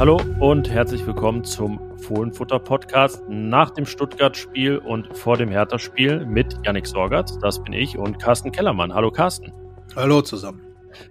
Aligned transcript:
Hallo 0.00 0.18
und 0.38 0.70
herzlich 0.70 1.06
willkommen 1.06 1.44
zum 1.44 1.78
Fohlenfutter 1.98 2.58
Podcast 2.58 3.22
nach 3.28 3.68
dem 3.68 3.84
Stuttgart-Spiel 3.84 4.78
und 4.78 5.14
vor 5.14 5.36
dem 5.36 5.50
Hertha-Spiel 5.50 6.24
mit 6.24 6.56
Yannick 6.64 6.86
Sorgatz, 6.86 7.38
das 7.40 7.62
bin 7.62 7.74
ich, 7.74 7.98
und 7.98 8.18
Carsten 8.18 8.50
Kellermann. 8.50 8.94
Hallo 8.94 9.10
Carsten. 9.10 9.52
Hallo 9.94 10.22
zusammen. 10.22 10.62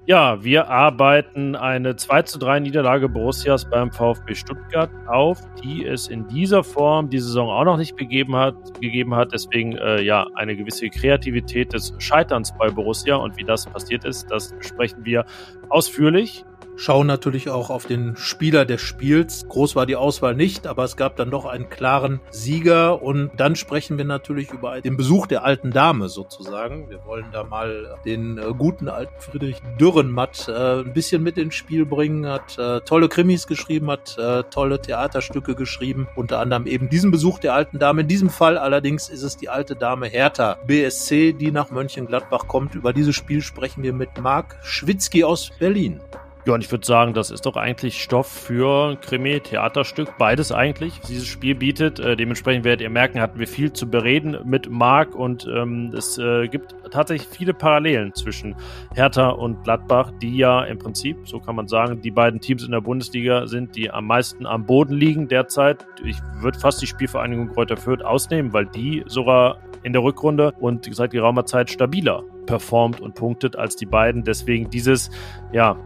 Ja, 0.08 0.44
wir 0.44 0.70
arbeiten 0.70 1.56
eine 1.56 1.98
2 1.98 2.24
zu 2.24 2.40
3 2.40 2.62
Niederlage 2.62 3.10
Borussias 3.10 3.70
beim 3.70 3.92
VfB 3.92 4.34
Stuttgart 4.34 4.90
auf, 5.06 5.40
die 5.64 5.86
es 5.86 6.08
in 6.08 6.28
dieser 6.28 6.64
Form 6.64 7.12
die 7.12 7.20
Saison 7.20 7.48
auch 7.48 7.66
noch 7.66 7.78
nicht 7.78 7.96
gegeben 7.96 8.36
hat. 8.36 8.82
Gegeben 8.82 9.14
hat. 9.14 9.34
Deswegen 9.34 9.78
äh, 9.78 10.02
ja 10.02 10.26
eine 10.34 10.56
gewisse 10.56 10.90
Kreativität 10.90 11.74
des 11.74 11.94
Scheiterns 12.00 12.58
bei 12.58 12.72
Borussia 12.72 13.18
und 13.18 13.38
wie 13.38 13.44
das 13.44 13.68
passiert 13.68 14.04
ist, 14.04 14.32
das 14.32 14.52
besprechen 14.58 15.06
wir 15.06 15.26
ausführlich 15.70 16.44
schauen 16.80 17.08
natürlich 17.08 17.50
auch 17.50 17.70
auf 17.70 17.86
den 17.86 18.16
Spieler 18.16 18.66
des 18.66 18.82
Spiels. 18.82 19.46
Groß 19.50 19.76
war 19.76 19.86
die 19.86 19.98
Auswahl 19.98 20.34
nicht, 20.34 20.66
aber 20.66 20.86
es 20.86 20.96
gab 20.96 21.18
dann 21.18 21.30
doch 21.30 21.46
einen 21.46 21.70
klaren 21.70 22.22
Sieger 22.32 23.02
und 23.02 23.32
dann 23.36 23.58
sprechen 23.58 23.98
wir 23.98 24.06
natürlich 24.06 24.52
über 24.52 24.80
den 24.80 24.96
Besuch 24.96 25.28
der 25.28 25.44
alten 25.44 25.72
Dame 25.72 26.08
sozusagen. 26.08 26.90
Wir 26.90 27.06
wollen 27.06 27.26
da 27.34 27.44
mal 27.44 27.98
den 28.06 28.38
äh, 28.38 28.54
guten 28.58 28.88
alten 28.88 29.14
Friedrich 29.20 29.58
Dürrenmatt 29.80 30.48
äh, 30.48 30.80
ein 30.80 30.94
bisschen 30.94 31.22
mit 31.22 31.38
ins 31.38 31.56
Spiel 31.56 31.86
bringen, 31.86 32.26
hat 32.26 32.58
äh, 32.58 32.80
tolle 32.82 33.10
Krimis 33.10 33.46
geschrieben, 33.46 33.92
hat 33.92 34.18
äh, 34.18 34.44
tolle 34.44 34.82
Theaterstücke 34.82 35.56
geschrieben, 35.56 36.08
unter 36.16 36.40
anderem 36.40 36.66
eben 36.66 36.90
diesen 36.90 37.12
Besuch 37.12 37.40
der 37.40 37.56
alten 37.56 37.80
Dame. 37.80 38.02
In 38.02 38.08
diesem 38.08 38.30
Fall 38.30 38.58
allerdings 38.58 39.10
ist 39.10 39.24
es 39.24 39.36
die 39.36 39.50
alte 39.50 39.76
Dame 39.76 40.08
Hertha 40.08 40.58
BSC, 40.66 41.34
die 41.34 41.52
nach 41.52 41.72
Mönchengladbach 41.72 42.48
kommt. 42.48 42.74
Über 42.76 42.94
dieses 42.94 43.16
Spiel 43.16 43.42
sprechen 43.42 43.84
wir 43.84 43.92
mit 43.92 44.22
Marc 44.22 44.58
Schwitzky 44.64 45.26
aus 45.26 45.52
Berlin. 45.60 46.00
Ja, 46.46 46.54
und 46.54 46.64
ich 46.64 46.72
würde 46.72 46.86
sagen, 46.86 47.14
das 47.14 47.32
ist 47.32 47.46
doch 47.46 47.58
eigentlich 47.58 48.02
Stoff 48.02 48.28
für 48.28 48.96
Krimi, 49.02 49.42
Theaterstück, 49.42 50.18
beides 50.18 50.54
eigentlich. 50.54 51.00
Dieses 51.02 51.28
Spiel 51.28 51.54
bietet. 51.54 52.00
Äh, 52.00 52.16
dementsprechend 52.16 52.64
werdet 52.64 52.82
ihr 52.82 52.90
merken, 52.90 53.20
hatten 53.20 53.40
wir 53.40 53.48
viel 53.48 53.74
zu 53.74 53.90
bereden 53.90 54.38
mit 54.46 54.70
Marc 54.70 55.16
und 55.16 55.46
ähm, 55.54 55.92
es 55.94 56.18
äh, 56.18 56.48
gibt 56.48 56.74
tatsächlich 56.92 57.28
viele 57.28 57.54
Parallelen 57.54 58.14
zwischen 58.14 58.56
Hertha 58.96 59.30
und 59.30 59.64
Gladbach, 59.66 60.14
die 60.22 60.38
ja 60.38 60.64
im 60.64 60.80
Prinzip, 60.80 61.18
so 61.26 61.40
kann 61.42 61.56
man 61.56 61.68
sagen, 61.68 62.02
die 62.02 62.12
beiden 62.12 62.40
Teams 62.40 62.64
in 62.64 62.72
der 62.72 62.82
Bundesliga 62.82 63.46
sind, 63.46 63.76
die 63.76 63.92
am 63.92 64.08
meisten 64.08 64.46
am 64.46 64.66
Boden 64.66 64.94
liegen 64.94 65.28
derzeit. 65.28 65.86
Ich 66.06 66.18
würde 66.40 66.58
fast 66.58 66.82
die 66.82 66.88
Spielvereinigung 66.88 67.50
Kräuter 67.50 67.76
Fürth 67.76 68.02
ausnehmen, 68.02 68.54
weil 68.54 68.66
die 68.66 69.04
sogar 69.08 69.58
in 69.84 69.92
der 69.92 70.04
Rückrunde 70.04 70.54
und 70.60 70.88
seit 70.96 71.12
geraumer 71.12 71.46
Zeit 71.46 71.70
stabiler 71.70 72.24
performt 72.46 73.02
und 73.02 73.16
punktet 73.16 73.56
als 73.56 73.76
die 73.76 73.86
beiden. 73.86 74.24
Deswegen 74.24 74.70
dieses, 74.70 75.12
ja, 75.52 75.78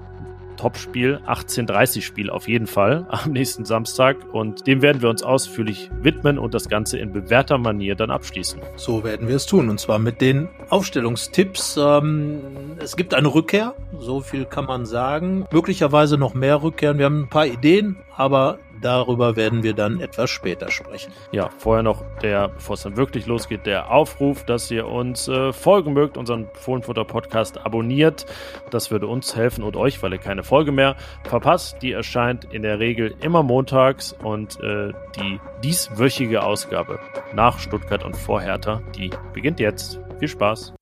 Topspiel, 0.56 1.16
1830 1.26 2.06
Spiel 2.06 2.30
auf 2.30 2.48
jeden 2.48 2.68
Fall 2.68 3.06
am 3.10 3.32
nächsten 3.32 3.66
Samstag 3.66 4.18
und 4.34 4.68
dem 4.68 4.82
werden 4.82 5.02
wir 5.02 5.10
uns 5.10 5.24
ausführlich 5.24 5.90
widmen 6.02 6.38
und 6.38 6.54
das 6.54 6.70
Ganze 6.70 6.98
in 6.98 7.14
bewährter 7.14 7.58
Manier 7.58 7.96
dann 7.96 8.12
abschließen. 8.12 8.62
So 8.76 9.04
werden 9.04 9.28
wir 9.28 9.36
es 9.36 9.46
tun 9.46 9.70
und 9.70 9.80
zwar 9.80 10.00
mit 10.00 10.22
den 10.22 10.50
Aufstellungstipps. 10.70 11.78
Ähm, 11.78 12.42
es 12.80 12.96
gibt 12.96 13.14
eine 13.14 13.34
Rückkehr, 13.34 13.76
so 14.00 14.22
viel 14.22 14.46
kann 14.46 14.66
man 14.66 14.86
sagen. 14.86 15.46
Möglicherweise 15.52 16.18
noch 16.18 16.34
mehr 16.34 16.64
Rückkehren. 16.64 16.98
Wir 16.98 17.06
haben 17.06 17.24
ein 17.24 17.30
paar 17.30 17.48
Ideen, 17.48 17.98
aber 18.16 18.60
Darüber 18.84 19.38
werden 19.38 19.64
wir 19.64 19.74
dann 19.74 20.02
etwas 20.02 20.30
später 20.30 20.70
sprechen. 20.70 21.14
Ja, 21.32 21.50
vorher 21.58 21.84
noch 21.84 22.04
der, 22.22 22.50
bevor 22.50 22.74
es 22.74 22.84
dann 22.84 22.98
wirklich 22.98 23.26
losgeht, 23.26 23.66
der 23.66 23.90
Aufruf, 23.92 24.44
dass 24.44 24.70
ihr 24.70 24.88
uns 24.88 25.28
äh, 25.30 25.54
folgen 25.54 25.94
mögt, 25.94 26.18
unseren 26.18 26.50
Fohlenfutter 26.54 27.06
Podcast 27.06 27.66
abonniert. 27.66 28.26
Das 28.72 28.92
würde 28.92 29.08
uns 29.08 29.36
helfen 29.36 29.64
und 29.64 29.78
euch, 29.78 30.04
weil 30.04 30.12
ihr 30.12 30.20
keine 30.20 30.44
Folge 30.44 30.74
mehr 30.74 30.98
verpasst. 31.24 31.78
Die 31.82 31.94
erscheint 31.94 32.46
in 32.52 32.62
der 32.62 32.80
Regel 32.80 33.16
immer 33.22 33.42
montags 33.42 34.14
und 34.22 34.60
äh, 34.60 34.92
die 35.16 35.40
dieswöchige 35.64 36.44
Ausgabe 36.44 37.00
nach 37.34 37.60
Stuttgart 37.60 38.04
und 38.04 38.18
vor 38.18 38.42
Hertha, 38.42 38.82
die 38.98 39.12
beginnt 39.34 39.60
jetzt. 39.62 40.00
Viel 40.20 40.28
Spaß. 40.28 40.74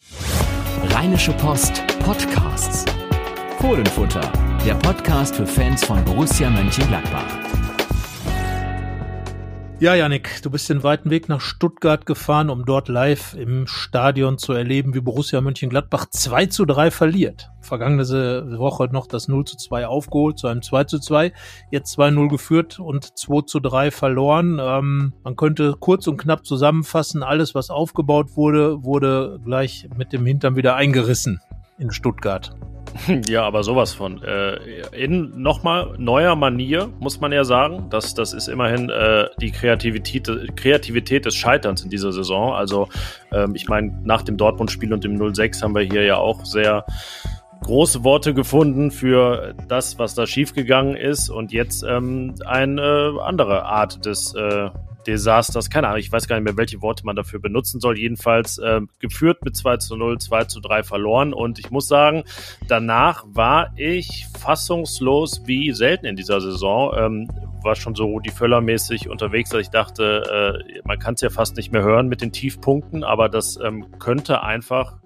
Rheinische 0.89 1.33
Post 1.33 1.83
Podcasts. 2.03 2.85
Fohlenfutter, 3.59 4.31
der 4.65 4.73
Podcast 4.73 5.35
für 5.35 5.45
Fans 5.45 5.85
von 5.85 6.03
Borussia 6.03 6.49
Mönchengladbach. 6.49 7.60
Ja, 9.81 9.95
Janik, 9.95 10.43
du 10.43 10.51
bist 10.51 10.69
den 10.69 10.83
weiten 10.83 11.09
Weg 11.09 11.27
nach 11.27 11.41
Stuttgart 11.41 12.05
gefahren, 12.05 12.51
um 12.51 12.65
dort 12.65 12.87
live 12.87 13.33
im 13.33 13.65
Stadion 13.65 14.37
zu 14.37 14.53
erleben, 14.53 14.93
wie 14.93 15.01
Borussia 15.01 15.41
Mönchengladbach 15.41 16.05
2 16.07 16.45
zu 16.45 16.65
3 16.65 16.91
verliert. 16.91 17.49
Vergangene 17.61 18.03
Woche 18.59 18.89
noch 18.91 19.07
das 19.07 19.27
0 19.27 19.43
zu 19.45 19.57
2 19.57 19.87
aufgeholt 19.87 20.37
zu 20.37 20.45
einem 20.45 20.61
2 20.61 20.83
zu 20.83 20.99
2, 20.99 21.33
jetzt 21.71 21.97
2-0 21.97 22.29
geführt 22.29 22.79
und 22.79 23.17
2 23.17 23.41
zu 23.47 23.59
3 23.59 23.89
verloren. 23.89 24.59
Ähm, 24.61 25.13
man 25.23 25.35
könnte 25.35 25.75
kurz 25.79 26.05
und 26.05 26.17
knapp 26.17 26.45
zusammenfassen, 26.45 27.23
alles, 27.23 27.55
was 27.55 27.71
aufgebaut 27.71 28.37
wurde, 28.37 28.83
wurde 28.83 29.39
gleich 29.43 29.89
mit 29.97 30.13
dem 30.13 30.27
Hintern 30.27 30.55
wieder 30.55 30.75
eingerissen 30.75 31.41
in 31.79 31.89
Stuttgart. 31.89 32.55
Ja, 33.27 33.43
aber 33.43 33.63
sowas 33.63 33.93
von. 33.93 34.21
Äh, 34.23 34.57
in 34.91 35.41
nochmal 35.41 35.93
neuer 35.97 36.35
Manier, 36.35 36.89
muss 36.99 37.19
man 37.19 37.31
ja 37.31 37.43
sagen. 37.43 37.87
Das, 37.89 38.13
das 38.13 38.33
ist 38.33 38.47
immerhin 38.47 38.89
äh, 38.89 39.27
die 39.39 39.51
Kreativität, 39.51 40.29
Kreativität 40.55 41.25
des 41.25 41.35
Scheiterns 41.35 41.83
in 41.83 41.89
dieser 41.89 42.11
Saison. 42.11 42.53
Also, 42.53 42.87
ähm, 43.31 43.55
ich 43.55 43.67
meine, 43.67 43.99
nach 44.03 44.21
dem 44.21 44.37
Dortmund-Spiel 44.37 44.93
und 44.93 45.03
dem 45.03 45.33
06 45.33 45.61
haben 45.61 45.75
wir 45.75 45.83
hier 45.83 46.03
ja 46.03 46.17
auch 46.17 46.45
sehr 46.45 46.85
große 47.61 48.03
Worte 48.03 48.33
gefunden 48.33 48.91
für 48.91 49.53
das, 49.67 49.99
was 49.99 50.15
da 50.15 50.25
schiefgegangen 50.25 50.95
ist. 50.95 51.29
Und 51.29 51.51
jetzt 51.51 51.83
ähm, 51.83 52.35
eine 52.45 53.15
andere 53.21 53.65
Art 53.65 54.05
des 54.05 54.33
äh, 54.33 54.69
Desasters, 55.07 55.69
keine 55.69 55.87
Ahnung, 55.87 55.99
ich 55.99 56.11
weiß 56.11 56.27
gar 56.27 56.35
nicht 56.35 56.45
mehr, 56.45 56.57
welche 56.57 56.81
Worte 56.81 57.05
man 57.05 57.15
dafür 57.15 57.39
benutzen 57.39 57.79
soll. 57.79 57.97
Jedenfalls 57.97 58.57
äh, 58.59 58.81
geführt 58.99 59.43
mit 59.43 59.55
2 59.55 59.77
zu 59.77 59.95
0, 59.95 60.19
2 60.19 60.45
zu 60.45 60.59
3 60.59 60.83
verloren. 60.83 61.33
Und 61.33 61.59
ich 61.59 61.71
muss 61.71 61.87
sagen, 61.87 62.23
danach 62.67 63.23
war 63.27 63.73
ich 63.77 64.27
fassungslos 64.39 65.43
wie 65.45 65.71
selten 65.71 66.05
in 66.05 66.15
dieser 66.15 66.41
Saison. 66.41 66.93
Ähm, 66.97 67.29
war 67.63 67.75
schon 67.75 67.95
so 67.95 68.05
Rudi 68.05 68.31
Völler-mäßig 68.31 69.09
unterwegs, 69.09 69.51
dass 69.51 69.61
ich 69.61 69.69
dachte, 69.69 70.63
äh, 70.65 70.81
man 70.85 70.99
kann 70.99 71.13
es 71.13 71.21
ja 71.21 71.29
fast 71.29 71.57
nicht 71.57 71.71
mehr 71.71 71.83
hören 71.83 72.07
mit 72.07 72.21
den 72.21 72.31
Tiefpunkten, 72.31 73.03
aber 73.03 73.29
das 73.29 73.59
ähm, 73.63 73.85
könnte 73.99 74.41
einfach, 74.41 74.97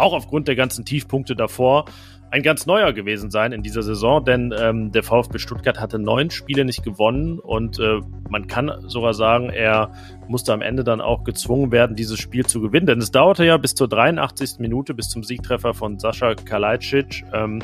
auch 0.00 0.12
aufgrund 0.12 0.48
der 0.48 0.56
ganzen 0.56 0.84
Tiefpunkte 0.84 1.36
davor, 1.36 1.84
ein 2.30 2.42
ganz 2.42 2.66
neuer 2.66 2.92
gewesen 2.92 3.30
sein 3.30 3.52
in 3.52 3.62
dieser 3.62 3.82
Saison, 3.82 4.24
denn 4.24 4.54
ähm, 4.56 4.92
der 4.92 5.02
VfB 5.02 5.38
Stuttgart 5.38 5.80
hatte 5.80 5.98
neun 5.98 6.30
Spiele 6.30 6.64
nicht 6.64 6.84
gewonnen 6.84 7.40
und 7.40 7.80
äh, 7.80 8.00
man 8.28 8.46
kann 8.46 8.72
sogar 8.86 9.14
sagen, 9.14 9.50
er 9.50 9.90
musste 10.28 10.52
am 10.52 10.62
Ende 10.62 10.84
dann 10.84 11.00
auch 11.00 11.24
gezwungen 11.24 11.72
werden, 11.72 11.96
dieses 11.96 12.20
Spiel 12.20 12.46
zu 12.46 12.60
gewinnen, 12.60 12.86
denn 12.86 12.98
es 13.00 13.10
dauerte 13.10 13.44
ja 13.44 13.56
bis 13.56 13.74
zur 13.74 13.88
83. 13.88 14.60
Minute, 14.60 14.94
bis 14.94 15.08
zum 15.08 15.24
Siegtreffer 15.24 15.74
von 15.74 15.98
Sascha 15.98 16.34
Kalajdzic. 16.34 17.24
Ähm, 17.32 17.62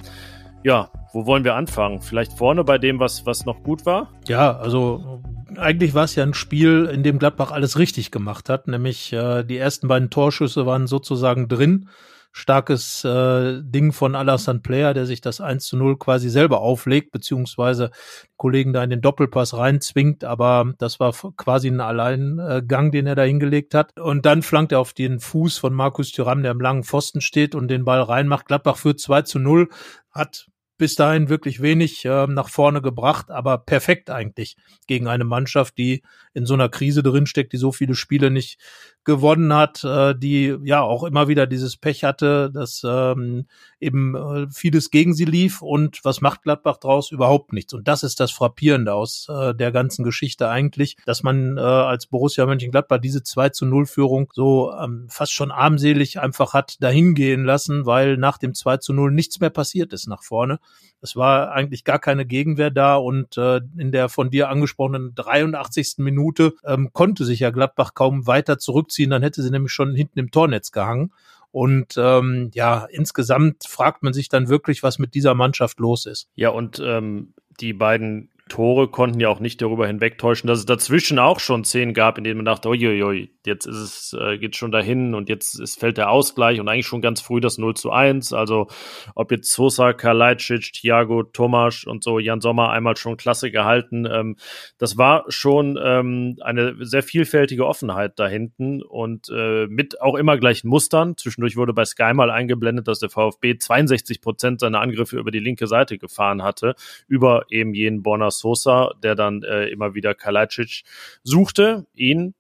ja, 0.65 0.91
wo 1.13 1.27
wollen 1.27 1.45
wir 1.45 1.55
anfangen? 1.55 2.01
Vielleicht 2.01 2.33
vorne 2.33 2.65
bei 2.65 2.79
dem, 2.79 2.99
was, 2.99 3.25
was 3.25 3.47
noch 3.47 3.63
gut 3.63 3.87
war? 3.87 4.11
Ja, 4.27 4.57
also 4.57 5.23
eigentlich 5.57 5.95
war 5.95 6.05
es 6.05 6.17
ja 6.17 6.25
ein 6.25 6.35
Spiel, 6.35 6.91
in 6.93 7.05
dem 7.05 7.21
Gladbach 7.21 7.53
alles 7.53 7.79
richtig 7.79 8.11
gemacht 8.11 8.49
hat, 8.49 8.67
nämlich 8.67 9.13
äh, 9.13 9.45
die 9.45 9.59
ersten 9.59 9.87
beiden 9.87 10.11
Torschüsse 10.11 10.67
waren 10.67 10.89
sozusagen 10.89 11.47
drin 11.47 11.89
starkes 12.37 13.03
äh, 13.03 13.63
Ding 13.63 13.93
von 13.93 14.15
Alassane 14.15 14.59
Player, 14.59 14.93
der 14.93 15.07
sich 15.07 15.23
das 15.23 15.41
1 15.41 15.65
zu 15.65 15.77
0 15.79 15.97
quasi 15.97 16.29
selber 16.29 16.61
auflegt, 16.61 17.11
beziehungsweise 17.11 17.91
Kollegen 18.37 18.75
da 18.75 18.85
in 18.85 18.91
den 18.91 19.01
Doppelpass 19.01 19.57
reinzwingt, 19.57 20.23
aber 20.23 20.75
das 20.77 21.01
war 21.01 21.15
quasi 21.39 21.69
ein 21.69 21.81
Alleingang, 21.81 22.93
den 22.93 23.07
er 23.07 23.15
da 23.15 23.23
hingelegt 23.23 23.73
hat. 23.75 23.99
Und 23.99 24.27
dann 24.27 24.43
flankt 24.43 24.73
er 24.73 24.81
auf 24.81 24.93
den 24.93 25.19
Fuß 25.19 25.57
von 25.57 25.73
Markus 25.73 26.13
Thuram, 26.13 26.43
der 26.43 26.53
im 26.53 26.61
langen 26.61 26.85
Pfosten 26.85 27.23
steht 27.23 27.55
und 27.55 27.69
den 27.69 27.87
Ball 27.87 28.03
reinmacht. 28.03 28.45
Gladbach 28.45 28.77
führt 28.77 29.01
2 29.01 29.23
zu 29.23 29.39
0, 29.39 29.71
hat 30.11 30.47
bis 30.77 30.95
dahin 30.95 31.31
wirklich 31.31 31.63
wenig 31.63 32.05
äh, 32.05 32.27
nach 32.27 32.51
vorne 32.51 32.83
gebracht, 32.83 33.31
aber 33.31 33.57
perfekt 33.57 34.11
eigentlich 34.11 34.57
gegen 34.87 35.09
eine 35.09 35.25
Mannschaft, 35.25 35.79
die 35.79 36.03
in 36.37 36.45
so 36.45 36.55
einer 36.55 36.69
Krise 36.69 37.03
drinsteckt, 37.03 37.53
die 37.55 37.57
so 37.57 37.73
viele 37.73 37.95
Spiele 37.95 38.31
nicht 38.31 38.59
gewonnen 39.05 39.55
hat, 39.55 39.83
äh, 39.85 40.15
die 40.15 40.55
ja 40.65 40.83
auch 40.83 41.05
immer 41.05 41.29
wieder 41.29 41.47
dieses 41.47 41.79
Pech 41.79 42.05
hatte, 42.05 42.51
dass 42.53 42.83
ähm, 42.85 43.47
eben 43.81 44.15
äh, 44.15 44.47
vieles 44.51 44.91
gegen 44.91 45.15
sie 45.15 45.25
lief 45.25 45.63
und 45.63 46.05
was 46.05 46.21
macht 46.21 46.43
Gladbach 46.43 46.77
draus? 46.77 47.11
Überhaupt 47.11 47.55
nichts. 47.55 47.73
Und 47.73 47.89
das 47.89 48.03
ist 48.03 48.21
das 48.21 48.33
Frappierende 48.33 48.93
aus 48.93 49.29
äh, 49.31 49.55
der 49.55 49.73
ganzen 49.73 50.05
Geschichte 50.05 50.51
eigentlich, 50.51 50.97
dass 51.07 51.23
man 51.23 51.57
äh, 51.57 51.61
als 51.61 52.07
Borussia 52.07 52.45
Mönchengladbach 52.45 52.99
diese 52.99 53.23
2 53.23 53.49
zu 53.51 53.65
0 53.65 53.87
Führung 53.87 54.31
so 54.35 54.73
ähm, 54.73 55.07
fast 55.09 55.33
schon 55.33 55.51
armselig 55.51 56.21
einfach 56.21 56.53
hat 56.53 56.83
dahingehen 56.83 57.45
lassen, 57.45 57.87
weil 57.87 58.19
nach 58.19 58.37
dem 58.37 58.55
2 58.55 58.77
zu 58.79 58.93
0 58.93 59.11
nichts 59.11 59.41
mehr 59.41 59.51
passiert 59.51 59.95
ist 59.95 60.07
nach 60.07 60.23
vorne. 60.23 60.59
Es 61.01 61.15
war 61.15 61.53
eigentlich 61.53 61.85
gar 61.85 62.01
keine 62.01 62.27
Gegenwehr 62.27 62.71
da 62.71 62.97
und 62.97 63.37
äh, 63.37 63.61
in 63.79 63.93
der 63.93 64.09
von 64.09 64.31
dir 64.31 64.49
angesprochenen 64.49 65.15
83. 65.15 65.99
Minute 65.99 66.26
ähm, 66.65 66.91
konnte 66.93 67.25
sich 67.25 67.41
ja 67.41 67.51
Gladbach 67.51 67.95
kaum 67.95 68.27
weiter 68.27 68.59
zurückziehen, 68.59 69.11
dann 69.11 69.23
hätte 69.23 69.43
sie 69.43 69.51
nämlich 69.51 69.73
schon 69.73 69.95
hinten 69.95 70.19
im 70.19 70.31
Tornetz 70.31 70.73
gehangen. 70.73 71.13
Und 71.53 71.95
ähm, 71.97 72.51
ja, 72.53 72.87
insgesamt 72.91 73.65
fragt 73.67 74.03
man 74.03 74.13
sich 74.13 74.29
dann 74.29 74.49
wirklich, 74.49 74.83
was 74.83 74.99
mit 74.99 75.15
dieser 75.15 75.35
Mannschaft 75.35 75.81
los 75.81 76.05
ist. 76.05 76.29
Ja, 76.35 76.51
und 76.51 76.83
ähm, 76.85 77.33
die 77.61 77.73
beiden 77.73 78.31
Tore 78.49 78.87
konnten 78.87 79.19
ja 79.19 79.29
auch 79.29 79.41
nicht 79.41 79.61
darüber 79.61 79.89
hinwegtäuschen, 79.89 80.47
dass 80.47 80.61
es 80.61 80.67
dazwischen 80.67 81.19
auch 81.19 81.41
schon 81.41 81.65
Szenen 81.65 81.95
gab, 81.95 82.17
in 82.17 82.23
denen 82.23 82.37
man 82.37 82.45
dachte, 82.45 82.69
uiuiui, 82.69 83.33
jetzt 83.45 83.67
ist 83.67 83.77
es, 83.77 84.17
äh, 84.21 84.39
geht 84.39 84.55
schon 84.55 84.71
dahin 84.71 85.15
und 85.15 85.29
jetzt 85.29 85.59
ist, 85.59 85.81
fällt 85.81 85.99
der 85.99 86.11
Ausgleich 86.11 86.61
und 86.61 86.69
eigentlich 86.69 86.87
schon 86.87 87.01
ganz 87.01 87.21
früh 87.21 87.41
das 87.41 87.59
0 87.59 87.75
zu 87.75 87.91
1. 87.91 88.33
Also 88.33 88.69
ob 89.17 89.33
jetzt 89.33 89.51
Sosa, 89.51 89.93
Kalajdzic, 89.93 90.73
Thiago, 90.75 91.25
Tomasch 91.25 91.89
und 91.89 92.05
so, 92.05 92.21
Jan 92.21 92.41
Sommer 92.41 92.71
einmal 92.71 92.97
schon 92.97 93.17
klasse 93.17 93.51
gehalten. 93.51 94.07
Ähm, 94.09 94.37
das 94.79 94.97
war 94.97 95.25
schon 95.29 95.77
ähm, 95.83 96.37
eine 96.41 96.77
sehr 96.85 97.03
vielfältige 97.03 97.67
Offenheit 97.67 98.13
da 98.17 98.29
hinten 98.29 98.81
und 98.81 99.29
äh, 99.29 99.67
mit 99.67 100.01
auch 100.01 100.15
immer 100.15 100.39
gleichen 100.39 100.69
Mustern. 100.69 101.17
Zwischendurch 101.17 101.57
wurde 101.57 101.73
bei 101.73 101.85
Sky 101.85 102.15
mal 102.15 102.31
eingeblendet, 102.31 102.87
dass 102.87 103.01
der 103.01 103.11
VfB 103.11 103.59
62 103.59 104.21
Prozent 104.21 104.61
seiner 104.61 104.81
Angriffe 104.81 105.19
über 105.19 105.33
die 105.33 105.41
linke 105.41 105.67
Seite 105.67 105.99
gefahren 105.99 106.45
hatte, 106.45 106.77
über 107.09 107.47
eben 107.51 107.75
jenen 107.75 108.05
Bonner 108.05 108.31
Sosa, 108.39 108.93
der 109.03 109.15
dann 109.15 109.43
äh, 109.43 109.67
immer 109.67 109.95
wieder 109.95 110.15
Kalajdzic 110.15 110.83
suchte, 111.23 111.87
ihn 111.95 112.35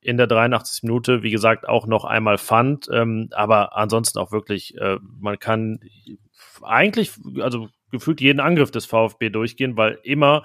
in 0.00 0.16
der 0.16 0.28
83. 0.28 0.84
Minute, 0.84 1.22
wie 1.22 1.32
gesagt, 1.32 1.68
auch 1.68 1.86
noch 1.86 2.04
einmal 2.04 2.38
fand, 2.38 2.88
ähm, 2.92 3.28
aber 3.32 3.76
ansonsten 3.76 4.18
auch 4.20 4.30
wirklich, 4.30 4.76
äh, 4.78 4.98
man 5.18 5.38
kann 5.38 5.80
eigentlich, 6.62 7.12
also 7.40 7.68
gefühlt 7.90 8.20
jeden 8.20 8.40
Angriff 8.40 8.70
des 8.70 8.86
VfB 8.86 9.30
durchgehen, 9.30 9.76
weil 9.76 9.98
immer 10.02 10.42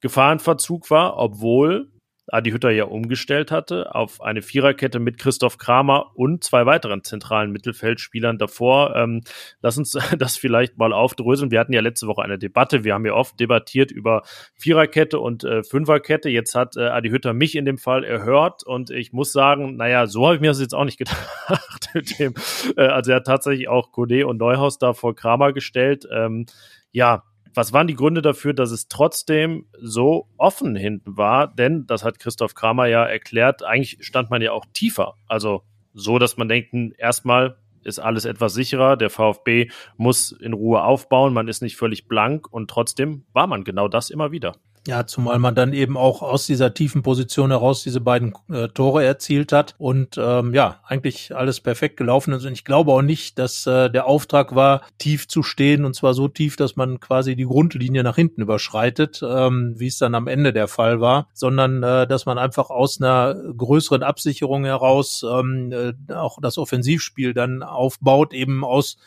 Gefahrenverzug 0.00 0.90
war, 0.90 1.16
obwohl 1.16 1.90
Adi 2.28 2.50
Hütter 2.50 2.70
ja 2.70 2.84
umgestellt 2.84 3.50
hatte 3.50 3.94
auf 3.94 4.20
eine 4.22 4.42
Viererkette 4.42 4.98
mit 4.98 5.18
Christoph 5.18 5.58
Kramer 5.58 6.12
und 6.14 6.42
zwei 6.42 6.64
weiteren 6.66 7.04
zentralen 7.04 7.50
Mittelfeldspielern 7.52 8.38
davor. 8.38 8.96
Ähm, 8.96 9.22
lass 9.60 9.76
uns 9.76 9.92
das 10.18 10.36
vielleicht 10.36 10.78
mal 10.78 10.92
aufdröseln. 10.92 11.50
Wir 11.50 11.60
hatten 11.60 11.72
ja 11.72 11.80
letzte 11.80 12.06
Woche 12.06 12.22
eine 12.22 12.38
Debatte. 12.38 12.84
Wir 12.84 12.94
haben 12.94 13.04
ja 13.04 13.12
oft 13.12 13.38
debattiert 13.38 13.90
über 13.90 14.22
Viererkette 14.54 15.20
und 15.20 15.44
äh, 15.44 15.62
Fünferkette. 15.62 16.30
Jetzt 16.30 16.54
hat 16.54 16.76
äh, 16.76 16.86
Adi 16.86 17.10
Hütter 17.10 17.34
mich 17.34 17.56
in 17.56 17.64
dem 17.64 17.78
Fall 17.78 18.04
erhört 18.04 18.64
und 18.64 18.90
ich 18.90 19.12
muss 19.12 19.32
sagen, 19.32 19.76
naja, 19.76 20.06
so 20.06 20.24
habe 20.24 20.36
ich 20.36 20.40
mir 20.40 20.48
das 20.48 20.60
jetzt 20.60 20.74
auch 20.74 20.84
nicht 20.84 20.98
gedacht. 20.98 21.90
dem, 22.18 22.34
äh, 22.76 22.86
also 22.86 23.10
er 23.10 23.16
hat 23.16 23.26
tatsächlich 23.26 23.68
auch 23.68 23.92
Kode 23.92 24.26
und 24.26 24.38
Neuhaus 24.38 24.78
da 24.78 24.94
vor 24.94 25.14
Kramer 25.14 25.52
gestellt. 25.52 26.06
Ähm, 26.10 26.46
ja, 26.90 27.24
was 27.54 27.72
waren 27.72 27.86
die 27.86 27.94
Gründe 27.94 28.22
dafür, 28.22 28.52
dass 28.52 28.70
es 28.70 28.88
trotzdem 28.88 29.66
so 29.80 30.28
offen 30.36 30.76
hinten 30.76 31.16
war? 31.16 31.46
Denn, 31.46 31.86
das 31.86 32.04
hat 32.04 32.18
Christoph 32.18 32.54
Kramer 32.54 32.86
ja 32.86 33.04
erklärt, 33.04 33.62
eigentlich 33.62 33.98
stand 34.00 34.30
man 34.30 34.42
ja 34.42 34.52
auch 34.52 34.66
tiefer. 34.72 35.14
Also 35.28 35.62
so, 35.92 36.18
dass 36.18 36.36
man 36.36 36.48
denkt, 36.48 36.72
hm, 36.72 36.92
erstmal 36.98 37.56
ist 37.84 37.98
alles 37.98 38.24
etwas 38.24 38.54
sicherer. 38.54 38.96
Der 38.96 39.10
VfB 39.10 39.70
muss 39.96 40.32
in 40.32 40.52
Ruhe 40.52 40.82
aufbauen. 40.82 41.32
Man 41.32 41.48
ist 41.48 41.62
nicht 41.62 41.76
völlig 41.76 42.08
blank 42.08 42.50
und 42.50 42.70
trotzdem 42.70 43.24
war 43.32 43.46
man 43.46 43.62
genau 43.62 43.88
das 43.88 44.10
immer 44.10 44.32
wieder. 44.32 44.56
Ja, 44.86 45.06
zumal 45.06 45.38
man 45.38 45.54
dann 45.54 45.72
eben 45.72 45.96
auch 45.96 46.20
aus 46.20 46.44
dieser 46.44 46.74
tiefen 46.74 47.02
Position 47.02 47.50
heraus 47.50 47.82
diese 47.82 48.02
beiden 48.02 48.34
äh, 48.52 48.68
Tore 48.68 49.02
erzielt 49.02 49.50
hat. 49.50 49.74
Und 49.78 50.18
ähm, 50.18 50.52
ja, 50.52 50.80
eigentlich 50.84 51.34
alles 51.34 51.60
perfekt 51.60 51.96
gelaufen 51.96 52.34
ist. 52.34 52.44
Und 52.44 52.52
ich 52.52 52.64
glaube 52.64 52.92
auch 52.92 53.00
nicht, 53.00 53.38
dass 53.38 53.66
äh, 53.66 53.88
der 53.88 54.06
Auftrag 54.06 54.54
war, 54.54 54.82
tief 54.98 55.26
zu 55.26 55.42
stehen. 55.42 55.86
Und 55.86 55.94
zwar 55.94 56.12
so 56.12 56.28
tief, 56.28 56.56
dass 56.56 56.76
man 56.76 57.00
quasi 57.00 57.34
die 57.34 57.46
Grundlinie 57.46 58.02
nach 58.02 58.16
hinten 58.16 58.42
überschreitet, 58.42 59.22
ähm, 59.26 59.72
wie 59.78 59.86
es 59.86 59.96
dann 59.96 60.14
am 60.14 60.28
Ende 60.28 60.52
der 60.52 60.68
Fall 60.68 61.00
war, 61.00 61.28
sondern 61.32 61.82
äh, 61.82 62.06
dass 62.06 62.26
man 62.26 62.36
einfach 62.36 62.68
aus 62.68 63.00
einer 63.00 63.34
größeren 63.56 64.02
Absicherung 64.02 64.66
heraus 64.66 65.24
ähm, 65.26 65.72
äh, 65.72 66.12
auch 66.12 66.38
das 66.42 66.58
Offensivspiel 66.58 67.32
dann 67.32 67.62
aufbaut, 67.62 68.34
eben 68.34 68.64
aus 68.64 68.98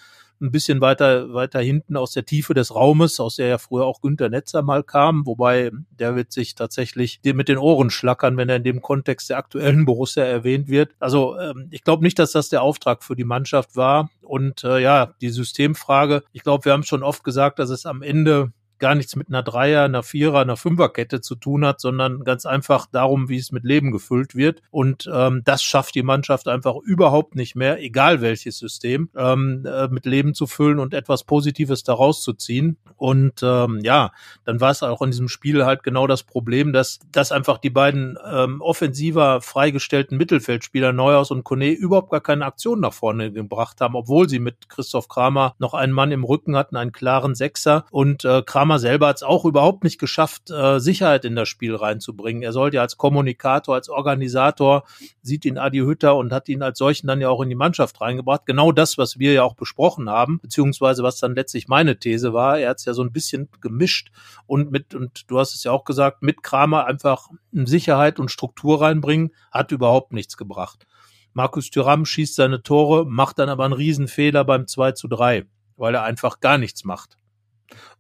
ein 0.41 0.51
bisschen 0.51 0.81
weiter, 0.81 1.33
weiter 1.33 1.59
hinten 1.59 1.97
aus 1.97 2.11
der 2.11 2.25
Tiefe 2.25 2.53
des 2.53 2.73
Raumes, 2.73 3.19
aus 3.19 3.35
der 3.37 3.47
ja 3.47 3.57
früher 3.57 3.85
auch 3.85 4.01
Günter 4.01 4.29
Netzer 4.29 4.61
mal 4.61 4.83
kam, 4.83 5.25
wobei 5.25 5.71
der 5.91 6.15
wird 6.15 6.31
sich 6.31 6.55
tatsächlich 6.55 7.19
mit 7.23 7.49
den 7.49 7.57
Ohren 7.57 7.89
schlackern, 7.89 8.37
wenn 8.37 8.49
er 8.49 8.57
in 8.57 8.63
dem 8.63 8.81
Kontext 8.81 9.29
der 9.29 9.37
aktuellen 9.37 9.85
Borussia 9.85 10.23
erwähnt 10.23 10.67
wird. 10.67 10.91
Also 10.99 11.37
ähm, 11.39 11.67
ich 11.71 11.83
glaube 11.83 12.03
nicht, 12.03 12.19
dass 12.19 12.31
das 12.31 12.49
der 12.49 12.61
Auftrag 12.61 13.03
für 13.03 13.15
die 13.15 13.23
Mannschaft 13.23 13.75
war. 13.75 14.09
Und 14.21 14.63
äh, 14.63 14.79
ja, 14.79 15.13
die 15.21 15.29
Systemfrage, 15.29 16.23
ich 16.33 16.43
glaube, 16.43 16.65
wir 16.65 16.73
haben 16.73 16.83
schon 16.83 17.03
oft 17.03 17.23
gesagt, 17.23 17.59
dass 17.59 17.69
es 17.69 17.85
am 17.85 18.01
Ende 18.01 18.51
gar 18.79 18.95
nichts 18.95 19.15
mit 19.15 19.27
einer 19.27 19.43
Dreier, 19.43 19.83
einer 19.83 20.03
Vierer, 20.03 20.39
einer 20.39 20.57
Fünferkette 20.57 21.21
zu 21.21 21.35
tun 21.35 21.65
hat, 21.65 21.81
sondern 21.81 22.23
ganz 22.23 22.45
einfach 22.45 22.87
darum, 22.91 23.29
wie 23.29 23.37
es 23.37 23.51
mit 23.51 23.63
Leben 23.63 23.91
gefüllt 23.91 24.35
wird. 24.35 24.61
Und 24.71 25.09
ähm, 25.11 25.41
das 25.45 25.63
schafft 25.63 25.95
die 25.95 26.03
Mannschaft 26.03 26.47
einfach 26.47 26.75
überhaupt 26.75 27.35
nicht 27.35 27.55
mehr, 27.55 27.81
egal 27.81 28.21
welches 28.21 28.57
System, 28.57 29.09
ähm, 29.15 29.65
äh, 29.65 29.87
mit 29.87 30.05
Leben 30.05 30.33
zu 30.33 30.47
füllen 30.47 30.79
und 30.79 30.93
etwas 30.93 31.23
Positives 31.23 31.83
daraus 31.83 32.21
zu 32.21 32.33
ziehen. 32.33 32.77
Und 32.95 33.41
ähm, 33.43 33.79
ja, 33.83 34.11
dann 34.45 34.59
war 34.61 34.71
es 34.71 34.83
auch 34.83 35.01
in 35.01 35.11
diesem 35.11 35.29
Spiel 35.29 35.65
halt 35.65 35.83
genau 35.83 36.07
das 36.07 36.23
Problem, 36.23 36.73
dass, 36.73 36.99
dass 37.11 37.31
einfach 37.31 37.57
die 37.57 37.69
beiden 37.69 38.17
ähm, 38.25 38.61
offensiver 38.61 39.41
freigestellten 39.41 40.17
Mittelfeldspieler 40.17 40.93
Neuhaus 40.93 41.31
und 41.31 41.43
Kone 41.43 41.71
überhaupt 41.71 42.11
gar 42.11 42.21
keine 42.21 42.45
Aktion 42.45 42.79
nach 42.79 42.93
vorne 42.93 43.31
gebracht 43.31 43.81
haben, 43.81 43.95
obwohl 43.95 44.27
sie 44.29 44.39
mit 44.39 44.69
Christoph 44.69 45.07
Kramer 45.07 45.55
noch 45.59 45.73
einen 45.73 45.93
Mann 45.93 46.11
im 46.11 46.23
Rücken 46.23 46.55
hatten, 46.55 46.75
einen 46.75 46.91
klaren 46.91 47.35
Sechser. 47.35 47.85
Und 47.91 48.25
äh, 48.25 48.41
Kramer 48.45 48.66
Kramer 48.67 48.79
selber 48.79 49.07
hat 49.07 49.15
es 49.15 49.23
auch 49.23 49.45
überhaupt 49.45 49.85
nicht 49.85 49.97
geschafft, 49.97 50.51
äh, 50.51 50.79
Sicherheit 50.79 51.23
in 51.23 51.37
das 51.37 51.47
Spiel 51.47 51.73
reinzubringen. 51.73 52.43
Er 52.43 52.51
sollte 52.51 52.81
als 52.81 52.97
Kommunikator, 52.97 53.75
als 53.75 53.87
Organisator, 53.87 54.83
sieht 55.21 55.45
ihn 55.45 55.57
Adi 55.57 55.77
Hütter 55.77 56.17
und 56.17 56.33
hat 56.33 56.49
ihn 56.49 56.61
als 56.61 56.77
solchen 56.77 57.07
dann 57.07 57.21
ja 57.21 57.29
auch 57.29 57.39
in 57.39 57.47
die 57.47 57.55
Mannschaft 57.55 58.01
reingebracht. 58.01 58.45
Genau 58.45 58.73
das, 58.73 58.97
was 58.97 59.19
wir 59.19 59.31
ja 59.31 59.43
auch 59.43 59.55
besprochen 59.55 60.09
haben, 60.09 60.41
beziehungsweise 60.41 61.01
was 61.01 61.17
dann 61.17 61.33
letztlich 61.33 61.69
meine 61.69 61.97
These 61.97 62.33
war. 62.33 62.59
Er 62.59 62.71
hat 62.71 62.79
es 62.79 62.83
ja 62.83 62.93
so 62.93 63.03
ein 63.03 63.13
bisschen 63.13 63.47
gemischt 63.61 64.11
und 64.47 64.69
mit, 64.69 64.93
und 64.93 65.31
du 65.31 65.39
hast 65.39 65.55
es 65.55 65.63
ja 65.63 65.71
auch 65.71 65.85
gesagt, 65.85 66.21
mit 66.21 66.43
Kramer 66.43 66.87
einfach 66.87 67.29
Sicherheit 67.53 68.19
und 68.19 68.31
Struktur 68.31 68.81
reinbringen, 68.81 69.31
hat 69.49 69.71
überhaupt 69.71 70.11
nichts 70.11 70.35
gebracht. 70.35 70.85
Markus 71.31 71.69
Thüram 71.69 72.03
schießt 72.03 72.35
seine 72.35 72.63
Tore, 72.63 73.05
macht 73.05 73.39
dann 73.39 73.47
aber 73.47 73.63
einen 73.63 73.73
Riesenfehler 73.73 74.43
beim 74.43 74.67
2 74.67 74.91
zu 74.91 75.07
3, 75.07 75.45
weil 75.77 75.95
er 75.95 76.03
einfach 76.03 76.41
gar 76.41 76.57
nichts 76.57 76.83
macht 76.83 77.17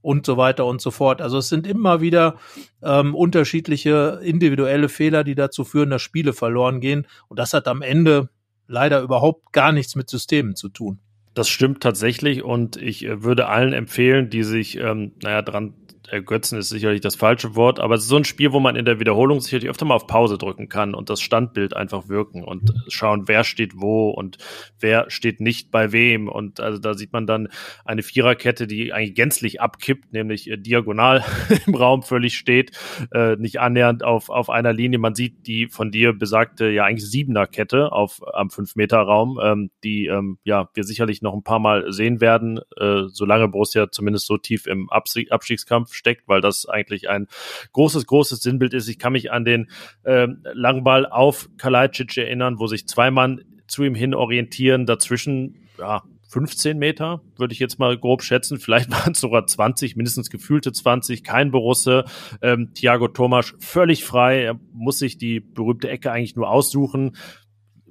und 0.01 0.25
so 0.25 0.37
weiter 0.37 0.65
und 0.65 0.81
so 0.81 0.91
fort. 0.91 1.21
Also 1.21 1.37
es 1.37 1.49
sind 1.49 1.67
immer 1.67 2.01
wieder 2.01 2.37
ähm, 2.81 3.15
unterschiedliche 3.15 4.19
individuelle 4.23 4.89
Fehler, 4.89 5.23
die 5.23 5.35
dazu 5.35 5.63
führen, 5.63 5.89
dass 5.89 6.01
Spiele 6.01 6.33
verloren 6.33 6.79
gehen. 6.79 7.07
Und 7.27 7.39
das 7.39 7.53
hat 7.53 7.67
am 7.67 7.81
Ende 7.81 8.29
leider 8.67 9.01
überhaupt 9.01 9.53
gar 9.53 9.71
nichts 9.71 9.95
mit 9.95 10.09
Systemen 10.09 10.55
zu 10.55 10.69
tun. 10.69 10.99
Das 11.33 11.49
stimmt 11.49 11.81
tatsächlich 11.81 12.43
und 12.43 12.77
ich 12.77 13.05
äh, 13.05 13.23
würde 13.23 13.47
allen 13.47 13.73
empfehlen, 13.73 14.29
die 14.29 14.43
sich, 14.43 14.77
ähm, 14.77 15.11
naja, 15.21 15.41
dran 15.41 15.73
ergötzen 16.09 16.57
ist 16.57 16.69
sicherlich 16.69 17.01
das 17.01 17.15
falsche 17.15 17.55
Wort, 17.55 17.79
aber 17.79 17.95
es 17.95 18.03
ist 18.03 18.09
so 18.09 18.17
ein 18.17 18.25
Spiel, 18.25 18.51
wo 18.51 18.59
man 18.59 18.75
in 18.75 18.85
der 18.85 18.99
Wiederholung 18.99 19.41
sicherlich 19.41 19.69
öfter 19.69 19.85
mal 19.85 19.95
auf 19.95 20.07
Pause 20.07 20.37
drücken 20.37 20.69
kann 20.69 20.93
und 20.95 21.09
das 21.09 21.21
Standbild 21.21 21.75
einfach 21.75 22.07
wirken 22.07 22.43
und 22.43 22.73
schauen, 22.87 23.27
wer 23.27 23.43
steht 23.43 23.73
wo 23.75 24.09
und 24.09 24.37
wer 24.79 25.09
steht 25.09 25.41
nicht 25.41 25.71
bei 25.71 25.91
wem. 25.91 26.27
Und 26.27 26.59
also 26.59 26.79
da 26.79 26.93
sieht 26.93 27.13
man 27.13 27.27
dann 27.27 27.49
eine 27.85 28.03
Viererkette, 28.03 28.67
die 28.67 28.93
eigentlich 28.93 29.15
gänzlich 29.15 29.61
abkippt, 29.61 30.13
nämlich 30.13 30.49
äh, 30.49 30.57
diagonal 30.57 31.23
im 31.67 31.75
Raum 31.75 32.03
völlig 32.03 32.37
steht, 32.37 32.71
äh, 33.11 33.35
nicht 33.35 33.59
annähernd 33.59 34.03
auf, 34.03 34.29
auf 34.29 34.49
einer 34.49 34.73
Linie. 34.73 34.99
Man 34.99 35.15
sieht 35.15 35.47
die 35.47 35.67
von 35.67 35.91
dir 35.91 36.13
besagte 36.13 36.69
ja 36.69 36.85
eigentlich 36.85 37.09
Siebener-Kette 37.09 37.91
auf 37.91 38.21
am 38.33 38.49
Fünf-Meter-Raum, 38.49 39.39
ähm, 39.43 39.71
die 39.83 40.07
ähm, 40.07 40.37
ja 40.43 40.69
wir 40.73 40.83
sicherlich 40.83 41.21
noch 41.21 41.33
ein 41.33 41.43
paar 41.43 41.59
Mal 41.59 41.91
sehen 41.91 42.21
werden, 42.21 42.59
äh, 42.79 43.03
solange 43.07 43.47
Borussia 43.47 43.91
zumindest 43.91 44.27
so 44.27 44.37
tief 44.37 44.67
im 44.67 44.89
Abstiegskampf 44.89 45.96
steckt, 45.97 46.27
weil 46.27 46.41
das 46.41 46.65
eigentlich 46.67 47.09
ein 47.09 47.27
großes, 47.73 48.05
großes 48.05 48.39
Sinnbild 48.39 48.73
ist. 48.73 48.87
Ich 48.87 48.99
kann 48.99 49.13
mich 49.13 49.31
an 49.31 49.43
den 49.43 49.69
äh, 50.03 50.27
Langball 50.53 51.05
auf 51.05 51.49
Kalajdzic 51.57 52.17
erinnern, 52.17 52.59
wo 52.59 52.67
sich 52.67 52.87
zwei 52.87 53.11
Mann 53.11 53.41
zu 53.67 53.83
ihm 53.83 53.95
hin 53.95 54.13
orientieren, 54.13 54.85
dazwischen 54.85 55.67
ja, 55.77 56.03
15 56.29 56.77
Meter, 56.77 57.21
würde 57.37 57.53
ich 57.53 57.59
jetzt 57.59 57.79
mal 57.79 57.97
grob 57.97 58.21
schätzen. 58.21 58.59
Vielleicht 58.59 58.91
waren 58.91 59.13
es 59.13 59.19
sogar 59.19 59.47
20, 59.47 59.95
mindestens 59.95 60.29
gefühlte 60.29 60.71
20, 60.71 61.23
kein 61.23 61.51
Borusse. 61.51 62.05
Ähm, 62.41 62.73
Thiago 62.73 63.07
Thomas 63.07 63.53
völlig 63.59 64.03
frei. 64.03 64.43
Er 64.43 64.59
muss 64.73 64.99
sich 64.99 65.17
die 65.17 65.39
berühmte 65.39 65.89
Ecke 65.89 66.11
eigentlich 66.11 66.35
nur 66.35 66.49
aussuchen 66.49 67.15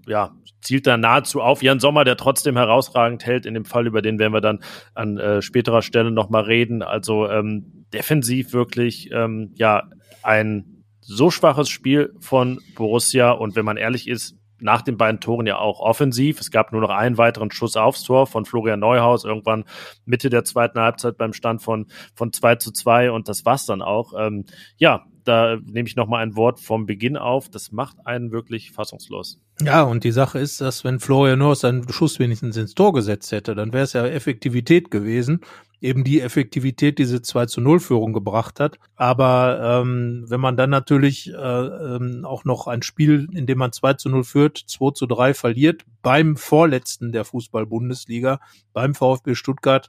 ja, 0.07 0.35
zielt 0.61 0.87
da 0.87 0.97
nahezu 0.97 1.41
auf. 1.41 1.63
Jan 1.63 1.81
Sommer, 1.81 2.05
der 2.05 2.17
trotzdem 2.17 2.57
herausragend 2.57 3.27
hält, 3.27 3.47
in 3.47 3.55
dem 3.55 3.65
Fall, 3.65 3.87
über 3.87 4.03
den 4.03 4.19
werden 4.19 4.33
wir 4.33 4.41
dann 4.41 4.61
an 4.95 5.19
äh, 5.19 5.43
späterer 5.43 5.83
Stelle 5.83 6.11
nochmal 6.11 6.45
reden. 6.45 6.83
Also 6.83 7.29
ähm, 7.29 7.87
defensiv 7.93 8.53
wirklich, 8.53 9.11
ähm, 9.13 9.53
ja, 9.55 9.85
ein 10.23 10.85
so 11.01 11.31
schwaches 11.31 11.69
Spiel 11.69 12.13
von 12.19 12.61
Borussia 12.75 13.31
und 13.31 13.55
wenn 13.55 13.65
man 13.65 13.77
ehrlich 13.77 14.09
ist, 14.09 14.37
nach 14.59 14.83
den 14.83 14.97
beiden 14.97 15.21
Toren 15.21 15.47
ja 15.47 15.59
auch 15.59 15.81
offensiv. 15.81 16.41
Es 16.41 16.51
gab 16.51 16.73
nur 16.73 16.81
noch 16.81 16.91
einen 16.91 17.19
weiteren 17.19 17.51
Schuss 17.51 17.77
aufs 17.77 18.03
Tor 18.03 18.27
von 18.27 18.45
Florian 18.45 18.81
Neuhaus, 18.81 19.25
irgendwann 19.25 19.65
Mitte 20.05 20.31
der 20.31 20.45
zweiten 20.45 20.81
Halbzeit 20.81 21.19
beim 21.19 21.33
Stand 21.33 21.63
von, 21.63 21.87
von 22.15 22.33
2 22.33 22.57
zu 22.57 22.73
2 22.73 23.11
und 23.11 23.29
das 23.29 23.45
war's 23.45 23.67
dann 23.67 23.83
auch. 23.83 24.15
Ähm, 24.19 24.47
ja, 24.79 25.05
da 25.27 25.59
nehme 25.65 25.89
ich 25.89 25.97
nochmal 25.97 26.23
ein 26.23 26.37
Wort 26.37 26.61
vom 26.61 26.87
Beginn 26.87 27.17
auf. 27.17 27.49
Das 27.49 27.73
macht 27.73 27.97
einen 28.07 28.31
wirklich 28.31 28.73
fassungslos. 28.73 29.39
Ja, 29.63 29.83
und 29.83 30.05
die 30.05 30.13
Sache 30.13 30.39
ist, 30.39 30.61
dass 30.61 30.85
wenn 30.85 31.01
Florian 31.01 31.39
Neuhaus 31.39 31.61
seinen 31.61 31.89
Schuss 31.91 32.19
wenigstens 32.19 32.57
ins 32.57 32.75
Tor 32.75 32.93
gesetzt 32.93 33.33
hätte, 33.33 33.55
dann 33.55 33.73
wäre 33.73 33.85
es 33.85 33.93
ja 33.95 34.07
Effektivität 34.07 34.91
gewesen. 34.91 35.41
eben 35.81 36.05
die 36.05 36.21
Effektivität 36.21 36.99
diese 36.99 37.21
2 37.23 37.47
zu 37.47 37.61
0 37.61 37.81
Führung 37.81 38.13
gebracht 38.13 38.61
hat. 38.61 38.79
Aber 38.97 39.83
ähm, 39.83 40.25
wenn 40.29 40.41
man 40.41 40.57
dann 40.57 40.71
natürlich 40.71 41.33
äh, 41.33 41.37
ähm, 41.37 42.25
auch 42.25 42.45
noch 42.45 42.67
ein 42.67 42.83
Spiel, 42.83 43.29
in 43.33 43.47
dem 43.47 43.59
man 43.59 43.73
2 43.73 43.95
zu 43.95 44.09
0 44.09 44.25
führt, 44.25 44.59
2 44.59 44.93
zu 44.93 45.07
3 45.07 45.35
verliert, 45.35 45.85
beim 46.03 46.37
Vorletzten 46.37 47.13
der 47.13 47.25
Fußball-Bundesliga, 47.25 48.41
beim 48.73 48.95
VfB 48.95 49.35
Stuttgart, 49.35 49.89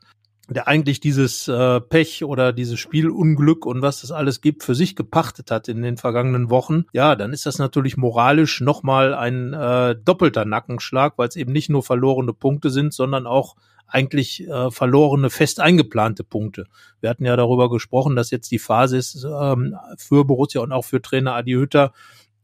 der 0.49 0.67
eigentlich 0.67 0.99
dieses 0.99 1.47
äh, 1.47 1.81
Pech 1.81 2.23
oder 2.23 2.53
dieses 2.53 2.79
Spielunglück 2.79 3.65
und 3.65 3.81
was 3.81 4.01
das 4.01 4.11
alles 4.11 4.41
gibt, 4.41 4.63
für 4.63 4.75
sich 4.75 4.95
gepachtet 4.95 5.51
hat 5.51 5.67
in 5.67 5.81
den 5.81 5.97
vergangenen 5.97 6.49
Wochen, 6.49 6.85
ja, 6.93 7.15
dann 7.15 7.33
ist 7.33 7.45
das 7.45 7.59
natürlich 7.59 7.97
moralisch 7.97 8.61
nochmal 8.61 9.13
ein 9.13 9.53
äh, 9.53 9.95
doppelter 9.95 10.45
Nackenschlag, 10.45 11.13
weil 11.17 11.27
es 11.27 11.35
eben 11.35 11.51
nicht 11.51 11.69
nur 11.69 11.83
verlorene 11.83 12.33
Punkte 12.33 12.69
sind, 12.69 12.93
sondern 12.93 13.27
auch 13.27 13.55
eigentlich 13.87 14.47
äh, 14.47 14.69
verlorene, 14.69 15.29
fest 15.29 15.59
eingeplante 15.59 16.23
Punkte. 16.23 16.65
Wir 16.99 17.09
hatten 17.09 17.25
ja 17.25 17.35
darüber 17.35 17.69
gesprochen, 17.69 18.15
dass 18.15 18.31
jetzt 18.31 18.51
die 18.51 18.59
Phase 18.59 18.97
ist 18.97 19.25
ähm, 19.25 19.75
für 19.97 20.25
Borussia 20.25 20.61
und 20.61 20.71
auch 20.71 20.85
für 20.85 21.01
Trainer 21.01 21.35
Adi 21.35 21.53
Hütter, 21.53 21.93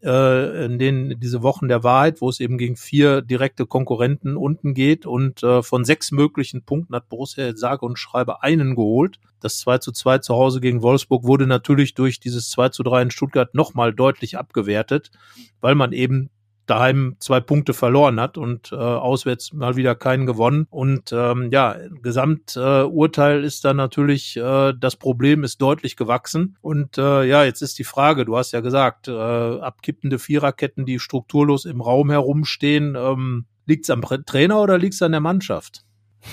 äh, 0.04 0.66
in 0.66 0.80
denen 0.80 1.20
diese 1.20 1.42
Wochen 1.44 1.68
der 1.68 1.84
Wahrheit, 1.84 2.22
wo 2.22 2.30
es 2.30 2.40
eben 2.40 2.58
gegen 2.58 2.76
vier 2.76 3.22
direkte 3.22 3.66
Konkurrenten 3.66 4.38
unten 4.38 4.74
geht 4.74 5.06
und 5.06 5.44
äh, 5.44 5.64
von 5.64 5.86
sechs 5.86 6.12
möglichen 6.12 6.64
Punkten 6.64 6.96
hat 6.96 7.10
Borussia 7.10 7.46
jetzt 7.46 7.62
sage 7.62 7.86
und 7.86 7.98
schreibe 7.98 8.44
einen 8.44 8.76
geholt. 8.76 9.20
Das 9.40 9.60
2 9.60 9.80
zu 9.80 9.92
2 9.92 10.20
zu 10.20 10.36
Hause 10.36 10.62
gegen 10.62 10.82
Wolfsburg 10.82 11.24
wurde 11.26 11.48
natürlich 11.48 11.94
durch 11.94 12.20
dieses 12.20 12.50
2 12.50 12.70
zu 12.70 12.84
3 12.84 13.04
in 13.04 13.12
Stuttgart 13.12 13.54
nochmal 13.54 13.94
deutlich 13.94 14.38
abgewertet, 14.38 15.12
weil 15.62 15.76
man 15.76 15.92
eben 15.92 16.30
daheim 16.66 17.16
zwei 17.20 17.40
Punkte 17.40 17.74
verloren 17.74 18.20
hat 18.20 18.38
und 18.38 18.72
äh, 18.72 18.76
auswärts 18.76 19.54
mal 19.54 19.76
wieder 19.76 19.96
keinen 19.96 20.26
gewonnen. 20.26 20.68
Und 20.70 21.12
ähm, 21.12 21.50
ja, 21.52 21.76
Gesamturteil 22.02 23.44
äh, 23.44 23.46
ist 23.46 23.66
dann 23.66 23.78
natürlich, 23.78 24.38
äh, 24.38 24.74
das 24.80 24.96
Problem 24.96 25.44
ist 25.44 25.62
deutlich 25.62 25.96
gewachsen. 25.96 26.58
Und 26.62 26.98
äh, 26.98 27.24
ja, 27.26 27.44
jetzt 27.44 27.62
ist 27.62 27.80
die 27.80 27.84
Frage, 27.84 28.26
du 28.26 28.38
hast 28.38 28.54
ja 28.54 28.62
gesagt, 28.62 29.08
äh, 29.08 29.12
abkippende 29.12 30.20
Viererketten, 30.20 30.86
die 30.86 31.00
strukturlos 31.00 31.66
im 31.66 31.82
Raum 31.82 32.10
herumstehen, 32.10 32.96
ähm, 32.96 33.46
liegt 33.66 33.86
es 33.86 33.90
am 33.90 34.02
Trainer 34.02 34.62
oder 34.62 34.78
liegt 34.78 34.94
es 34.94 35.02
an 35.02 35.12
der 35.12 35.22
Mannschaft? 35.22 35.84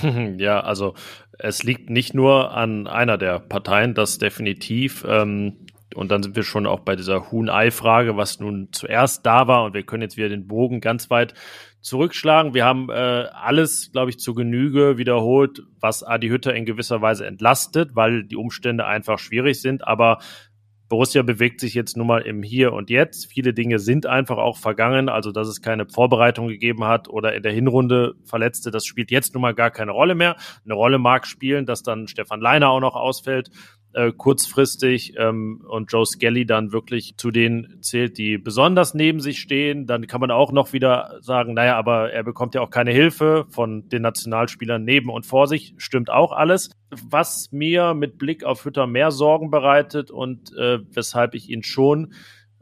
Ja, 0.39 0.61
also 0.61 0.95
es 1.39 1.65
liegt 1.65 1.91
nicht 1.91 2.15
nur 2.15 2.53
an 2.53 2.87
einer 2.87 3.19
der 3.19 3.41
Parteien, 3.41 3.95
das 3.95 4.19
definitiv. 4.19 5.05
Ähm, 5.09 5.67
und 5.95 6.11
dann 6.11 6.23
sind 6.23 6.37
wir 6.37 6.45
schon 6.45 6.67
auch 6.67 6.81
bei 6.81 6.95
dieser 6.95 7.31
Huhn-Ei-Frage, 7.31 8.17
was 8.17 8.39
nun 8.39 8.69
zuerst 8.73 9.27
da 9.27 9.49
war. 9.49 9.65
Und 9.65 9.75
wir 9.75 9.83
können 9.83 10.03
jetzt 10.03 10.17
wieder 10.17 10.29
den 10.29 10.47
Bogen 10.47 10.81
ganz 10.81 11.11
weit 11.11 11.35
zurückschlagen. 11.81 12.55
Wir 12.55 12.65
haben 12.65 12.91
äh, 12.91 12.93
alles, 12.93 13.91
glaube 13.93 14.11
ich, 14.11 14.19
zu 14.19 14.35
Genüge 14.35 14.99
wiederholt, 14.99 15.63
was 15.81 16.03
Adi 16.03 16.29
Hütter 16.29 16.55
in 16.55 16.65
gewisser 16.65 17.03
Weise 17.03 17.27
entlastet, 17.27 17.97
weil 17.97 18.25
die 18.25 18.37
Umstände 18.37 18.87
einfach 18.87 19.19
schwierig 19.19 19.61
sind. 19.61 19.87
Aber 19.87 20.19
Borussia 20.89 21.23
bewegt 21.23 21.61
sich 21.61 21.75
jetzt 21.75 21.97
nun 21.97 22.07
mal 22.07 22.23
im 22.23 22.43
Hier 22.43 22.73
und 22.73 22.91
Jetzt. 22.91 23.27
Viele 23.27 23.55
Dinge 23.55 23.79
sind 23.79 24.07
einfach 24.07 24.39
auch 24.39 24.59
vergangen. 24.59 25.09
Also, 25.09 25.33
dass 25.33 25.49
es 25.49 25.63
keine 25.63 25.87
Vorbereitung 25.87 26.49
gegeben 26.49 26.85
hat 26.85 27.09
oder 27.09 27.35
in 27.35 27.43
der 27.43 27.53
Hinrunde 27.53 28.15
Verletzte, 28.25 28.71
das 28.71 28.85
spielt 28.85 29.11
jetzt 29.11 29.35
nun 29.35 29.43
mal 29.43 29.55
gar 29.55 29.71
keine 29.71 29.93
Rolle 29.93 30.15
mehr. 30.15 30.37
Eine 30.65 30.75
Rolle 30.75 30.99
mag 30.99 31.27
spielen, 31.27 31.65
dass 31.65 31.83
dann 31.83 32.09
Stefan 32.09 32.41
Leiner 32.41 32.71
auch 32.71 32.81
noch 32.81 32.95
ausfällt 32.95 33.51
äh, 33.93 34.13
kurzfristig 34.13 35.15
ähm, 35.17 35.65
und 35.69 35.91
Joe 35.93 36.07
Skelly 36.07 36.47
dann 36.47 36.73
wirklich 36.73 37.17
zu 37.17 37.31
denen 37.31 37.83
zählt, 37.83 38.19
die 38.19 38.39
besonders 38.39 38.95
neben 38.95 39.21
sich 39.21 39.41
stehen, 39.41 39.87
dann 39.87 40.07
kann 40.07 40.21
man 40.21 40.31
auch 40.31 40.53
noch 40.53 40.73
wieder 40.73 41.19
sagen, 41.21 41.55
naja, 41.55 41.77
aber 41.77 42.13
er 42.13 42.23
bekommt 42.23 42.55
ja 42.55 42.61
auch 42.61 42.71
keine 42.71 42.93
Hilfe 42.93 43.47
von 43.51 43.89
den 43.89 44.03
Nationalspielern 44.03 44.85
neben 44.85 45.11
und 45.11 45.27
vor 45.27 45.47
sich, 45.47 45.75
stimmt 45.79 46.11
auch 46.11 46.33
alles. 46.33 46.71
Was 46.91 47.51
mir 47.53 47.95
mit 47.95 48.19
Blick 48.19 48.45
auf 48.45 48.65
Hütter 48.65 48.87
mehr 48.87 49.11
Sorgen 49.11 49.51
bereitet 49.51 50.11
und 50.11 50.57
äh, 50.57 50.79
weshalb 50.93 51.35
ich 51.35 51.49
ihn 51.49 51.63
schon 51.63 52.13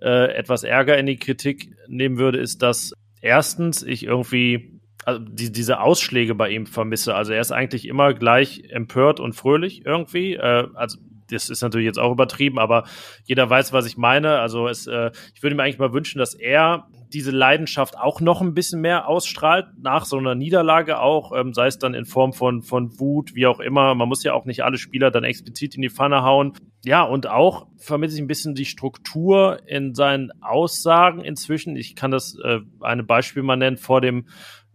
äh, 0.01 0.35
etwas 0.35 0.65
Ärger 0.65 0.97
in 0.99 1.07
die 1.07 1.19
Kritik 1.19 1.75
nehmen 1.89 2.19
würde, 2.19 2.39
ist, 2.39 2.63
dass 2.63 2.93
erstens 3.21 3.83
ich 3.83 4.05
irgendwie 4.05 4.81
also 5.05 5.21
die, 5.21 5.51
diese 5.51 5.81
Ausschläge 5.81 6.35
bei 6.35 6.51
ihm 6.51 6.67
vermisse. 6.67 7.15
Also 7.15 7.33
er 7.33 7.41
ist 7.41 7.51
eigentlich 7.51 7.89
immer 7.89 8.13
gleich 8.13 8.65
empört 8.69 9.21
und 9.21 9.33
fröhlich 9.33 9.87
irgendwie. 9.87 10.35
Äh, 10.35 10.69
also 10.75 10.99
das 11.31 11.51
ist 11.51 11.63
natürlich 11.63 11.87
jetzt 11.87 11.99
auch 11.99 12.13
übertrieben, 12.13 12.59
aber 12.59 12.85
jeder 13.25 13.49
weiß, 13.49 13.73
was 13.73 13.87
ich 13.87 13.97
meine. 13.97 14.39
Also 14.39 14.69
es, 14.69 14.87
äh, 14.87 15.11
ich 15.35 15.43
würde 15.43 15.57
mir 15.57 15.63
eigentlich 15.63 15.79
mal 15.79 15.93
wünschen, 15.93 16.19
dass 16.19 16.35
er 16.35 16.87
diese 17.13 17.31
Leidenschaft 17.31 17.97
auch 17.97 18.21
noch 18.21 18.43
ein 18.43 18.55
bisschen 18.55 18.81
mehr 18.81 19.09
ausstrahlt, 19.09 19.67
nach 19.81 20.05
so 20.05 20.19
einer 20.19 20.35
Niederlage 20.35 21.01
auch, 21.01 21.33
ähm, 21.35 21.55
sei 21.55 21.67
es 21.67 21.79
dann 21.79 21.95
in 21.95 22.05
Form 22.05 22.33
von, 22.33 22.63
von 22.63 22.99
Wut, 23.01 23.35
wie 23.35 23.47
auch 23.47 23.61
immer. 23.61 23.95
Man 23.95 24.09
muss 24.09 24.25
ja 24.25 24.35
auch 24.35 24.45
nicht 24.45 24.63
alle 24.63 24.79
Spieler 24.79 25.11
dann 25.11 25.25
explizit 25.25 25.75
in 25.75 25.83
die 25.83 25.91
Pfanne 25.91 26.23
hauen. 26.23 26.53
Ja, 26.85 27.03
und 27.03 27.27
auch 27.27 27.67
vermisse 27.77 28.17
ich 28.17 28.23
ein 28.23 28.29
bisschen 28.29 28.55
die 28.55 28.65
Struktur 28.65 29.61
in 29.67 29.95
seinen 29.95 30.31
Aussagen 30.43 31.25
inzwischen. 31.25 31.77
Ich 31.77 31.97
kann 31.97 32.11
das 32.11 32.37
äh, 32.43 32.61
eine 32.81 33.05
Beispiel 33.05 33.43
mal 33.43 33.57
nennen. 33.57 33.79
Vor 33.79 34.01
dem 34.01 34.27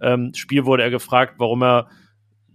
ähm, 0.02 0.34
Spiel 0.34 0.66
wurde 0.66 0.84
er 0.84 0.90
gefragt, 0.90 1.36
warum 1.38 1.64
er 1.64 1.88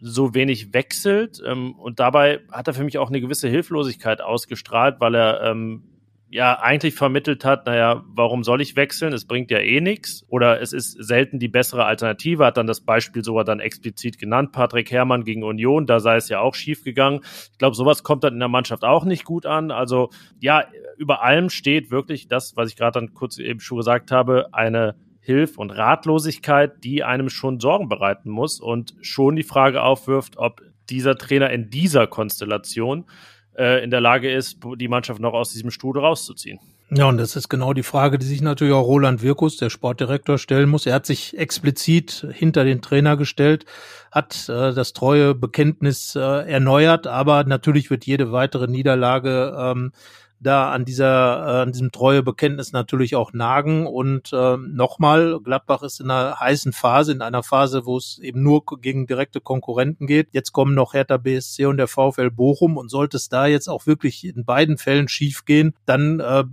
so 0.00 0.34
wenig 0.34 0.72
wechselt. 0.72 1.42
Ähm, 1.44 1.74
und 1.74 2.00
dabei 2.00 2.40
hat 2.50 2.68
er 2.68 2.74
für 2.74 2.84
mich 2.84 2.98
auch 2.98 3.08
eine 3.08 3.20
gewisse 3.20 3.48
Hilflosigkeit 3.48 4.20
ausgestrahlt, 4.20 5.00
weil 5.00 5.14
er 5.14 5.42
ähm, 5.42 5.82
ja 6.30 6.58
eigentlich 6.60 6.94
vermittelt 6.94 7.44
hat, 7.44 7.66
naja, 7.66 8.04
warum 8.08 8.44
soll 8.44 8.60
ich 8.60 8.76
wechseln? 8.76 9.12
Es 9.12 9.26
bringt 9.26 9.50
ja 9.50 9.58
eh 9.58 9.80
nichts. 9.80 10.24
Oder 10.28 10.60
es 10.60 10.72
ist 10.72 10.92
selten 11.02 11.38
die 11.38 11.48
bessere 11.48 11.86
Alternative, 11.86 12.44
hat 12.44 12.58
dann 12.58 12.66
das 12.66 12.82
Beispiel 12.82 13.24
sogar 13.24 13.44
dann 13.44 13.60
explizit 13.60 14.18
genannt, 14.18 14.52
Patrick 14.52 14.90
Herrmann 14.90 15.24
gegen 15.24 15.42
Union, 15.42 15.86
da 15.86 16.00
sei 16.00 16.16
es 16.16 16.28
ja 16.28 16.40
auch 16.40 16.54
schief 16.54 16.84
gegangen. 16.84 17.20
Ich 17.52 17.58
glaube, 17.58 17.76
sowas 17.76 18.02
kommt 18.02 18.24
dann 18.24 18.34
in 18.34 18.40
der 18.40 18.48
Mannschaft 18.48 18.84
auch 18.84 19.04
nicht 19.04 19.24
gut 19.24 19.46
an. 19.46 19.70
Also 19.70 20.10
ja, 20.38 20.64
über 20.98 21.22
allem 21.22 21.48
steht 21.48 21.90
wirklich 21.90 22.28
das, 22.28 22.56
was 22.56 22.68
ich 22.68 22.76
gerade 22.76 23.00
dann 23.00 23.14
kurz 23.14 23.38
eben 23.38 23.60
schon 23.60 23.78
gesagt 23.78 24.10
habe, 24.10 24.48
eine 24.52 24.96
Hilf- 25.28 25.58
und 25.58 25.72
Ratlosigkeit, 25.72 26.82
die 26.82 27.04
einem 27.04 27.28
schon 27.28 27.60
Sorgen 27.60 27.90
bereiten 27.90 28.30
muss 28.30 28.60
und 28.60 28.94
schon 29.02 29.36
die 29.36 29.42
Frage 29.42 29.82
aufwirft, 29.82 30.38
ob 30.38 30.62
dieser 30.88 31.18
Trainer 31.18 31.50
in 31.50 31.68
dieser 31.68 32.06
Konstellation 32.06 33.04
äh, 33.54 33.84
in 33.84 33.90
der 33.90 34.00
Lage 34.00 34.32
ist, 34.32 34.60
die 34.78 34.88
Mannschaft 34.88 35.20
noch 35.20 35.34
aus 35.34 35.52
diesem 35.52 35.70
Strudel 35.70 36.00
rauszuziehen. 36.00 36.60
Ja, 36.90 37.06
und 37.10 37.18
das 37.18 37.36
ist 37.36 37.50
genau 37.50 37.74
die 37.74 37.82
Frage, 37.82 38.16
die 38.16 38.24
sich 38.24 38.40
natürlich 38.40 38.72
auch 38.72 38.86
Roland 38.86 39.20
Wirkus, 39.20 39.58
der 39.58 39.68
Sportdirektor, 39.68 40.38
stellen 40.38 40.70
muss. 40.70 40.86
Er 40.86 40.94
hat 40.94 41.04
sich 41.04 41.36
explizit 41.36 42.26
hinter 42.32 42.64
den 42.64 42.80
Trainer 42.80 43.18
gestellt, 43.18 43.66
hat 44.10 44.48
äh, 44.48 44.72
das 44.72 44.94
treue 44.94 45.34
Bekenntnis 45.34 46.16
äh, 46.16 46.20
erneuert, 46.50 47.06
aber 47.06 47.44
natürlich 47.44 47.90
wird 47.90 48.06
jede 48.06 48.32
weitere 48.32 48.66
Niederlage 48.66 49.54
ähm, 49.58 49.92
da 50.40 50.70
an 50.70 50.84
dieser, 50.84 51.06
äh, 51.06 51.62
an 51.62 51.72
diesem 51.72 51.92
treue 51.92 52.22
Bekenntnis 52.22 52.72
natürlich 52.72 53.16
auch 53.16 53.32
nagen. 53.32 53.86
Und 53.86 54.32
äh, 54.32 54.56
nochmal, 54.56 55.40
Gladbach 55.42 55.82
ist 55.82 56.00
in 56.00 56.10
einer 56.10 56.38
heißen 56.38 56.72
Phase, 56.72 57.12
in 57.12 57.22
einer 57.22 57.42
Phase, 57.42 57.86
wo 57.86 57.96
es 57.96 58.18
eben 58.18 58.42
nur 58.42 58.64
gegen 58.80 59.06
direkte 59.06 59.40
Konkurrenten 59.40 60.06
geht. 60.06 60.28
Jetzt 60.32 60.52
kommen 60.52 60.74
noch 60.74 60.94
Hertha 60.94 61.16
BSC 61.16 61.66
und 61.66 61.76
der 61.76 61.88
VfL 61.88 62.30
Bochum 62.30 62.76
und 62.76 62.90
sollte 62.90 63.16
es 63.16 63.28
da 63.28 63.46
jetzt 63.46 63.68
auch 63.68 63.86
wirklich 63.86 64.24
in 64.24 64.44
beiden 64.44 64.78
Fällen 64.78 65.08
schief 65.08 65.44
gehen, 65.44 65.74
dann 65.86 66.20
äh, 66.20 66.44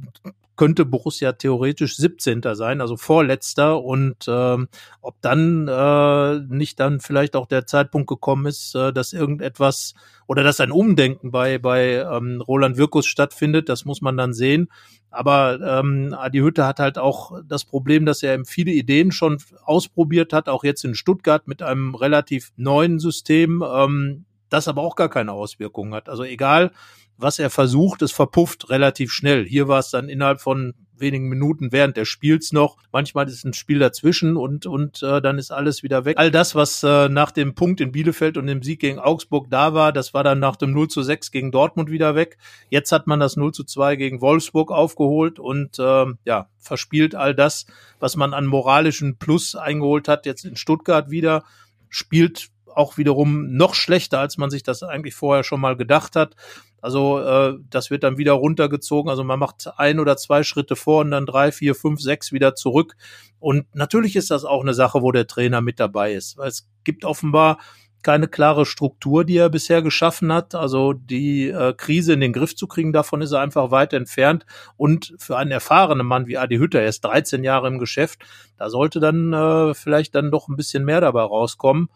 könnte 0.56 0.86
Borussia 0.86 1.34
theoretisch 1.34 1.98
17. 1.98 2.42
sein, 2.54 2.82
also 2.82 2.98
vorletzter. 2.98 3.84
Und 3.84 4.26
ähm, 4.28 4.68
ob 5.02 5.22
dann 5.22 5.68
äh, 5.68 6.40
nicht 6.48 6.80
dann 6.80 7.00
vielleicht 7.00 7.36
auch 7.36 7.46
der 7.46 7.66
Zeitpunkt 7.66 8.08
gekommen 8.08 8.46
ist, 8.46 8.76
äh, 8.76 8.94
dass 8.94 9.14
irgendetwas 9.14 9.94
oder 10.28 10.44
dass 10.44 10.60
ein 10.60 10.72
Umdenken 10.72 11.32
bei, 11.32 11.58
bei 11.58 11.96
ähm, 11.96 12.42
Roland 12.42 12.78
Wirkus 12.78 13.06
stattfindet, 13.06 13.70
das 13.70 13.86
muss 13.86 14.02
man 14.02 14.18
dann 14.18 14.34
sehen. 14.34 14.70
Aber 15.12 15.60
ähm, 15.62 16.14
Adi 16.18 16.40
Hütte 16.40 16.66
hat 16.66 16.80
halt 16.80 16.98
auch 16.98 17.40
das 17.48 17.64
Problem, 17.64 18.06
dass 18.06 18.22
er 18.22 18.44
viele 18.46 18.72
Ideen 18.72 19.12
schon 19.12 19.38
ausprobiert 19.64 20.34
hat, 20.34 20.50
auch 20.50 20.64
jetzt 20.64 20.84
in 20.84 20.96
Stuttgart 20.96 21.48
mit 21.48 21.62
einem 21.62 21.96
relativ 21.96 22.52
neuen 22.58 23.00
System, 23.00 23.64
ähm, 23.66 24.26
das 24.50 24.68
aber 24.68 24.82
auch 24.82 24.96
gar 24.96 25.10
keine 25.10 25.32
Auswirkungen 25.32 25.94
hat. 25.94 26.10
Also 26.10 26.24
egal, 26.24 26.72
was 27.18 27.40
er 27.40 27.50
versucht, 27.50 28.02
es 28.02 28.12
verpufft 28.12 28.70
relativ 28.70 29.12
schnell. 29.12 29.46
Hier 29.46 29.68
war 29.68 29.80
es 29.80 29.90
dann 29.90 30.10
innerhalb 30.10 30.42
von 30.42 30.74
wenigen 30.98 31.28
Minuten 31.28 31.72
während 31.72 31.98
des 31.98 32.08
Spiels 32.08 32.52
noch. 32.52 32.78
Manchmal 32.92 33.28
ist 33.28 33.44
ein 33.46 33.54
Spiel 33.54 33.80
dazwischen 33.80 34.38
und, 34.38 34.66
und 34.66 35.04
äh, 35.04 35.22
dann 35.22 35.38
ist 35.38 35.52
alles 35.52 35.84
wieder 35.84 36.06
weg. 36.06 36.18
All 36.18 36.32
das, 36.32 36.56
was 36.56 36.84
äh, 36.84 37.10
nach 37.10 37.32
dem 37.32 37.56
Punkt 37.56 37.82
in 37.82 37.92
Bielefeld 37.92 38.38
und 38.38 38.48
dem 38.48 38.64
Sieg 38.64 38.80
gegen 38.80 39.00
Augsburg 39.00 39.50
da 39.50 39.74
war, 39.74 39.92
das 39.92 40.14
war 40.14 40.24
dann 40.24 40.40
nach 40.40 40.56
dem 40.56 40.72
0 40.72 40.88
zu 40.88 41.04
6 41.04 41.32
gegen 41.32 41.52
Dortmund 41.52 41.90
wieder 41.90 42.16
weg. 42.16 42.38
Jetzt 42.70 42.92
hat 42.92 43.08
man 43.08 43.20
das 43.20 43.36
0 43.36 43.54
zu 43.54 43.64
2 43.64 43.96
gegen 43.96 44.22
Wolfsburg 44.22 44.72
aufgeholt 44.72 45.40
und 45.40 45.80
äh, 45.80 46.06
ja, 46.26 46.50
verspielt 46.58 47.16
all 47.16 47.36
das, 47.36 47.66
was 48.00 48.16
man 48.16 48.34
an 48.34 48.46
moralischen 48.46 49.18
Plus 49.18 49.56
eingeholt 49.56 50.08
hat, 50.08 50.26
jetzt 50.26 50.46
in 50.46 50.56
Stuttgart 50.56 51.10
wieder, 51.10 51.44
spielt 51.90 52.50
auch 52.74 52.98
wiederum 52.98 53.56
noch 53.56 53.74
schlechter, 53.74 54.20
als 54.20 54.38
man 54.38 54.50
sich 54.50 54.64
das 54.64 54.84
eigentlich 54.84 55.16
vorher 55.16 55.44
schon 55.44 55.62
mal 55.62 55.78
gedacht 55.78 56.16
hat. 56.16 56.36
Also 56.86 57.20
äh, 57.20 57.58
das 57.72 57.90
wird 57.90 58.04
dann 58.04 58.20
wieder 58.20 58.34
runtergezogen. 58.34 59.10
Also 59.10 59.24
man 59.24 59.40
macht 59.40 59.68
ein 59.78 60.00
oder 60.00 60.18
zwei 60.18 60.44
Schritte 60.44 60.76
vor 60.76 61.02
und 61.02 61.10
dann 61.10 61.26
drei, 61.26 61.52
vier, 61.52 61.74
fünf, 61.74 62.00
sechs 62.00 62.32
wieder 62.32 62.54
zurück. 62.54 62.96
Und 63.40 63.66
natürlich 63.74 64.16
ist 64.16 64.30
das 64.30 64.46
auch 64.46 64.62
eine 64.62 64.76
Sache, 64.76 65.02
wo 65.02 65.12
der 65.12 65.26
Trainer 65.26 65.62
mit 65.62 65.80
dabei 65.80 66.14
ist. 66.14 66.38
Weil 66.38 66.50
es 66.50 66.70
gibt 66.84 67.04
offenbar 67.04 67.58
keine 68.06 68.28
klare 68.28 68.68
Struktur, 68.68 69.26
die 69.26 69.38
er 69.38 69.50
bisher 69.50 69.82
geschaffen 69.82 70.32
hat. 70.32 70.54
Also 70.54 70.94
die 70.94 71.50
äh, 71.50 71.74
Krise 71.74 72.14
in 72.14 72.20
den 72.20 72.34
Griff 72.34 72.56
zu 72.56 72.68
kriegen, 72.68 72.94
davon 72.94 73.24
ist 73.24 73.32
er 73.32 73.40
einfach 73.40 73.72
weit 73.72 73.94
entfernt. 73.94 74.46
Und 74.78 75.16
für 75.18 75.38
einen 75.38 75.50
erfahrenen 75.50 76.06
Mann 76.06 76.28
wie 76.28 76.38
Adi 76.38 76.58
Hütter, 76.58 76.82
er 76.82 76.88
ist 76.88 77.04
13 77.04 77.44
Jahre 77.44 77.68
im 77.68 77.80
Geschäft, 77.80 78.20
da 78.58 78.70
sollte 78.70 79.00
dann 79.00 79.34
äh, 79.34 79.74
vielleicht 79.74 80.14
dann 80.14 80.30
doch 80.30 80.48
ein 80.48 80.56
bisschen 80.56 80.86
mehr 80.86 81.02
dabei 81.02 81.24
rauskommen. 81.24 81.90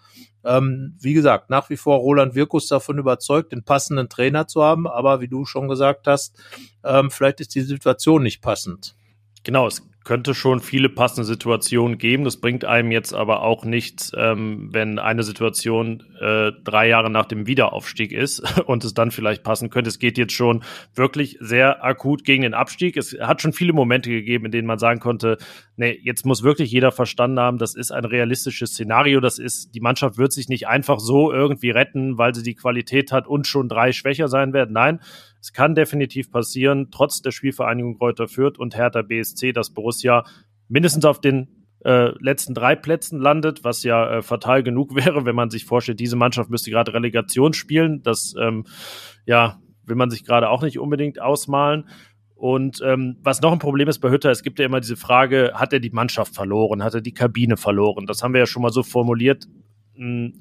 Ähm, 0.44 0.98
wie 1.00 1.14
gesagt, 1.14 1.52
nach 1.52 1.70
wie 1.70 1.78
vor 1.78 2.00
Roland 2.00 2.34
Wirkus 2.34 2.68
davon 2.68 2.98
überzeugt, 2.98 3.52
den 3.52 3.64
passenden 3.64 4.10
Trainer 4.10 4.48
zu 4.48 4.64
haben, 4.64 4.88
aber 4.88 5.22
wie 5.22 5.28
du 5.28 5.46
schon 5.46 5.68
gesagt 5.68 6.08
hast, 6.08 6.36
ähm, 6.84 7.12
vielleicht 7.12 7.40
ist 7.40 7.54
die 7.54 7.62
Situation 7.62 8.24
nicht 8.24 8.42
passend. 8.42 8.96
Genau, 9.44 9.68
es 9.68 9.88
könnte 10.10 10.34
schon 10.34 10.60
viele 10.60 10.90
passende 10.90 11.24
Situationen 11.24 12.00
geben. 12.00 12.24
Das 12.24 12.38
bringt 12.38 12.66
einem 12.66 12.90
jetzt 12.92 13.14
aber 13.14 13.44
auch 13.44 13.64
nichts, 13.64 14.12
ähm, 14.18 14.70
wenn 14.72 14.98
eine 14.98 15.22
Situation 15.22 16.04
äh, 16.20 16.52
drei 16.64 16.88
Jahre 16.88 17.12
nach 17.12 17.28
dem 17.28 17.46
Wiederaufstieg 17.46 18.12
ist 18.12 18.40
und 18.66 18.84
es 18.84 18.96
dann 18.96 19.12
vielleicht 19.12 19.44
passen 19.44 19.70
könnte. 19.70 19.88
Es 19.88 20.00
geht 20.00 20.18
jetzt 20.18 20.34
schon 20.34 20.64
wirklich 20.96 21.38
sehr 21.42 21.86
akut 21.86 22.24
gegen 22.24 22.42
den 22.42 22.56
Abstieg. 22.56 22.98
Es 22.98 23.16
hat 23.22 23.44
schon 23.44 23.54
viele 23.54 23.72
Momente 23.72 24.10
gegeben, 24.10 24.46
in 24.46 24.52
denen 24.52 24.68
man 24.68 24.80
sagen 24.80 25.00
konnte, 25.00 25.38
nee, 25.78 26.00
jetzt 26.02 26.26
muss 26.26 26.42
wirklich 26.42 26.72
jeder 26.72 26.92
verstanden 26.92 27.40
haben, 27.40 27.60
das 27.60 27.76
ist 27.76 27.92
ein 27.92 28.04
realistisches 28.04 28.72
Szenario. 28.72 29.20
Das 29.20 29.38
ist, 29.38 29.76
die 29.76 29.80
Mannschaft 29.80 30.18
wird 30.18 30.34
sich 30.34 30.50
nicht 30.50 30.68
einfach 30.68 31.00
so 31.00 31.32
irgendwie 31.32 31.70
retten, 31.70 32.18
weil 32.18 32.34
sie 32.34 32.42
die 32.42 32.56
Qualität 32.56 33.12
hat 33.12 33.28
und 33.28 33.46
schon 33.46 33.70
drei 33.70 33.92
schwächer 33.92 34.28
sein 34.28 34.54
werden. 34.54 34.74
Nein, 34.74 35.02
es 35.42 35.54
kann 35.54 35.76
definitiv 35.76 36.32
passieren, 36.32 36.90
trotz 36.92 37.22
der 37.22 37.32
Spielvereinigung 37.32 37.98
Kräuter 37.98 38.28
Fürth 38.28 38.60
und 38.60 38.76
Hertha 38.76 39.02
BSC, 39.02 39.54
dass 39.54 39.74
Borussia 39.74 40.26
mindestens 40.68 41.06
auf 41.06 41.22
den 41.22 41.66
äh, 41.86 42.12
letzten 42.20 42.54
drei 42.54 42.76
Plätzen 42.76 43.20
landet, 43.20 43.64
was 43.64 43.84
ja 43.84 44.18
äh, 44.18 44.22
fatal 44.22 44.64
genug 44.64 44.96
wäre, 44.96 45.26
wenn 45.26 45.36
man 45.36 45.50
sich 45.50 45.66
vorstellt, 45.66 46.00
diese 46.00 46.16
Mannschaft 46.16 46.50
müsste 46.50 46.72
gerade 46.72 46.94
Relegation 46.94 47.54
spielen. 47.54 48.04
Das 48.04 48.34
ähm, 48.40 48.66
ja, 49.26 49.60
will 49.86 49.96
man 49.96 50.10
sich 50.10 50.26
gerade 50.26 50.50
auch 50.50 50.62
nicht 50.62 50.80
unbedingt 50.80 51.22
ausmalen. 51.22 51.88
Und 52.36 52.82
ähm, 52.86 53.18
was 53.22 53.42
noch 53.42 53.52
ein 53.52 53.60
Problem 53.60 53.90
ist 53.90 54.00
bei 54.00 54.10
Hütter, 54.10 54.32
es 54.32 54.44
gibt 54.44 54.60
ja 54.60 54.66
immer 54.66 54.80
diese 54.80 54.96
Frage, 54.96 55.52
hat 55.56 55.74
er 55.74 55.82
die 55.82 55.90
Mannschaft 55.90 56.34
verloren, 56.34 56.84
hat 56.84 56.94
er 56.94 57.02
die 57.02 57.14
Kabine 57.14 57.58
verloren? 57.58 58.06
Das 58.06 58.24
haben 58.24 58.34
wir 58.34 58.40
ja 58.40 58.46
schon 58.46 58.62
mal 58.62 58.72
so 58.72 58.82
formuliert 58.82 59.46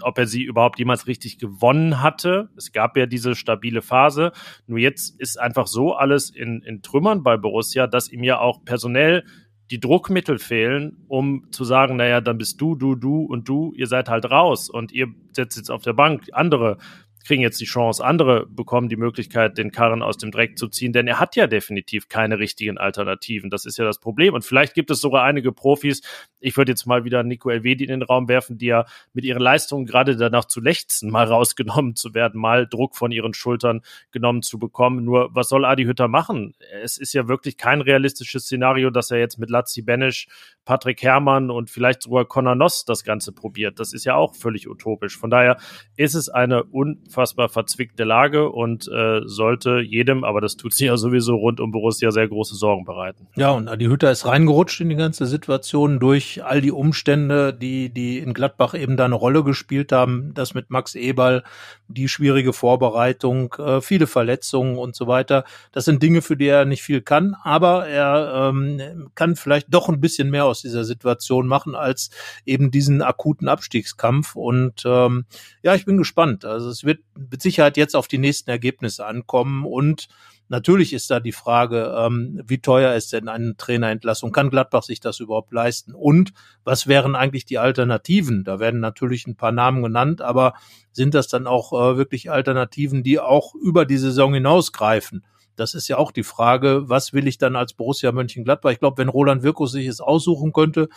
ob 0.03 0.19
er 0.19 0.27
sie 0.27 0.43
überhaupt 0.43 0.79
jemals 0.79 1.07
richtig 1.07 1.39
gewonnen 1.39 2.03
hatte. 2.03 2.49
Es 2.57 2.73
gab 2.73 2.97
ja 2.97 3.07
diese 3.07 3.35
stabile 3.35 3.83
Phase. 3.83 4.33
Nur 4.67 4.79
jetzt 4.79 5.19
ist 5.21 5.39
einfach 5.39 5.67
so 5.67 5.95
alles 5.95 6.31
in, 6.31 6.63
in 6.63 6.83
Trümmern 6.83 7.23
bei 7.23 7.37
Borussia, 7.37 7.87
dass 7.87 8.11
ihm 8.11 8.23
ja 8.23 8.39
auch 8.39 8.65
personell 8.65 9.25
die 9.71 9.81
Druckmittel 9.81 10.39
fehlen, 10.39 11.05
um 11.09 11.47
zu 11.51 11.65
sagen, 11.65 11.97
naja, 11.97 12.21
dann 12.21 12.39
bist 12.39 12.61
du, 12.61 12.75
du, 12.75 12.95
du 12.95 13.25
und 13.25 13.49
du, 13.49 13.73
ihr 13.77 13.87
seid 13.87 14.09
halt 14.09 14.31
raus 14.31 14.71
und 14.71 14.93
ihr 14.93 15.09
setzt 15.33 15.57
jetzt 15.57 15.71
auf 15.71 15.83
der 15.83 15.93
Bank 15.93 16.29
andere 16.33 16.79
kriegen 17.27 17.43
jetzt 17.43 17.61
die 17.61 17.67
Chance, 17.67 18.05
andere 18.05 18.47
bekommen 18.47 18.89
die 18.89 18.97
Möglichkeit, 18.97 19.59
den 19.59 19.71
Karren 19.71 20.03
aus 20.03 20.17
dem 20.17 20.31
Dreck 20.31 20.59
zu 20.59 20.69
ziehen, 20.69 20.93
denn 20.93 21.07
er 21.07 21.21
hat 21.21 21.37
ja 21.37 21.47
definitiv 21.47 22.09
keine 22.09 22.39
richtigen 22.39 22.79
Alternativen. 22.79 23.51
Das 23.51 23.67
ist 23.67 23.79
ja 23.79 23.85
das 23.85 24.01
Problem. 24.01 24.35
Und 24.35 24.45
vielleicht 24.45 24.75
gibt 24.75 24.91
es 24.91 25.01
sogar 25.01 25.25
einige 25.25 25.53
Profis, 25.53 26.03
ich 26.41 26.57
würde 26.57 26.73
jetzt 26.73 26.87
mal 26.87 27.05
wieder 27.05 27.23
Nico 27.23 27.51
Elvedi 27.51 27.85
in 27.85 27.91
den 27.91 28.03
Raum 28.03 28.29
werfen, 28.29 28.59
die 28.59 28.67
ja 28.67 28.85
mit 29.13 29.25
ihren 29.25 29.43
Leistungen 29.43 29.87
gerade 29.87 30.17
danach 30.17 30.45
zu 30.45 30.61
lechzen, 30.61 31.11
mal 31.19 31.27
rausgenommen 31.27 31.97
zu 31.97 32.15
werden, 32.15 32.41
mal 32.41 32.67
Druck 32.67 32.97
von 32.97 33.13
ihren 33.13 33.35
Schultern 33.35 33.83
genommen 34.11 34.43
zu 34.43 34.59
bekommen. 34.59 35.05
Nur 35.05 35.35
was 35.35 35.49
soll 35.49 35.65
Adi 35.65 35.85
Hütter 35.85 36.09
machen? 36.09 36.55
Es 36.83 36.99
ist 36.99 37.13
ja 37.13 37.29
wirklich 37.29 37.57
kein 37.57 37.81
realistisches 37.81 38.45
Szenario, 38.45 38.91
dass 38.91 39.11
er 39.11 39.19
jetzt 39.19 39.39
mit 39.39 39.51
Lazzi 39.51 39.83
Benisch, 39.83 40.29
Patrick 40.65 41.03
Herrmann 41.03 41.51
und 41.51 41.71
vielleicht 41.71 42.03
sogar 42.03 42.27
Conor 42.27 42.55
Noss 42.55 42.85
das 42.85 43.03
Ganze 43.03 43.33
probiert. 43.33 43.81
Das 43.81 43.93
ist 43.93 44.05
ja 44.05 44.15
auch 44.15 44.35
völlig 44.35 44.69
utopisch. 44.69 45.17
Von 45.17 45.31
daher 45.31 45.57
ist 45.97 46.15
es 46.15 46.29
eine 46.29 46.65
unfassbare 46.65 47.08
unfassbar 47.09 47.49
verzwickte 47.49 48.05
Lage 48.05 48.51
und 48.51 48.87
äh, 48.89 49.21
sollte 49.25 49.81
jedem, 49.81 50.25
aber 50.25 50.43
das 50.43 50.57
tut 50.57 50.75
sie 50.75 50.87
ja 50.87 50.97
sowieso 50.99 51.37
rund 51.37 51.59
um 51.59 51.73
Borussia 51.73 52.11
sehr 52.11 52.29
große 52.29 52.55
Sorgen 52.55 52.85
bereiten. 52.85 53.27
Ja, 53.37 53.51
und 53.51 53.67
Adi 53.69 53.87
Hütter 53.87 54.11
ist 54.11 54.27
reingerutscht 54.27 54.81
in 54.83 54.91
die 54.91 54.97
ganze 54.97 55.27
Situation 55.27 56.01
durch 56.01 56.45
all 56.45 56.61
die 56.61 56.71
Umstände, 56.71 57.55
die, 57.55 57.89
die 57.89 58.19
in 58.19 58.35
Gladbach 58.35 58.75
eben 58.75 58.99
da 58.99 59.07
eine 59.07 59.15
Rolle 59.15 59.43
gespielt 59.43 59.91
haben. 59.91 60.33
Das 60.35 60.53
mit 60.53 60.69
Max 60.69 60.95
Eberl, 60.95 61.45
die 61.89 62.09
schwierige 62.09 62.53
Vorbereitung, 62.53 63.55
äh, 63.55 63.81
viele 63.81 64.07
Verletzungen 64.07 64.77
und 64.77 64.95
so 64.95 65.07
weiter. 65.07 65.45
Das 65.73 65.87
sind 65.87 66.03
Dinge, 66.03 66.21
für 66.21 66.37
die 66.37 66.47
er 66.47 66.67
nicht 66.67 66.83
viel 66.83 67.01
kann, 67.01 67.35
aber 67.43 67.87
er 67.87 68.51
ähm, 68.51 69.11
kann 69.15 69.37
vielleicht 69.37 69.73
doch 69.73 69.89
ein 69.89 70.01
bisschen 70.01 70.29
mehr 70.31 70.45
aus 70.45 70.61
dieser 70.61 70.85
Situation 70.85 71.47
machen 71.47 71.75
als 71.75 72.11
eben 72.45 72.71
diesen 72.71 73.01
akuten 73.01 73.49
Abstiegskampf. 73.49 74.37
Und 74.37 74.83
ähm, 74.85 75.25
ja, 75.63 75.75
ich 75.75 75.87
bin 75.87 75.97
gespannt. 75.97 76.45
Also 76.45 76.69
es 76.69 76.85
wird 76.85 76.98
mit 77.15 77.43
Sicherheit 77.43 77.77
jetzt 77.77 77.97
auf 77.97 78.09
die 78.09 78.19
nächsten 78.19 78.51
Ergebnisse 78.51 79.07
ankommen 79.07 79.65
und 79.65 80.09
Natürlich 80.51 80.95
ist 80.95 81.11
da 81.11 81.21
die 81.21 81.33
Frage, 81.33 81.95
ähm, 81.97 82.41
wie 82.47 82.59
teuer 82.59 82.95
ist 82.95 83.13
denn 83.13 83.29
eine 83.29 83.57
Trainerentlassung? 83.57 84.33
Kann 84.33 84.49
Gladbach 84.49 84.83
sich 84.83 84.99
das 84.99 85.21
überhaupt 85.21 85.53
leisten? 85.53 85.95
Und 85.95 86.33
was 86.65 86.87
wären 86.87 87.15
eigentlich 87.15 87.45
die 87.45 87.59
Alternativen? 87.59 88.45
Da 88.45 88.59
werden 88.59 88.81
natürlich 88.81 89.27
ein 89.27 89.37
paar 89.37 89.53
Namen 89.53 89.83
genannt, 89.83 90.23
aber 90.23 90.55
sind 90.91 91.13
das 91.13 91.29
dann 91.29 91.47
auch 91.47 91.73
äh, 91.73 91.99
wirklich 91.99 92.31
Alternativen, 92.31 93.03
die 93.03 93.21
auch 93.21 93.55
über 93.55 93.85
die 93.85 93.99
Saison 93.99 94.33
hinausgreifen? 94.33 95.23
Das 95.59 95.75
ist 95.75 95.89
ja 95.89 95.99
auch 95.99 96.13
die 96.13 96.23
Frage, 96.23 96.89
was 96.89 97.13
will 97.13 97.27
ich 97.27 97.37
dann 97.37 97.57
als 97.57 97.73
Borussia 97.73 98.13
Mönchengladbach? 98.13 98.71
Ich 98.71 98.79
glaube, 98.79 98.99
wenn 98.99 99.09
Roland 99.09 99.43
Wirkus 99.43 99.73
sich 99.73 99.87
es 99.89 100.01
aussuchen 100.01 100.53
könnte, 100.53 100.89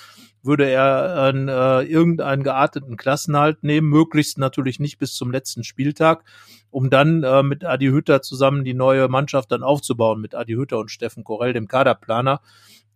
würde 0.44 0.70
er 0.70 1.34
äh, 1.34 1.86
irgendeinen 1.86 2.44
gearteten 2.44 2.96
Klassenhalt 2.96 3.64
nehmen, 3.64 3.90
möglichst 3.90 4.38
natürlich 4.38 4.80
nicht 4.80 5.00
bis 5.00 5.16
zum 5.16 5.32
letzten 5.32 5.64
Spieltag, 5.64 6.24
um 6.70 6.92
dann 6.92 7.24
äh, 7.24 7.42
mit 7.42 7.66
Adi 7.66 7.88
Hütter 7.88 8.22
zusammen 8.22 8.64
die 8.64 8.76
neue 8.76 9.08
Mannschaft 9.08 9.52
dann 9.52 9.64
aufzubauen, 9.64 10.22
mit 10.22 10.36
Adi 10.36 10.54
Hütter 10.54 10.78
und 10.78 10.92
Steffen 10.92 11.24
Korell, 11.24 11.54
dem 11.54 11.68
Kaderplaner. 11.68 12.42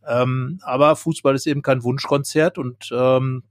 Ähm, 0.08 0.60
aber 0.62 0.95
Fußball 0.95 1.34
ist 1.34 1.47
eben 1.47 1.63
kein 1.63 1.84
Wunschkonzert 1.84 2.60
und 2.60 2.91
ähm, 2.91 3.43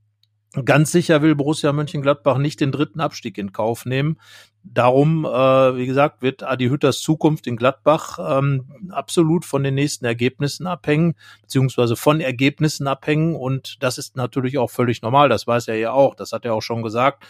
Ganz 0.63 0.93
sicher 0.93 1.21
will 1.21 1.35
Borussia 1.35 1.73
Mönchengladbach 1.73 2.39
nicht 2.39 2.61
den 2.61 2.71
dritten 2.71 3.01
Abstieg 3.01 3.39
in 3.39 3.53
Kauf 3.53 3.87
nehmen. 3.87 4.19
Darum, 4.63 5.25
äh, 5.25 5.29
wie 5.77 5.87
gesagt, 5.87 6.23
wird 6.23 6.45
Adi 6.45 6.69
Hütters 6.69 7.01
Zukunft 7.01 7.49
in 7.49 7.57
Gladbach 7.57 8.19
ähm, 8.39 8.91
absolut 8.91 9.45
von 9.45 9.65
den 9.65 9.75
nächsten 9.75 10.05
Ergebnissen 10.05 10.69
abhängen, 10.69 11.17
beziehungsweise 11.43 11.97
von 11.97 12.21
Ergebnissen 12.21 12.87
abhängen. 12.87 13.35
Und 13.35 13.83
das 13.83 13.99
ist 13.99 14.17
natürlich 14.17 14.57
auch 14.57 14.71
völlig 14.71 15.03
normal. 15.03 15.29
Das 15.29 15.47
weiß 15.47 15.69
er 15.69 15.77
ja 15.77 15.93
auch. 15.93 16.15
Das 16.15 16.33
hat 16.33 16.45
er 16.45 16.55
auch 16.55 16.63
schon 16.63 16.83
gesagt. 16.83 17.27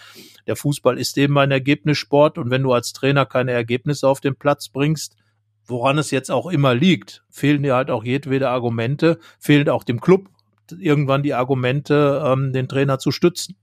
Der 0.46 0.54
Fußball 0.54 0.98
ist 0.98 1.16
eben 1.16 1.36
ein 1.38 1.50
Ergebnissport. 1.50 2.36
Und 2.36 2.50
wenn 2.50 2.62
du 2.62 2.72
als 2.72 2.92
Trainer 2.92 3.24
keine 3.24 3.52
Ergebnisse 3.52 4.06
auf 4.06 4.20
den 4.20 4.36
Platz 4.36 4.68
bringst, 4.68 5.16
woran 5.64 5.96
es 5.96 6.10
jetzt 6.10 6.30
auch 6.30 6.46
immer 6.46 6.74
liegt, 6.74 7.24
fehlen 7.30 7.62
dir 7.62 7.74
halt 7.74 7.90
auch 7.90 8.04
jedwede 8.04 8.50
Argumente, 8.50 9.18
fehlen 9.38 9.68
auch 9.70 9.82
dem 9.82 10.00
Club 10.00 10.28
irgendwann 10.72 11.22
die 11.22 11.34
Argumente, 11.34 12.22
ähm, 12.24 12.52
den 12.52 12.68
Trainer 12.68 12.98
zu 12.98 13.10
stützen. 13.10 13.56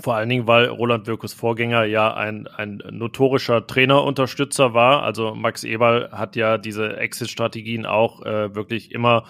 Vor 0.00 0.14
allen 0.14 0.28
Dingen, 0.28 0.46
weil 0.46 0.66
Roland 0.66 1.06
Wirkus 1.06 1.34
Vorgänger 1.34 1.84
ja 1.84 2.14
ein, 2.14 2.46
ein 2.46 2.82
notorischer 2.90 3.66
Trainerunterstützer 3.66 4.72
war. 4.72 5.02
Also 5.02 5.34
Max 5.34 5.64
Eberl 5.64 6.10
hat 6.12 6.36
ja 6.36 6.56
diese 6.56 6.96
Exit-Strategien 6.96 7.84
auch 7.84 8.24
äh, 8.24 8.54
wirklich 8.54 8.92
immer 8.92 9.24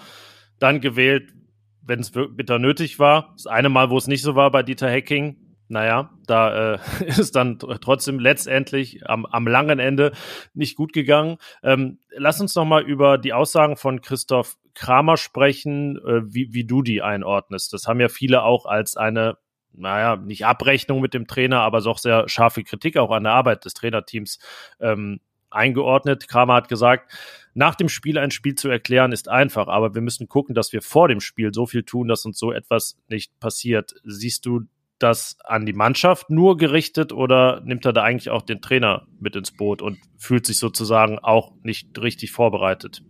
dann 0.59 0.79
gewählt, 0.79 1.33
wenn 1.81 1.99
es 1.99 2.11
bitter 2.11 2.59
nötig 2.59 2.97
war. 2.97 3.33
Das 3.35 3.47
eine 3.47 3.69
Mal, 3.69 3.89
wo 3.89 3.97
es 3.97 4.07
nicht 4.07 4.21
so 4.21 4.35
war 4.35 4.51
bei 4.51 4.63
Dieter 4.63 4.89
Hecking, 4.89 5.35
naja, 5.67 6.11
da 6.27 6.75
äh, 6.75 6.79
ist 7.05 7.35
dann 7.35 7.59
trotzdem 7.59 8.19
letztendlich 8.19 9.09
am, 9.09 9.25
am 9.25 9.47
langen 9.47 9.79
Ende 9.79 10.13
nicht 10.53 10.75
gut 10.75 10.93
gegangen. 10.93 11.37
Ähm, 11.63 11.99
lass 12.15 12.39
uns 12.39 12.55
noch 12.55 12.65
mal 12.65 12.83
über 12.83 13.17
die 13.17 13.33
Aussagen 13.33 13.75
von 13.75 14.01
Christoph 14.01 14.57
Kramer 14.73 15.17
sprechen, 15.17 15.97
äh, 15.97 16.21
wie, 16.25 16.53
wie 16.53 16.65
du 16.65 16.81
die 16.81 17.01
einordnest. 17.01 17.73
Das 17.73 17.87
haben 17.87 17.99
ja 17.99 18.09
viele 18.09 18.43
auch 18.43 18.65
als 18.65 18.97
eine, 18.97 19.37
naja, 19.73 20.15
nicht 20.15 20.45
Abrechnung 20.45 21.01
mit 21.01 21.13
dem 21.13 21.27
Trainer, 21.27 21.61
aber 21.61 21.81
doch 21.81 21.97
sehr 21.97 22.27
scharfe 22.29 22.63
Kritik 22.63 22.97
auch 22.97 23.11
an 23.11 23.23
der 23.23 23.33
Arbeit 23.33 23.65
des 23.65 23.73
Trainerteams 23.73 24.39
ähm, 24.79 25.19
eingeordnet. 25.49 26.27
Kramer 26.27 26.55
hat 26.55 26.67
gesagt, 26.67 27.13
nach 27.53 27.75
dem 27.75 27.89
Spiel 27.89 28.17
ein 28.17 28.31
Spiel 28.31 28.55
zu 28.55 28.69
erklären 28.69 29.11
ist 29.11 29.29
einfach, 29.29 29.67
aber 29.67 29.93
wir 29.93 30.01
müssen 30.01 30.27
gucken, 30.27 30.55
dass 30.55 30.73
wir 30.73 30.81
vor 30.81 31.07
dem 31.07 31.19
Spiel 31.19 31.53
so 31.53 31.65
viel 31.65 31.83
tun, 31.83 32.07
dass 32.07 32.25
uns 32.25 32.39
so 32.39 32.51
etwas 32.51 32.97
nicht 33.07 33.39
passiert. 33.39 33.93
Siehst 34.03 34.45
du 34.45 34.61
das 34.99 35.37
an 35.43 35.65
die 35.65 35.73
Mannschaft 35.73 36.29
nur 36.29 36.57
gerichtet 36.57 37.11
oder 37.11 37.61
nimmt 37.65 37.85
er 37.85 37.93
da 37.93 38.03
eigentlich 38.03 38.29
auch 38.29 38.41
den 38.41 38.61
Trainer 38.61 39.05
mit 39.19 39.35
ins 39.35 39.51
Boot 39.51 39.81
und 39.81 39.99
fühlt 40.17 40.45
sich 40.45 40.57
sozusagen 40.57 41.19
auch 41.19 41.53
nicht 41.61 41.99
richtig 41.99 42.31
vorbereitet? 42.31 43.03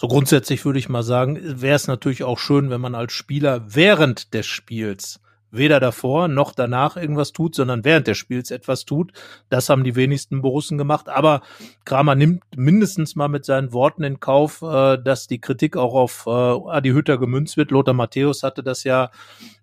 So 0.00 0.08
grundsätzlich 0.08 0.64
würde 0.64 0.78
ich 0.78 0.88
mal 0.88 1.02
sagen, 1.02 1.38
wäre 1.60 1.76
es 1.76 1.86
natürlich 1.86 2.24
auch 2.24 2.38
schön, 2.38 2.70
wenn 2.70 2.80
man 2.80 2.94
als 2.94 3.12
Spieler 3.12 3.62
während 3.66 4.32
des 4.32 4.46
Spiels 4.46 5.20
weder 5.50 5.78
davor 5.78 6.26
noch 6.26 6.54
danach 6.54 6.96
irgendwas 6.96 7.32
tut, 7.32 7.54
sondern 7.54 7.84
während 7.84 8.06
des 8.06 8.16
Spiels 8.16 8.50
etwas 8.50 8.86
tut. 8.86 9.12
Das 9.50 9.68
haben 9.68 9.84
die 9.84 9.96
wenigsten 9.96 10.40
Borussen 10.40 10.78
gemacht. 10.78 11.10
Aber 11.10 11.42
Kramer 11.84 12.14
nimmt 12.14 12.44
mindestens 12.56 13.14
mal 13.14 13.28
mit 13.28 13.44
seinen 13.44 13.74
Worten 13.74 14.02
in 14.02 14.20
Kauf, 14.20 14.62
äh, 14.62 14.96
dass 14.96 15.26
die 15.26 15.38
Kritik 15.38 15.76
auch 15.76 15.92
auf 15.92 16.24
äh, 16.26 16.30
Adi 16.30 16.92
Hütter 16.92 17.18
gemünzt 17.18 17.58
wird. 17.58 17.70
Lothar 17.70 17.92
Matthäus 17.92 18.42
hatte 18.42 18.62
das 18.62 18.84
ja 18.84 19.10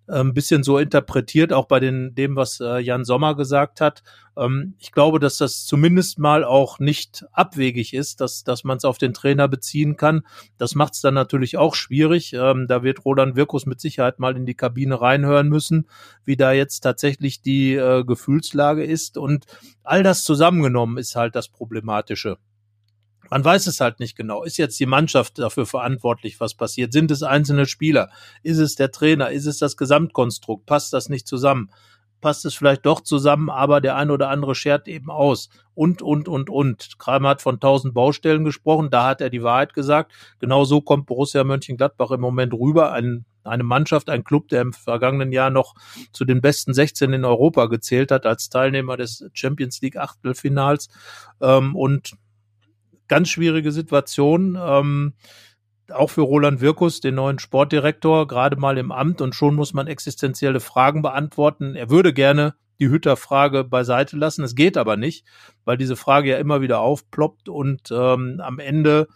ein 0.08 0.34
bisschen 0.34 0.64
so 0.64 0.78
interpretiert, 0.78 1.52
auch 1.52 1.66
bei 1.66 1.80
den, 1.80 2.16
dem, 2.16 2.36
was 2.36 2.60
äh, 2.60 2.80
Jan 2.80 3.06
Sommer 3.06 3.36
gesagt 3.36 3.82
hat. 3.82 4.04
Ähm, 4.38 4.76
ich 4.80 4.92
glaube, 4.92 5.20
dass 5.20 5.38
das 5.38 5.66
zumindest 5.66 6.20
mal 6.20 6.44
auch 6.44 6.80
nicht 6.80 7.26
abwegig 7.32 7.94
ist, 7.94 8.22
dass, 8.22 8.44
dass 8.44 8.64
man 8.64 8.78
es 8.78 8.86
auf 8.86 8.98
den 8.98 9.14
Trainer 9.14 9.48
beziehen 9.48 9.98
kann. 9.98 10.24
Das 10.58 10.76
macht 10.76 10.94
es 10.94 11.02
dann 11.02 11.14
natürlich 11.14 11.58
auch 11.58 11.76
schwierig. 11.76 12.34
Ähm, 12.34 12.68
da 12.68 12.84
wird 12.84 13.04
Roland 13.06 13.36
Wirkus 13.36 13.66
mit 13.66 13.82
Sicherheit 13.82 14.20
mal 14.20 14.38
in 14.38 14.46
die 14.46 14.56
Kabine 14.56 15.02
reinhören 15.02 15.50
müssen, 15.50 15.88
wie 16.26 16.38
da 16.38 16.52
jetzt 16.52 16.82
tatsächlich 16.82 17.42
die 17.42 17.76
äh, 17.76 18.04
Gefühlslage 18.04 18.84
ist. 18.84 19.18
Und 19.18 19.46
all 19.84 20.04
das 20.04 20.24
zusammengenommen 20.24 20.98
ist 20.98 21.16
halt 21.16 21.36
das 21.36 21.50
Problematische. 21.50 22.38
Man 23.30 23.44
weiß 23.44 23.68
es 23.68 23.80
halt 23.80 24.00
nicht 24.00 24.16
genau. 24.16 24.44
Ist 24.44 24.58
jetzt 24.58 24.80
die 24.80 24.86
Mannschaft 24.86 25.40
dafür 25.40 25.66
verantwortlich, 25.66 26.40
was 26.40 26.54
passiert? 26.56 26.94
Sind 26.94 27.12
es 27.12 27.24
einzelne 27.24 27.66
Spieler? 27.66 28.10
Ist 28.44 28.60
es 28.60 28.76
der 28.76 28.92
Trainer? 28.92 29.32
Ist 29.32 29.46
es 29.46 29.60
das 29.60 29.78
Gesamtkonstrukt? 29.78 30.66
Passt 30.66 30.94
das 30.94 31.10
nicht 31.10 31.28
zusammen? 31.28 31.70
Passt 32.20 32.46
es 32.46 32.56
vielleicht 32.56 32.86
doch 32.86 33.02
zusammen, 33.02 33.50
aber 33.50 33.80
der 33.80 33.96
eine 33.96 34.12
oder 34.12 34.30
andere 34.30 34.56
schert 34.56 34.88
eben 34.88 35.12
aus. 35.12 35.50
Und, 35.76 36.02
und, 36.02 36.28
und, 36.28 36.50
und. 36.50 36.98
Kramer 36.98 37.30
hat 37.30 37.42
von 37.44 37.60
tausend 37.60 37.94
Baustellen 37.94 38.44
gesprochen. 38.44 38.90
Da 38.90 39.06
hat 39.06 39.22
er 39.22 39.30
die 39.30 39.44
Wahrheit 39.44 39.76
gesagt. 39.76 40.14
Genau 40.40 40.64
so 40.64 40.82
kommt 40.82 41.06
Borussia 41.06 41.44
Mönchengladbach 41.44 42.10
im 42.10 42.22
Moment 42.22 42.54
rüber. 42.54 42.92
Ein, 42.92 43.26
eine 43.44 43.64
Mannschaft, 43.64 44.10
ein 44.10 44.24
Club, 44.24 44.48
der 44.48 44.62
im 44.62 44.74
vergangenen 44.74 45.32
Jahr 45.32 45.52
noch 45.52 45.76
zu 46.12 46.26
den 46.26 46.42
besten 46.42 46.74
16 46.74 47.14
in 47.14 47.24
Europa 47.24 47.68
gezählt 47.68 48.10
hat 48.10 48.26
als 48.26 48.50
Teilnehmer 48.50 48.98
des 48.98 49.30
Champions 49.34 49.80
League 49.82 49.98
Achtelfinals. 49.98 50.90
Ähm, 51.40 51.76
und 51.76 52.14
ganz 53.08 53.30
schwierige 53.30 53.72
Situation. 53.72 54.58
Ähm, 54.60 55.14
auch 55.92 56.10
für 56.10 56.22
Roland 56.22 56.62
Wirkus, 56.62 57.00
den 57.00 57.16
neuen 57.16 57.40
Sportdirektor, 57.40 58.28
gerade 58.28 58.58
mal 58.58 58.78
im 58.78 58.92
Amt 58.92 59.22
und 59.22 59.36
schon 59.36 59.56
muss 59.56 59.74
man 59.74 59.88
existenzielle 59.88 60.60
Fragen 60.60 61.02
beantworten. 61.02 61.76
Er 61.76 61.90
würde 61.90 62.14
gerne 62.14 62.56
die 62.80 62.90
Hütterfrage 62.90 63.64
beiseite 63.64 64.18
lassen. 64.18 64.44
Es 64.44 64.56
geht 64.56 64.78
aber 64.78 64.98
nicht, 64.98 65.26
weil 65.66 65.78
diese 65.78 65.96
Frage 65.96 66.32
ja 66.32 66.38
immer 66.38 66.62
wieder 66.62 66.80
aufploppt 66.80 67.50
und 67.50 67.90
ähm, 67.92 68.40
am 68.44 68.60
Ende 68.60 69.08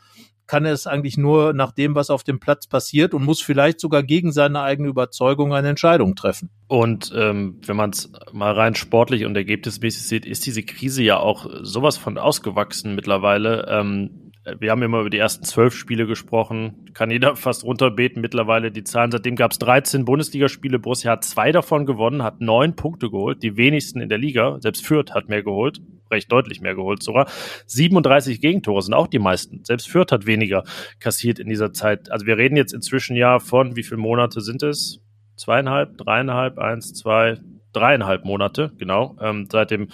kann 0.52 0.66
es 0.66 0.86
eigentlich 0.86 1.18
nur 1.18 1.54
nach 1.54 1.72
dem, 1.72 1.96
was 1.96 2.10
auf 2.10 2.26
dem 2.26 2.42
Platz 2.42 2.68
passiert 2.68 3.14
und 3.14 3.24
muss 3.24 3.42
vielleicht 3.42 3.80
sogar 3.80 4.04
gegen 4.04 4.34
seine 4.34 4.60
eigene 4.60 4.90
Überzeugung 4.90 5.54
eine 5.54 5.70
Entscheidung 5.70 6.14
treffen. 6.14 6.50
Und 6.68 7.14
ähm, 7.16 7.62
wenn 7.66 7.78
man 7.78 7.92
es 7.92 8.12
mal 8.34 8.52
rein 8.52 8.76
sportlich 8.76 9.24
und 9.24 9.38
ergebnismäßig 9.38 10.04
sieht, 10.04 10.26
ist 10.26 10.46
diese 10.46 10.64
Krise 10.64 11.04
ja 11.04 11.16
auch 11.16 11.50
sowas 11.62 11.96
von 11.96 12.18
ausgewachsen 12.18 12.96
mittlerweile. 12.96 13.66
Ähm, 13.70 14.21
wir 14.60 14.72
haben 14.72 14.82
immer 14.82 15.02
über 15.02 15.10
die 15.10 15.20
ersten 15.20 15.44
zwölf 15.44 15.76
Spiele 15.76 16.08
gesprochen. 16.08 16.90
Kann 16.94 17.12
jeder 17.12 17.36
fast 17.36 17.64
runterbeten 17.64 18.22
mittlerweile 18.22 18.72
die 18.72 18.84
Zahlen. 18.84 19.12
Seitdem 19.12 19.36
gab 19.36 19.52
es 19.52 19.60
13 19.60 20.06
Bundesligaspiele. 20.06 20.80
Borussia 20.80 21.12
hat 21.12 21.24
zwei 21.24 21.52
davon 21.52 21.86
gewonnen, 21.86 22.24
hat 22.24 22.42
neun 22.42 22.76
Punkte 22.76 23.10
geholt, 23.10 23.44
die 23.44 23.56
wenigsten 23.58 24.02
in 24.02 24.10
der 24.10 24.18
Liga. 24.18 24.58
Selbst 24.60 24.86
Fürth 24.86 25.14
hat 25.14 25.30
mehr 25.30 25.44
geholt, 25.44 25.82
recht 26.10 26.32
deutlich 26.32 26.60
mehr 26.62 26.76
geholt 26.76 27.04
sogar. 27.04 27.28
37 27.68 28.42
Gegentore 28.42 28.82
sind 28.82 28.96
auch 28.96 29.08
die 29.08 29.20
meisten. 29.20 29.64
Selbst 29.64 29.90
Fürth 29.90 30.12
hat 30.12 30.26
weniger 30.26 30.64
kassiert 31.00 31.38
in 31.38 31.48
dieser 31.48 31.72
Zeit. 31.72 32.12
Also 32.12 32.26
wir 32.26 32.38
reden 32.38 32.58
jetzt 32.58 32.74
inzwischen 32.74 33.16
ja 33.16 33.40
von, 33.40 33.76
wie 33.76 33.84
viele 33.84 34.02
Monate 34.02 34.42
sind 34.42 34.64
es? 34.64 35.02
Zweieinhalb, 35.36 35.98
dreieinhalb, 35.98 36.58
eins, 36.58 36.94
zwei, 36.94 37.38
dreieinhalb 37.74 38.26
Monate, 38.26 38.72
genau, 38.78 39.16
ähm, 39.22 39.48
seit 39.52 39.72
dem 39.72 39.90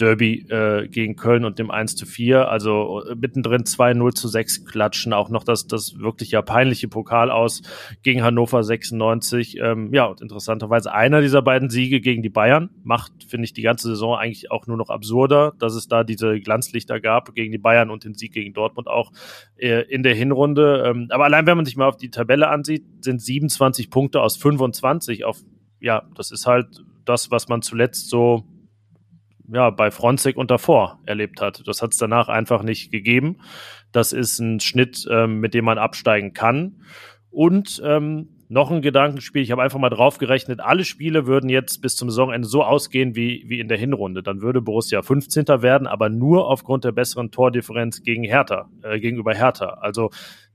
Derby 0.00 0.46
äh, 0.48 0.88
gegen 0.88 1.16
Köln 1.16 1.44
und 1.44 1.58
dem 1.58 1.70
1 1.70 1.96
zu 1.96 2.06
4. 2.06 2.48
Also 2.48 3.02
äh, 3.04 3.14
mittendrin 3.14 3.64
2-0 3.64 4.14
zu 4.14 4.28
6 4.28 4.64
klatschen. 4.64 5.12
Auch 5.12 5.28
noch 5.28 5.44
das, 5.44 5.66
das 5.66 5.98
wirklich 5.98 6.30
ja 6.30 6.42
peinliche 6.42 6.88
Pokal 6.88 7.30
aus 7.30 7.62
gegen 8.02 8.22
Hannover 8.22 8.62
96. 8.62 9.58
Ähm, 9.60 9.92
ja, 9.92 10.06
und 10.06 10.20
interessanterweise 10.20 10.92
einer 10.92 11.20
dieser 11.20 11.42
beiden 11.42 11.70
Siege 11.70 12.00
gegen 12.00 12.22
die 12.22 12.30
Bayern 12.30 12.70
macht, 12.82 13.12
finde 13.28 13.44
ich, 13.44 13.52
die 13.52 13.62
ganze 13.62 13.88
Saison 13.88 14.16
eigentlich 14.16 14.50
auch 14.50 14.66
nur 14.66 14.76
noch 14.76 14.90
absurder, 14.90 15.52
dass 15.58 15.74
es 15.74 15.88
da 15.88 16.04
diese 16.04 16.40
Glanzlichter 16.40 17.00
gab 17.00 17.34
gegen 17.34 17.52
die 17.52 17.58
Bayern 17.58 17.90
und 17.90 18.04
den 18.04 18.14
Sieg 18.14 18.32
gegen 18.32 18.54
Dortmund 18.54 18.88
auch 18.88 19.12
äh, 19.56 19.82
in 19.82 20.02
der 20.02 20.14
Hinrunde. 20.14 20.84
Ähm, 20.86 21.08
aber 21.10 21.24
allein, 21.24 21.46
wenn 21.46 21.56
man 21.56 21.66
sich 21.66 21.76
mal 21.76 21.88
auf 21.88 21.96
die 21.96 22.10
Tabelle 22.10 22.48
ansieht, 22.48 22.84
sind 23.00 23.20
27 23.20 23.90
Punkte 23.90 24.22
aus 24.22 24.36
25 24.36 25.24
auf, 25.24 25.38
ja, 25.80 26.02
das 26.14 26.30
ist 26.30 26.46
halt 26.46 26.84
das, 27.04 27.30
was 27.30 27.48
man 27.48 27.62
zuletzt 27.62 28.08
so 28.08 28.44
ja, 29.52 29.70
bei 29.70 29.90
Fronzek 29.90 30.36
und 30.36 30.50
davor 30.50 31.00
erlebt 31.06 31.40
hat. 31.40 31.62
Das 31.66 31.82
hat 31.82 31.92
es 31.92 31.98
danach 31.98 32.28
einfach 32.28 32.62
nicht 32.62 32.90
gegeben. 32.90 33.38
Das 33.92 34.12
ist 34.12 34.38
ein 34.38 34.60
Schnitt, 34.60 35.06
ähm, 35.10 35.40
mit 35.40 35.54
dem 35.54 35.64
man 35.64 35.78
absteigen 35.78 36.32
kann. 36.32 36.82
Und 37.30 37.80
ähm, 37.84 38.28
noch 38.48 38.72
ein 38.72 38.82
Gedankenspiel, 38.82 39.42
ich 39.42 39.52
habe 39.52 39.62
einfach 39.62 39.78
mal 39.78 39.90
drauf 39.90 40.18
gerechnet, 40.18 40.58
alle 40.58 40.84
Spiele 40.84 41.26
würden 41.26 41.48
jetzt 41.48 41.80
bis 41.82 41.94
zum 41.94 42.10
Saisonende 42.10 42.48
so 42.48 42.64
ausgehen 42.64 43.14
wie, 43.14 43.44
wie 43.46 43.60
in 43.60 43.68
der 43.68 43.78
Hinrunde. 43.78 44.24
Dann 44.24 44.42
würde 44.42 44.60
Borussia 44.60 45.02
15. 45.02 45.46
werden, 45.62 45.86
aber 45.86 46.08
nur 46.08 46.48
aufgrund 46.48 46.84
der 46.84 46.90
besseren 46.90 47.30
Tordifferenz 47.30 48.02
gegen 48.02 48.24
Hertha, 48.24 48.68
äh, 48.82 48.98
gegenüber 48.98 49.34
Hertha. 49.34 49.78
Also 49.80 50.10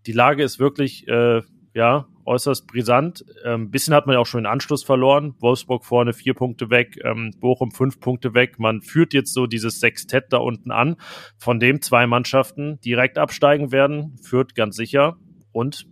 die 0.06 0.12
Lage 0.12 0.44
ist 0.44 0.60
wirklich 0.60 1.08
äh, 1.08 1.42
ja, 1.74 2.08
äußerst 2.26 2.68
brisant. 2.68 3.26
Ähm, 3.44 3.72
bisschen 3.72 3.94
hat 3.94 4.08
man 4.08 4.16
ja 4.16 4.20
auch 4.20 4.26
schon 4.26 4.42
den 4.42 4.52
Anschluss 4.52 4.84
verloren. 4.84 5.36
Wolfsburg 5.40 5.86
vorne 5.86 6.14
vier 6.14 6.34
Punkte 6.34 6.70
weg, 6.70 7.00
ähm, 7.04 7.32
Bochum 7.40 7.72
fünf 7.72 8.00
Punkte 8.00 8.34
weg. 8.34 8.60
Man 8.60 8.82
führt 8.82 9.14
jetzt 9.14 9.34
so 9.34 9.48
dieses 9.48 9.80
Sextett 9.80 10.26
da 10.30 10.38
unten 10.38 10.72
an, 10.72 10.98
von 11.38 11.60
dem 11.60 11.82
zwei 11.82 12.08
Mannschaften 12.08 12.80
direkt 12.82 13.18
absteigen 13.18 13.72
werden, 13.72 14.18
führt 14.22 14.56
ganz 14.56 14.76
sicher. 14.76 15.18
Und 15.52 15.88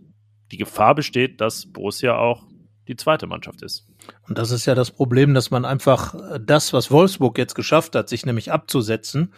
die 0.52 0.58
Gefahr 0.58 0.94
besteht, 0.94 1.40
dass 1.40 1.66
Borussia 1.66 2.16
auch 2.16 2.46
die 2.88 2.96
zweite 2.96 3.26
Mannschaft 3.26 3.62
ist. 3.62 3.86
Und 4.28 4.38
das 4.38 4.50
ist 4.50 4.66
ja 4.66 4.74
das 4.74 4.90
Problem, 4.90 5.32
dass 5.34 5.50
man 5.50 5.64
einfach 5.64 6.14
das, 6.40 6.72
was 6.72 6.90
Wolfsburg 6.90 7.38
jetzt 7.38 7.54
geschafft 7.54 7.94
hat, 7.94 8.08
sich 8.08 8.26
nämlich 8.26 8.52
abzusetzen, 8.52 9.32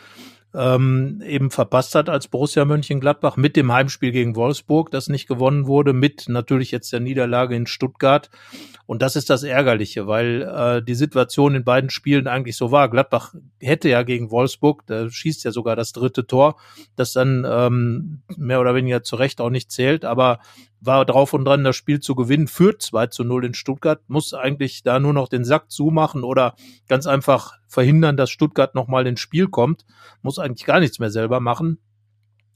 ähm, 0.55 1.23
eben 1.27 1.51
verpasst 1.51 1.95
hat 1.95 2.09
als 2.09 2.29
Borussia 2.29 2.65
Mönchengladbach 2.65 3.37
mit 3.37 3.57
dem 3.57 3.73
Heimspiel 3.73 4.13
gegen 4.13 4.37
Wolfsburg, 4.37 4.91
das 4.91 5.09
nicht 5.09 5.29
gewonnen 5.29 5.67
wurde, 5.67 5.93
mit 5.93 6.29
natürlich 6.29 6.71
jetzt 6.71 6.93
der 6.93 7.01
Niederlage 7.01 7.55
in 7.55 7.67
Stuttgart. 7.67 8.31
Und 8.87 9.03
das 9.03 9.17
ist 9.17 9.29
das 9.29 9.43
Ärgerliche, 9.43 10.07
weil 10.07 10.43
äh, 10.43 10.83
die 10.83 10.95
Situation 10.95 11.57
in 11.57 11.65
beiden 11.65 11.91
Spielen 11.91 12.29
eigentlich 12.29 12.57
so 12.57 12.71
war. 12.71 12.89
Gladbach 12.89 13.35
hätte 13.61 13.89
ja 13.89 14.03
gegen 14.03 14.31
Wolfsburg, 14.31 14.87
da 14.87 15.11
schießt 15.11 15.45
ja 15.45 15.51
sogar 15.51 15.77
das 15.77 15.93
dritte 15.93 16.27
Tor, 16.27 16.57
das 16.95 17.13
dann 17.13 17.45
ähm, 17.49 18.23
mehr 18.37 18.61
oder 18.61 18.75
weniger 18.75 19.03
zu 19.03 19.17
Recht 19.17 19.41
auch 19.41 19.51
nicht 19.51 19.71
zählt, 19.71 20.05
aber 20.05 20.39
war 20.81 21.05
drauf 21.05 21.33
und 21.33 21.45
dran, 21.45 21.65
das 21.65 21.77
Spiel 21.77 22.01
zu 22.01 22.15
gewinnen, 22.15 22.47
führt 22.47 22.81
2 22.81 23.09
zu 23.09 23.25
0 23.25 23.47
in 23.47 23.55
Stuttgart, 23.55 24.01
muss 24.09 24.35
eigentlich 24.35 24.83
da 24.83 25.01
nur 25.01 25.13
noch 25.13 25.29
den 25.29 25.45
Sack 25.45 25.71
zumachen 25.71 26.23
oder 26.23 26.55
ganz 26.87 27.07
einfach 27.07 27.55
verhindern, 27.67 28.17
dass 28.17 28.31
Stuttgart 28.31 28.75
nochmal 28.75 29.07
ins 29.07 29.21
Spiel 29.21 29.49
kommt, 29.49 29.85
muss 30.23 30.39
eigentlich 30.39 30.67
gar 30.67 30.81
nichts 30.81 30.99
mehr 30.99 31.11
selber 31.11 31.41
machen, 31.41 31.79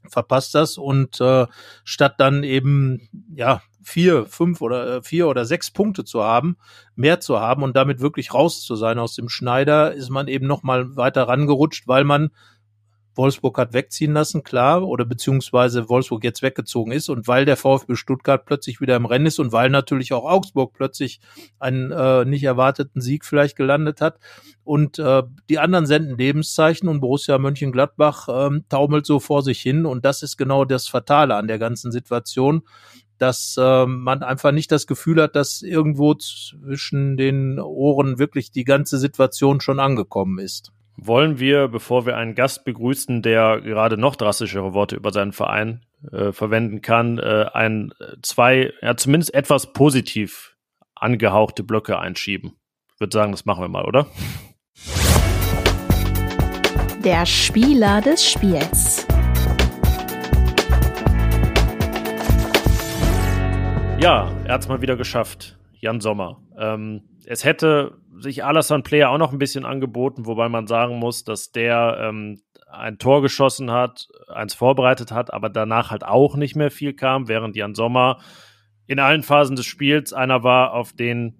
verpasst 0.09 0.55
das 0.55 0.79
und 0.79 1.21
äh, 1.21 1.47
statt 1.85 2.15
dann 2.19 2.43
eben 2.43 3.09
ja 3.35 3.63
vier, 3.83 4.27
fünf 4.27 4.61
oder 4.61 4.97
äh, 4.97 5.03
vier 5.03 5.29
oder 5.29 5.45
sechs 5.45 5.71
Punkte 5.71 6.05
zu 6.05 6.23
haben, 6.23 6.57
mehr 6.95 7.21
zu 7.21 7.41
haben 7.41 7.63
und 7.63 7.77
damit 7.77 8.01
wirklich 8.01 8.35
raus 8.35 8.63
zu 8.63 8.77
sein 8.77 8.99
aus 8.99 9.15
dem 9.15 9.29
Schneider, 9.29 9.93
ist 9.93 10.11
man 10.11 10.29
eben 10.29 10.47
nochmal 10.47 10.97
weiter 10.97 11.29
rangerutscht, 11.29 11.89
weil 11.89 12.05
man 12.05 12.31
Wolfsburg 13.15 13.59
hat 13.59 13.73
wegziehen 13.73 14.13
lassen, 14.13 14.43
klar, 14.43 14.87
oder 14.87 15.05
beziehungsweise 15.05 15.89
Wolfsburg 15.89 16.25
jetzt 16.25 16.43
weggezogen 16.43 16.93
ist 16.93 17.09
und 17.09 17.27
weil 17.29 17.45
der 17.45 17.57
VfB 17.57 17.97
Stuttgart 17.97 18.45
plötzlich 18.45 18.81
wieder 18.81 18.97
im 18.97 19.07
Rennen 19.07 19.27
ist 19.27 19.39
und 19.39 19.53
weil 19.53 19.71
natürlich 19.71 20.13
auch 20.13 20.25
Augsburg 20.25 20.73
plötzlich 20.73 21.21
einen 21.59 21.91
äh, 21.91 22.25
nicht 22.25 22.45
erwarteten 22.45 23.01
Sieg 23.01 23.25
vielleicht 23.25 23.57
gelandet 23.57 24.01
hat 24.01 24.19
und 24.65 24.99
äh, 24.99 25.23
die 25.49 25.59
anderen 25.59 25.87
senden 25.87 26.17
Lebenszeichen 26.17 26.89
und 26.89 27.01
Borussia 27.01 27.39
Mönchengladbach 27.39 28.29
ähm, 28.31 28.65
taumelt 28.69 29.07
so 29.07 29.21
vor 29.21 29.43
sich 29.43 29.61
hin 29.61 29.87
und 29.87 30.05
das 30.05 30.23
ist 30.23 30.37
genau 30.37 30.65
das 30.65 30.89
Fatale 30.89 31.35
an 31.35 31.49
der 31.49 31.59
ganzen 31.59 31.93
Situation, 31.93 32.63
dass 33.19 33.57
äh, 33.59 33.87
man 33.87 34.23
einfach 34.23 34.51
nicht 34.51 34.73
das 34.73 34.87
Gefühl 34.87 35.21
hat, 35.21 35.37
dass 35.37 35.61
irgendwo 35.61 36.15
zwischen 36.15 37.17
den 37.19 37.61
Ohren 37.61 38.19
wirklich 38.19 38.51
die 38.51 38.65
ganze 38.65 38.99
Situation 38.99 39.61
schon 39.61 39.79
angekommen 39.79 40.39
ist. 40.39 40.73
Wollen 41.03 41.39
wir, 41.39 41.69
bevor 41.69 42.05
wir 42.05 42.19
einen 42.19 42.35
Gast 42.35 42.67
begrüßen, 42.67 43.23
der 43.23 43.63
gerade 43.63 43.97
noch 43.97 44.17
drastischere 44.17 44.75
Worte 44.75 44.97
über 44.97 45.13
seinen 45.13 45.33
Verein 45.33 45.81
äh, 46.13 46.31
verwenden 46.31 46.83
kann, 46.83 47.17
äh, 47.17 47.47
ein, 47.55 47.95
zwei, 48.21 48.75
ja, 48.83 48.95
zumindest 48.99 49.33
etwas 49.33 49.73
positiv 49.73 50.59
angehauchte 50.95 51.63
Blöcke 51.63 51.99
einschieben? 51.99 52.53
Ich 52.93 53.01
würde 53.01 53.15
sagen, 53.15 53.33
das 53.33 53.47
machen 53.47 53.63
wir 53.63 53.69
mal, 53.69 53.87
oder? 53.87 54.09
Der 57.03 57.25
Spieler 57.25 58.03
des 58.03 58.31
Spiels. 58.31 59.07
Ja, 63.99 64.31
er 64.45 64.53
hat 64.53 64.61
es 64.61 64.69
mal 64.69 64.83
wieder 64.83 64.97
geschafft. 64.97 65.59
Jan 65.81 66.03
Sommer. 66.03 66.43
Ähm, 66.59 67.01
es 67.27 67.45
hätte 67.45 67.99
sich 68.19 68.45
Alassane 68.45 68.83
Player 68.83 69.11
auch 69.11 69.19
noch 69.19 69.33
ein 69.33 69.39
bisschen 69.39 69.65
angeboten, 69.65 70.27
wobei 70.27 70.49
man 70.49 70.67
sagen 70.67 70.99
muss, 70.99 71.25
dass 71.25 71.53
der 71.53 71.99
ähm, 72.01 72.41
ein 72.71 72.99
Tor 72.99 73.23
geschossen 73.23 73.71
hat, 73.71 74.09
eins 74.29 74.55
vorbereitet 74.55 75.13
hat, 75.13 75.33
aber 75.33 75.49
danach 75.49 75.91
halt 75.91 76.05
auch 76.05 76.37
nicht 76.37 76.57
mehr 76.57 76.71
viel 76.71 76.95
kam, 76.95 77.29
während 77.29 77.57
Jan 77.57 77.75
Sommer 77.75 78.19
in 78.87 78.99
allen 78.99 79.23
Phasen 79.23 79.57
des 79.57 79.67
Spiels 79.67 80.13
einer 80.13 80.43
war, 80.43 80.73
auf 80.73 80.93
den 80.93 81.40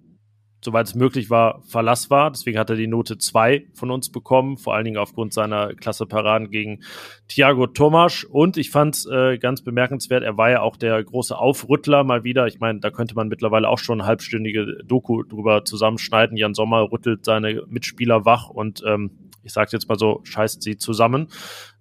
soweit 0.63 0.87
es 0.87 0.95
möglich 0.95 1.29
war, 1.29 1.61
Verlass 1.67 2.09
war. 2.09 2.31
Deswegen 2.31 2.57
hat 2.57 2.69
er 2.69 2.75
die 2.75 2.87
Note 2.87 3.17
2 3.17 3.67
von 3.73 3.91
uns 3.91 4.11
bekommen, 4.11 4.57
vor 4.57 4.75
allen 4.75 4.85
Dingen 4.85 4.97
aufgrund 4.97 5.33
seiner 5.33 5.73
klasse 5.73 6.05
Paraden 6.05 6.51
gegen 6.51 6.81
Thiago 7.27 7.67
Tomasch. 7.67 8.25
Und 8.25 8.57
ich 8.57 8.69
fand 8.69 8.95
es 8.95 9.05
äh, 9.05 9.37
ganz 9.37 9.63
bemerkenswert, 9.63 10.23
er 10.23 10.37
war 10.37 10.51
ja 10.51 10.61
auch 10.61 10.77
der 10.77 11.03
große 11.03 11.37
Aufrüttler 11.37 12.03
mal 12.03 12.23
wieder. 12.23 12.47
Ich 12.47 12.59
meine, 12.59 12.79
da 12.79 12.91
könnte 12.91 13.15
man 13.15 13.27
mittlerweile 13.27 13.67
auch 13.67 13.79
schon 13.79 13.99
eine 13.99 14.07
halbstündige 14.07 14.83
Doku 14.85 15.23
drüber 15.23 15.65
zusammenschneiden. 15.65 16.37
Jan 16.37 16.53
Sommer 16.53 16.91
rüttelt 16.91 17.25
seine 17.25 17.63
Mitspieler 17.67 18.25
wach 18.25 18.49
und 18.49 18.83
ähm, 18.85 19.11
ich 19.43 19.53
sage 19.53 19.69
jetzt 19.71 19.89
mal 19.89 19.97
so, 19.97 20.21
scheißt 20.23 20.61
sie 20.61 20.77
zusammen 20.77 21.27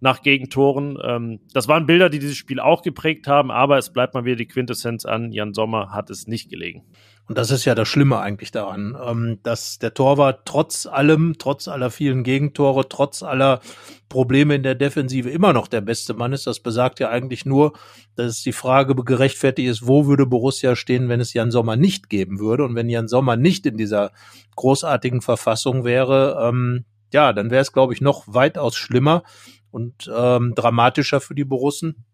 nach 0.01 0.23
Gegentoren. 0.23 0.99
Ähm, 1.03 1.41
das 1.53 1.69
waren 1.69 1.87
Bilder, 1.87 2.09
die 2.09 2.19
dieses 2.19 2.37
Spiel 2.37 2.61
auch 2.61 2.83
geprägt 2.83 3.27
haben, 3.27 3.51
aber 3.51 3.79
es 3.79 3.93
bleibt 3.93 4.15
mal 4.15 4.25
wieder 4.25 4.37
die 4.37 4.47
Quintessenz 4.47 5.05
an. 5.05 5.33
Jan 5.33 5.53
Sommer 5.55 5.93
hat 5.93 6.11
es 6.11 6.27
nicht 6.27 6.49
gelegen. 6.51 6.85
Und 7.31 7.39
das 7.39 7.53
ist 7.53 7.65
ja 7.65 7.77
das 7.77 7.87
Schlimme 7.87 8.19
eigentlich 8.19 8.51
daran, 8.51 8.99
ähm, 9.07 9.39
dass 9.45 9.79
der 9.79 9.95
Torwart 9.95 10.41
trotz 10.47 10.87
allem, 10.87 11.37
trotz 11.39 11.69
aller 11.69 11.91
vielen 11.91 12.25
Gegentore, 12.25 12.89
trotz 12.89 13.23
aller 13.23 13.61
Probleme 14.09 14.57
in 14.57 14.65
der 14.65 14.75
Defensive 14.75 15.31
immer 15.31 15.53
noch 15.53 15.69
der 15.69 15.81
beste 15.81 16.13
Mann 16.13 16.33
ist. 16.33 16.49
Das 16.49 16.59
besagt 16.59 16.99
ja 16.99 17.09
eigentlich 17.09 17.47
nur, 17.47 17.75
dass 18.17 18.43
die 18.43 18.51
Frage 18.51 18.97
gerechtfertigt 18.97 19.69
ist, 19.69 19.87
wo 19.87 20.07
würde 20.07 20.27
Borussia 20.27 20.75
stehen, 20.75 21.09
wenn 21.09 21.21
es 21.21 21.33
Jan 21.33 21.53
Sommer 21.53 21.77
nicht 21.77 22.11
geben 22.11 22.41
würde. 22.41 22.65
Und 22.65 22.75
wenn 22.75 22.89
Jan 22.89 23.07
Sommer 23.07 23.37
nicht 23.37 23.65
in 23.65 23.77
dieser 23.77 24.11
großartigen 24.57 25.21
Verfassung 25.21 25.85
wäre, 25.85 26.49
ähm, 26.49 26.85
ja, 27.13 27.33
dann 27.33 27.53
wäre 27.53 27.63
es, 27.63 27.73
glaube 27.73 27.95
ich, 27.95 28.01
noch 28.01 28.25
weitaus 28.27 28.75
schlimmer 28.75 29.23
und 29.71 30.11
ähm, 30.13 30.55
dramatischer 30.57 31.21
für 31.21 31.37
die 31.37 31.45
Borussen. 31.45 32.05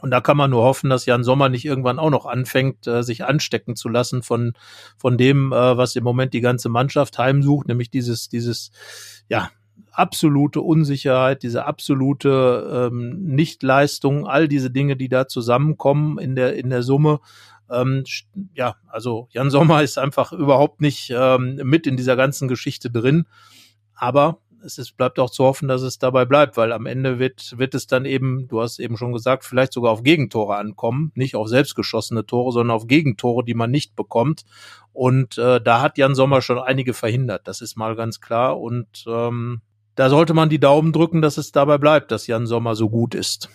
Und 0.00 0.10
da 0.10 0.20
kann 0.20 0.36
man 0.36 0.50
nur 0.50 0.62
hoffen, 0.62 0.90
dass 0.90 1.06
Jan 1.06 1.24
Sommer 1.24 1.48
nicht 1.48 1.64
irgendwann 1.64 1.98
auch 1.98 2.10
noch 2.10 2.26
anfängt, 2.26 2.86
äh, 2.86 3.02
sich 3.02 3.24
anstecken 3.24 3.76
zu 3.76 3.88
lassen 3.88 4.22
von, 4.22 4.52
von 4.98 5.16
dem, 5.16 5.52
äh, 5.52 5.76
was 5.76 5.96
im 5.96 6.04
Moment 6.04 6.34
die 6.34 6.40
ganze 6.40 6.68
Mannschaft 6.68 7.18
heimsucht, 7.18 7.66
nämlich 7.68 7.90
dieses, 7.90 8.28
dieses, 8.28 8.70
ja, 9.28 9.50
absolute 9.92 10.60
Unsicherheit, 10.60 11.42
diese 11.42 11.64
absolute 11.64 12.90
ähm, 12.92 13.24
Nichtleistung, 13.24 14.26
all 14.26 14.46
diese 14.46 14.70
Dinge, 14.70 14.96
die 14.96 15.08
da 15.08 15.26
zusammenkommen 15.26 16.18
in 16.18 16.34
der, 16.34 16.54
in 16.56 16.68
der 16.68 16.82
Summe. 16.82 17.20
Ähm, 17.70 18.04
ja, 18.54 18.76
also 18.88 19.28
Jan 19.30 19.50
Sommer 19.50 19.82
ist 19.82 19.98
einfach 19.98 20.32
überhaupt 20.32 20.80
nicht 20.80 21.10
ähm, 21.14 21.58
mit 21.64 21.86
in 21.86 21.96
dieser 21.96 22.16
ganzen 22.16 22.46
Geschichte 22.46 22.90
drin. 22.90 23.24
Aber 23.94 24.40
es 24.64 24.78
ist, 24.78 24.96
bleibt 24.96 25.18
auch 25.18 25.30
zu 25.30 25.44
hoffen, 25.44 25.68
dass 25.68 25.82
es 25.82 25.98
dabei 25.98 26.24
bleibt, 26.24 26.56
weil 26.56 26.72
am 26.72 26.86
Ende 26.86 27.18
wird, 27.18 27.58
wird 27.58 27.74
es 27.74 27.86
dann 27.86 28.04
eben, 28.04 28.48
du 28.48 28.60
hast 28.60 28.78
eben 28.78 28.96
schon 28.96 29.12
gesagt, 29.12 29.44
vielleicht 29.44 29.72
sogar 29.72 29.92
auf 29.92 30.02
Gegentore 30.02 30.56
ankommen, 30.56 31.12
nicht 31.14 31.36
auf 31.36 31.48
selbstgeschossene 31.48 32.26
Tore, 32.26 32.52
sondern 32.52 32.76
auf 32.76 32.86
Gegentore, 32.86 33.44
die 33.44 33.54
man 33.54 33.70
nicht 33.70 33.96
bekommt. 33.96 34.44
Und 34.92 35.38
äh, 35.38 35.60
da 35.60 35.82
hat 35.82 35.98
Jan 35.98 36.14
Sommer 36.14 36.42
schon 36.42 36.58
einige 36.58 36.94
verhindert, 36.94 37.46
das 37.48 37.60
ist 37.60 37.76
mal 37.76 37.96
ganz 37.96 38.20
klar. 38.20 38.60
Und 38.60 39.04
ähm, 39.06 39.60
da 39.94 40.10
sollte 40.10 40.34
man 40.34 40.48
die 40.48 40.60
Daumen 40.60 40.92
drücken, 40.92 41.22
dass 41.22 41.38
es 41.38 41.52
dabei 41.52 41.78
bleibt, 41.78 42.10
dass 42.10 42.26
Jan 42.26 42.46
Sommer 42.46 42.74
so 42.74 42.88
gut 42.88 43.14
ist. 43.14 43.48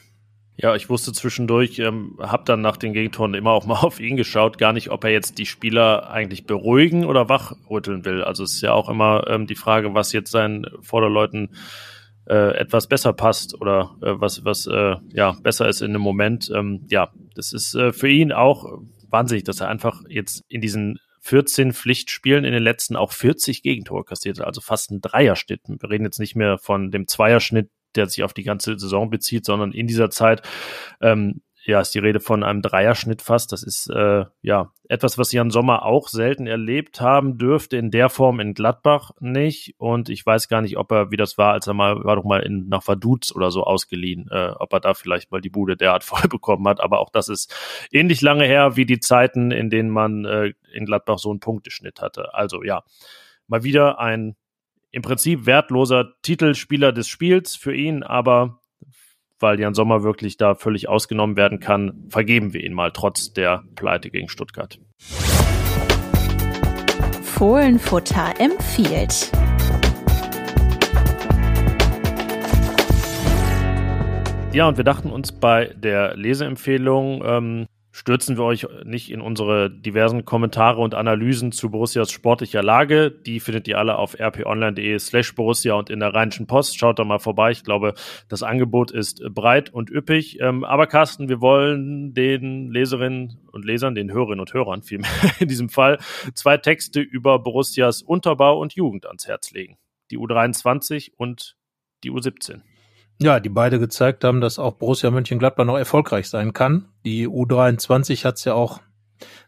Ja, 0.57 0.75
ich 0.75 0.89
wusste 0.89 1.11
zwischendurch, 1.13 1.79
ähm, 1.79 2.17
habe 2.19 2.43
dann 2.45 2.61
nach 2.61 2.77
den 2.77 2.93
Gegentoren 2.93 3.33
immer 3.33 3.51
auch 3.51 3.65
mal 3.65 3.79
auf 3.81 3.99
ihn 3.99 4.17
geschaut, 4.17 4.57
gar 4.57 4.73
nicht, 4.73 4.89
ob 4.89 5.03
er 5.03 5.11
jetzt 5.11 5.37
die 5.37 5.45
Spieler 5.45 6.09
eigentlich 6.09 6.45
beruhigen 6.45 7.05
oder 7.05 7.29
wachrütteln 7.29 8.05
will. 8.05 8.23
Also 8.23 8.43
es 8.43 8.53
ist 8.53 8.61
ja 8.61 8.73
auch 8.73 8.89
immer 8.89 9.27
ähm, 9.27 9.47
die 9.47 9.55
Frage, 9.55 9.93
was 9.93 10.13
jetzt 10.13 10.31
seinen 10.31 10.67
Vorderleuten 10.81 11.49
äh, 12.29 12.55
etwas 12.57 12.87
besser 12.87 13.13
passt 13.13 13.59
oder 13.59 13.95
äh, 14.01 14.13
was, 14.19 14.45
was 14.45 14.67
äh, 14.67 14.95
ja 15.13 15.35
besser 15.41 15.67
ist 15.67 15.81
in 15.81 15.93
dem 15.93 16.01
Moment. 16.01 16.51
Ähm, 16.53 16.85
ja, 16.89 17.11
das 17.35 17.53
ist 17.53 17.73
äh, 17.75 17.91
für 17.93 18.09
ihn 18.09 18.31
auch 18.31 18.79
wahnsinnig, 19.09 19.43
dass 19.43 19.61
er 19.61 19.69
einfach 19.69 20.01
jetzt 20.07 20.43
in 20.47 20.61
diesen 20.61 20.99
14 21.21 21.73
Pflichtspielen 21.73 22.45
in 22.45 22.53
den 22.53 22.63
letzten 22.63 22.95
auch 22.95 23.11
40 23.11 23.61
Gegentore 23.61 24.03
kassiert 24.03 24.39
hat, 24.39 24.47
also 24.47 24.61
fast 24.61 24.91
ein 24.91 25.01
Dreierschnitt. 25.01 25.61
Wir 25.67 25.89
reden 25.89 26.05
jetzt 26.05 26.19
nicht 26.19 26.35
mehr 26.35 26.57
von 26.57 26.89
dem 26.89 27.07
Zweierschnitt, 27.07 27.69
der 27.95 28.07
sich 28.07 28.23
auf 28.23 28.33
die 28.33 28.43
ganze 28.43 28.77
Saison 28.77 29.09
bezieht, 29.09 29.45
sondern 29.45 29.71
in 29.71 29.87
dieser 29.87 30.09
Zeit 30.09 30.41
ähm, 31.01 31.41
ja, 31.63 31.79
ist 31.79 31.93
die 31.93 31.99
Rede 31.99 32.19
von 32.19 32.43
einem 32.43 32.61
Dreierschnitt 32.61 33.21
fast. 33.21 33.51
Das 33.51 33.61
ist 33.61 33.87
äh, 33.89 34.25
ja 34.41 34.71
etwas, 34.89 35.17
was 35.17 35.31
Jan 35.31 35.51
Sommer 35.51 35.85
auch 35.85 36.07
selten 36.07 36.47
erlebt 36.47 37.01
haben 37.01 37.37
dürfte, 37.37 37.77
in 37.77 37.91
der 37.91 38.09
Form 38.09 38.39
in 38.39 38.53
Gladbach 38.53 39.11
nicht. 39.19 39.75
Und 39.77 40.09
ich 40.09 40.25
weiß 40.25 40.47
gar 40.47 40.61
nicht, 40.61 40.77
ob 40.77 40.91
er, 40.91 41.11
wie 41.11 41.17
das 41.17 41.37
war, 41.37 41.53
als 41.53 41.67
er 41.67 41.73
mal, 41.73 42.03
war 42.03 42.15
doch 42.15 42.23
mal 42.23 42.41
in, 42.41 42.67
nach 42.67 42.87
Vaduz 42.87 43.31
oder 43.31 43.51
so 43.51 43.63
ausgeliehen, 43.63 44.27
äh, 44.31 44.53
ob 44.57 44.73
er 44.73 44.79
da 44.79 44.93
vielleicht 44.95 45.31
mal 45.31 45.41
die 45.41 45.49
Bude 45.49 45.77
derart 45.77 46.03
voll 46.03 46.27
bekommen 46.27 46.67
hat. 46.67 46.79
Aber 46.79 46.99
auch 46.99 47.09
das 47.11 47.29
ist 47.29 47.53
ähnlich 47.91 48.21
lange 48.21 48.45
her 48.45 48.75
wie 48.75 48.85
die 48.85 48.99
Zeiten, 48.99 49.51
in 49.51 49.69
denen 49.69 49.91
man 49.91 50.25
äh, 50.25 50.53
in 50.73 50.85
Gladbach 50.85 51.19
so 51.19 51.29
einen 51.29 51.39
Punkteschnitt 51.39 52.01
hatte. 52.01 52.33
Also 52.33 52.63
ja, 52.63 52.83
mal 53.47 53.63
wieder 53.63 53.99
ein 53.99 54.35
im 54.91 55.01
Prinzip 55.01 55.45
wertloser 55.45 56.13
Titelspieler 56.21 56.91
des 56.91 57.07
Spiels 57.07 57.55
für 57.55 57.73
ihn, 57.73 58.03
aber 58.03 58.59
weil 59.39 59.59
Jan 59.59 59.73
Sommer 59.73 60.03
wirklich 60.03 60.37
da 60.37 60.53
völlig 60.53 60.87
ausgenommen 60.87 61.35
werden 61.35 61.59
kann, 61.59 62.05
vergeben 62.09 62.53
wir 62.53 62.63
ihn 62.63 62.73
mal 62.73 62.91
trotz 62.91 63.33
der 63.33 63.63
Pleite 63.75 64.11
gegen 64.11 64.29
Stuttgart. 64.29 64.79
Fohlenfutter 67.23 68.33
empfiehlt. 68.39 69.31
Ja, 74.53 74.67
und 74.67 74.75
wir 74.75 74.83
dachten 74.83 75.09
uns 75.09 75.31
bei 75.31 75.73
der 75.77 76.15
Leseempfehlung, 76.17 77.23
ähm, 77.25 77.67
stürzen 77.91 78.37
wir 78.37 78.43
euch 78.43 78.67
nicht 78.83 79.11
in 79.11 79.21
unsere 79.21 79.69
diversen 79.69 80.25
Kommentare 80.25 80.79
und 80.81 80.95
Analysen 80.95 81.51
zu 81.51 81.69
Borussias 81.69 82.11
sportlicher 82.11 82.63
Lage. 82.63 83.11
Die 83.11 83.39
findet 83.39 83.67
ihr 83.67 83.77
alle 83.77 83.97
auf 83.97 84.17
rponline.de 84.19 84.97
slash 84.99 85.35
Borussia 85.35 85.73
und 85.73 85.89
in 85.89 85.99
der 85.99 86.13
Rheinischen 86.13 86.47
Post. 86.47 86.77
Schaut 86.77 86.99
da 86.99 87.03
mal 87.03 87.19
vorbei. 87.19 87.51
Ich 87.51 87.63
glaube, 87.63 87.93
das 88.29 88.43
Angebot 88.43 88.91
ist 88.91 89.21
breit 89.29 89.69
und 89.69 89.89
üppig. 89.89 90.39
Ähm, 90.39 90.63
aber 90.63 90.87
Carsten, 90.87 91.29
wir 91.29 91.41
wollen 91.41 92.13
den 92.13 92.71
Leserinnen 92.71 93.39
und 93.51 93.65
Lesern, 93.65 93.95
den 93.95 94.11
Hörerinnen 94.11 94.39
und 94.39 94.53
Hörern 94.53 94.81
vielmehr 94.81 95.11
in 95.39 95.47
diesem 95.47 95.69
Fall, 95.69 95.99
zwei 96.33 96.57
Texte 96.57 97.01
über 97.01 97.39
Borussias 97.39 98.01
Unterbau 98.01 98.59
und 98.59 98.73
Jugend 98.73 99.05
ans 99.05 99.27
Herz 99.27 99.51
legen. 99.51 99.77
Die 100.11 100.17
U23 100.17 101.11
und 101.17 101.55
die 102.03 102.11
U17. 102.11 102.61
Ja, 103.21 103.39
die 103.39 103.49
beide 103.49 103.77
gezeigt 103.77 104.23
haben, 104.23 104.41
dass 104.41 104.57
auch 104.57 104.73
Borussia 104.73 105.11
Mönchengladbach 105.11 105.63
noch 105.63 105.77
erfolgreich 105.77 106.27
sein 106.27 106.53
kann. 106.53 106.85
Die 107.05 107.27
U23 107.27 108.25
hat 108.25 108.37
es 108.37 108.45
ja 108.45 108.55
auch 108.55 108.79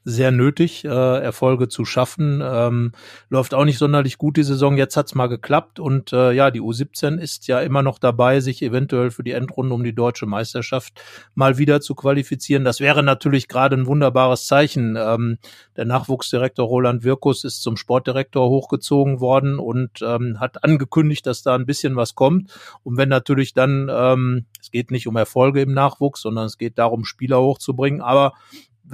sehr 0.04 0.32
nötig, 0.32 0.86
äh, 0.86 0.88
Erfolge 0.88 1.68
zu 1.68 1.86
schaffen. 1.86 2.42
Ähm, 2.44 2.92
läuft 3.30 3.54
auch 3.54 3.66
nicht 3.66 3.78
sonderlich 3.78 4.18
gut 4.18 4.38
die 4.38 4.44
Saison. 4.44 4.78
Jetzt 4.78 4.98
hat's 4.98 5.16
mal 5.16 5.28
geklappt 5.28 5.80
und 5.80 6.12
äh, 6.14 6.32
ja, 6.32 6.52
die 6.52 6.62
U17 6.62 7.18
ist 7.18 7.48
ja 7.48 7.62
immer 7.62 7.84
noch 7.84 8.00
dabei, 8.00 8.40
sich 8.40 8.62
eventuell 8.62 9.12
für 9.12 9.24
die 9.24 9.32
Endrunde 9.32 9.74
um 9.74 9.84
die 9.84 9.96
deutsche 9.96 10.26
Meisterschaft 10.26 11.02
mal 11.36 11.58
wieder 11.58 11.82
zu 11.82 11.96
qualifizieren. 11.96 12.66
Das 12.66 12.80
wäre 12.80 13.04
natürlich 13.04 13.48
gerade 13.48 13.76
ein 13.76 13.86
wunderbares 13.86 14.46
Zeichen. 14.46 14.98
Ähm, 14.98 15.38
der 15.78 15.86
Nachwuchsdirektor 15.86 16.68
Roland 16.68 17.04
Wirkus 17.04 17.44
ist 17.44 17.62
zum 17.62 17.78
Sportdirektor 17.78 18.50
hochgezogen 18.50 19.20
worden 19.20 19.60
und 19.60 20.02
ähm, 20.02 20.40
hat 20.40 20.64
angekündigt, 20.64 21.26
dass 21.26 21.44
da 21.44 21.56
ein 21.56 21.66
bisschen 21.66 21.96
was 21.96 22.16
kommt. 22.16 22.52
Und 22.84 22.98
wenn 22.98 23.10
natürlich 23.10 23.54
dann, 23.54 23.90
ähm, 23.92 24.46
es 24.60 24.72
geht 24.72 24.92
nicht 24.92 25.08
um 25.08 25.16
Erfolge 25.16 25.62
im 25.62 25.74
Nachwuchs, 25.74 26.22
sondern 26.22 26.46
es 26.46 26.58
geht 26.58 26.78
darum, 26.78 27.06
Spieler 27.06 27.42
hochzubringen, 27.42 28.02
aber 28.02 28.34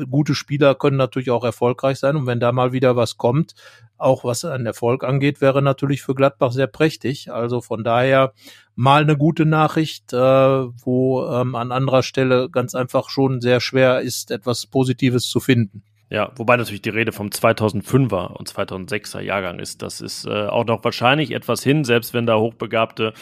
gute 0.10 0.36
Spieler 0.36 0.76
können 0.76 0.98
natürlich 0.98 1.32
auch 1.32 1.44
erfolgreich 1.44 2.00
sein. 2.00 2.16
Und 2.16 2.28
wenn 2.28 2.40
da 2.40 2.52
mal 2.52 2.72
wieder 2.72 2.96
was 2.96 3.18
kommt, 3.18 3.56
auch 3.98 4.24
was 4.24 4.46
an 4.46 4.66
Erfolg 4.66 5.04
angeht, 5.04 5.42
wäre 5.42 5.62
natürlich 5.62 6.02
für 6.02 6.16
Gladbach 6.16 6.52
sehr 6.52 6.68
prächtig. 6.68 7.32
Also 7.32 7.62
von 7.62 7.84
daher 7.84 8.34
mal 8.76 9.02
eine 9.02 9.18
gute 9.18 9.46
Nachricht, 9.46 10.14
äh, 10.14 10.18
wo 10.18 11.26
ähm, 11.26 11.56
an 11.56 11.72
anderer 11.72 12.04
Stelle 12.04 12.50
ganz 12.50 12.76
einfach 12.76 13.10
schon 13.10 13.42
sehr 13.42 13.60
schwer 13.60 14.02
ist, 14.02 14.32
etwas 14.32 14.66
Positives 14.66 15.28
zu 15.30 15.40
finden. 15.40 15.84
Ja, 16.10 16.32
wobei 16.38 16.58
natürlich 16.58 16.82
die 16.82 16.90
Rede 16.90 17.12
vom 17.12 17.28
2005er 17.28 18.34
und 18.34 18.50
2006er 18.50 19.20
Jahrgang 19.20 19.60
ist. 19.60 19.84
Das 19.84 20.02
ist 20.02 20.26
äh, 20.26 20.48
auch 20.48 20.66
noch 20.66 20.84
wahrscheinlich 20.84 21.32
etwas 21.32 21.62
hin, 21.62 21.84
selbst 21.84 22.14
wenn 22.14 22.26
da 22.26 22.38
Hochbegabte 22.38 23.14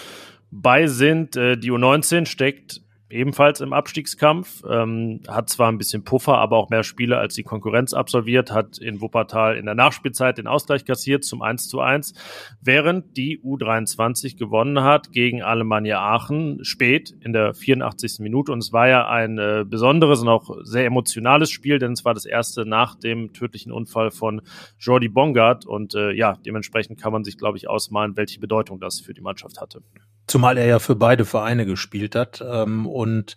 bei 0.51 0.88
sind. 0.88 1.36
Äh, 1.36 1.58
die 1.58 1.71
U19 1.71 2.25
steckt 2.27 2.82
ebenfalls 3.10 3.62
im 3.62 3.74
Abstiegskampf, 3.74 4.63
ähm, 4.70 5.22
hat 5.28 5.50
zwar 5.50 5.72
ein 5.72 5.78
bisschen 5.78 6.04
Puffer, 6.04 6.38
aber 6.38 6.58
auch 6.58 6.70
mehr 6.70 6.84
Spiele 6.84 7.17
als 7.17 7.36
die 7.36 7.43
Konkurrenz 7.43 7.93
absolviert, 7.93 8.52
hat 8.52 8.78
in 8.78 9.02
Wuppertal 9.02 9.56
in 9.58 9.65
der 9.65 9.76
Nachspielzeit 9.76 10.38
den 10.38 10.48
Ausgleich 10.48 10.84
kassiert 10.84 11.24
zum 11.24 11.41
1 11.41 11.70
zu 11.70 11.80
1, 11.80 12.13
während 12.62 13.15
die 13.15 13.39
U23 13.39 14.38
gewonnen 14.38 14.84
hat 14.84 15.12
gegen 15.12 15.41
Alemannia 15.41 16.00
Aachen 16.00 16.63
spät 16.63 17.15
in 17.22 17.34
der 17.34 17.54
84. 17.54 18.20
Minute 18.20 18.52
und 18.52 18.60
es 18.60 18.74
war 18.74 18.88
ja 18.88 19.08
ein 19.08 19.38
äh, 19.38 19.63
besonderes 19.65 20.22
und 20.22 20.28
auch 20.28 20.58
sehr 20.63 20.86
emotionales 20.86 21.50
Spiel, 21.50 21.80
denn 21.80 21.93
es 21.93 22.04
war 22.04 22.13
das 22.13 22.26
erste 22.26 22.65
nach 22.65 22.96
dem 22.96 23.32
tödlichen 23.32 23.72
Unfall 23.72 24.12
von 24.12 24.41
Jordi 24.80 25.08
Bongard 25.08 25.65
und 25.65 25.96
äh, 25.96 26.12
ja, 26.12 26.34
dementsprechend 26.46 27.00
kann 27.00 27.13
man 27.13 27.24
sich, 27.24 27.38
glaube 27.38 27.58
ich, 27.58 27.70
ausmalen, 27.70 28.17
welche 28.17 28.39
Bedeutung 28.39 28.80
das 28.80 29.00
für 29.00 29.13
die 29.13 29.22
Mannschaft 29.22 29.62
hatte. 29.62 29.82
Zumal 30.28 30.58
er 30.58 30.66
ja 30.66 30.80
für 30.80 30.96
beide 30.96 31.26
Vereine 31.26 31.66
gespielt 31.66 32.16
hat. 32.16 32.44
Ähm, 32.46 32.86
und 32.86 33.36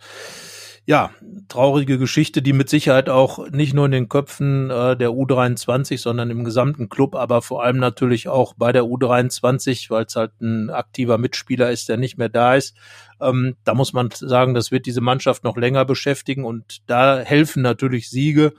ja, 0.86 1.10
traurige 1.48 1.98
Geschichte, 1.98 2.42
die 2.42 2.52
mit 2.52 2.68
Sicherheit 2.68 3.08
auch 3.08 3.48
nicht 3.50 3.74
nur 3.74 3.86
in 3.86 3.92
den 3.92 4.08
Köpfen 4.08 4.70
äh, 4.70 4.96
der 4.96 5.10
U23, 5.10 5.98
sondern 5.98 6.30
im 6.30 6.42
gesamten 6.42 6.88
Club, 6.88 7.14
aber 7.14 7.42
vor 7.42 7.62
allem 7.62 7.76
natürlich 7.76 8.28
auch 8.28 8.54
bei 8.54 8.72
der 8.72 8.82
U23, 8.82 9.90
weil 9.90 10.06
es 10.06 10.16
halt 10.16 10.32
ein 10.40 10.70
aktiver 10.70 11.16
Mitspieler 11.16 11.70
ist, 11.70 11.88
der 11.88 11.96
nicht 11.96 12.18
mehr 12.18 12.28
da 12.28 12.56
ist. 12.56 12.76
Ähm, 13.20 13.56
da 13.62 13.74
muss 13.74 13.92
man 13.92 14.10
sagen, 14.10 14.54
das 14.54 14.72
wird 14.72 14.86
diese 14.86 15.00
Mannschaft 15.00 15.44
noch 15.44 15.56
länger 15.56 15.84
beschäftigen 15.84 16.44
und 16.44 16.78
da 16.86 17.20
helfen 17.20 17.62
natürlich 17.62 18.10
Siege 18.10 18.52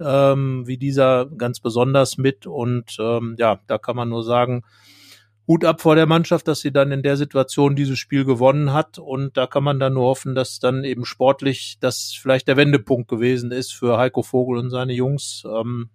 ähm, 0.00 0.66
wie 0.66 0.78
dieser 0.78 1.26
ganz 1.26 1.60
besonders 1.60 2.18
mit. 2.18 2.46
Und 2.46 2.96
ähm, 3.00 3.34
ja, 3.38 3.60
da 3.66 3.78
kann 3.78 3.96
man 3.96 4.08
nur 4.08 4.22
sagen, 4.22 4.62
Hut 5.48 5.64
ab 5.64 5.80
vor 5.80 5.96
der 5.96 6.06
Mannschaft, 6.06 6.46
dass 6.46 6.60
sie 6.60 6.72
dann 6.72 6.92
in 6.92 7.02
der 7.02 7.16
Situation 7.16 7.74
dieses 7.74 7.98
Spiel 7.98 8.26
gewonnen 8.26 8.74
hat. 8.74 8.98
Und 8.98 9.38
da 9.38 9.46
kann 9.46 9.64
man 9.64 9.80
dann 9.80 9.94
nur 9.94 10.04
hoffen, 10.04 10.34
dass 10.34 10.60
dann 10.60 10.84
eben 10.84 11.06
sportlich 11.06 11.78
das 11.80 12.14
vielleicht 12.20 12.48
der 12.48 12.58
Wendepunkt 12.58 13.08
gewesen 13.08 13.50
ist 13.50 13.72
für 13.72 13.96
Heiko 13.96 14.22
Vogel 14.22 14.58
und 14.58 14.68
seine 14.68 14.92
Jungs. 14.92 15.44
Ähm, 15.50 15.88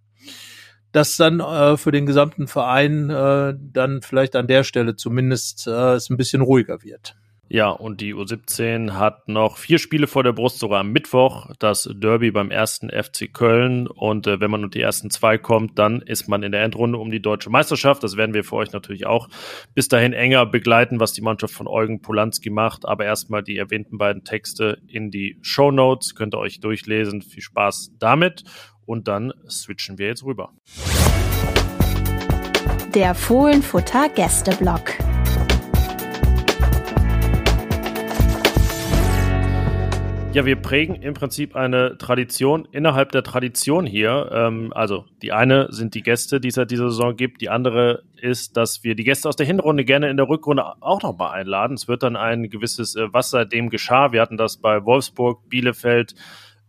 dass 0.92 1.18
dann 1.18 1.40
äh, 1.40 1.78
für 1.78 1.92
den 1.92 2.06
gesamten 2.06 2.48
Verein 2.48 3.10
äh, 3.10 3.54
dann 3.58 4.02
vielleicht 4.02 4.36
an 4.36 4.48
der 4.48 4.64
Stelle 4.64 4.96
zumindest 4.96 5.68
äh, 5.68 5.94
es 5.94 6.10
ein 6.10 6.18
bisschen 6.18 6.42
ruhiger 6.42 6.84
wird. 6.84 7.16
Ja, 7.54 7.70
und 7.70 8.02
die 8.02 8.16
U17 8.16 8.94
hat 8.94 9.28
noch 9.30 9.58
vier 9.58 9.78
Spiele 9.78 10.08
vor 10.08 10.24
der 10.24 10.32
Brust, 10.32 10.58
sogar 10.58 10.80
am 10.80 10.92
Mittwoch, 10.92 11.52
das 11.60 11.88
Derby 11.94 12.32
beim 12.32 12.50
ersten 12.50 12.90
FC 12.90 13.32
Köln. 13.32 13.86
Und 13.86 14.26
äh, 14.26 14.40
wenn 14.40 14.50
man 14.50 14.64
unter 14.64 14.80
die 14.80 14.82
ersten 14.82 15.12
zwei 15.12 15.38
kommt, 15.38 15.78
dann 15.78 16.02
ist 16.02 16.28
man 16.28 16.42
in 16.42 16.52
der 16.52 16.64
Endrunde 16.64 16.98
um 16.98 17.12
die 17.12 17.22
deutsche 17.22 17.52
Meisterschaft. 17.52 18.02
Das 18.02 18.18
werden 18.18 18.34
wir 18.34 18.44
für 18.44 18.56
euch 18.56 18.72
natürlich 18.72 19.06
auch 19.06 19.30
bis 19.76 19.88
dahin 19.88 20.14
enger 20.14 20.48
begleiten, 20.48 21.00
was 21.00 21.14
die 21.14 21.22
Mannschaft 21.22 21.54
von 21.54 21.68
Eugen 21.68 22.02
Polanski 22.02 22.50
macht. 22.50 22.88
Aber 22.88 23.06
erstmal 23.06 23.44
die 23.44 23.58
erwähnten 23.58 24.00
beiden 24.00 24.24
Texte 24.24 24.80
in 24.88 25.12
die 25.12 25.38
Show 25.44 25.70
Notes. 25.70 26.16
Könnt 26.16 26.34
ihr 26.34 26.40
euch 26.40 26.60
durchlesen. 26.60 27.22
Viel 27.22 27.44
Spaß 27.44 27.92
damit. 28.00 28.46
Und 28.88 29.08
dann 29.08 29.32
switchen 29.48 30.00
wir 30.00 30.08
jetzt 30.08 30.24
rüber. 30.24 30.54
Der 32.96 33.14
Fohlenfutter 33.14 34.10
Gästeblock. 34.10 35.13
Ja, 40.34 40.48
wir 40.48 40.56
prägen 40.56 40.96
im 40.96 41.14
Prinzip 41.14 41.56
eine 41.56 41.96
Tradition 42.00 42.68
innerhalb 42.72 43.12
der 43.12 43.22
Tradition 43.22 43.86
hier. 43.86 44.32
Ähm, 44.34 44.74
also 44.74 45.06
die 45.22 45.32
eine 45.32 45.72
sind 45.72 45.94
die 45.94 46.02
Gäste, 46.02 46.42
die 46.42 46.48
es 46.48 46.56
seit 46.56 46.72
dieser 46.72 46.90
Saison 46.90 47.16
gibt. 47.16 47.42
Die 47.42 47.50
andere 47.50 48.02
ist, 48.20 48.58
dass 48.58 48.84
wir 48.84 48.96
die 48.96 49.04
Gäste 49.04 49.30
aus 49.30 49.36
der 49.36 49.46
Hinrunde 49.46 49.86
gerne 49.86 50.10
in 50.10 50.18
der 50.18 50.28
Rückrunde 50.28 50.66
auch 50.82 51.04
nochmal 51.04 51.40
einladen. 51.40 51.76
Es 51.76 51.88
wird 51.88 52.02
dann 52.02 52.16
ein 52.16 52.50
gewisses, 52.50 52.96
äh, 52.96 53.14
was 53.14 53.30
seitdem 53.30 53.70
geschah. 53.70 54.12
Wir 54.12 54.22
hatten 54.22 54.38
das 54.38 54.58
bei 54.58 54.84
Wolfsburg, 54.84 55.48
Bielefeld, 55.50 56.16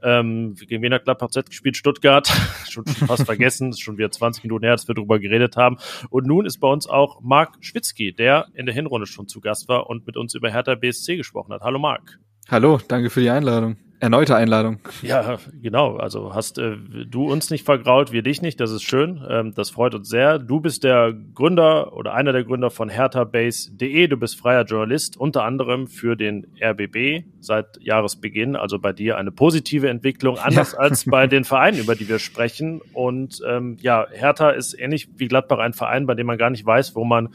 ähm, 0.02 0.56
gegen 0.56 0.92
hat 0.92 1.04
Gladbach 1.04 1.30
Z 1.30 1.48
gespielt? 1.48 1.78
Stuttgart. 1.78 2.30
schon 2.68 2.84
fast 2.84 3.24
vergessen. 3.24 3.70
ist 3.70 3.80
schon 3.80 3.96
wieder 3.96 4.10
20 4.10 4.44
Minuten 4.44 4.64
her, 4.64 4.74
dass 4.74 4.88
wir 4.88 4.94
darüber 4.94 5.18
geredet 5.18 5.56
haben. 5.56 5.78
Und 6.10 6.26
nun 6.26 6.44
ist 6.44 6.58
bei 6.58 6.68
uns 6.68 6.86
auch 6.86 7.22
Marc 7.22 7.56
Schwitzky, 7.60 8.12
der 8.12 8.48
in 8.52 8.66
der 8.66 8.74
Hinrunde 8.74 9.06
schon 9.06 9.26
zu 9.26 9.40
Gast 9.40 9.68
war 9.68 9.88
und 9.88 10.06
mit 10.06 10.18
uns 10.18 10.34
über 10.34 10.50
Hertha 10.50 10.74
BSC 10.74 11.16
gesprochen 11.16 11.54
hat. 11.54 11.62
Hallo 11.62 11.78
Marc. 11.78 12.18
Hallo, 12.50 12.78
danke 12.88 13.08
für 13.08 13.20
die 13.20 13.30
Einladung. 13.30 13.76
Erneute 14.00 14.36
Einladung. 14.36 14.80
Ja, 15.00 15.38
genau. 15.62 15.96
Also 15.96 16.34
hast 16.34 16.58
äh, 16.58 16.76
du 17.06 17.32
uns 17.32 17.48
nicht 17.48 17.64
vergrault, 17.64 18.12
wir 18.12 18.22
dich 18.22 18.42
nicht. 18.42 18.60
Das 18.60 18.70
ist 18.70 18.82
schön. 18.82 19.24
Ähm, 19.26 19.54
das 19.54 19.70
freut 19.70 19.94
uns 19.94 20.10
sehr. 20.10 20.38
Du 20.38 20.60
bist 20.60 20.84
der 20.84 21.14
Gründer 21.34 21.96
oder 21.96 22.12
einer 22.12 22.32
der 22.32 22.44
Gründer 22.44 22.68
von 22.70 22.90
herthabase.de. 22.90 24.08
Du 24.08 24.18
bist 24.18 24.38
freier 24.38 24.64
Journalist, 24.64 25.16
unter 25.16 25.44
anderem 25.44 25.86
für 25.86 26.16
den 26.16 26.46
RBB 26.60 27.24
seit 27.40 27.80
Jahresbeginn. 27.80 28.56
Also 28.56 28.78
bei 28.78 28.92
dir 28.92 29.16
eine 29.16 29.30
positive 29.30 29.88
Entwicklung, 29.88 30.36
anders 30.36 30.72
ja. 30.72 30.80
als 30.80 31.04
bei 31.10 31.26
den 31.26 31.44
Vereinen, 31.44 31.78
über 31.78 31.94
die 31.94 32.06
wir 32.06 32.18
sprechen. 32.18 32.82
Und 32.92 33.40
ähm, 33.48 33.78
ja, 33.80 34.06
Hertha 34.12 34.50
ist 34.50 34.78
ähnlich 34.78 35.08
wie 35.16 35.28
Gladbach 35.28 35.60
ein 35.60 35.72
Verein, 35.72 36.04
bei 36.04 36.14
dem 36.14 36.26
man 36.26 36.36
gar 36.36 36.50
nicht 36.50 36.66
weiß, 36.66 36.94
wo 36.94 37.04
man 37.04 37.30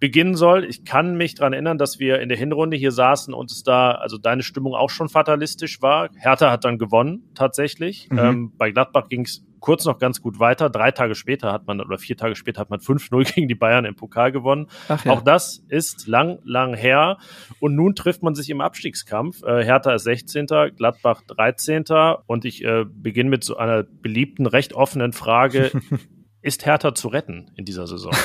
beginnen 0.00 0.34
soll. 0.34 0.64
Ich 0.64 0.84
kann 0.86 1.16
mich 1.16 1.34
dran 1.34 1.52
erinnern, 1.52 1.76
dass 1.76 1.98
wir 1.98 2.20
in 2.20 2.30
der 2.30 2.38
Hinrunde 2.38 2.76
hier 2.76 2.90
saßen 2.90 3.34
und 3.34 3.52
es 3.52 3.62
da, 3.62 3.92
also 3.92 4.16
deine 4.16 4.42
Stimmung 4.42 4.74
auch 4.74 4.88
schon 4.88 5.10
fatalistisch 5.10 5.82
war. 5.82 6.08
Hertha 6.16 6.50
hat 6.50 6.64
dann 6.64 6.78
gewonnen, 6.78 7.30
tatsächlich. 7.34 8.08
Mhm. 8.10 8.18
Ähm, 8.18 8.52
bei 8.56 8.70
Gladbach 8.70 9.08
ging 9.08 9.26
es 9.26 9.44
kurz 9.60 9.84
noch 9.84 9.98
ganz 9.98 10.22
gut 10.22 10.38
weiter. 10.38 10.70
Drei 10.70 10.90
Tage 10.90 11.14
später 11.14 11.52
hat 11.52 11.66
man, 11.66 11.82
oder 11.82 11.98
vier 11.98 12.16
Tage 12.16 12.34
später 12.34 12.62
hat 12.62 12.70
man 12.70 12.80
5-0 12.80 13.34
gegen 13.34 13.46
die 13.46 13.54
Bayern 13.54 13.84
im 13.84 13.94
Pokal 13.94 14.32
gewonnen. 14.32 14.68
Ach 14.88 15.04
ja. 15.04 15.12
Auch 15.12 15.20
das 15.20 15.62
ist 15.68 16.06
lang, 16.08 16.38
lang 16.44 16.74
her. 16.74 17.18
Und 17.60 17.74
nun 17.74 17.94
trifft 17.94 18.22
man 18.22 18.34
sich 18.34 18.48
im 18.48 18.62
Abstiegskampf. 18.62 19.42
Äh, 19.42 19.64
Hertha 19.64 19.92
ist 19.92 20.04
16., 20.04 20.46
Gladbach 20.76 21.22
13. 21.26 21.84
Und 22.26 22.46
ich 22.46 22.64
äh, 22.64 22.86
beginne 22.88 23.28
mit 23.28 23.44
so 23.44 23.58
einer 23.58 23.82
beliebten, 23.82 24.46
recht 24.46 24.72
offenen 24.72 25.12
Frage. 25.12 25.70
ist 26.42 26.64
Hertha 26.64 26.94
zu 26.94 27.08
retten 27.08 27.50
in 27.56 27.66
dieser 27.66 27.86
Saison? 27.86 28.12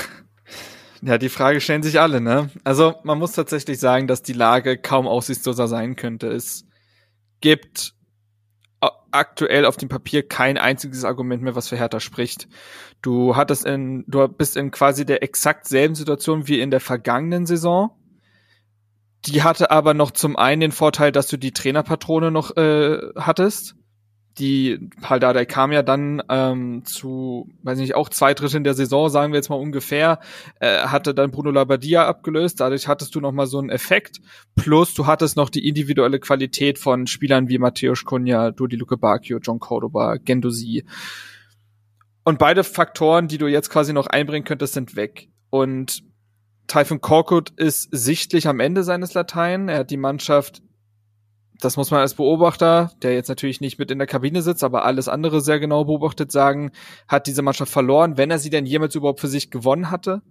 Ja, 1.02 1.18
die 1.18 1.30
Frage 1.30 1.62
stellen 1.62 1.84
sich 1.84 2.00
alle, 2.00 2.22
ne? 2.22 2.50
Also 2.64 2.96
man 3.04 3.20
muss 3.20 3.34
tatsächlich 3.34 3.80
sagen, 3.80 4.08
dass 4.08 4.24
die 4.24 4.34
Lage 4.34 4.78
kaum 4.78 5.08
aussichtsloser 5.08 5.68
sein 5.68 5.96
könnte. 5.96 6.28
Es 6.28 6.66
gibt 7.42 7.96
aktuell 9.16 9.66
auf 9.66 9.78
dem 9.78 9.90
Papier 9.90 10.28
kein 10.28 10.58
einziges 10.58 11.06
Argument 11.06 11.42
mehr, 11.42 11.56
was 11.56 11.70
für 11.70 11.78
Hertha 11.78 12.00
spricht. 12.00 12.48
Du 13.02 13.36
hattest 13.36 13.66
in, 13.66 14.04
du 14.08 14.28
bist 14.28 14.58
in 14.58 14.72
quasi 14.72 15.06
der 15.06 15.24
exakt 15.24 15.68
selben 15.68 15.96
Situation 15.96 16.48
wie 16.48 16.60
in 16.60 16.72
der 16.72 16.82
vergangenen 16.82 17.46
Saison. 17.46 17.92
Die 19.26 19.42
hatte 19.42 19.72
aber 19.72 19.94
noch 19.94 20.12
zum 20.12 20.36
einen 20.36 20.62
den 20.62 20.72
Vorteil, 20.72 21.12
dass 21.12 21.28
du 21.28 21.38
die 21.38 21.52
Trainerpatrone 21.52 22.30
noch 22.30 22.56
äh, 22.58 23.00
hattest 23.16 23.76
die 24.38 24.90
Paldadei 25.02 25.46
kam 25.46 25.72
ja 25.72 25.82
dann 25.82 26.22
ähm, 26.30 26.84
zu, 26.84 27.50
weiß 27.64 27.78
nicht, 27.80 27.96
auch 27.96 28.10
zwei 28.10 28.34
Drittel 28.34 28.64
der 28.64 28.74
Saison, 28.74 29.10
sagen 29.10 29.32
wir 29.32 29.38
jetzt 29.38 29.50
mal 29.50 29.56
ungefähr, 29.56 30.20
äh, 30.60 30.84
hatte 30.84 31.14
dann 31.14 31.32
Bruno 31.32 31.52
Labbadia 31.52 32.06
abgelöst. 32.06 32.60
Dadurch 32.60 32.88
hattest 32.88 33.16
du 33.16 33.22
noch 33.22 33.32
mal 33.32 33.48
so 33.48 33.60
einen 33.60 33.70
Effekt. 33.70 34.20
Plus 34.56 34.94
du 34.94 35.06
hattest 35.08 35.38
noch 35.38 35.50
die 35.50 35.68
individuelle 35.68 36.20
Qualität 36.20 36.80
von 36.80 37.08
Spielern 37.08 37.48
wie 37.48 37.58
Matthäus 37.58 38.04
Cunha, 38.04 38.52
Dodi 38.52 38.76
Luke 38.76 38.98
Bacchio, 38.98 39.40
John 39.42 39.60
Cordoba, 39.60 40.18
Gendosi. 40.18 40.86
Und 42.26 42.40
beide 42.40 42.64
Faktoren, 42.64 43.28
die 43.28 43.38
du 43.38 43.48
jetzt 43.48 43.70
quasi 43.70 43.94
noch 43.94 44.08
einbringen 44.08 44.46
könntest, 44.46 44.74
sind 44.74 44.96
weg. 44.96 45.30
Und 45.50 46.04
Typhon 46.68 47.00
Korkut 47.00 47.52
ist 47.52 47.88
sichtlich 47.92 48.48
am 48.48 48.60
Ende 48.60 48.84
seines 48.84 49.14
Latein. 49.14 49.70
Er 49.70 49.80
hat 49.80 49.92
die 49.92 49.98
Mannschaft 49.98 50.62
das 51.62 51.78
muss 51.78 51.92
man 51.92 52.02
als 52.02 52.16
Beobachter, 52.16 52.92
der 53.02 53.14
jetzt 53.14 53.30
natürlich 53.30 53.62
nicht 53.62 53.80
mit 53.80 53.92
in 53.92 53.98
der 53.98 54.08
Kabine 54.08 54.42
sitzt, 54.42 54.64
aber 54.64 54.86
alles 54.86 55.08
andere 55.08 55.42
sehr 55.42 55.60
genau 55.60 55.86
beobachtet, 55.86 56.32
sagen, 56.32 56.72
hat 57.08 57.28
diese 57.28 57.42
Mannschaft 57.42 57.72
verloren, 57.72 58.18
wenn 58.18 58.32
er 58.32 58.40
sie 58.40 58.50
denn 58.50 58.66
jemals 58.66 58.96
überhaupt 58.96 59.20
für 59.20 59.28
sich 59.28 59.52
gewonnen 59.52 59.92
hatte. 59.92 60.22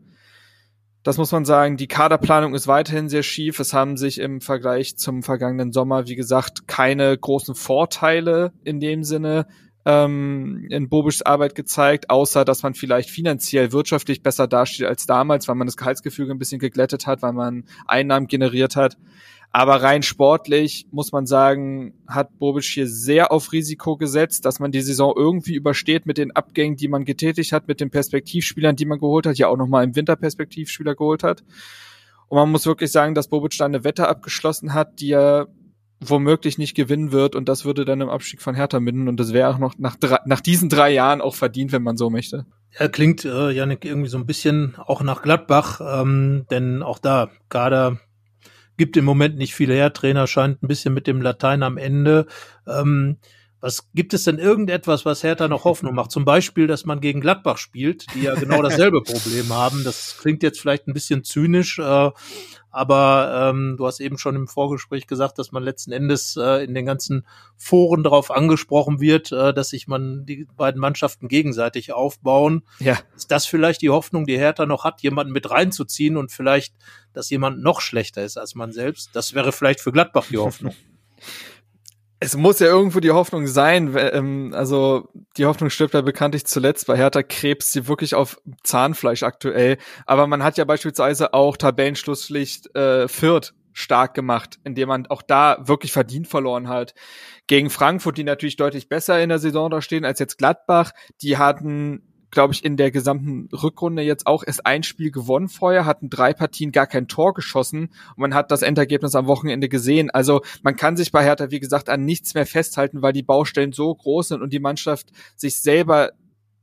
Das 1.03 1.19
muss 1.19 1.33
man 1.33 1.45
sagen. 1.45 1.77
Die 1.77 1.87
Kaderplanung 1.87 2.55
ist 2.55 2.67
weiterhin 2.67 3.11
sehr 3.11 3.23
schief. 3.23 3.61
Es 3.61 3.75
haben 3.75 3.99
sich 3.99 4.19
im 4.19 4.41
Vergleich 4.41 4.97
zum 4.97 5.23
vergangenen 5.23 5.71
Sommer, 5.71 6.09
wie 6.09 6.17
gesagt, 6.17 6.67
keine 6.67 7.17
großen 7.17 7.55
Vorteile 7.55 8.53
in 8.65 8.81
dem 8.81 9.05
Sinne 9.05 9.47
ähm, 9.85 10.67
in 10.71 10.89
Bobischs 10.89 11.21
Arbeit 11.21 11.55
gezeigt, 11.55 12.09
außer 12.09 12.47
dass 12.47 12.63
man 12.63 12.73
vielleicht 12.73 13.11
finanziell 13.11 13.73
wirtschaftlich 13.73 14.23
besser 14.23 14.47
dasteht 14.47 14.87
als 14.87 15.05
damals, 15.05 15.47
weil 15.47 15.57
man 15.57 15.67
das 15.67 15.77
Gehaltsgefüge 15.77 16.33
ein 16.33 16.39
bisschen 16.39 16.59
geglättet 16.59 17.07
hat, 17.07 17.21
weil 17.21 17.35
man 17.35 17.65
Einnahmen 17.87 18.27
generiert 18.27 18.77
hat. 18.77 18.97
Aber 19.57 19.85
rein 19.85 20.03
sportlich 20.03 20.89
muss 20.91 21.13
man 21.13 21.27
sagen, 21.27 21.95
hat 22.09 22.41
Bobic 22.41 22.65
hier 22.65 22.89
sehr 22.89 23.31
auf 23.31 23.53
Risiko 23.53 23.97
gesetzt, 23.97 24.45
dass 24.45 24.59
man 24.59 24.73
die 24.73 24.81
Saison 24.81 25.15
irgendwie 25.17 25.55
übersteht 25.55 26.07
mit 26.07 26.19
den 26.19 26.33
Abgängen, 26.33 26.75
die 26.75 26.89
man 26.89 27.05
getätigt 27.05 27.53
hat, 27.53 27.69
mit 27.69 27.81
den 27.81 27.89
Perspektivspielern, 27.89 28.75
die 28.75 28.85
man 28.85 28.99
geholt 28.99 29.27
hat, 29.27 29.39
ja 29.39 29.47
auch 29.47 29.57
nochmal 29.57 29.85
im 29.85 29.95
Winter 29.95 30.17
Perspektivspieler 30.17 30.97
geholt 30.97 31.23
hat. 31.23 31.45
Und 32.27 32.39
man 32.39 32.51
muss 32.51 32.67
wirklich 32.67 32.91
sagen, 32.91 33.15
dass 33.15 33.29
Bobic 33.29 33.57
da 33.57 33.65
eine 33.65 33.85
Wette 33.85 34.09
abgeschlossen 34.09 34.75
hat, 34.75 34.99
die 34.99 35.13
er 35.13 35.47
womöglich 36.01 36.59
nicht 36.59 36.75
gewinnen 36.75 37.13
wird 37.13 37.37
und 37.37 37.49
das 37.49 37.65
würde 37.65 37.85
dann 37.85 38.01
im 38.01 38.09
Abstieg 38.09 38.43
von 38.43 38.57
Hertha 38.57 38.81
münden 38.81 39.07
und 39.07 39.21
das 39.21 39.33
wäre 39.33 39.51
auch 39.51 39.59
noch 39.59 39.75
nach, 39.79 39.95
drei, 39.95 40.19
nach 40.27 40.41
diesen 40.41 40.69
drei 40.69 40.91
Jahren 40.91 41.21
auch 41.21 41.37
verdient, 41.37 41.71
wenn 41.71 41.85
man 41.85 41.97
so 41.97 42.11
möchte. 42.11 42.45
Er 42.73 42.89
klingt, 42.89 43.25
äh, 43.25 43.53
Janik, 43.53 43.85
irgendwie 43.85 44.09
so 44.09 44.19
ein 44.19 44.27
bisschen 44.27 44.75
auch 44.85 45.01
nach 45.03 45.23
Gladbach, 45.23 45.81
ähm, 45.81 46.45
denn 46.51 46.83
auch 46.83 46.99
da 46.99 47.31
Kader 47.49 48.01
gibt 48.77 48.97
im 48.97 49.05
Moment 49.05 49.37
nicht 49.37 49.55
viele 49.55 49.75
her. 49.75 49.93
Trainer 49.93 50.27
scheint 50.27 50.63
ein 50.63 50.69
bisschen 50.69 50.95
mit 50.95 51.07
dem 51.07 51.21
Latein 51.23 51.63
am 51.63 51.77
Ende. 51.77 52.27
Ähm, 52.67 53.19
was 53.65 53.91
gibt 53.95 54.13
es 54.13 54.25
denn 54.25 54.39
irgendetwas, 54.39 55.07
was 55.07 55.23
Hertha 55.23 55.49
noch 55.49 55.65
Hoffnung 55.65 55.95
macht? 55.95 56.11
Zum 56.11 56.27
Beispiel, 56.27 56.67
dass 56.67 56.85
man 56.85 57.01
gegen 57.01 57.23
Gladbach 57.23 57.57
spielt, 57.57 58.05
die 58.15 58.25
ja 58.25 58.35
genau 58.35 58.61
dasselbe 58.61 59.03
Problem 59.05 59.49
haben. 59.49 59.85
Das 59.85 60.19
klingt 60.21 60.43
jetzt 60.43 60.61
vielleicht 60.61 60.87
ein 60.87 60.93
bisschen 60.93 61.25
zynisch, 61.25 61.79
äh, 61.79 62.11
aber 62.75 63.51
ähm, 63.51 63.77
du 63.79 63.87
hast 63.87 64.01
eben 64.01 64.19
schon 64.19 64.35
im 64.35 64.49
Vorgespräch 64.49 65.07
gesagt, 65.07 65.39
dass 65.39 65.53
man 65.53 65.63
letzten 65.63 65.93
Endes 65.93 66.37
äh, 66.37 66.65
in 66.65 66.75
den 66.75 66.85
ganzen 66.85 67.25
Foren 67.57 68.03
darauf 68.03 68.33
angesprochen 68.33 69.01
wird, 69.01 69.31
äh, 69.31 69.55
dass 69.55 69.69
sich 69.69 69.87
man 69.87 70.27
die 70.27 70.49
beiden 70.57 70.81
Mannschaften 70.81 71.29
gegenseitig 71.29 71.93
aufbauen. 71.93 72.65
Ja. 72.81 72.99
Ist 73.15 73.31
das 73.31 73.47
vielleicht 73.47 73.81
die 73.81 73.91
Hoffnung, 73.91 74.27
die 74.27 74.39
Hertha 74.39 74.67
noch 74.67 74.83
hat, 74.83 75.03
jemanden 75.03 75.33
mit 75.33 75.49
reinzuziehen 75.51 76.17
und 76.17 76.33
vielleicht, 76.33 76.75
dass 77.13 77.31
jemand 77.31 77.63
noch 77.63 77.81
schlechter 77.81 78.25
ist 78.25 78.39
als 78.39 78.57
man 78.57 78.73
selbst? 78.73 79.11
Das 79.13 79.35
wäre 79.35 79.53
vielleicht 79.53 79.81
für 79.81 79.93
Gladbach 79.93 80.27
die 80.29 80.39
Hoffnung. 80.39 80.75
es 82.21 82.37
muss 82.37 82.59
ja 82.59 82.69
irgendwo 82.69 83.01
die 83.01 83.11
Hoffnung 83.11 83.47
sein, 83.47 83.95
ähm, 83.97 84.53
also 84.55 85.09
die 85.37 85.47
Hoffnung 85.47 85.71
stirbt 85.71 85.95
ja 85.95 86.01
bekanntlich 86.01 86.47
zuletzt 86.47 86.87
bei 86.87 86.97
Hertha 86.97 87.23
Krebs, 87.23 87.73
sie 87.73 87.89
wirklich 87.89 88.15
auf 88.15 88.41
Zahnfleisch 88.63 89.23
aktuell. 89.23 89.79
Aber 90.07 90.27
man 90.27 90.43
hat 90.43 90.57
ja 90.57 90.65
beispielsweise 90.65 91.35
auch 91.35 91.57
Tabellenschlusspflicht 91.57 92.75
äh, 92.75 93.09
Fürth 93.09 93.53
stark 93.73 94.15
gemacht, 94.15 94.59
indem 94.65 94.89
man 94.89 95.07
auch 95.09 95.23
da 95.23 95.59
wirklich 95.61 95.93
verdient 95.93 96.29
verloren 96.29 96.69
hat. 96.69 96.95
Gegen 97.49 97.71
Frankfurt, 97.71 98.17
die 98.17 98.25
natürlich 98.25 98.57
deutlich 98.57 98.89
besser 98.89 99.21
in 99.21 99.29
der 99.29 99.41
Saison 99.41 99.69
da 99.69 99.83
stehen 99.83 100.05
als 100.05 100.21
jetzt 100.21 100.39
Gladbach, 100.39 100.93
die 101.21 101.37
hatten 101.37 102.14
glaube 102.35 102.53
ich, 102.53 102.65
in 102.65 102.77
der 102.77 102.91
gesamten 102.91 103.49
Rückrunde 103.55 104.03
jetzt 104.03 104.27
auch 104.27 104.45
erst 104.47 104.67
ein 104.67 104.83
Spiel 104.83 105.11
gewonnen 105.11 105.49
vorher, 105.49 105.87
hatten 105.87 106.11
drei 106.11 106.35
Partien 106.35 106.73
gar 106.73 106.87
kein 106.87 107.09
Tor 107.09 107.33
geschossen 107.33 107.91
und 108.17 108.19
man 108.19 108.35
hat 108.35 108.51
das 108.51 108.63
Endergebnis 108.63 109.15
am 109.15 109.27
Wochenende 109.27 109.69
gesehen. 109.69 110.11
Also 110.11 110.43
man 110.63 110.77
kann 110.77 110.97
sich 110.97 111.13
bei 111.13 111.25
Hertha, 111.25 111.51
wie 111.51 111.61
gesagt, 111.61 111.89
an 111.89 112.05
nichts 112.05 112.35
mehr 112.35 112.47
festhalten, 112.47 113.01
weil 113.01 113.13
die 113.13 113.23
Baustellen 113.23 113.73
so 113.73 113.95
groß 113.95 114.29
sind 114.29 114.43
und 114.43 114.53
die 114.53 114.61
Mannschaft 114.61 115.11
sich 115.37 115.63
selber 115.63 116.11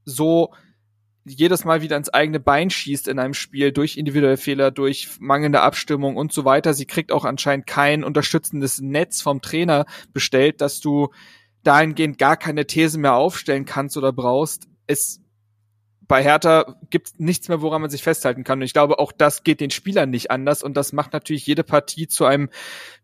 so 0.05 0.51
jedes 1.23 1.65
Mal 1.65 1.81
wieder 1.81 1.97
ins 1.97 2.09
eigene 2.09 2.39
Bein 2.39 2.69
schießt 2.69 3.07
in 3.07 3.19
einem 3.19 3.33
Spiel 3.33 3.71
durch 3.71 3.97
individuelle 3.97 4.37
Fehler, 4.37 4.71
durch 4.71 5.17
mangelnde 5.19 5.61
Abstimmung 5.61 6.17
und 6.17 6.33
so 6.33 6.45
weiter. 6.45 6.73
Sie 6.73 6.85
kriegt 6.85 7.11
auch 7.11 7.25
anscheinend 7.25 7.67
kein 7.67 8.03
unterstützendes 8.03 8.81
Netz 8.81 9.21
vom 9.21 9.41
Trainer 9.41 9.85
bestellt, 10.13 10.61
dass 10.61 10.79
du 10.79 11.09
dahingehend 11.63 12.17
gar 12.17 12.37
keine 12.37 12.65
These 12.65 12.97
mehr 12.97 13.13
aufstellen 13.13 13.65
kannst 13.65 13.97
oder 13.97 14.11
brauchst. 14.11 14.67
Es 14.87 15.20
bei 16.11 16.25
Hertha 16.25 16.75
gibt 16.89 17.07
es 17.07 17.19
nichts 17.19 17.47
mehr, 17.47 17.61
woran 17.61 17.79
man 17.79 17.89
sich 17.89 18.03
festhalten 18.03 18.43
kann. 18.43 18.59
Und 18.59 18.65
ich 18.65 18.73
glaube, 18.73 18.99
auch 18.99 19.13
das 19.13 19.45
geht 19.45 19.61
den 19.61 19.71
Spielern 19.71 20.09
nicht 20.09 20.29
anders. 20.29 20.61
Und 20.61 20.75
das 20.75 20.91
macht 20.91 21.13
natürlich 21.13 21.47
jede 21.47 21.63
Partie 21.63 22.09
zu 22.09 22.25
einem 22.25 22.49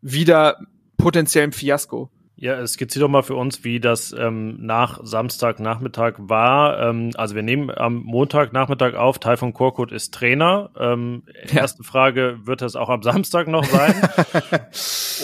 wieder 0.02 0.60
potenziellen 0.98 1.54
Fiasko. 1.54 2.12
Ja, 2.40 2.66
skizziere 2.68 3.06
doch 3.06 3.10
mal 3.10 3.24
für 3.24 3.34
uns, 3.34 3.64
wie 3.64 3.80
das 3.80 4.14
ähm, 4.16 4.58
nach 4.64 5.00
Samstagnachmittag 5.02 6.14
war. 6.20 6.80
Ähm, 6.80 7.10
also 7.16 7.34
wir 7.34 7.42
nehmen 7.42 7.72
am 7.72 8.04
Montagnachmittag 8.04 8.94
auf, 8.94 9.18
Taifun 9.18 9.54
Korkut 9.54 9.92
ist 9.92 10.14
Trainer. 10.14 10.70
Ähm, 10.80 11.24
ja. 11.52 11.62
Erste 11.62 11.84
Frage, 11.84 12.38
wird 12.44 12.62
das 12.62 12.76
auch 12.76 12.90
am 12.90 13.02
Samstag 13.02 13.48
noch 13.48 13.66
sein? 13.66 13.96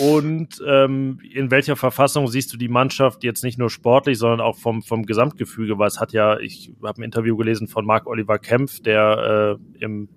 Und 0.00 0.60
ähm, 0.66 1.20
in 1.32 1.52
welcher 1.52 1.76
Verfassung 1.76 2.26
siehst 2.26 2.52
du 2.52 2.56
die 2.56 2.66
Mannschaft 2.66 3.22
jetzt 3.22 3.44
nicht 3.44 3.60
nur 3.60 3.70
sportlich, 3.70 4.18
sondern 4.18 4.40
auch 4.40 4.56
vom, 4.56 4.82
vom 4.82 5.06
Gesamtgefüge? 5.06 5.78
Weil 5.78 5.86
es 5.86 6.00
hat 6.00 6.12
ja, 6.12 6.40
ich 6.40 6.72
habe 6.82 7.00
ein 7.00 7.04
Interview 7.04 7.36
gelesen 7.36 7.68
von 7.68 7.86
Marc 7.86 8.08
Oliver 8.08 8.40
Kempf, 8.40 8.80
der 8.80 9.58
äh, 9.78 9.84
im 9.84 10.08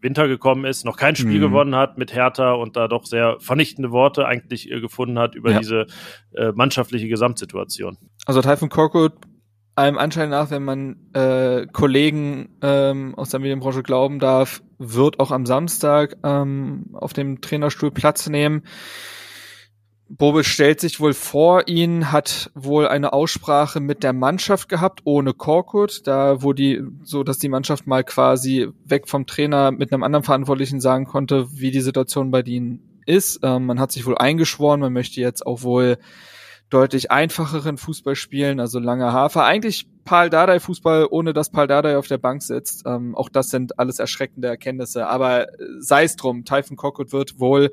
Winter 0.00 0.28
gekommen 0.28 0.64
ist, 0.64 0.84
noch 0.84 0.96
kein 0.96 1.16
Spiel 1.16 1.38
mhm. 1.38 1.42
gewonnen 1.42 1.74
hat 1.74 1.98
mit 1.98 2.14
Hertha 2.14 2.52
und 2.52 2.76
da 2.76 2.88
doch 2.88 3.04
sehr 3.04 3.36
vernichtende 3.40 3.90
Worte 3.90 4.26
eigentlich 4.26 4.70
äh, 4.70 4.80
gefunden 4.80 5.18
hat 5.18 5.34
über 5.34 5.52
ja. 5.52 5.58
diese 5.58 5.86
äh, 6.34 6.52
mannschaftliche 6.52 7.08
Gesamtsituation. 7.08 7.98
Also 8.26 8.40
Taifun 8.40 8.68
Korkut, 8.68 9.12
allem 9.74 9.98
Anschein 9.98 10.30
nach, 10.30 10.50
wenn 10.50 10.64
man 10.64 10.96
äh, 11.14 11.66
Kollegen 11.72 12.56
ähm, 12.62 13.14
aus 13.16 13.30
der 13.30 13.40
Medienbranche 13.40 13.82
glauben 13.82 14.18
darf, 14.18 14.62
wird 14.78 15.20
auch 15.20 15.30
am 15.30 15.46
Samstag 15.46 16.16
ähm, 16.24 16.86
auf 16.92 17.12
dem 17.12 17.40
Trainerstuhl 17.40 17.90
Platz 17.90 18.28
nehmen. 18.28 18.62
Bobic 20.12 20.44
stellt 20.44 20.80
sich 20.80 20.98
wohl 20.98 21.14
vor 21.14 21.68
ihn, 21.68 22.10
hat 22.10 22.50
wohl 22.56 22.88
eine 22.88 23.12
Aussprache 23.12 23.78
mit 23.78 24.02
der 24.02 24.12
Mannschaft 24.12 24.68
gehabt, 24.68 25.02
ohne 25.04 25.34
Korkut, 25.34 26.04
da 26.04 26.42
wo 26.42 26.52
die, 26.52 26.82
so 27.04 27.22
dass 27.22 27.38
die 27.38 27.48
Mannschaft 27.48 27.86
mal 27.86 28.02
quasi 28.02 28.68
weg 28.84 29.08
vom 29.08 29.26
Trainer 29.26 29.70
mit 29.70 29.92
einem 29.92 30.02
anderen 30.02 30.24
Verantwortlichen 30.24 30.80
sagen 30.80 31.04
konnte, 31.04 31.46
wie 31.52 31.70
die 31.70 31.80
Situation 31.80 32.32
bei 32.32 32.42
denen 32.42 33.00
ist. 33.06 33.38
Ähm, 33.44 33.66
man 33.66 33.78
hat 33.78 33.92
sich 33.92 34.04
wohl 34.04 34.18
eingeschworen, 34.18 34.80
man 34.80 34.92
möchte 34.92 35.20
jetzt 35.20 35.46
auch 35.46 35.62
wohl 35.62 35.96
deutlich 36.70 37.12
einfacheren 37.12 37.78
Fußball 37.78 38.16
spielen, 38.16 38.58
also 38.58 38.80
langer 38.80 39.12
Hafer. 39.12 39.44
Eigentlich 39.44 39.86
Paul 40.04 40.28
Dardai 40.28 40.58
Fußball, 40.58 41.06
ohne 41.08 41.32
dass 41.32 41.50
Paul 41.50 41.68
Dardai 41.68 41.96
auf 41.96 42.08
der 42.08 42.18
Bank 42.18 42.42
sitzt. 42.42 42.84
Ähm, 42.84 43.14
auch 43.14 43.28
das 43.28 43.48
sind 43.48 43.78
alles 43.78 44.00
erschreckende 44.00 44.48
Erkenntnisse. 44.48 45.06
Aber 45.06 45.46
sei 45.78 46.02
es 46.02 46.16
drum, 46.16 46.44
Typhon 46.44 46.76
Korkut 46.76 47.12
wird 47.12 47.38
wohl 47.38 47.70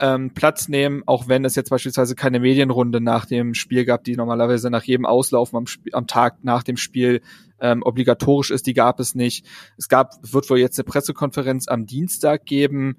ähm, 0.00 0.32
Platz 0.34 0.68
nehmen, 0.68 1.02
auch 1.06 1.28
wenn 1.28 1.44
es 1.44 1.54
jetzt 1.54 1.70
beispielsweise 1.70 2.14
keine 2.14 2.40
Medienrunde 2.40 3.00
nach 3.00 3.26
dem 3.26 3.54
Spiel 3.54 3.84
gab, 3.84 4.04
die 4.04 4.16
normalerweise 4.16 4.70
nach 4.70 4.84
jedem 4.84 5.06
Auslaufen 5.06 5.56
am, 5.56 5.64
Sp 5.68 5.92
am 5.92 6.06
Tag 6.06 6.42
nach 6.42 6.62
dem 6.62 6.76
Spiel 6.76 7.20
ähm, 7.60 7.82
obligatorisch 7.82 8.50
ist, 8.50 8.66
die 8.66 8.74
gab 8.74 9.00
es 9.00 9.14
nicht. 9.14 9.46
Es 9.76 9.88
gab, 9.88 10.14
wird 10.22 10.48
wohl 10.50 10.58
jetzt 10.58 10.78
eine 10.78 10.84
Pressekonferenz 10.84 11.68
am 11.68 11.86
Dienstag 11.86 12.44
geben. 12.46 12.96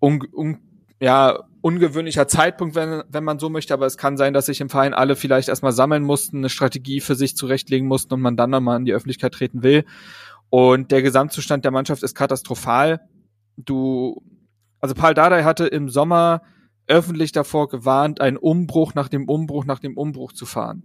Un, 0.00 0.22
un, 0.32 0.58
ja, 1.00 1.44
ungewöhnlicher 1.62 2.28
Zeitpunkt, 2.28 2.74
wenn, 2.74 3.02
wenn 3.08 3.24
man 3.24 3.38
so 3.38 3.48
möchte, 3.48 3.74
aber 3.74 3.86
es 3.86 3.96
kann 3.96 4.16
sein, 4.16 4.32
dass 4.32 4.46
sich 4.46 4.60
im 4.60 4.70
Verein 4.70 4.94
alle 4.94 5.16
vielleicht 5.16 5.48
erstmal 5.48 5.72
sammeln 5.72 6.02
mussten, 6.02 6.38
eine 6.38 6.48
Strategie 6.48 7.00
für 7.00 7.14
sich 7.14 7.36
zurechtlegen 7.36 7.88
mussten 7.88 8.14
und 8.14 8.20
man 8.20 8.36
dann 8.36 8.50
nochmal 8.50 8.78
in 8.78 8.84
die 8.84 8.92
Öffentlichkeit 8.92 9.32
treten 9.32 9.62
will. 9.62 9.84
Und 10.50 10.90
der 10.90 11.02
Gesamtzustand 11.02 11.64
der 11.64 11.72
Mannschaft 11.72 12.02
ist 12.02 12.14
katastrophal. 12.14 13.00
Du 13.56 14.22
also 14.80 14.94
Paul 14.94 15.14
Dardai 15.14 15.44
hatte 15.44 15.66
im 15.66 15.88
Sommer 15.88 16.42
öffentlich 16.86 17.32
davor 17.32 17.68
gewarnt, 17.68 18.20
einen 18.20 18.36
Umbruch 18.36 18.94
nach 18.94 19.08
dem 19.08 19.28
Umbruch 19.28 19.64
nach 19.64 19.78
dem 19.78 19.96
Umbruch 19.96 20.32
zu 20.32 20.46
fahren. 20.46 20.82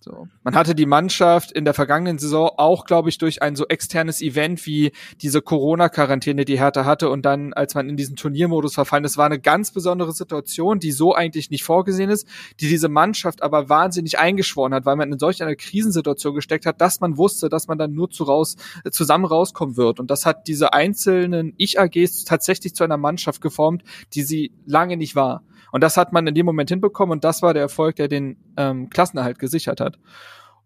So. 0.00 0.28
Man 0.44 0.54
hatte 0.54 0.76
die 0.76 0.86
Mannschaft 0.86 1.50
in 1.50 1.64
der 1.64 1.74
vergangenen 1.74 2.18
Saison 2.18 2.50
auch, 2.56 2.84
glaube 2.84 3.08
ich, 3.08 3.18
durch 3.18 3.42
ein 3.42 3.56
so 3.56 3.66
externes 3.66 4.22
Event 4.22 4.64
wie 4.64 4.92
diese 5.22 5.42
Corona-Quarantäne, 5.42 6.44
die 6.44 6.58
Hertha 6.58 6.84
hatte 6.84 7.10
und 7.10 7.22
dann, 7.26 7.52
als 7.52 7.74
man 7.74 7.88
in 7.88 7.96
diesen 7.96 8.14
Turniermodus 8.14 8.74
verfallen 8.74 9.04
ist, 9.04 9.16
war 9.16 9.26
eine 9.26 9.40
ganz 9.40 9.72
besondere 9.72 10.12
Situation, 10.12 10.78
die 10.78 10.92
so 10.92 11.14
eigentlich 11.14 11.50
nicht 11.50 11.64
vorgesehen 11.64 12.10
ist, 12.10 12.28
die 12.60 12.68
diese 12.68 12.88
Mannschaft 12.88 13.42
aber 13.42 13.68
wahnsinnig 13.68 14.20
eingeschworen 14.20 14.72
hat, 14.72 14.86
weil 14.86 14.96
man 14.96 15.12
in 15.12 15.18
solch 15.18 15.42
einer 15.42 15.56
Krisensituation 15.56 16.34
gesteckt 16.34 16.64
hat, 16.64 16.80
dass 16.80 17.00
man 17.00 17.16
wusste, 17.16 17.48
dass 17.48 17.66
man 17.66 17.76
dann 17.76 17.92
nur 17.92 18.08
zu 18.08 18.22
raus, 18.22 18.56
äh, 18.84 18.90
zusammen 18.90 19.24
rauskommen 19.24 19.76
wird. 19.76 19.98
Und 19.98 20.12
das 20.12 20.26
hat 20.26 20.46
diese 20.46 20.72
einzelnen 20.72 21.54
Ich-AGs 21.56 22.24
tatsächlich 22.24 22.74
zu 22.74 22.84
einer 22.84 22.98
Mannschaft 22.98 23.40
geformt, 23.40 23.82
die 24.14 24.22
sie 24.22 24.52
lange 24.64 24.96
nicht 24.96 25.16
war. 25.16 25.42
Und 25.72 25.82
das 25.82 25.96
hat 25.96 26.12
man 26.12 26.26
in 26.26 26.34
dem 26.34 26.46
Moment 26.46 26.70
hinbekommen 26.70 27.12
und 27.12 27.24
das 27.24 27.42
war 27.42 27.54
der 27.54 27.62
Erfolg, 27.62 27.96
der 27.96 28.08
den 28.08 28.36
ähm, 28.56 28.90
Klassenerhalt 28.90 29.38
gesichert 29.38 29.80
hat. 29.80 29.98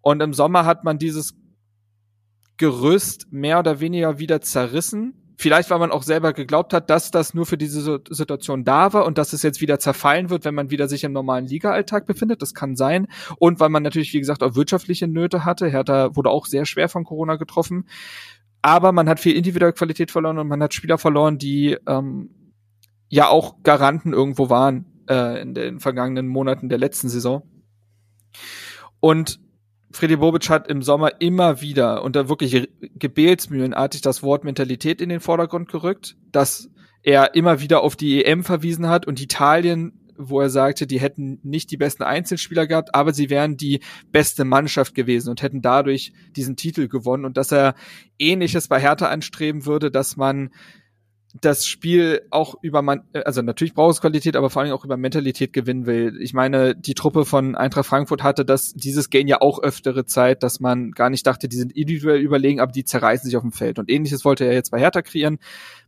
Und 0.00 0.20
im 0.20 0.34
Sommer 0.34 0.66
hat 0.66 0.84
man 0.84 0.98
dieses 0.98 1.34
Gerüst 2.56 3.32
mehr 3.32 3.58
oder 3.58 3.80
weniger 3.80 4.18
wieder 4.18 4.40
zerrissen. 4.40 5.14
Vielleicht, 5.38 5.70
weil 5.70 5.80
man 5.80 5.90
auch 5.90 6.04
selber 6.04 6.32
geglaubt 6.32 6.72
hat, 6.72 6.90
dass 6.90 7.10
das 7.10 7.34
nur 7.34 7.46
für 7.46 7.58
diese 7.58 8.00
Situation 8.10 8.62
da 8.62 8.92
war 8.92 9.06
und 9.06 9.18
dass 9.18 9.32
es 9.32 9.42
jetzt 9.42 9.60
wieder 9.60 9.80
zerfallen 9.80 10.30
wird, 10.30 10.44
wenn 10.44 10.54
man 10.54 10.70
wieder 10.70 10.86
sich 10.86 11.02
im 11.02 11.12
normalen 11.12 11.46
Liga-Alltag 11.46 12.06
befindet. 12.06 12.42
Das 12.42 12.54
kann 12.54 12.76
sein. 12.76 13.08
Und 13.38 13.58
weil 13.58 13.70
man 13.70 13.82
natürlich, 13.82 14.12
wie 14.12 14.20
gesagt, 14.20 14.42
auch 14.44 14.54
wirtschaftliche 14.54 15.08
Nöte 15.08 15.44
hatte. 15.44 15.68
Hertha 15.68 16.14
wurde 16.14 16.30
auch 16.30 16.46
sehr 16.46 16.66
schwer 16.66 16.88
von 16.88 17.02
Corona 17.02 17.36
getroffen. 17.36 17.86
Aber 18.60 18.92
man 18.92 19.08
hat 19.08 19.18
viel 19.18 19.34
individuelle 19.34 19.72
Qualität 19.72 20.12
verloren 20.12 20.38
und 20.38 20.46
man 20.46 20.62
hat 20.62 20.74
Spieler 20.74 20.98
verloren, 20.98 21.38
die 21.38 21.76
ähm, 21.88 22.30
ja 23.08 23.28
auch 23.28 23.64
Garanten 23.64 24.12
irgendwo 24.12 24.48
waren 24.50 24.91
äh, 25.08 25.40
in 25.40 25.54
den 25.54 25.80
vergangenen 25.80 26.28
Monaten 26.28 26.68
der 26.68 26.78
letzten 26.78 27.08
Saison. 27.08 27.42
Und 29.00 29.40
Freddy 29.90 30.16
Bobic 30.16 30.48
hat 30.48 30.68
im 30.68 30.82
Sommer 30.82 31.20
immer 31.20 31.60
wieder 31.60 32.02
unter 32.02 32.28
wirklich 32.28 32.68
gebetsmühlenartig 32.98 34.00
das 34.00 34.22
Wort 34.22 34.44
Mentalität 34.44 35.00
in 35.00 35.10
den 35.10 35.20
Vordergrund 35.20 35.70
gerückt, 35.70 36.16
dass 36.30 36.70
er 37.02 37.34
immer 37.34 37.60
wieder 37.60 37.82
auf 37.82 37.96
die 37.96 38.24
EM 38.24 38.44
verwiesen 38.44 38.88
hat 38.88 39.06
und 39.06 39.20
Italien, 39.20 39.98
wo 40.16 40.40
er 40.40 40.50
sagte, 40.50 40.86
die 40.86 41.00
hätten 41.00 41.40
nicht 41.42 41.70
die 41.70 41.76
besten 41.76 42.04
Einzelspieler 42.04 42.66
gehabt, 42.66 42.94
aber 42.94 43.12
sie 43.12 43.28
wären 43.28 43.56
die 43.56 43.80
beste 44.12 44.44
Mannschaft 44.44 44.94
gewesen 44.94 45.30
und 45.30 45.42
hätten 45.42 45.62
dadurch 45.62 46.12
diesen 46.36 46.56
Titel 46.56 46.88
gewonnen 46.88 47.24
und 47.24 47.36
dass 47.36 47.52
er 47.52 47.74
ähnliches 48.18 48.68
bei 48.68 48.80
Hertha 48.80 49.08
anstreben 49.08 49.66
würde, 49.66 49.90
dass 49.90 50.16
man 50.16 50.50
das 51.40 51.66
Spiel 51.66 52.22
auch 52.30 52.54
über 52.62 52.82
man, 52.82 53.02
also 53.24 53.40
natürlich 53.40 53.74
braucht 53.74 53.94
es 53.94 54.00
Qualität, 54.00 54.36
aber 54.36 54.50
vor 54.50 54.62
allem 54.62 54.72
auch 54.72 54.84
über 54.84 54.96
Mentalität 54.96 55.52
gewinnen 55.52 55.86
will. 55.86 56.18
Ich 56.20 56.34
meine, 56.34 56.74
die 56.74 56.94
Truppe 56.94 57.24
von 57.24 57.54
Eintracht 57.54 57.86
Frankfurt 57.86 58.22
hatte 58.22 58.44
das, 58.44 58.74
dieses 58.74 59.08
Game 59.08 59.26
ja 59.26 59.40
auch 59.40 59.62
öftere 59.62 60.04
Zeit, 60.04 60.42
dass 60.42 60.60
man 60.60 60.90
gar 60.90 61.08
nicht 61.08 61.26
dachte, 61.26 61.48
die 61.48 61.56
sind 61.56 61.72
individuell 61.72 62.20
überlegen, 62.20 62.60
aber 62.60 62.72
die 62.72 62.84
zerreißen 62.84 63.24
sich 63.24 63.36
auf 63.36 63.42
dem 63.42 63.52
Feld. 63.52 63.78
Und 63.78 63.90
ähnliches 63.90 64.24
wollte 64.24 64.44
er 64.44 64.52
jetzt 64.52 64.70
bei 64.70 64.78
Hertha 64.78 65.00
kreieren. 65.00 65.38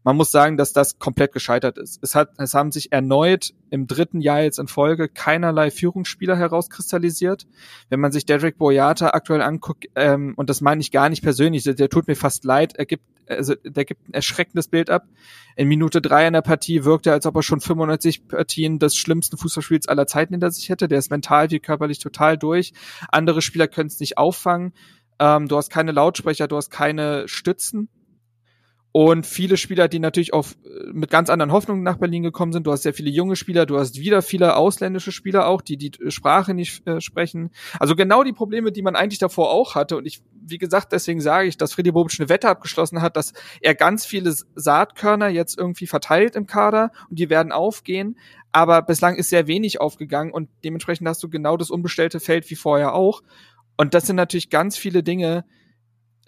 Man 0.05 0.17
muss 0.17 0.31
sagen, 0.31 0.59
dass 0.59 0.75
das 0.75 0.99
komplett 0.99 1.33
gescheitert 1.33 1.79
ist. 1.79 1.99
Es 2.03 2.15
hat, 2.15 2.33
es 2.37 2.53
haben 2.53 2.71
sich 2.71 2.93
erneut 2.93 3.55
im 3.71 3.87
dritten 3.87 4.21
Jahr 4.21 4.43
jetzt 4.43 4.59
in 4.59 4.69
Folge 4.69 5.09
keinerlei 5.09 5.71
Führungsspieler 5.71 6.37
herauskristallisiert. 6.37 7.47
Wenn 7.89 8.01
man 8.01 8.13
sich 8.13 8.27
Derek 8.27 8.59
Boyata 8.59 9.09
aktuell 9.09 9.41
anguckt, 9.41 9.87
ähm, 9.97 10.35
und 10.37 10.51
das 10.51 10.61
meine 10.61 10.83
ich 10.83 10.93
gar 10.93 11.09
nicht 11.09 11.23
persönlich, 11.23 11.65
der, 11.65 11.73
der 11.73 11.89
tut 11.89 12.07
mir 12.07 12.17
fast 12.17 12.45
leid, 12.45 12.77
er 12.77 12.85
gibt, 12.85 13.03
also, 13.27 13.55
der 13.55 13.87
gibt 13.87 14.07
ein 14.07 14.13
erschreckendes 14.13 14.69
Bild 14.69 14.91
ab. 14.91 15.07
In 15.57 15.69
Minute 15.69 16.03
drei 16.03 16.27
in 16.27 16.35
der 16.35 16.43
Partie 16.43 16.85
wirkt 16.85 17.07
er, 17.07 17.15
als 17.15 17.25
ob 17.25 17.37
er 17.37 17.43
schon 17.43 17.61
95 17.61 18.29
Partien 18.29 18.79
des 18.79 18.97
schlimmsten 18.97 19.39
Fußballspiels 19.39 19.89
aller 19.89 20.07
Zeiten 20.07 20.35
hinter 20.35 20.51
sich 20.51 20.69
hätte. 20.69 20.87
Der 20.87 20.99
ist 20.99 21.11
mental 21.11 21.51
wie 21.51 21.61
körperlich 21.61 21.99
total 21.99 22.37
durch. 22.37 22.75
Andere 23.09 23.41
Spieler 23.41 23.69
können 23.69 23.87
es 23.87 24.01
nicht 24.01 24.19
auffangen. 24.19 24.75
Ähm, 25.19 25.49
du 25.49 25.57
hast 25.57 25.71
keine 25.71 25.93
Lautsprecher, 25.93 26.47
du 26.47 26.57
hast 26.57 26.69
keine 26.69 27.27
Stützen 27.27 27.89
und 28.97 29.27
viele 29.27 29.57
Spieler, 29.57 29.89
die 29.89 29.99
natürlich 29.99 30.33
auch 30.33 30.47
äh, 30.47 30.93
mit 30.93 31.11
ganz 31.11 31.29
anderen 31.29 31.51
Hoffnungen 31.51 31.83
nach 31.83 31.97
Berlin 31.97 32.23
gekommen 32.23 32.53
sind. 32.53 32.65
Du 32.65 32.71
hast 32.71 32.85
sehr 32.85 32.95
viele 32.95 33.11
junge 33.11 33.35
Spieler, 33.35 33.67
du 33.67 33.77
hast 33.77 33.99
wieder 33.99 34.23
viele 34.23 34.55
ausländische 34.55 35.11
Spieler 35.11 35.49
auch, 35.49 35.63
die 35.63 35.77
die 35.77 35.91
Sprache 36.13 36.55
nicht 36.55 36.87
äh, 36.87 37.01
sprechen. 37.01 37.51
Also 37.81 37.97
genau 37.97 38.23
die 38.23 38.33
Probleme, 38.33 38.71
die 38.71 38.83
man 38.83 38.95
eigentlich 38.95 39.19
davor 39.19 39.51
auch 39.51 39.75
hatte. 39.75 39.97
Und 39.97 40.07
ich, 40.07 40.23
wie 40.41 40.59
gesagt, 40.59 40.93
deswegen 40.93 41.21
sage 41.21 41.49
ich, 41.49 41.57
dass 41.57 41.73
Freddy 41.73 41.91
Bobic 41.91 42.21
eine 42.21 42.29
Wette 42.29 42.49
abgeschlossen 42.49 43.03
hat, 43.03 43.17
dass 43.17 43.33
er 43.61 43.75
ganz 43.75 44.07
viele 44.07 44.33
Saatkörner 44.55 45.27
jetzt 45.27 45.59
irgendwie 45.59 45.89
verteilt 45.89 46.37
im 46.37 46.47
Kader 46.47 46.93
und 47.11 47.19
die 47.19 47.31
werden 47.31 47.51
aufgehen. 47.51 48.17
Aber 48.53 48.81
bislang 48.81 49.17
ist 49.17 49.29
sehr 49.29 49.49
wenig 49.49 49.81
aufgegangen 49.81 50.33
und 50.33 50.49
dementsprechend 50.63 51.09
hast 51.09 51.21
du 51.21 51.29
genau 51.29 51.57
das 51.57 51.71
unbestellte 51.71 52.21
Feld 52.21 52.49
wie 52.49 52.55
vorher 52.55 52.95
auch. 52.95 53.23
Und 53.77 53.93
das 53.93 54.07
sind 54.07 54.15
natürlich 54.15 54.51
ganz 54.51 54.77
viele 54.77 55.03
Dinge, 55.03 55.45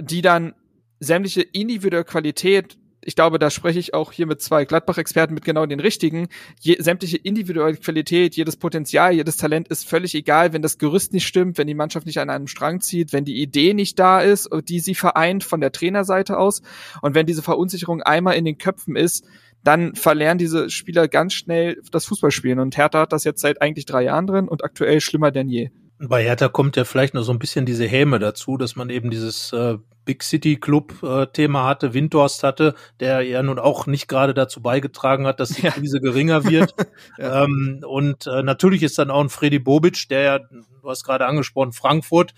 die 0.01 0.21
dann 0.21 0.55
sämtliche 1.01 1.43
individuelle 1.43 2.05
Qualität, 2.05 2.79
ich 3.07 3.15
glaube, 3.15 3.39
da 3.39 3.51
spreche 3.51 3.79
ich 3.79 3.95
auch 3.95 4.11
hier 4.11 4.27
mit 4.27 4.43
zwei 4.43 4.65
Gladbach-Experten 4.65 5.33
mit 5.33 5.45
genau 5.45 5.65
den 5.65 5.79
richtigen, 5.79 6.27
je, 6.61 6.77
sämtliche 6.81 7.17
individuelle 7.17 7.77
Qualität, 7.77 8.35
jedes 8.35 8.57
Potenzial, 8.57 9.13
jedes 9.13 9.37
Talent 9.37 9.69
ist 9.69 9.89
völlig 9.89 10.15
egal, 10.17 10.53
wenn 10.53 10.61
das 10.61 10.79
Gerüst 10.79 11.13
nicht 11.13 11.27
stimmt, 11.27 11.57
wenn 11.57 11.69
die 11.69 11.75
Mannschaft 11.75 12.07
nicht 12.07 12.19
an 12.19 12.31
einem 12.31 12.49
Strang 12.49 12.81
zieht, 12.81 13.13
wenn 13.13 13.25
die 13.25 13.41
Idee 13.41 13.75
nicht 13.75 13.99
da 14.01 14.21
ist, 14.21 14.51
die 14.69 14.81
sie 14.81 14.97
vereint 14.97 15.45
von 15.45 15.61
der 15.61 15.71
Trainerseite 15.71 16.37
aus 16.37 16.63
und 17.01 17.15
wenn 17.15 17.27
diese 17.27 17.43
Verunsicherung 17.43 18.03
einmal 18.03 18.35
in 18.35 18.45
den 18.45 18.59
Köpfen 18.59 18.97
ist, 18.97 19.25
dann 19.63 19.95
verlernen 19.95 20.39
diese 20.39 20.69
Spieler 20.69 21.07
ganz 21.07 21.35
schnell 21.35 21.81
das 21.93 22.07
Fußballspielen 22.07 22.59
und 22.59 22.77
Hertha 22.77 23.01
hat 23.01 23.13
das 23.13 23.23
jetzt 23.23 23.41
seit 23.41 23.63
eigentlich 23.63 23.87
drei 23.87 24.03
Jahren 24.03 24.27
drin 24.27 24.49
und 24.49 24.65
aktuell 24.65 25.01
schlimmer 25.01 25.31
denn 25.31 25.49
je. 25.49 25.71
Bei 25.99 26.23
Hertha 26.23 26.49
kommt 26.49 26.77
ja 26.77 26.85
vielleicht 26.85 27.15
noch 27.15 27.23
so 27.23 27.33
ein 27.33 27.39
bisschen 27.39 27.65
diese 27.65 27.87
Häme 27.87 28.19
dazu, 28.19 28.59
dass 28.59 28.77
man 28.77 28.91
eben 28.91 29.11
dieses 29.11 29.53
äh, 29.53 29.79
Big 30.05 30.23
City 30.23 30.57
Club 30.57 31.03
äh, 31.03 31.27
Thema 31.27 31.65
hatte, 31.67 31.95
Windhorst 31.95 32.43
hatte, 32.43 32.75
der 33.01 33.23
ja 33.23 33.43
nun 33.43 33.59
auch 33.59 33.87
nicht 33.87 34.07
gerade 34.07 34.35
dazu 34.35 34.61
beigetragen 34.61 35.27
hat, 35.27 35.41
dass 35.41 35.51
die 35.51 35.63
ja. 35.67 35.71
Krise 35.71 36.01
geringer 36.01 36.45
wird. 36.45 36.75
ja. 37.19 37.45
ähm, 37.45 37.83
und 37.87 38.27
äh, 38.27 38.43
natürlich 38.43 38.83
ist 38.83 38.99
dann 38.99 39.11
auch 39.11 39.21
ein 39.21 39.31
Freddy 39.31 39.59
Bobic, 39.59 40.09
der 40.09 40.21
ja, 40.21 40.39
du 40.39 40.89
hast 40.89 41.05
gerade 41.05 41.27
angesprochen, 41.27 41.73
Frankfurt. 41.73 42.35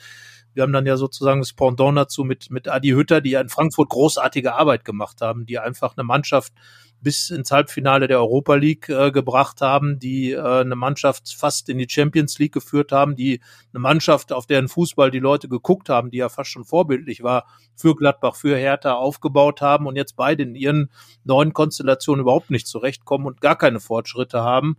Wir 0.55 0.63
haben 0.63 0.73
dann 0.73 0.87
ja 0.87 0.97
sozusagen 0.97 1.41
das 1.41 1.53
Pendant 1.53 1.99
dazu 1.99 2.25
mit, 2.25 2.51
mit 2.51 2.69
Adi 2.69 2.91
Hütter, 2.91 3.21
die 3.21 3.31
ja 3.31 3.41
in 3.41 3.49
Frankfurt 3.49 3.91
großartige 3.91 4.55
Arbeit 4.55 4.85
gemacht 4.85 5.21
haben, 5.21 5.47
die 5.47 5.59
einfach 5.59 5.97
eine 5.97 6.05
Mannschaft 6.05 6.53
bis 7.01 7.31
ins 7.31 7.51
Halbfinale 7.51 8.09
der 8.09 8.19
Europa 8.19 8.55
League 8.55 8.89
äh, 8.89 9.11
gebracht 9.11 9.61
haben, 9.61 9.99
die 9.99 10.33
äh, 10.33 10.41
eine 10.41 10.77
Mannschaft 10.77 11.35
fast 11.35 11.69
in 11.69 11.79
die 11.79 11.89
Champions 11.89 12.39
League 12.39 12.53
geführt 12.53 12.93
haben, 12.93 13.15
die 13.15 13.41
eine 13.73 13.81
Mannschaft, 13.81 14.33
auf 14.33 14.47
deren 14.47 14.69
Fußball 14.69 15.11
die 15.11 15.19
Leute 15.19 15.49
geguckt 15.49 15.89
haben, 15.89 16.11
die 16.11 16.19
ja 16.19 16.29
fast 16.29 16.51
schon 16.51 16.65
vorbildlich 16.65 17.23
war, 17.23 17.47
für 17.77 17.95
Gladbach, 17.95 18.37
für 18.37 18.57
Hertha 18.57 18.95
aufgebaut 18.95 19.61
haben 19.61 19.87
und 19.87 19.97
jetzt 19.97 20.17
beide 20.17 20.43
in 20.43 20.55
ihren 20.55 20.91
neuen 21.25 21.53
Konstellationen 21.53 22.23
überhaupt 22.23 22.51
nicht 22.51 22.67
zurechtkommen 22.67 23.27
und 23.27 23.41
gar 23.41 23.57
keine 23.57 23.81
Fortschritte 23.81 24.43
haben. 24.43 24.77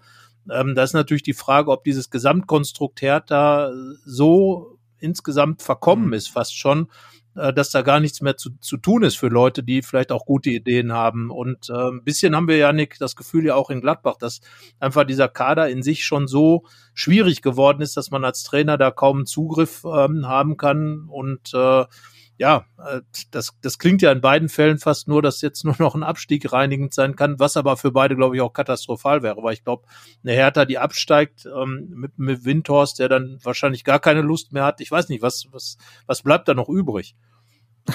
Ähm, 0.51 0.75
da 0.75 0.83
ist 0.83 0.93
natürlich 0.93 1.23
die 1.23 1.33
Frage, 1.33 1.71
ob 1.71 1.83
dieses 1.83 2.09
Gesamtkonstrukt 2.09 3.01
Hertha 3.01 3.71
so 4.05 4.77
insgesamt 4.97 5.61
verkommen 5.61 6.07
mhm. 6.07 6.13
ist, 6.13 6.29
fast 6.29 6.57
schon, 6.57 6.89
dass 7.53 7.71
da 7.71 7.81
gar 7.81 7.99
nichts 7.99 8.21
mehr 8.21 8.37
zu, 8.37 8.51
zu 8.59 8.77
tun 8.77 9.03
ist 9.03 9.17
für 9.17 9.27
Leute, 9.27 9.63
die 9.63 9.81
vielleicht 9.81 10.11
auch 10.11 10.25
gute 10.25 10.49
Ideen 10.49 10.93
haben. 10.93 11.29
Und 11.31 11.69
äh, 11.69 11.73
ein 11.73 12.03
bisschen 12.03 12.35
haben 12.35 12.47
wir 12.47 12.57
ja, 12.57 12.73
Nick, 12.73 12.97
das 12.99 13.15
Gefühl 13.15 13.45
ja 13.45 13.55
auch 13.55 13.69
in 13.69 13.81
Gladbach, 13.81 14.17
dass 14.17 14.41
einfach 14.79 15.05
dieser 15.05 15.27
Kader 15.27 15.69
in 15.69 15.83
sich 15.83 16.05
schon 16.05 16.27
so 16.27 16.65
schwierig 16.93 17.41
geworden 17.41 17.81
ist, 17.81 17.97
dass 17.97 18.11
man 18.11 18.25
als 18.25 18.43
Trainer 18.43 18.77
da 18.77 18.91
kaum 18.91 19.25
Zugriff 19.25 19.83
ähm, 19.85 20.27
haben 20.27 20.57
kann 20.57 21.05
und 21.07 21.53
äh, 21.53 21.85
ja, 22.39 22.65
äh, 22.77 23.01
das, 23.31 23.53
das 23.61 23.77
klingt 23.79 24.01
ja 24.01 24.13
in 24.13 24.21
beiden 24.21 24.47
Fällen 24.47 24.79
fast 24.79 25.09
nur, 25.09 25.21
dass 25.21 25.41
jetzt 25.41 25.65
nur 25.65 25.75
noch 25.77 25.93
ein 25.93 26.03
Abstieg 26.03 26.51
reinigend 26.51 26.93
sein 26.93 27.17
kann, 27.17 27.37
was 27.37 27.57
aber 27.57 27.75
für 27.75 27.91
beide, 27.91 28.15
glaube 28.15 28.35
ich, 28.35 28.41
auch 28.41 28.53
katastrophal 28.53 29.21
wäre, 29.21 29.43
weil 29.43 29.53
ich 29.53 29.65
glaube, 29.65 29.85
eine 30.23 30.33
Hertha, 30.33 30.63
die 30.63 30.77
absteigt 30.77 31.45
ähm, 31.45 31.89
mit, 31.93 32.17
mit 32.17 32.45
Windhorst, 32.45 32.97
der 32.97 33.09
dann 33.09 33.39
wahrscheinlich 33.43 33.83
gar 33.83 33.99
keine 33.99 34.21
Lust 34.21 34.53
mehr 34.53 34.63
hat, 34.63 34.79
ich 34.79 34.89
weiß 34.89 35.09
nicht, 35.09 35.21
was, 35.21 35.47
was, 35.51 35.77
was 36.07 36.23
bleibt 36.23 36.47
da 36.47 36.53
noch 36.53 36.69
übrig? 36.69 37.15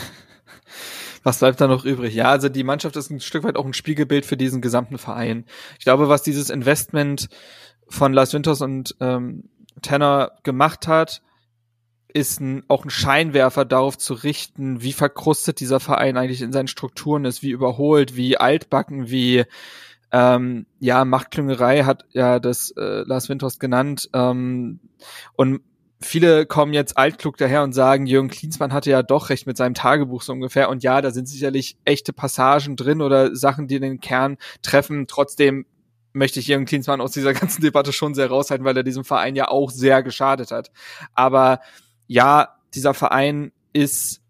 Was 1.27 1.39
bleibt 1.39 1.59
da 1.59 1.67
noch 1.67 1.87
übrig? 1.87 2.15
Ja, 2.15 2.29
also 2.29 2.51
die 2.51 2.65
Mannschaft 2.65 2.97
ist 2.97 3.09
ein 3.09 3.19
Stück 3.19 3.45
weit 3.45 3.57
auch 3.57 3.65
ein 3.65 3.73
Spiegelbild 3.73 4.27
für 4.27 4.37
diesen 4.37 4.61
gesamten 4.61 4.99
Verein. 4.99 5.47
Ich 5.79 5.85
glaube, 5.87 6.11
was 6.11 6.23
dieses 6.23 6.51
Investment 6.51 7.31
von 7.89 8.13
Lars 8.13 8.35
Winters 8.35 8.61
und 8.61 8.95
ähm, 9.01 9.49
Tanner 9.81 10.33
gemacht 10.43 10.87
hat, 10.87 11.23
ist 12.15 12.41
ein, 12.41 12.63
auch 12.69 12.85
ein 12.85 12.91
Scheinwerfer 12.91 13.65
darauf 13.65 13.99
zu 13.99 14.15
richten, 14.15 14.81
wie 14.81 14.93
verkrustet 14.93 15.59
dieser 15.61 15.81
Verein 15.81 16.17
eigentlich 16.17 16.43
in 16.43 16.53
seinen 16.53 16.69
Strukturen 16.69 17.25
ist, 17.25 17.43
wie 17.43 17.51
überholt, 17.51 18.17
wie 18.17 18.39
altbacken, 18.39 19.11
wie 19.11 19.45
ähm, 20.13 20.67
ja, 20.79 21.05
Machtklüngerei 21.05 21.83
hat 21.83 22.05
ja 22.13 22.39
das 22.39 22.71
äh, 22.77 23.03
Lars 23.05 23.29
Winters 23.29 23.59
genannt. 23.59 24.09
Ähm, 24.15 24.79
und 25.35 25.63
viele 26.01 26.47
kommen 26.47 26.73
jetzt 26.73 26.97
altklug 26.97 27.37
daher 27.37 27.65
und 27.65 27.73
sagen, 27.73 28.07
Jürgen 28.07 28.29
Klinsmann 28.29 28.73
hatte 28.73 28.91
ja 28.91 29.03
doch 29.03 29.31
recht 29.31 29.49
mit 29.49 29.57
seinem 29.57 29.75
Tagebuch 29.75 30.23
so 30.23 30.33
ungefähr. 30.33 30.69
Und 30.69 30.85
ja, 30.85 31.03
da 31.03 31.11
sind 31.11 31.29
sicherlich 31.29 31.79
echte 31.85 32.13
Passagen 32.13 32.77
drin 32.77 33.03
oder 33.03 33.35
Sachen, 33.35 33.67
die 33.67 33.81
den 33.81 33.99
Kern 33.99 34.37
treffen. 34.63 35.09
Trotzdem 35.09 35.67
möchte 36.13 36.39
ich 36.39 36.47
Jürgen 36.47 36.65
Klinsmann 36.67 37.01
aus 37.01 37.11
dieser 37.11 37.33
ganzen 37.35 37.63
Debatte 37.63 37.93
schon 37.93 38.15
sehr 38.15 38.29
raushalten, 38.29 38.65
weil 38.65 38.77
er 38.77 38.85
diesem 38.85 39.05
Verein 39.05 39.35
ja 39.35 39.49
auch 39.49 39.73
sehr 39.73 40.05
geschadet 40.05 40.53
hat. 40.53 40.71
Aber 41.15 41.59
ja, 42.07 42.57
dieser 42.75 42.95
Verein 42.95 43.53
ist 43.73 44.21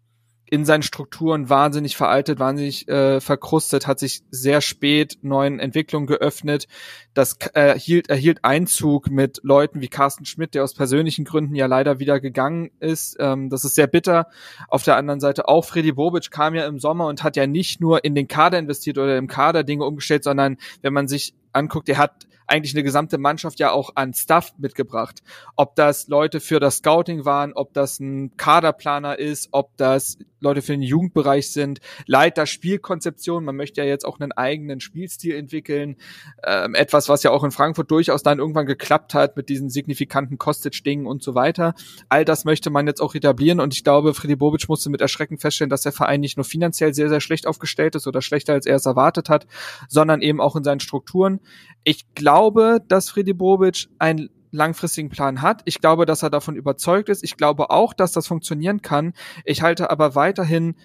in 0.47 0.63
seinen 0.65 0.83
Strukturen 0.83 1.49
wahnsinnig 1.49 1.97
veraltet, 1.97 2.39
wahnsinnig 2.39 2.87
äh, 2.87 3.19
verkrustet, 3.19 3.87
hat 3.87 3.99
sich 3.99 4.21
sehr 4.29 4.61
spät 4.61 5.17
neuen 5.21 5.59
Entwicklungen 5.59 6.07
geöffnet. 6.07 6.67
Das 7.15 7.37
äh, 7.53 7.69
erhielt, 7.69 8.09
erhielt 8.09 8.43
Einzug 8.43 9.09
mit 9.09 9.39
Leuten 9.41 9.81
wie 9.81 9.87
Carsten 9.87 10.25
Schmidt, 10.25 10.53
der 10.53 10.63
aus 10.63 10.73
persönlichen 10.75 11.25
Gründen 11.25 11.55
ja 11.55 11.65
leider 11.65 11.97
wieder 11.99 12.19
gegangen 12.19 12.69
ist. 12.79 13.15
Ähm, 13.19 13.49
das 13.49 13.65
ist 13.65 13.75
sehr 13.75 13.87
bitter. 13.87 14.27
Auf 14.67 14.83
der 14.83 14.97
anderen 14.97 15.21
Seite 15.21 15.47
auch 15.47 15.65
Freddy 15.65 15.93
Bobic 15.93 16.29
kam 16.29 16.53
ja 16.53 16.67
im 16.67 16.79
Sommer 16.79 17.07
und 17.07 17.23
hat 17.23 17.37
ja 17.37 17.47
nicht 17.47 17.81
nur 17.81 18.03
in 18.03 18.15
den 18.15 18.27
Kader 18.27 18.59
investiert 18.59 18.97
oder 18.97 19.17
im 19.17 19.27
Kader 19.27 19.63
Dinge 19.63 19.85
umgestellt, 19.85 20.25
sondern 20.25 20.57
wenn 20.81 20.93
man 20.93 21.07
sich 21.07 21.33
anguckt, 21.53 21.87
er 21.89 21.97
hat 21.97 22.27
eigentlich 22.47 22.75
eine 22.75 22.83
gesamte 22.83 23.17
Mannschaft 23.17 23.59
ja 23.59 23.71
auch 23.71 23.91
an 23.95 24.13
Stuff 24.13 24.53
mitgebracht. 24.57 25.23
Ob 25.55 25.75
das 25.75 26.07
Leute 26.07 26.39
für 26.39 26.59
das 26.59 26.77
Scouting 26.77 27.25
waren, 27.25 27.53
ob 27.53 27.73
das 27.73 27.99
ein 27.99 28.35
Kaderplaner 28.37 29.17
ist, 29.17 29.49
ob 29.51 29.75
das 29.77 30.17
Leute 30.39 30.61
für 30.61 30.73
den 30.73 30.83
Jugendbereich 30.83 31.51
sind, 31.51 31.79
Leiter 32.05 32.45
Spielkonzeption. 32.45 33.43
Man 33.43 33.55
möchte 33.55 33.81
ja 33.81 33.87
jetzt 33.87 34.05
auch 34.05 34.19
einen 34.19 34.31
eigenen 34.31 34.79
Spielstil 34.79 35.35
entwickeln. 35.35 35.97
Ähm, 36.43 36.75
etwas, 36.75 37.04
was 37.09 37.23
ja 37.23 37.31
auch 37.31 37.43
in 37.43 37.51
Frankfurt 37.51 37.91
durchaus 37.91 38.23
dann 38.23 38.39
irgendwann 38.39 38.65
geklappt 38.65 39.13
hat 39.13 39.37
mit 39.37 39.49
diesen 39.49 39.69
signifikanten 39.69 40.37
Kostic-Dingen 40.37 41.05
und 41.05 41.23
so 41.23 41.35
weiter. 41.35 41.73
All 42.09 42.25
das 42.25 42.45
möchte 42.45 42.69
man 42.69 42.87
jetzt 42.87 43.01
auch 43.01 43.15
etablieren 43.15 43.59
und 43.59 43.73
ich 43.73 43.83
glaube, 43.83 44.13
Freddy 44.13 44.35
Bobic 44.35 44.67
musste 44.69 44.89
mit 44.89 45.01
Erschrecken 45.01 45.37
feststellen, 45.37 45.69
dass 45.69 45.81
der 45.81 45.91
Verein 45.91 46.21
nicht 46.21 46.37
nur 46.37 46.43
finanziell 46.43 46.93
sehr, 46.93 47.09
sehr 47.09 47.21
schlecht 47.21 47.47
aufgestellt 47.47 47.95
ist 47.95 48.07
oder 48.07 48.21
schlechter 48.21 48.53
als 48.53 48.65
er 48.65 48.75
es 48.75 48.85
erwartet 48.85 49.29
hat, 49.29 49.47
sondern 49.87 50.21
eben 50.21 50.41
auch 50.41 50.55
in 50.55 50.63
seinen 50.63 50.79
Strukturen. 50.79 51.39
Ich 51.83 52.13
glaube, 52.15 52.79
dass 52.87 53.09
Freddy 53.09 53.33
Bobic 53.33 53.87
einen 53.99 54.29
langfristigen 54.55 55.09
Plan 55.09 55.41
hat. 55.41 55.61
Ich 55.65 55.81
glaube, 55.81 56.05
dass 56.05 56.23
er 56.23 56.29
davon 56.29 56.55
überzeugt 56.55 57.09
ist. 57.09 57.23
Ich 57.23 57.37
glaube 57.37 57.69
auch, 57.69 57.93
dass 57.93 58.13
das 58.13 58.27
funktionieren 58.27 58.81
kann. 58.81 59.13
Ich 59.43 59.61
halte 59.61 59.89
aber 59.91 60.15
weiterhin 60.15 60.75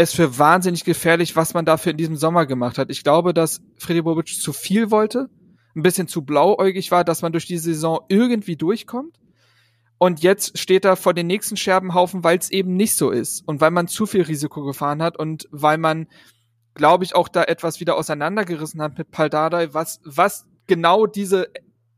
es 0.00 0.12
für 0.12 0.38
wahnsinnig 0.38 0.84
gefährlich, 0.84 1.36
was 1.36 1.54
man 1.54 1.64
dafür 1.64 1.92
in 1.92 1.98
diesem 1.98 2.16
Sommer 2.16 2.46
gemacht 2.46 2.78
hat. 2.78 2.90
Ich 2.90 3.02
glaube, 3.02 3.34
dass 3.34 3.60
Freddy 3.78 4.02
Bobic 4.02 4.28
zu 4.28 4.52
viel 4.52 4.90
wollte, 4.90 5.28
ein 5.76 5.82
bisschen 5.82 6.08
zu 6.08 6.22
blauäugig 6.22 6.90
war, 6.90 7.04
dass 7.04 7.22
man 7.22 7.32
durch 7.32 7.46
die 7.46 7.58
Saison 7.58 8.00
irgendwie 8.08 8.56
durchkommt. 8.56 9.16
Und 9.98 10.22
jetzt 10.22 10.58
steht 10.58 10.84
er 10.84 10.96
vor 10.96 11.12
den 11.12 11.26
nächsten 11.26 11.56
Scherbenhaufen, 11.56 12.24
weil 12.24 12.38
es 12.38 12.50
eben 12.50 12.74
nicht 12.74 12.94
so 12.94 13.10
ist 13.10 13.46
und 13.46 13.60
weil 13.60 13.70
man 13.70 13.86
zu 13.86 14.06
viel 14.06 14.22
Risiko 14.22 14.64
gefahren 14.64 15.02
hat 15.02 15.18
und 15.18 15.46
weil 15.50 15.76
man 15.76 16.06
glaube 16.74 17.04
ich, 17.04 17.14
auch 17.14 17.28
da 17.28 17.44
etwas 17.44 17.80
wieder 17.80 17.96
auseinandergerissen 17.96 18.80
hat 18.80 18.98
mit 18.98 19.10
Paldadei, 19.10 19.72
was, 19.74 20.00
was 20.04 20.46
genau 20.66 21.06
diese 21.06 21.48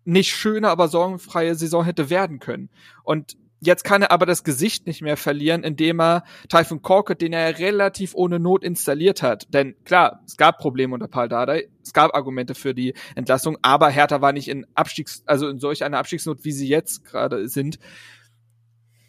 nicht 0.04 0.34
schöne, 0.34 0.68
aber 0.68 0.88
sorgenfreie 0.88 1.54
Saison 1.54 1.84
hätte 1.84 2.10
werden 2.10 2.40
können. 2.40 2.70
Und 3.04 3.36
jetzt 3.62 3.84
kann 3.84 4.02
er 4.02 4.10
aber 4.10 4.26
das 4.26 4.44
Gesicht 4.44 4.86
nicht 4.86 5.02
mehr 5.02 5.16
verlieren, 5.16 5.62
indem 5.62 6.00
er 6.00 6.24
Typhoon 6.48 6.82
Corkett, 6.82 7.20
den 7.20 7.32
er 7.32 7.58
relativ 7.58 8.14
ohne 8.14 8.38
Not 8.38 8.64
installiert 8.64 9.22
hat. 9.22 9.46
Denn 9.54 9.76
klar, 9.84 10.20
es 10.26 10.36
gab 10.36 10.58
Probleme 10.58 10.94
unter 10.94 11.08
Paul 11.08 11.28
Dardai, 11.28 11.68
es 11.82 11.92
gab 11.92 12.14
Argumente 12.14 12.54
für 12.54 12.74
die 12.74 12.94
Entlassung, 13.14 13.56
aber 13.62 13.88
Hertha 13.88 14.20
war 14.20 14.32
nicht 14.32 14.48
in 14.48 14.66
Abstiegs, 14.74 15.22
also 15.26 15.48
in 15.48 15.60
solch 15.60 15.84
einer 15.84 15.98
Abstiegsnot, 15.98 16.44
wie 16.44 16.52
sie 16.52 16.68
jetzt 16.68 17.04
gerade 17.04 17.48
sind. 17.48 17.78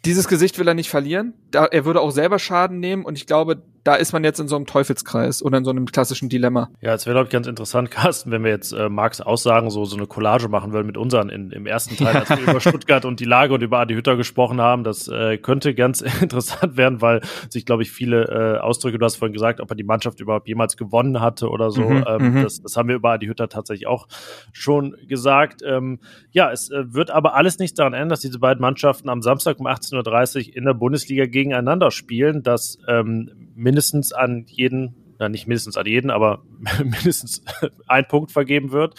Dieses 0.04 0.28
Gesicht 0.28 0.58
will 0.58 0.68
er 0.68 0.74
nicht 0.74 0.90
verlieren. 0.90 1.34
Da, 1.50 1.64
er 1.64 1.84
würde 1.84 2.00
auch 2.00 2.10
selber 2.10 2.38
Schaden 2.38 2.78
nehmen 2.78 3.04
und 3.04 3.16
ich 3.18 3.26
glaube, 3.26 3.62
da 3.84 3.94
ist 3.94 4.12
man 4.12 4.24
jetzt 4.24 4.40
in 4.40 4.48
so 4.48 4.56
einem 4.56 4.64
Teufelskreis 4.64 5.42
oder 5.42 5.58
in 5.58 5.64
so 5.64 5.70
einem 5.70 5.84
klassischen 5.84 6.30
Dilemma. 6.30 6.70
Ja, 6.80 6.94
es 6.94 7.04
wäre, 7.04 7.14
glaube 7.14 7.26
ich, 7.26 7.32
ganz 7.32 7.46
interessant, 7.46 7.90
Carsten, 7.90 8.30
wenn 8.30 8.42
wir 8.42 8.50
jetzt 8.50 8.72
äh, 8.72 8.88
Marks 8.88 9.20
Aussagen 9.20 9.70
so, 9.70 9.84
so 9.84 9.96
eine 9.96 10.06
Collage 10.06 10.48
machen 10.48 10.72
würden 10.72 10.86
mit 10.86 10.96
unseren 10.96 11.28
in, 11.28 11.50
im 11.50 11.66
ersten 11.66 11.96
Teil, 11.96 12.14
ja. 12.14 12.20
als 12.20 12.30
wir 12.30 12.38
über 12.50 12.60
Stuttgart 12.60 13.04
und 13.04 13.20
die 13.20 13.26
Lage 13.26 13.52
und 13.54 13.62
über 13.62 13.78
Adi 13.78 13.94
Hütter 13.94 14.16
gesprochen 14.16 14.60
haben. 14.60 14.84
Das 14.84 15.06
äh, 15.08 15.36
könnte 15.36 15.74
ganz 15.74 16.00
interessant 16.20 16.76
werden, 16.76 17.02
weil 17.02 17.20
sich, 17.50 17.66
glaube 17.66 17.82
ich, 17.82 17.92
viele 17.92 18.56
äh, 18.56 18.58
Ausdrücke, 18.58 18.98
du 18.98 19.04
hast 19.04 19.16
vorhin 19.16 19.34
gesagt, 19.34 19.60
ob 19.60 19.70
er 19.70 19.76
die 19.76 19.84
Mannschaft 19.84 20.18
überhaupt 20.20 20.48
jemals 20.48 20.78
gewonnen 20.78 21.20
hatte 21.20 21.50
oder 21.50 21.70
so. 21.70 21.82
Mhm, 21.82 22.04
ähm, 22.08 22.34
mhm. 22.34 22.42
das, 22.42 22.62
das 22.62 22.76
haben 22.78 22.88
wir 22.88 22.96
über 22.96 23.10
Adi 23.10 23.26
Hütter 23.26 23.50
tatsächlich 23.50 23.86
auch 23.86 24.08
schon 24.52 24.96
gesagt. 25.06 25.60
Ähm, 25.62 26.00
ja, 26.30 26.50
es 26.50 26.70
äh, 26.70 26.94
wird 26.94 27.10
aber 27.10 27.34
alles 27.34 27.58
nichts 27.58 27.76
daran 27.76 27.92
ändern, 27.92 28.08
dass 28.08 28.20
diese 28.20 28.38
beiden 28.38 28.62
Mannschaften 28.62 29.10
am 29.10 29.20
Samstag 29.20 29.60
um 29.60 29.66
18.30 29.66 30.48
Uhr 30.48 30.56
in 30.56 30.64
der 30.64 30.74
Bundesliga 30.74 31.26
gegeneinander 31.26 31.90
spielen, 31.90 32.42
dass 32.42 32.78
ähm, 32.88 33.30
mindestens 33.74 34.12
an 34.12 34.46
jeden, 34.46 35.16
na 35.18 35.28
nicht 35.28 35.48
mindestens 35.48 35.76
an 35.76 35.86
jeden, 35.86 36.10
aber 36.10 36.44
mindestens 36.78 37.42
ein 37.88 38.06
Punkt 38.06 38.30
vergeben 38.30 38.70
wird. 38.70 38.94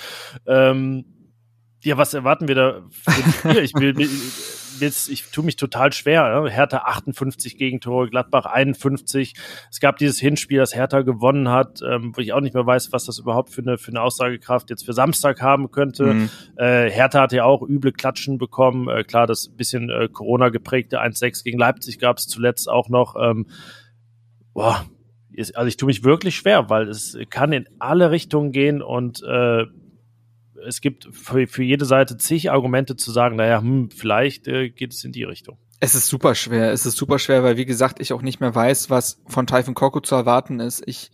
Ähm, 0.46 1.06
ja, 1.82 1.98
was 1.98 2.14
erwarten 2.14 2.50
wir 2.50 2.56
da 2.56 2.82
für 2.90 3.62
Ich 3.62 3.74
will, 3.76 3.96
will's, 3.96 5.08
ich 5.10 5.24
tue 5.32 5.46
mich 5.46 5.56
total 5.56 5.94
schwer. 5.94 6.42
Ne? 6.42 6.50
Hertha 6.50 6.80
58 6.80 7.58
Gegentore, 7.58 8.10
Gladbach 8.10 8.48
51. 8.48 9.36
Es 9.72 9.80
gab 9.80 9.98
dieses 9.98 10.20
Hinspiel, 10.20 10.58
das 10.58 10.76
Hertha 10.76 11.04
gewonnen 11.04 11.48
hat, 11.48 11.80
ähm, 11.88 12.12
wo 12.14 12.20
ich 12.20 12.34
auch 12.34 12.42
nicht 12.42 12.54
mehr 12.54 12.66
weiß, 12.66 12.92
was 12.92 13.06
das 13.06 13.20
überhaupt 13.20 13.52
für 13.52 13.62
eine, 13.62 13.78
für 13.78 13.92
eine 13.92 14.02
Aussagekraft 14.02 14.70
jetzt 14.72 14.84
für 14.84 14.94
Samstag 14.94 15.42
haben 15.42 15.72
könnte. 15.72 16.06
Mhm. 16.06 16.30
Äh, 16.58 16.90
Hertha 16.90 17.22
hat 17.22 17.32
ja 17.32 17.46
auch 17.46 17.62
üble 17.62 17.94
Klatschen 17.94 18.40
bekommen. 18.40 18.90
Äh, 18.90 19.06
klar, 19.06 19.26
das 19.26 19.48
bisschen 19.48 19.90
äh, 19.90 20.10
Corona 20.12 20.50
geprägte 20.50 21.02
1-6 21.02 21.46
gegen 21.46 21.60
Leipzig 21.60 22.00
gab 22.00 22.18
es 22.18 22.28
zuletzt 22.28 22.68
auch 22.68 22.90
noch. 22.90 23.16
Ähm, 23.16 23.46
boah, 24.56 24.86
also 25.54 25.68
ich 25.68 25.78
tue 25.78 25.86
mich 25.86 26.04
wirklich 26.04 26.36
schwer, 26.36 26.70
weil 26.70 26.90
es 26.90 27.16
kann 27.30 27.52
in 27.52 27.68
alle 27.78 28.10
Richtungen 28.10 28.52
gehen 28.52 28.82
und 28.82 29.22
äh, 29.22 29.66
es 30.66 30.82
gibt 30.82 31.08
für, 31.12 31.46
für 31.46 31.64
jede 31.64 31.86
Seite 31.86 32.18
zig 32.18 32.50
Argumente 32.50 32.96
zu 32.96 33.12
sagen, 33.12 33.36
naja, 33.36 33.62
hm, 33.62 33.92
vielleicht 33.92 34.48
äh, 34.48 34.70
geht 34.70 34.94
es 34.94 35.04
in 35.04 35.12
die 35.12 35.24
Richtung. 35.24 35.60
Es 35.82 35.94
ist 35.94 36.08
super 36.08 36.34
schwer. 36.34 36.72
Es 36.72 36.86
ist 36.86 36.96
super 36.96 37.20
schwer, 37.20 37.44
weil 37.44 37.58
wie 37.58 37.66
gesagt, 37.66 38.00
ich 38.00 38.14
auch 38.14 38.22
nicht 38.22 38.40
mehr 38.40 38.56
weiß, 38.56 38.90
was 38.90 39.22
von 39.28 39.46
Typhon 39.46 39.76
Koko 39.76 40.00
zu 40.00 40.16
erwarten 40.16 40.60
ist. 40.60 40.82
Ich 40.88 41.12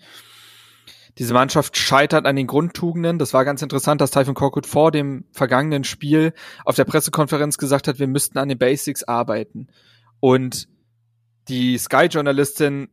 diese 1.18 1.34
Mannschaft 1.34 1.76
scheitert 1.76 2.26
an 2.26 2.38
den 2.38 2.48
Grundtugenden. 2.48 3.20
Das 3.20 3.34
war 3.34 3.44
ganz 3.44 3.62
interessant, 3.62 4.00
dass 4.00 4.12
Typhon 4.12 4.34
Korkut 4.34 4.66
vor 4.66 4.92
dem 4.92 5.26
vergangenen 5.32 5.84
Spiel 5.84 6.34
auf 6.64 6.76
der 6.76 6.86
Pressekonferenz 6.86 7.58
gesagt 7.58 7.90
hat, 7.90 8.00
wir 8.00 8.08
müssten 8.08 8.38
an 8.38 8.48
den 8.48 8.58
Basics 8.58 9.04
arbeiten. 9.04 9.68
Und 10.22 10.70
die 11.50 11.78
Sky-Journalistin 11.78 12.88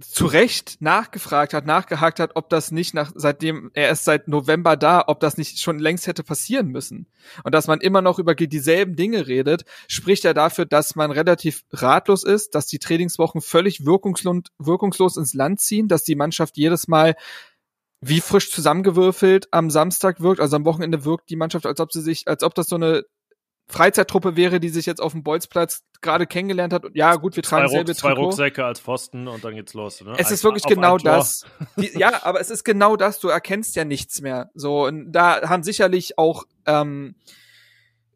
zu 0.00 0.26
Recht 0.26 0.78
nachgefragt 0.80 1.54
hat, 1.54 1.66
nachgehakt 1.66 2.18
hat, 2.18 2.32
ob 2.34 2.48
das 2.48 2.70
nicht 2.72 2.94
nach, 2.94 3.12
seitdem 3.14 3.70
er 3.74 3.90
ist 3.90 4.04
seit 4.04 4.28
November 4.28 4.76
da, 4.76 5.04
ob 5.06 5.20
das 5.20 5.36
nicht 5.36 5.60
schon 5.60 5.78
längst 5.78 6.06
hätte 6.06 6.22
passieren 6.22 6.68
müssen. 6.68 7.06
Und 7.44 7.54
dass 7.54 7.66
man 7.66 7.80
immer 7.80 8.02
noch 8.02 8.18
über 8.18 8.34
dieselben 8.34 8.96
Dinge 8.96 9.26
redet, 9.26 9.64
spricht 9.88 10.24
ja 10.24 10.34
dafür, 10.34 10.66
dass 10.66 10.96
man 10.96 11.10
relativ 11.10 11.64
ratlos 11.72 12.24
ist, 12.24 12.54
dass 12.54 12.66
die 12.66 12.78
Trainingswochen 12.78 13.40
völlig 13.40 13.86
wirkungslos, 13.86 14.42
wirkungslos 14.58 15.16
ins 15.16 15.34
Land 15.34 15.60
ziehen, 15.60 15.88
dass 15.88 16.04
die 16.04 16.16
Mannschaft 16.16 16.56
jedes 16.56 16.88
Mal 16.88 17.14
wie 18.00 18.20
frisch 18.20 18.50
zusammengewürfelt 18.50 19.48
am 19.52 19.70
Samstag 19.70 20.20
wirkt, 20.20 20.40
also 20.40 20.56
am 20.56 20.64
Wochenende 20.64 21.04
wirkt 21.04 21.30
die 21.30 21.36
Mannschaft, 21.36 21.66
als 21.66 21.78
ob 21.78 21.92
sie 21.92 22.02
sich, 22.02 22.26
als 22.26 22.42
ob 22.42 22.54
das 22.54 22.66
so 22.66 22.74
eine 22.74 23.04
Freizeittruppe 23.72 24.36
wäre, 24.36 24.60
die 24.60 24.68
sich 24.68 24.86
jetzt 24.86 25.00
auf 25.00 25.12
dem 25.12 25.22
Bolzplatz 25.22 25.82
gerade 26.00 26.26
kennengelernt 26.26 26.72
hat. 26.72 26.84
Ja, 26.94 27.16
gut, 27.16 27.36
wir 27.36 27.42
tragen 27.42 27.66
zwei, 27.68 27.72
selbe 27.76 27.94
zwei 27.94 28.12
Rucksäcke 28.12 28.64
als 28.64 28.80
Pfosten 28.80 29.26
und 29.26 29.44
dann 29.44 29.54
geht's 29.54 29.74
los. 29.74 30.00
Ne? 30.02 30.14
Es 30.18 30.30
ist 30.30 30.44
wirklich 30.44 30.64
genau 30.64 30.98
das. 30.98 31.44
Die, 31.76 31.98
ja, 31.98 32.24
aber 32.24 32.40
es 32.40 32.50
ist 32.50 32.64
genau 32.64 32.96
das. 32.96 33.18
Du 33.18 33.28
erkennst 33.28 33.74
ja 33.74 33.84
nichts 33.84 34.20
mehr. 34.20 34.50
So, 34.54 34.86
und 34.86 35.12
da 35.12 35.48
haben 35.48 35.62
sicherlich 35.62 36.18
auch 36.18 36.44
ähm, 36.66 37.14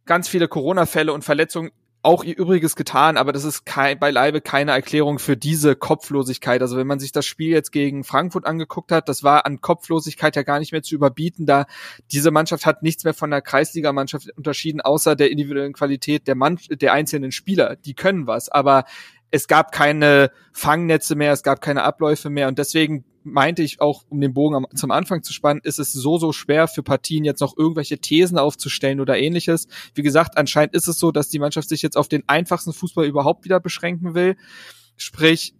ganz 0.04 0.28
viele 0.28 0.46
Corona-Fälle 0.46 1.12
und 1.12 1.24
Verletzungen 1.24 1.72
auch 2.06 2.22
ihr 2.22 2.38
Übriges 2.38 2.76
getan, 2.76 3.16
aber 3.16 3.32
das 3.32 3.42
ist 3.42 3.66
kein, 3.66 3.98
beileibe 3.98 4.40
keine 4.40 4.70
Erklärung 4.70 5.18
für 5.18 5.36
diese 5.36 5.74
Kopflosigkeit. 5.74 6.62
Also 6.62 6.76
wenn 6.76 6.86
man 6.86 7.00
sich 7.00 7.10
das 7.10 7.26
Spiel 7.26 7.50
jetzt 7.50 7.72
gegen 7.72 8.04
Frankfurt 8.04 8.46
angeguckt 8.46 8.92
hat, 8.92 9.08
das 9.08 9.24
war 9.24 9.44
an 9.44 9.60
Kopflosigkeit 9.60 10.36
ja 10.36 10.44
gar 10.44 10.60
nicht 10.60 10.70
mehr 10.70 10.84
zu 10.84 10.94
überbieten, 10.94 11.46
da 11.46 11.66
diese 12.12 12.30
Mannschaft 12.30 12.64
hat 12.64 12.84
nichts 12.84 13.02
mehr 13.02 13.12
von 13.12 13.32
der 13.32 13.42
Kreisligamannschaft 13.42 14.30
unterschieden, 14.36 14.80
außer 14.80 15.16
der 15.16 15.32
individuellen 15.32 15.72
Qualität 15.72 16.28
der, 16.28 16.36
Mann, 16.36 16.60
der 16.70 16.92
einzelnen 16.92 17.32
Spieler. 17.32 17.74
Die 17.74 17.94
können 17.94 18.28
was, 18.28 18.48
aber 18.48 18.84
es 19.32 19.48
gab 19.48 19.72
keine 19.72 20.30
Fangnetze 20.52 21.16
mehr, 21.16 21.32
es 21.32 21.42
gab 21.42 21.60
keine 21.60 21.82
Abläufe 21.82 22.30
mehr 22.30 22.46
und 22.46 22.58
deswegen 22.58 23.04
meinte 23.26 23.62
ich 23.62 23.80
auch, 23.80 24.04
um 24.08 24.20
den 24.20 24.32
Bogen 24.32 24.54
am, 24.54 24.66
zum 24.74 24.90
Anfang 24.90 25.22
zu 25.22 25.32
spannen, 25.32 25.60
ist 25.64 25.78
es 25.78 25.92
so, 25.92 26.18
so 26.18 26.32
schwer 26.32 26.68
für 26.68 26.82
Partien 26.82 27.24
jetzt 27.24 27.40
noch 27.40 27.56
irgendwelche 27.56 27.98
Thesen 27.98 28.38
aufzustellen 28.38 29.00
oder 29.00 29.18
ähnliches. 29.18 29.68
Wie 29.94 30.02
gesagt, 30.02 30.38
anscheinend 30.38 30.74
ist 30.74 30.88
es 30.88 30.98
so, 30.98 31.10
dass 31.12 31.28
die 31.28 31.38
Mannschaft 31.38 31.68
sich 31.68 31.82
jetzt 31.82 31.96
auf 31.96 32.08
den 32.08 32.26
einfachsten 32.28 32.72
Fußball 32.72 33.04
überhaupt 33.04 33.44
wieder 33.44 33.60
beschränken 33.60 34.14
will. 34.14 34.36
Sprich, 34.96 35.54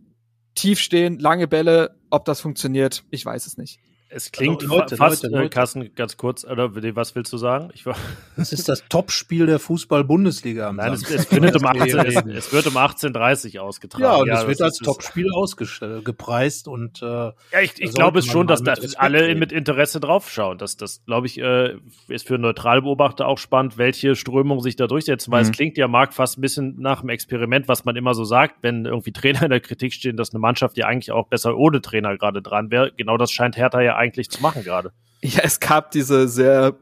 tief 0.54 0.80
stehen, 0.80 1.18
lange 1.18 1.48
Bälle, 1.48 1.96
ob 2.10 2.24
das 2.24 2.40
funktioniert, 2.40 3.04
ich 3.10 3.26
weiß 3.26 3.46
es 3.46 3.58
nicht. 3.58 3.78
Es 4.08 4.30
klingt 4.30 4.62
also, 4.62 4.76
Leute, 4.76 4.96
fast, 4.96 5.24
Leute, 5.24 5.34
Leute. 5.34 5.46
Äh, 5.46 5.48
Carsten, 5.48 5.94
ganz 5.94 6.16
kurz, 6.16 6.44
oder 6.44 6.70
was 6.94 7.14
willst 7.16 7.32
du 7.32 7.38
sagen? 7.38 7.70
Ich 7.74 7.86
war 7.86 7.96
das 8.36 8.52
ist 8.52 8.68
das 8.68 8.84
Topspiel 8.88 9.46
der 9.46 9.58
Fußball-Bundesliga. 9.58 10.72
Nein, 10.72 10.92
es, 10.92 11.10
es, 11.10 11.26
findet 11.26 11.56
um 11.56 11.66
18, 11.66 11.98
es, 11.98 12.14
es, 12.14 12.52
wird 12.52 12.66
um 12.68 12.76
18.30 12.76 13.58
ausgetragen. 13.58 14.04
Ja, 14.04 14.16
und 14.16 14.28
ja, 14.28 14.42
es 14.42 14.46
wird 14.46 14.62
als 14.62 14.78
Topspiel 14.78 15.32
ausgestellt, 15.32 16.04
gepreist 16.04 16.68
und 16.68 17.02
äh, 17.02 17.06
Ja, 17.06 17.32
ich, 17.62 17.80
ich 17.80 17.92
glaube 17.92 18.20
es 18.20 18.26
schon, 18.26 18.46
dass 18.46 18.62
da 18.62 18.74
alle 18.96 19.22
reden. 19.22 19.40
mit 19.40 19.50
Interesse 19.50 19.98
draufschauen. 19.98 20.58
Das, 20.58 20.76
das 20.76 21.04
glaube 21.04 21.26
ich, 21.26 21.40
äh, 21.40 21.74
ist 22.06 22.28
für 22.28 22.38
Neutralbeobachter 22.38 23.26
auch 23.26 23.38
spannend, 23.38 23.76
welche 23.76 24.14
Strömung 24.14 24.60
sich 24.60 24.76
da 24.76 24.86
durchsetzen, 24.86 25.32
weil 25.32 25.42
mhm. 25.42 25.50
es 25.50 25.56
klingt 25.56 25.76
ja, 25.76 25.88
Marc, 25.88 26.14
fast 26.14 26.38
ein 26.38 26.42
bisschen 26.42 26.80
nach 26.80 27.00
einem 27.00 27.08
Experiment, 27.08 27.66
was 27.66 27.84
man 27.84 27.96
immer 27.96 28.14
so 28.14 28.24
sagt, 28.24 28.62
wenn 28.62 28.84
irgendwie 28.84 29.12
Trainer 29.12 29.42
in 29.42 29.50
der 29.50 29.60
Kritik 29.60 29.92
stehen, 29.92 30.16
dass 30.16 30.32
eine 30.32 30.38
Mannschaft 30.38 30.76
ja 30.76 30.86
eigentlich 30.86 31.10
auch 31.10 31.26
besser 31.26 31.56
ohne 31.56 31.80
Trainer 31.80 32.16
gerade 32.16 32.40
dran 32.40 32.70
wäre. 32.70 32.92
Genau 32.96 33.16
das 33.16 33.32
scheint 33.32 33.56
Hertha 33.56 33.80
ja 33.80 33.95
eigentlich 33.96 34.30
zu 34.30 34.42
machen 34.42 34.62
gerade. 34.64 34.92
Ja, 35.22 35.40
es 35.42 35.60
gab 35.60 35.90
diese 35.90 36.28
sehr 36.28 36.76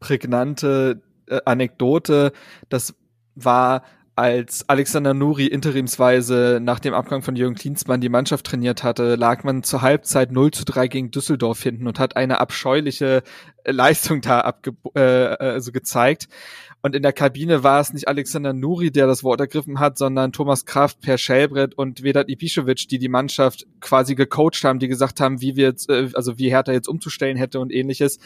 prägnante 0.00 1.02
äh, 1.26 1.40
Anekdote. 1.44 2.32
Das 2.68 2.94
war, 3.34 3.82
als 4.16 4.68
Alexander 4.68 5.12
Nuri 5.12 5.46
interimsweise 5.46 6.60
nach 6.62 6.78
dem 6.78 6.94
Abgang 6.94 7.22
von 7.22 7.34
Jürgen 7.34 7.56
Klinsmann 7.56 8.00
die 8.00 8.08
Mannschaft 8.08 8.46
trainiert 8.46 8.84
hatte, 8.84 9.16
lag 9.16 9.42
man 9.42 9.64
zur 9.64 9.82
Halbzeit 9.82 10.30
0 10.30 10.52
zu 10.52 10.64
3 10.64 10.86
gegen 10.88 11.10
Düsseldorf 11.10 11.62
hinten 11.62 11.88
und 11.88 11.98
hat 11.98 12.16
eine 12.16 12.40
abscheuliche 12.40 13.22
Leistung 13.64 14.20
da 14.20 14.40
abge 14.40 14.74
äh, 14.94 15.00
also 15.00 15.72
gezeigt. 15.72 16.28
Und 16.82 16.94
in 16.94 17.02
der 17.02 17.12
Kabine 17.12 17.64
war 17.64 17.80
es 17.80 17.92
nicht 17.92 18.08
Alexander 18.08 18.52
Nuri, 18.52 18.90
der 18.90 19.06
das 19.06 19.24
Wort 19.24 19.40
ergriffen 19.40 19.80
hat, 19.80 19.98
sondern 19.98 20.32
Thomas 20.32 20.64
Kraft, 20.64 21.00
Per 21.00 21.18
Schellbrett 21.18 21.74
und 21.74 22.04
Vedat 22.04 22.28
Ibišević, 22.28 22.88
die 22.88 22.98
die 22.98 23.08
Mannschaft 23.08 23.66
quasi 23.80 24.14
gecoacht 24.14 24.62
haben, 24.64 24.78
die 24.78 24.88
gesagt 24.88 25.18
haben, 25.18 25.40
wie 25.40 25.56
wir 25.56 25.68
jetzt, 25.68 25.90
äh, 25.90 26.10
also 26.14 26.38
wie 26.38 26.50
Hertha 26.50 26.72
jetzt 26.72 26.88
umzustellen 26.88 27.36
hätte 27.36 27.58
und 27.58 27.72
ähnliches. 27.72 28.18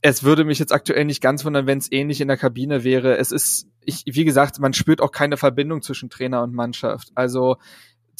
Es 0.00 0.22
würde 0.22 0.44
mich 0.44 0.58
jetzt 0.58 0.72
aktuell 0.72 1.04
nicht 1.04 1.20
ganz 1.20 1.44
wundern, 1.44 1.66
wenn 1.66 1.78
es 1.78 1.90
ähnlich 1.90 2.20
in 2.20 2.28
der 2.28 2.36
Kabine 2.36 2.84
wäre. 2.84 3.16
Es 3.16 3.32
ist, 3.32 3.66
ich, 3.84 4.04
wie 4.06 4.24
gesagt, 4.24 4.60
man 4.60 4.72
spürt 4.72 5.00
auch 5.00 5.10
keine 5.10 5.36
Verbindung 5.36 5.82
zwischen 5.82 6.08
Trainer 6.10 6.42
und 6.42 6.54
Mannschaft. 6.54 7.10
Also, 7.14 7.56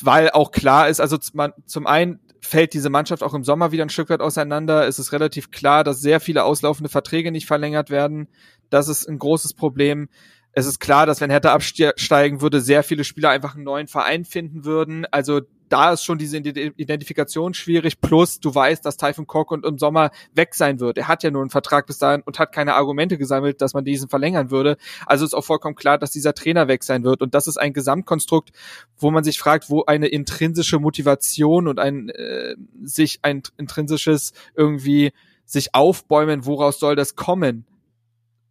weil 0.02 0.30
auch 0.30 0.50
klar 0.50 0.88
ist, 0.88 1.00
also 1.00 1.18
zum 1.18 1.86
einen 1.86 2.20
fällt 2.40 2.74
diese 2.74 2.90
Mannschaft 2.90 3.22
auch 3.22 3.34
im 3.34 3.44
Sommer 3.44 3.72
wieder 3.72 3.84
ein 3.84 3.90
Stück 3.90 4.10
weit 4.10 4.20
auseinander. 4.20 4.86
Es 4.86 4.98
ist 4.98 5.12
relativ 5.12 5.50
klar, 5.50 5.84
dass 5.84 6.00
sehr 6.00 6.20
viele 6.20 6.44
auslaufende 6.44 6.88
Verträge 6.88 7.32
nicht 7.32 7.46
verlängert 7.46 7.90
werden. 7.90 8.28
Das 8.70 8.88
ist 8.88 9.08
ein 9.08 9.18
großes 9.18 9.54
Problem. 9.54 10.08
Es 10.52 10.66
ist 10.66 10.80
klar, 10.80 11.06
dass 11.06 11.20
wenn 11.20 11.30
Hertha 11.30 11.52
absteigen 11.52 12.40
würde, 12.40 12.60
sehr 12.60 12.82
viele 12.82 13.04
Spieler 13.04 13.30
einfach 13.30 13.54
einen 13.54 13.64
neuen 13.64 13.86
Verein 13.86 14.24
finden 14.24 14.64
würden. 14.64 15.06
Also 15.10 15.42
da 15.68 15.92
ist 15.92 16.04
schon 16.04 16.18
diese 16.18 16.36
Identifikation 16.38 17.54
schwierig. 17.54 18.00
Plus, 18.00 18.40
du 18.40 18.54
weißt, 18.54 18.84
dass 18.84 18.96
Typhon 18.96 19.26
Kork 19.26 19.50
und 19.50 19.64
im 19.64 19.78
Sommer 19.78 20.10
weg 20.34 20.54
sein 20.54 20.80
wird. 20.80 20.98
Er 20.98 21.08
hat 21.08 21.22
ja 21.22 21.30
nur 21.30 21.42
einen 21.42 21.50
Vertrag 21.50 21.86
bis 21.86 21.98
dahin 21.98 22.22
und 22.22 22.38
hat 22.38 22.52
keine 22.52 22.74
Argumente 22.74 23.18
gesammelt, 23.18 23.60
dass 23.60 23.74
man 23.74 23.84
diesen 23.84 24.08
verlängern 24.08 24.50
würde. 24.50 24.76
Also 25.06 25.24
ist 25.24 25.34
auch 25.34 25.44
vollkommen 25.44 25.74
klar, 25.76 25.98
dass 25.98 26.10
dieser 26.10 26.34
Trainer 26.34 26.68
weg 26.68 26.84
sein 26.84 27.04
wird. 27.04 27.22
Und 27.22 27.34
das 27.34 27.46
ist 27.46 27.56
ein 27.56 27.72
Gesamtkonstrukt, 27.72 28.50
wo 28.98 29.10
man 29.10 29.24
sich 29.24 29.38
fragt, 29.38 29.70
wo 29.70 29.84
eine 29.84 30.08
intrinsische 30.08 30.78
Motivation 30.78 31.68
und 31.68 31.78
ein 31.78 32.08
äh, 32.10 32.56
sich 32.82 33.20
ein 33.22 33.42
intrinsisches 33.56 34.32
irgendwie 34.54 35.12
sich 35.44 35.74
aufbäumen, 35.74 36.44
woraus 36.44 36.78
soll 36.78 36.94
das 36.94 37.16
kommen? 37.16 37.64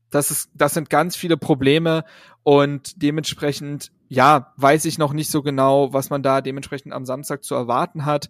Das 0.09 0.31
ist, 0.31 0.49
das 0.53 0.73
sind 0.73 0.89
ganz 0.89 1.15
viele 1.15 1.37
Probleme 1.37 2.05
und 2.43 3.01
dementsprechend, 3.01 3.91
ja, 4.07 4.53
weiß 4.57 4.85
ich 4.85 4.97
noch 4.97 5.13
nicht 5.13 5.29
so 5.29 5.41
genau, 5.41 5.91
was 5.93 6.09
man 6.09 6.23
da 6.23 6.41
dementsprechend 6.41 6.93
am 6.93 7.05
Samstag 7.05 7.43
zu 7.43 7.55
erwarten 7.55 8.05
hat. 8.05 8.29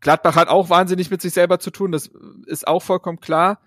Gladbach 0.00 0.36
hat 0.36 0.48
auch 0.48 0.70
wahnsinnig 0.70 1.10
mit 1.10 1.20
sich 1.20 1.32
selber 1.32 1.58
zu 1.58 1.70
tun, 1.70 1.90
das 1.90 2.10
ist 2.46 2.68
auch 2.68 2.82
vollkommen 2.82 3.20
klar. 3.20 3.60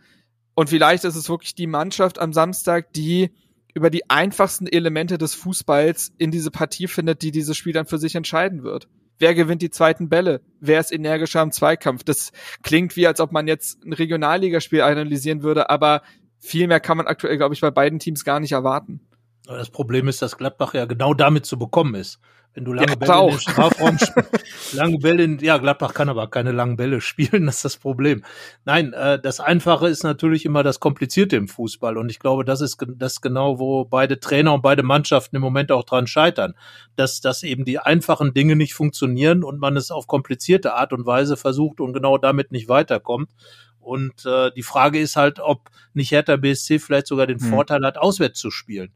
Und 0.54 0.70
vielleicht 0.70 1.04
ist 1.04 1.16
es 1.16 1.30
wirklich 1.30 1.56
die 1.56 1.68
Mannschaft 1.68 2.20
am 2.20 2.34
Samstag, 2.34 2.94
die 2.94 3.32
über 3.74 3.90
die 3.90 4.10
einfachsten 4.10 4.68
Elemente 4.68 5.18
des 5.18 5.34
Fußballs 5.34 6.14
in 6.18 6.32
diese 6.32 6.52
Partie 6.52 6.88
findet, 6.88 7.22
die 7.22 7.32
dieses 7.32 7.58
Spiel 7.58 7.74
dann 7.74 7.86
für 7.86 7.98
sich 7.98 8.16
entscheiden 8.16 8.64
wird. 8.64 8.88
Wer 9.18 9.36
gewinnt 9.36 9.62
die 9.62 9.70
zweiten 9.70 10.10
Bälle? 10.10 10.42
Wer 10.60 10.80
ist 10.80 10.92
energischer 10.92 11.42
im 11.42 11.52
Zweikampf? 11.52 12.04
Das 12.04 12.32
klingt 12.64 12.96
wie, 12.96 13.06
als 13.06 13.20
ob 13.20 13.32
man 13.32 13.48
jetzt 13.48 13.84
ein 13.86 13.94
Regionalligaspiel 13.94 14.82
analysieren 14.82 15.44
würde, 15.44 15.70
aber 15.70 16.02
viel 16.42 16.68
mehr 16.68 16.80
kann 16.80 16.98
man 16.98 17.08
aktuell, 17.08 17.38
glaube 17.38 17.54
ich, 17.54 17.62
bei 17.62 17.72
beiden 17.72 18.00
Teams 18.00 18.26
gar 18.26 18.40
nicht 18.40 18.52
erwarten. 18.52 19.00
Das 19.46 19.70
Problem 19.70 20.08
ist, 20.08 20.22
dass 20.22 20.38
Gladbach 20.38 20.74
ja 20.74 20.86
genau 20.86 21.14
damit 21.14 21.46
zu 21.46 21.58
bekommen 21.58 21.96
ist. 21.96 22.20
Wenn 22.54 22.66
du 22.66 22.74
lange 22.74 22.90
ja, 22.92 22.96
Bälle 22.96 23.22
in 23.24 23.30
den 23.30 23.40
Strafraum 23.40 23.98
lange 24.74 24.98
Bälle 24.98 25.24
in, 25.24 25.40
ja, 25.40 25.58
Gladbach 25.58 25.94
kann 25.94 26.10
aber 26.10 26.30
keine 26.30 26.52
langen 26.52 26.76
Bälle 26.76 27.00
spielen, 27.00 27.46
das 27.46 27.58
ist 27.58 27.66
das 27.66 27.78
Problem. 27.78 28.26
Nein, 28.66 28.92
äh, 28.92 29.20
das 29.22 29.40
Einfache 29.40 29.88
ist 29.88 30.04
natürlich 30.04 30.44
immer 30.46 30.62
das 30.62 30.82
Komplizierte 30.82 31.38
im 31.38 31.48
Fußball 31.48 31.98
und 31.98 32.12
ich 32.12 32.20
glaube, 32.20 32.44
das 32.44 32.60
ist 32.60 32.78
das 32.98 33.22
genau, 33.22 33.58
wo 33.58 33.86
beide 33.86 34.20
Trainer 34.20 34.54
und 34.54 34.64
beide 34.64 34.84
Mannschaften 34.84 35.38
im 35.38 35.42
Moment 35.42 35.72
auch 35.72 35.86
dran 35.86 36.08
scheitern, 36.08 36.54
dass, 36.98 37.22
dass 37.22 37.44
eben 37.44 37.64
die 37.64 37.80
einfachen 37.80 38.34
Dinge 38.34 38.58
nicht 38.58 38.74
funktionieren 38.74 39.46
und 39.46 39.60
man 39.60 39.78
es 39.78 39.90
auf 39.90 40.08
komplizierte 40.08 40.74
Art 40.74 40.92
und 40.92 41.06
Weise 41.06 41.38
versucht 41.38 41.80
und 41.80 41.94
genau 41.94 42.18
damit 42.18 42.52
nicht 42.52 42.68
weiterkommt. 42.68 43.30
Und 43.82 44.26
äh, 44.26 44.52
die 44.56 44.64
Frage 44.64 45.00
ist 45.00 45.16
halt, 45.16 45.40
ob 45.40 45.70
nicht 45.94 46.12
Hertha 46.12 46.38
BSC 46.38 46.80
vielleicht 46.80 47.08
sogar 47.08 47.28
den 47.28 47.40
hm. 47.40 47.50
Vorteil 47.50 47.84
hat, 47.84 47.98
auswärts 47.98 48.40
zu 48.40 48.52
spielen 48.52 48.94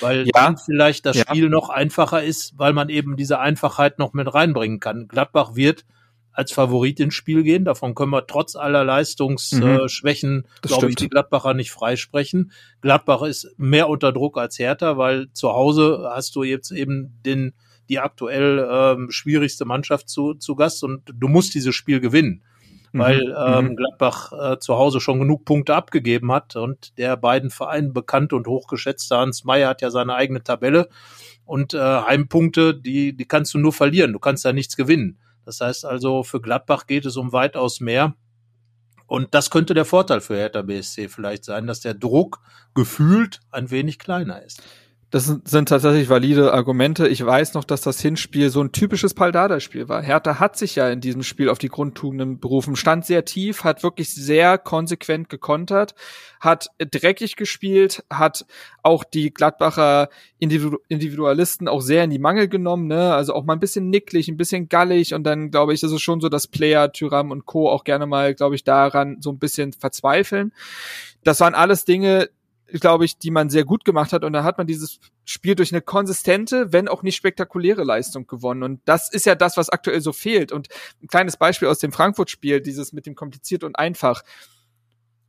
weil 0.00 0.26
ja. 0.26 0.32
dann 0.34 0.56
vielleicht 0.56 1.06
das 1.06 1.16
ja. 1.16 1.22
Spiel 1.22 1.48
noch 1.48 1.68
einfacher 1.68 2.22
ist, 2.22 2.54
weil 2.56 2.72
man 2.72 2.88
eben 2.88 3.16
diese 3.16 3.38
Einfachheit 3.38 3.98
noch 3.98 4.12
mit 4.12 4.32
reinbringen 4.32 4.80
kann. 4.80 5.06
Gladbach 5.08 5.54
wird 5.54 5.84
als 6.32 6.52
Favorit 6.52 7.00
ins 7.00 7.14
Spiel 7.14 7.42
gehen. 7.42 7.64
Davon 7.64 7.94
können 7.94 8.10
wir 8.10 8.26
trotz 8.26 8.56
aller 8.56 8.84
Leistungsschwächen, 8.84 10.34
mhm. 10.34 10.44
äh, 10.62 10.66
glaube 10.66 10.90
ich, 10.90 10.96
die 10.96 11.08
Gladbacher 11.08 11.54
nicht 11.54 11.70
freisprechen. 11.70 12.52
Gladbach 12.82 13.22
ist 13.22 13.54
mehr 13.56 13.88
unter 13.88 14.12
Druck 14.12 14.36
als 14.36 14.58
Hertha, 14.58 14.98
weil 14.98 15.32
zu 15.32 15.50
Hause 15.50 16.10
hast 16.12 16.36
du 16.36 16.42
jetzt 16.42 16.70
eben 16.70 17.20
den 17.24 17.54
die 17.88 18.00
aktuell 18.00 18.66
ähm, 18.68 19.12
schwierigste 19.12 19.64
Mannschaft 19.64 20.08
zu, 20.08 20.34
zu 20.34 20.56
Gast 20.56 20.82
und 20.82 21.02
du 21.06 21.28
musst 21.28 21.54
dieses 21.54 21.72
Spiel 21.72 22.00
gewinnen. 22.00 22.42
Mhm. 22.96 23.00
weil 23.00 23.36
ähm, 23.38 23.64
mhm. 23.64 23.76
Gladbach 23.76 24.32
äh, 24.32 24.58
zu 24.58 24.76
Hause 24.76 25.00
schon 25.00 25.20
genug 25.20 25.44
Punkte 25.44 25.74
abgegeben 25.74 26.32
hat 26.32 26.56
und 26.56 26.96
der 26.98 27.16
beiden 27.16 27.50
Vereinen 27.50 27.92
bekannt 27.92 28.32
und 28.32 28.46
hochgeschätzte 28.46 29.16
Hans 29.16 29.44
Meyer 29.44 29.68
hat 29.68 29.82
ja 29.82 29.90
seine 29.90 30.14
eigene 30.14 30.42
Tabelle 30.42 30.88
und 31.44 31.74
äh, 31.74 31.78
Heimpunkte, 31.78 32.74
die, 32.74 33.16
die 33.16 33.26
kannst 33.26 33.54
du 33.54 33.58
nur 33.58 33.72
verlieren, 33.72 34.12
du 34.12 34.18
kannst 34.18 34.44
da 34.44 34.52
nichts 34.52 34.76
gewinnen. 34.76 35.18
Das 35.44 35.60
heißt 35.60 35.84
also, 35.84 36.24
für 36.24 36.40
Gladbach 36.40 36.86
geht 36.86 37.06
es 37.06 37.16
um 37.16 37.32
weitaus 37.32 37.80
mehr. 37.80 38.14
Und 39.06 39.32
das 39.34 39.50
könnte 39.50 39.72
der 39.72 39.84
Vorteil 39.84 40.20
für 40.20 40.34
Hertha 40.34 40.62
BSC 40.62 41.08
vielleicht 41.08 41.44
sein, 41.44 41.68
dass 41.68 41.78
der 41.78 41.94
Druck 41.94 42.40
gefühlt 42.74 43.40
ein 43.52 43.70
wenig 43.70 44.00
kleiner 44.00 44.42
ist. 44.42 44.60
Das 45.10 45.26
sind, 45.26 45.68
tatsächlich 45.68 46.08
valide 46.08 46.52
Argumente. 46.52 47.06
Ich 47.06 47.24
weiß 47.24 47.54
noch, 47.54 47.62
dass 47.62 47.80
das 47.80 48.00
Hinspiel 48.00 48.50
so 48.50 48.60
ein 48.60 48.72
typisches 48.72 49.14
Paldada-Spiel 49.14 49.88
war. 49.88 50.02
Hertha 50.02 50.40
hat 50.40 50.56
sich 50.56 50.74
ja 50.74 50.88
in 50.88 51.00
diesem 51.00 51.22
Spiel 51.22 51.48
auf 51.48 51.58
die 51.58 51.68
Grundtugenden 51.68 52.40
berufen, 52.40 52.74
stand 52.74 53.06
sehr 53.06 53.24
tief, 53.24 53.62
hat 53.62 53.84
wirklich 53.84 54.12
sehr 54.12 54.58
konsequent 54.58 55.28
gekontert, 55.28 55.94
hat 56.40 56.70
dreckig 56.78 57.36
gespielt, 57.36 58.04
hat 58.10 58.46
auch 58.82 59.04
die 59.04 59.32
Gladbacher 59.32 60.08
Individu 60.40 60.78
Individualisten 60.88 61.68
auch 61.68 61.82
sehr 61.82 62.02
in 62.02 62.10
die 62.10 62.18
Mangel 62.18 62.48
genommen, 62.48 62.88
ne? 62.88 63.14
Also 63.14 63.32
auch 63.32 63.44
mal 63.44 63.52
ein 63.52 63.60
bisschen 63.60 63.88
nicklig, 63.90 64.26
ein 64.26 64.36
bisschen 64.36 64.68
gallig 64.68 65.14
und 65.14 65.22
dann 65.22 65.52
glaube 65.52 65.72
ich, 65.72 65.84
ist 65.84 65.92
es 65.92 66.02
schon 66.02 66.20
so, 66.20 66.28
dass 66.28 66.48
Player, 66.48 66.90
Tyram 66.90 67.30
und 67.30 67.46
Co. 67.46 67.70
auch 67.70 67.84
gerne 67.84 68.06
mal, 68.06 68.34
glaube 68.34 68.56
ich, 68.56 68.64
daran 68.64 69.18
so 69.20 69.30
ein 69.30 69.38
bisschen 69.38 69.72
verzweifeln. 69.72 70.52
Das 71.22 71.38
waren 71.38 71.54
alles 71.54 71.84
Dinge, 71.84 72.28
glaube 72.72 73.04
ich, 73.04 73.18
die 73.18 73.30
man 73.30 73.50
sehr 73.50 73.64
gut 73.64 73.84
gemacht 73.84 74.12
hat. 74.12 74.24
Und 74.24 74.32
da 74.32 74.44
hat 74.44 74.58
man 74.58 74.66
dieses 74.66 75.00
Spiel 75.24 75.54
durch 75.54 75.72
eine 75.72 75.82
konsistente, 75.82 76.72
wenn 76.72 76.88
auch 76.88 77.02
nicht 77.02 77.16
spektakuläre 77.16 77.84
Leistung 77.84 78.26
gewonnen. 78.26 78.62
Und 78.62 78.80
das 78.84 79.12
ist 79.12 79.26
ja 79.26 79.34
das, 79.34 79.56
was 79.56 79.70
aktuell 79.70 80.00
so 80.00 80.12
fehlt. 80.12 80.52
Und 80.52 80.68
ein 81.02 81.08
kleines 81.08 81.36
Beispiel 81.36 81.68
aus 81.68 81.78
dem 81.78 81.92
Frankfurt-Spiel, 81.92 82.60
dieses 82.60 82.92
mit 82.92 83.06
dem 83.06 83.14
kompliziert 83.14 83.64
und 83.64 83.78
einfach. 83.78 84.22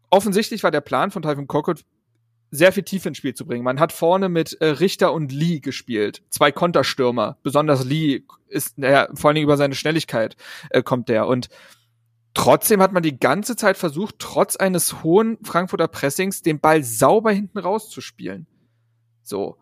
Offensichtlich 0.09 0.63
war 0.63 0.71
der 0.71 0.81
Plan 0.81 1.11
von 1.11 1.21
Typhon 1.21 1.47
Korkut, 1.47 1.83
sehr 2.49 2.71
viel 2.71 2.83
Tiefe 2.83 3.09
ins 3.09 3.17
Spiel 3.17 3.33
zu 3.33 3.45
bringen. 3.45 3.63
Man 3.63 3.79
hat 3.79 3.91
vorne 3.91 4.29
mit 4.29 4.53
äh, 4.61 4.67
Richter 4.67 5.11
und 5.11 5.31
Lee 5.31 5.59
gespielt. 5.59 6.23
Zwei 6.29 6.51
Konterstürmer. 6.51 7.37
Besonders 7.43 7.83
Lee 7.83 8.23
ist, 8.47 8.77
naja, 8.77 9.09
vor 9.13 9.29
allen 9.29 9.35
Dingen 9.35 9.43
über 9.43 9.57
seine 9.57 9.75
Schnelligkeit 9.75 10.37
äh, 10.69 10.81
kommt 10.81 11.09
der. 11.09 11.27
Und 11.27 11.49
Trotzdem 12.33 12.81
hat 12.81 12.93
man 12.93 13.03
die 13.03 13.19
ganze 13.19 13.55
Zeit 13.55 13.77
versucht, 13.77 14.15
trotz 14.19 14.55
eines 14.55 15.03
hohen 15.03 15.37
Frankfurter 15.43 15.87
Pressings 15.87 16.41
den 16.41 16.59
Ball 16.59 16.83
sauber 16.83 17.31
hinten 17.31 17.57
rauszuspielen. 17.57 18.47
So. 19.23 19.57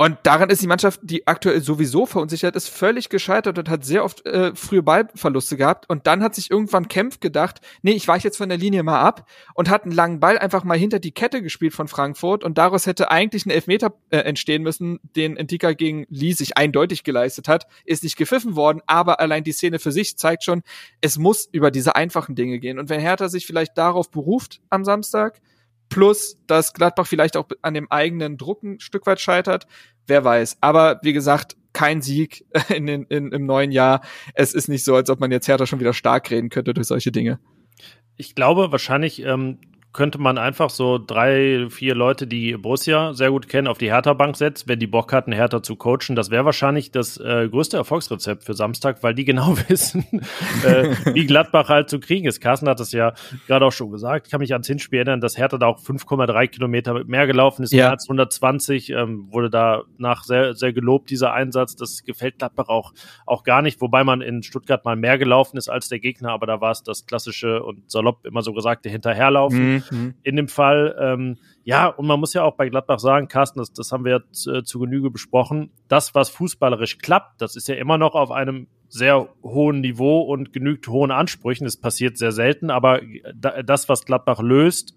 Und 0.00 0.16
daran 0.22 0.48
ist 0.48 0.62
die 0.62 0.66
Mannschaft, 0.66 1.00
die 1.02 1.26
aktuell 1.26 1.60
sowieso 1.60 2.06
verunsichert 2.06 2.56
ist, 2.56 2.70
völlig 2.70 3.10
gescheitert 3.10 3.58
und 3.58 3.68
hat 3.68 3.84
sehr 3.84 4.02
oft 4.02 4.24
äh, 4.24 4.54
frühe 4.54 4.82
Ballverluste 4.82 5.58
gehabt. 5.58 5.90
Und 5.90 6.06
dann 6.06 6.22
hat 6.22 6.34
sich 6.34 6.50
irgendwann 6.50 6.88
Kempf 6.88 7.20
gedacht, 7.20 7.60
nee, 7.82 7.90
ich 7.92 8.08
weiche 8.08 8.26
jetzt 8.26 8.38
von 8.38 8.48
der 8.48 8.56
Linie 8.56 8.82
mal 8.82 9.02
ab 9.02 9.28
und 9.52 9.68
hat 9.68 9.82
einen 9.82 9.92
langen 9.92 10.18
Ball 10.18 10.38
einfach 10.38 10.64
mal 10.64 10.78
hinter 10.78 11.00
die 11.00 11.10
Kette 11.10 11.42
gespielt 11.42 11.74
von 11.74 11.86
Frankfurt. 11.86 12.44
Und 12.44 12.56
daraus 12.56 12.86
hätte 12.86 13.10
eigentlich 13.10 13.44
ein 13.44 13.50
Elfmeter 13.50 13.92
äh, 14.08 14.20
entstehen 14.20 14.62
müssen, 14.62 15.00
den 15.16 15.36
Entika 15.36 15.74
gegen 15.74 16.06
Lee 16.08 16.32
sich 16.32 16.56
eindeutig 16.56 17.04
geleistet 17.04 17.46
hat. 17.46 17.66
Ist 17.84 18.02
nicht 18.02 18.16
gepfiffen 18.16 18.56
worden, 18.56 18.80
aber 18.86 19.20
allein 19.20 19.44
die 19.44 19.52
Szene 19.52 19.78
für 19.78 19.92
sich 19.92 20.16
zeigt 20.16 20.44
schon, 20.44 20.62
es 21.02 21.18
muss 21.18 21.46
über 21.52 21.70
diese 21.70 21.94
einfachen 21.94 22.34
Dinge 22.34 22.58
gehen. 22.58 22.78
Und 22.78 22.88
wenn 22.88 23.00
Hertha 23.00 23.28
sich 23.28 23.46
vielleicht 23.46 23.76
darauf 23.76 24.10
beruft 24.10 24.62
am 24.70 24.82
Samstag, 24.82 25.42
plus 25.90 26.38
dass 26.46 26.72
Gladbach 26.72 27.06
vielleicht 27.06 27.36
auch 27.36 27.46
an 27.60 27.74
dem 27.74 27.90
eigenen 27.90 28.38
Druck 28.38 28.62
ein 28.62 28.80
Stück 28.80 29.06
weit 29.06 29.20
scheitert, 29.20 29.66
wer 30.06 30.24
weiß. 30.24 30.56
Aber 30.62 31.00
wie 31.02 31.12
gesagt, 31.12 31.56
kein 31.72 32.00
Sieg 32.00 32.46
in 32.74 32.86
den, 32.86 33.04
in, 33.04 33.32
im 33.32 33.44
neuen 33.44 33.72
Jahr. 33.72 34.00
Es 34.34 34.54
ist 34.54 34.68
nicht 34.68 34.84
so, 34.84 34.94
als 34.94 35.10
ob 35.10 35.20
man 35.20 35.30
jetzt 35.30 35.48
Hertha 35.48 35.66
schon 35.66 35.80
wieder 35.80 35.92
stark 35.92 36.30
reden 36.30 36.48
könnte 36.48 36.72
durch 36.72 36.86
solche 36.86 37.12
Dinge. 37.12 37.38
Ich 38.16 38.34
glaube, 38.34 38.72
wahrscheinlich 38.72 39.22
ähm, 39.22 39.58
könnte 39.92 40.18
man 40.18 40.38
einfach 40.38 40.70
so 40.70 40.98
drei, 41.04 41.66
vier 41.68 41.96
Leute, 41.96 42.28
die 42.28 42.56
Borussia 42.56 43.12
sehr 43.12 43.30
gut 43.30 43.48
kennen, 43.48 43.66
auf 43.66 43.78
die 43.78 43.90
Hertha-Bank 43.90 44.36
setzen, 44.36 44.68
wenn 44.68 44.78
die 44.78 44.86
Bock 44.86 45.12
hatten, 45.12 45.32
Hertha 45.32 45.62
zu 45.62 45.74
coachen. 45.74 46.14
Das 46.14 46.30
wäre 46.30 46.44
wahrscheinlich 46.44 46.92
das 46.92 47.16
äh, 47.16 47.48
größte 47.50 47.76
Erfolgsrezept 47.76 48.44
für 48.44 48.54
Samstag, 48.54 49.02
weil 49.02 49.14
die 49.14 49.24
genau 49.30 49.56
wissen, 49.68 50.04
äh, 50.64 50.94
wie 51.12 51.26
Gladbach 51.26 51.68
halt 51.68 51.90
zu 51.90 51.98
kriegen 51.98 52.28
ist. 52.28 52.40
Carsten 52.40 52.68
hat 52.68 52.78
das 52.78 52.92
ja 52.92 53.14
gerade 53.46 53.66
auch 53.66 53.72
schon 53.72 53.90
gesagt. 53.90 54.26
Ich 54.26 54.30
kann 54.30 54.40
mich 54.40 54.52
ans 54.52 54.68
Hinspiel 54.68 55.00
erinnern, 55.00 55.20
dass 55.20 55.36
Hertha 55.36 55.58
da 55.58 55.66
auch 55.66 55.80
5,3 55.80 56.46
Kilometer 56.46 57.04
mehr 57.04 57.26
gelaufen 57.26 57.64
ist, 57.64 57.72
ja. 57.72 57.84
mehr 57.84 57.90
als 57.90 58.04
120, 58.08 58.90
ähm, 58.90 59.26
wurde 59.32 59.50
da 59.50 59.82
nach 59.98 60.22
sehr, 60.22 60.54
sehr 60.54 60.72
gelobt, 60.72 61.10
dieser 61.10 61.32
Einsatz. 61.32 61.74
Das 61.74 62.04
gefällt 62.04 62.38
Gladbach 62.38 62.68
auch, 62.68 62.92
auch 63.26 63.42
gar 63.42 63.60
nicht, 63.60 63.80
wobei 63.80 64.04
man 64.04 64.20
in 64.20 64.44
Stuttgart 64.44 64.84
mal 64.84 64.94
mehr 64.94 65.18
gelaufen 65.18 65.56
ist 65.56 65.68
als 65.68 65.88
der 65.88 65.98
Gegner, 65.98 66.30
aber 66.30 66.46
da 66.46 66.60
war 66.60 66.70
es 66.70 66.84
das 66.84 67.06
klassische 67.06 67.64
und 67.64 67.90
salopp 67.90 68.24
immer 68.24 68.42
so 68.42 68.52
gesagte 68.52 68.88
Hinterherlaufen. 68.88 69.74
Mhm. 69.74 69.79
Mhm. 69.90 70.14
In 70.22 70.36
dem 70.36 70.48
Fall, 70.48 70.96
ähm, 71.00 71.38
ja, 71.64 71.86
und 71.88 72.06
man 72.06 72.20
muss 72.20 72.34
ja 72.34 72.42
auch 72.42 72.56
bei 72.56 72.68
Gladbach 72.68 72.98
sagen, 72.98 73.28
Carsten, 73.28 73.58
das, 73.58 73.72
das 73.72 73.92
haben 73.92 74.04
wir 74.04 74.22
jetzt 74.24 74.46
äh, 74.46 74.62
zu 74.64 74.78
Genüge 74.78 75.10
besprochen, 75.10 75.70
das, 75.88 76.14
was 76.14 76.30
fußballerisch 76.30 76.98
klappt, 76.98 77.40
das 77.40 77.56
ist 77.56 77.68
ja 77.68 77.74
immer 77.76 77.98
noch 77.98 78.14
auf 78.14 78.30
einem 78.30 78.66
sehr 78.88 79.28
hohen 79.42 79.80
Niveau 79.80 80.22
und 80.22 80.52
genügt 80.52 80.88
hohen 80.88 81.12
Ansprüchen. 81.12 81.64
Das 81.64 81.76
passiert 81.76 82.18
sehr 82.18 82.32
selten, 82.32 82.70
aber 82.70 83.00
das, 83.64 83.88
was 83.88 84.04
Gladbach 84.04 84.40
löst, 84.40 84.96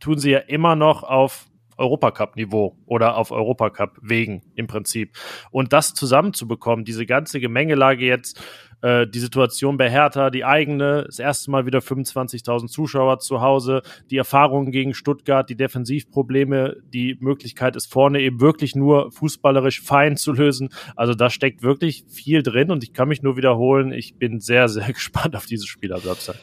tun 0.00 0.18
sie 0.18 0.30
ja 0.30 0.38
immer 0.38 0.76
noch 0.76 1.02
auf 1.02 1.46
Europacup-Niveau 1.76 2.76
oder 2.86 3.16
auf 3.16 3.30
Europacup-Wegen 3.30 4.42
im 4.54 4.66
Prinzip. 4.66 5.16
Und 5.50 5.72
das 5.72 5.94
zusammenzubekommen, 5.94 6.84
diese 6.84 7.06
ganze 7.06 7.40
Gemengelage 7.40 8.04
jetzt, 8.04 8.40
äh, 8.84 9.06
die 9.06 9.18
Situation 9.18 9.78
bei 9.78 9.90
Hertha, 9.90 10.28
die 10.28 10.44
eigene, 10.44 11.04
das 11.06 11.18
erste 11.18 11.50
Mal 11.50 11.64
wieder 11.64 11.78
25.000 11.78 12.68
Zuschauer 12.68 13.18
zu 13.18 13.40
Hause, 13.40 13.80
die 14.10 14.18
Erfahrungen 14.18 14.72
gegen 14.72 14.92
Stuttgart, 14.92 15.48
die 15.48 15.56
Defensivprobleme, 15.56 16.76
die 16.92 17.16
Möglichkeit 17.18 17.76
ist 17.76 17.90
vorne 17.90 18.20
eben 18.20 18.40
wirklich 18.40 18.76
nur 18.76 19.10
fußballerisch 19.10 19.80
fein 19.80 20.18
zu 20.18 20.32
lösen. 20.32 20.68
Also 20.96 21.14
da 21.14 21.30
steckt 21.30 21.62
wirklich 21.62 22.04
viel 22.08 22.42
drin 22.42 22.70
und 22.70 22.84
ich 22.84 22.92
kann 22.92 23.08
mich 23.08 23.22
nur 23.22 23.38
wiederholen, 23.38 23.90
ich 23.90 24.16
bin 24.16 24.40
sehr, 24.40 24.68
sehr 24.68 24.86
gespannt 24.92 25.34
auf 25.34 25.46
dieses 25.46 25.66
Spiel 25.66 25.92
am 25.94 26.00
Samstag 26.00 26.36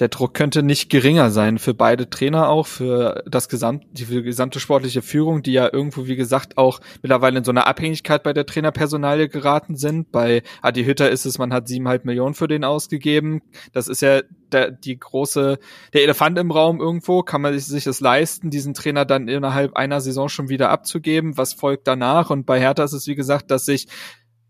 der 0.00 0.08
Druck 0.08 0.34
könnte 0.34 0.64
nicht 0.64 0.90
geringer 0.90 1.30
sein 1.30 1.58
für 1.58 1.72
beide 1.72 2.10
Trainer 2.10 2.48
auch, 2.48 2.66
für 2.66 3.22
das 3.26 3.48
gesamt, 3.48 3.84
die 3.92 4.22
gesamte 4.22 4.58
sportliche 4.58 5.02
Führung, 5.02 5.42
die 5.42 5.52
ja 5.52 5.72
irgendwo, 5.72 6.06
wie 6.06 6.16
gesagt, 6.16 6.58
auch 6.58 6.80
mittlerweile 7.00 7.38
in 7.38 7.44
so 7.44 7.52
einer 7.52 7.68
Abhängigkeit 7.68 8.24
bei 8.24 8.32
der 8.32 8.44
Trainerpersonalie 8.44 9.28
geraten 9.28 9.76
sind. 9.76 10.10
Bei 10.10 10.42
Adi 10.62 10.84
Hütter 10.84 11.10
ist 11.10 11.26
es, 11.26 11.38
man 11.38 11.52
hat 11.52 11.68
siebeneinhalb 11.68 12.04
Millionen 12.04 12.34
für 12.34 12.48
den 12.48 12.64
ausgegeben. 12.64 13.42
Das 13.72 13.86
ist 13.86 14.02
ja 14.02 14.22
der, 14.50 14.72
die 14.72 14.98
große, 14.98 15.58
der 15.92 16.02
Elefant 16.02 16.38
im 16.38 16.50
Raum 16.50 16.80
irgendwo. 16.80 17.22
Kann 17.22 17.42
man 17.42 17.56
sich 17.56 17.84
das 17.84 18.00
leisten, 18.00 18.50
diesen 18.50 18.74
Trainer 18.74 19.04
dann 19.04 19.28
innerhalb 19.28 19.76
einer 19.76 20.00
Saison 20.00 20.28
schon 20.28 20.48
wieder 20.48 20.70
abzugeben? 20.70 21.36
Was 21.36 21.52
folgt 21.52 21.86
danach? 21.86 22.30
Und 22.30 22.46
bei 22.46 22.58
Hertha 22.58 22.82
ist 22.82 22.94
es, 22.94 23.06
wie 23.06 23.14
gesagt, 23.14 23.52
dass 23.52 23.64
sich 23.64 23.86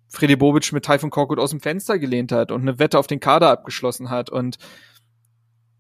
Freddy 0.09 0.37
Bobic 0.37 0.73
mit 0.73 0.85
Typhon 0.85 1.11
Korkut 1.11 1.39
aus 1.39 1.51
dem 1.51 1.61
Fenster 1.61 1.99
gelehnt 1.99 2.33
hat 2.33 2.51
und 2.51 2.63
eine 2.63 2.79
Wette 2.79 2.99
auf 2.99 3.09
den 3.09 3.21
Kader 3.21 3.51
abgeschlossen 3.51 4.09
hat 4.09 4.31
und 4.31 4.57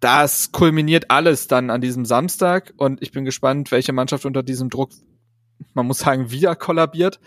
das 0.04 0.52
kulminiert 0.52 1.10
alles 1.10 1.48
dann 1.48 1.70
an 1.70 1.80
diesem 1.80 2.04
Samstag 2.04 2.74
und 2.76 3.00
ich 3.00 3.10
bin 3.10 3.24
gespannt, 3.24 3.72
welche 3.72 3.94
Mannschaft 3.94 4.26
unter 4.26 4.42
diesem 4.42 4.68
Druck, 4.68 4.90
man 5.72 5.86
muss 5.86 6.00
sagen, 6.00 6.30
wieder 6.30 6.54
kollabiert. 6.56 7.20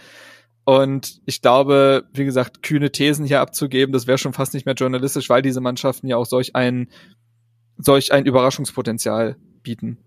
Und 0.63 1.21
ich 1.25 1.41
glaube, 1.41 2.03
wie 2.13 2.25
gesagt, 2.25 2.61
kühne 2.61 2.91
Thesen 2.91 3.25
hier 3.25 3.41
abzugeben, 3.41 3.93
das 3.93 4.05
wäre 4.05 4.19
schon 4.19 4.33
fast 4.33 4.53
nicht 4.53 4.67
mehr 4.67 4.75
journalistisch, 4.75 5.27
weil 5.27 5.41
diese 5.41 5.59
Mannschaften 5.59 6.05
ja 6.05 6.17
auch 6.17 6.27
solch 6.27 6.55
ein, 6.55 6.89
solch 7.79 8.13
ein 8.13 8.27
Überraschungspotenzial 8.27 9.37
bieten. 9.63 9.97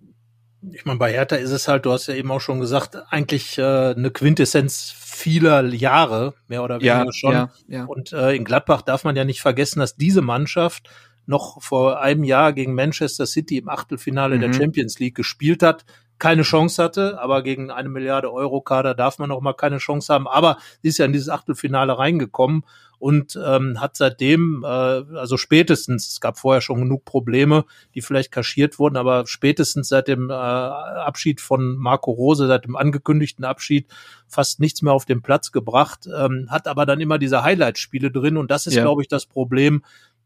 Ich 0.71 0.85
meine, 0.85 1.01
bei 1.01 1.12
Hertha 1.12 1.37
ist 1.37 1.51
es 1.51 1.66
halt, 1.66 1.87
du 1.87 1.91
hast 1.91 2.07
ja 2.07 2.14
eben 2.14 2.31
auch 2.31 2.41
schon 2.41 2.61
gesagt, 2.61 2.97
eigentlich 3.11 3.59
äh, 3.59 3.62
eine 3.97 4.12
Quintessenz 4.12 4.95
vieler 4.95 5.64
Jahre, 5.64 6.35
mehr 6.47 6.62
oder 6.62 6.77
weniger 6.77 7.07
ja, 7.07 7.12
schon. 7.12 7.33
Ja, 7.33 7.51
ja. 7.66 7.85
Und 7.87 8.12
äh, 8.12 8.37
in 8.37 8.45
Gladbach 8.45 8.83
darf 8.83 9.03
man 9.03 9.16
ja 9.16 9.25
nicht 9.25 9.41
vergessen, 9.41 9.81
dass 9.81 9.97
diese 9.97 10.23
Mannschaft 10.23 10.89
noch 11.31 11.62
vor 11.62 12.01
einem 12.03 12.24
Jahr 12.24 12.53
gegen 12.53 12.74
Manchester 12.74 13.24
City 13.24 13.57
im 13.57 13.68
Achtelfinale 13.70 14.37
Mhm. 14.37 14.41
der 14.41 14.53
Champions 14.53 14.99
League 14.99 15.14
gespielt 15.14 15.62
hat, 15.62 15.87
keine 16.18 16.43
Chance 16.43 16.83
hatte, 16.83 17.18
aber 17.18 17.43
gegen 17.43 17.70
eine 17.70 17.89
Milliarde 17.89 18.31
Euro 18.31 18.61
Kader 18.61 18.95
darf 18.95 19.18
man 19.18 19.31
noch 19.31 19.41
mal 19.41 19.55
keine 19.55 19.78
Chance 19.78 20.12
haben. 20.12 20.28
Aber 20.28 20.59
sie 20.83 20.89
ist 20.89 20.99
ja 20.99 21.07
in 21.07 21.14
dieses 21.14 21.31
Achtelfinale 21.31 21.97
reingekommen 21.99 22.66
und 22.99 23.39
ähm, 23.43 23.81
hat 23.81 23.97
seitdem, 23.97 24.62
äh, 24.62 24.66
also 24.66 25.39
spätestens, 25.39 26.09
es 26.09 26.20
gab 26.20 26.39
vorher 26.39 26.61
schon 26.61 26.81
genug 26.81 27.07
Probleme, 27.07 27.64
die 27.95 28.03
vielleicht 28.03 28.31
kaschiert 28.33 28.78
wurden, 28.78 28.99
aber 28.99 29.26
spätestens 29.26 29.89
seit 29.89 30.09
dem 30.09 30.28
äh, 30.28 30.35
Abschied 30.35 31.41
von 31.41 31.76
Marco 31.78 32.11
Rose, 32.11 32.47
seit 32.47 32.66
dem 32.66 32.76
angekündigten 32.76 33.47
Abschied, 33.47 33.87
fast 34.28 34.61
nichts 34.61 34.83
mehr 34.83 34.93
auf 34.93 35.07
den 35.07 35.22
Platz 35.22 35.51
gebracht, 35.53 36.07
ähm, 36.14 36.49
hat 36.51 36.68
aber 36.68 36.85
dann 36.85 37.01
immer 37.01 37.16
diese 37.16 37.43
Highlight-Spiele 37.43 38.11
drin 38.11 38.37
und 38.37 38.51
das 38.51 38.66
ist, 38.66 38.74
Ja. 38.74 38.83
glaube 38.83 39.01
ich, 39.01 39.09
das 39.09 39.24
Problem. 39.24 39.83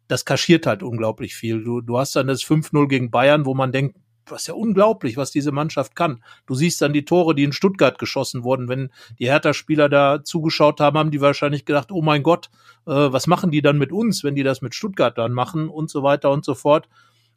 Das 0.09 0.25
kaschiert 0.25 0.67
halt 0.67 0.83
unglaublich 0.83 1.35
viel. 1.35 1.65
Du, 1.65 1.81
du 1.81 1.99
hast 1.99 2.15
dann 2.17 2.27
das 2.27 2.43
5-0 2.43 2.89
gegen 2.89 3.11
Bayern, 3.11 3.47
wo 3.47 3.55
man 3.55 3.73
denkt, 3.73 3.97
das 4.27 4.43
ist 4.43 4.47
ja 4.49 4.55
unglaublich, 4.55 5.17
was 5.17 5.31
diese 5.31 5.53
Mannschaft 5.53 5.95
kann. 5.95 6.23
Du 6.47 6.55
siehst 6.55 6.81
dann 6.81 6.93
die 6.93 7.05
Tore, 7.05 7.35
die 7.35 7.45
in 7.45 7.53
Stuttgart 7.53 7.99
geschossen 7.99 8.43
wurden. 8.43 8.69
Wenn 8.69 8.91
die 9.19 9.27
Hertha-Spieler 9.27 9.89
da 9.89 10.25
zugeschaut 10.25 10.81
haben, 10.81 10.99
haben 10.99 11.11
die 11.11 11.21
wahrscheinlich 11.21 11.65
gedacht, 11.65 11.93
oh 11.93 12.03
mein 12.03 12.23
Gott, 12.23 12.51
äh, 12.87 12.93
was 12.93 13.27
machen 13.27 13.51
die 13.51 13.63
dann 13.63 13.79
mit 13.79 13.93
uns, 13.93 14.25
wenn 14.25 14.35
die 14.35 14.43
das 14.43 14.63
mit 14.63 14.75
Stuttgart 14.75 15.17
dann 15.19 15.33
machen 15.33 15.69
und 15.69 15.91
so 15.91 16.03
weiter 16.03 16.31
und 16.31 16.45
so 16.45 16.55
fort. 16.55 16.89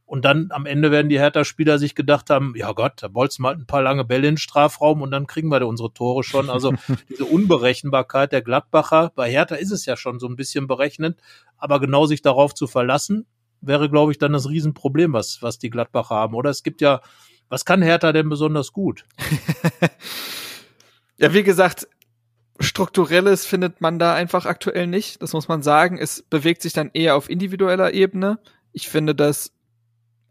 Und 0.07 0.25
dann 0.25 0.47
am 0.49 0.65
Ende 0.65 0.89
werden 0.89 1.09
die 1.09 1.19
Hertha-Spieler 1.19 1.77
sich 1.77 1.93
gedacht 1.93 2.31
haben, 2.31 2.53
ja 2.55 2.71
Gott, 2.71 2.93
da 3.03 3.09
bolzen 3.09 3.43
wir 3.43 3.49
halt 3.49 3.59
ein 3.59 3.67
paar 3.67 3.83
lange 3.83 4.05
Bälle 4.05 4.27
in 4.27 4.33
den 4.33 4.37
Strafraum 4.39 5.01
und 5.01 5.11
dann 5.11 5.27
kriegen 5.27 5.49
wir 5.49 5.59
da 5.59 5.67
unsere 5.67 5.93
Tore 5.93 6.23
schon. 6.23 6.49
Also 6.49 6.73
diese 7.09 7.25
Unberechenbarkeit 7.25 8.31
der 8.31 8.41
Gladbacher, 8.41 9.11
bei 9.13 9.29
Hertha 9.29 9.55
ist 9.55 9.71
es 9.71 9.85
ja 9.85 9.97
schon 9.97 10.19
so 10.19 10.27
ein 10.27 10.35
bisschen 10.35 10.65
berechnend, 10.65 11.17
aber 11.57 11.79
genau 11.79 12.07
sich 12.07 12.23
darauf 12.23 12.55
zu 12.55 12.65
verlassen, 12.65 13.27
wäre, 13.61 13.89
glaube 13.89 14.11
ich, 14.11 14.17
dann 14.17 14.33
das 14.33 14.49
Riesenproblem, 14.49 15.13
was, 15.13 15.41
was 15.41 15.59
die 15.59 15.69
Gladbacher 15.69 16.15
haben. 16.15 16.35
Oder 16.35 16.49
es 16.49 16.63
gibt 16.63 16.81
ja, 16.81 17.01
was 17.49 17.65
kann 17.65 17.81
Hertha 17.81 18.11
denn 18.13 18.29
besonders 18.29 18.71
gut? 18.71 19.05
Ja, 21.17 21.33
wie 21.33 21.43
gesagt, 21.43 21.87
strukturelles 22.59 23.45
findet 23.45 23.81
man 23.81 23.97
da 23.99 24.13
einfach 24.13 24.45
aktuell 24.45 24.87
nicht. 24.87 25.21
Das 25.21 25.33
muss 25.33 25.47
man 25.47 25.63
sagen. 25.63 25.97
Es 25.97 26.21
bewegt 26.21 26.61
sich 26.61 26.73
dann 26.73 26.91
eher 26.93 27.15
auf 27.15 27.29
individueller 27.29 27.93
Ebene. 27.93 28.39
Ich 28.71 28.87
finde, 28.87 29.15
dass 29.15 29.51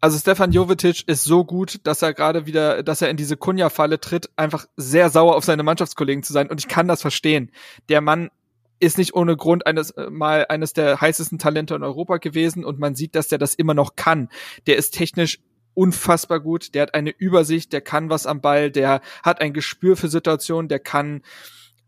also 0.06 0.18
Stefan 0.18 0.52
Jovetic 0.52 1.08
ist 1.08 1.24
so 1.24 1.44
gut, 1.44 1.80
dass 1.82 2.00
er 2.00 2.14
gerade 2.14 2.46
wieder, 2.46 2.84
dass 2.84 3.02
er 3.02 3.10
in 3.10 3.16
diese 3.16 3.36
Kunja-Falle 3.36 3.98
tritt, 3.98 4.30
einfach 4.36 4.66
sehr 4.76 5.10
sauer 5.10 5.34
auf 5.34 5.44
seine 5.44 5.64
Mannschaftskollegen 5.64 6.22
zu 6.22 6.32
sein. 6.32 6.48
Und 6.48 6.60
ich 6.60 6.68
kann 6.68 6.86
das 6.86 7.00
verstehen. 7.02 7.50
Der 7.88 8.00
Mann 8.00 8.30
ist 8.78 8.98
nicht 8.98 9.16
ohne 9.16 9.36
Grund 9.36 9.66
eines 9.66 9.90
äh, 9.90 10.08
mal 10.08 10.46
eines 10.48 10.72
der 10.74 11.00
heißesten 11.00 11.40
Talente 11.40 11.74
in 11.74 11.82
Europa 11.82 12.18
gewesen 12.18 12.64
und 12.64 12.78
man 12.78 12.94
sieht, 12.94 13.16
dass 13.16 13.26
der 13.26 13.38
das 13.38 13.56
immer 13.56 13.74
noch 13.74 13.96
kann. 13.96 14.28
Der 14.68 14.76
ist 14.76 14.92
technisch 14.92 15.40
unfassbar 15.74 16.38
gut, 16.38 16.76
der 16.76 16.82
hat 16.82 16.94
eine 16.94 17.10
Übersicht, 17.10 17.72
der 17.72 17.80
kann 17.80 18.08
was 18.08 18.26
am 18.26 18.40
Ball, 18.40 18.70
der 18.70 19.00
hat 19.24 19.40
ein 19.40 19.52
Gespür 19.52 19.96
für 19.96 20.08
Situationen, 20.08 20.68
der 20.68 20.78
kann 20.78 21.22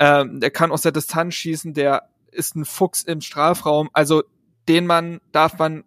ähm, 0.01 0.41
der 0.41 0.51
kann 0.51 0.73
aus 0.73 0.83
der 0.83 0.91
Distanz 0.91 1.35
schießen, 1.35 1.73
der 1.73 2.09
ist 2.33 2.57
ein 2.57 2.65
Fuchs 2.65 3.05
im 3.05 3.21
Strafraum. 3.21 3.91
Also 3.93 4.25
den 4.67 4.87
Mann 4.87 5.21
darf 5.31 5.57
man, 5.57 5.85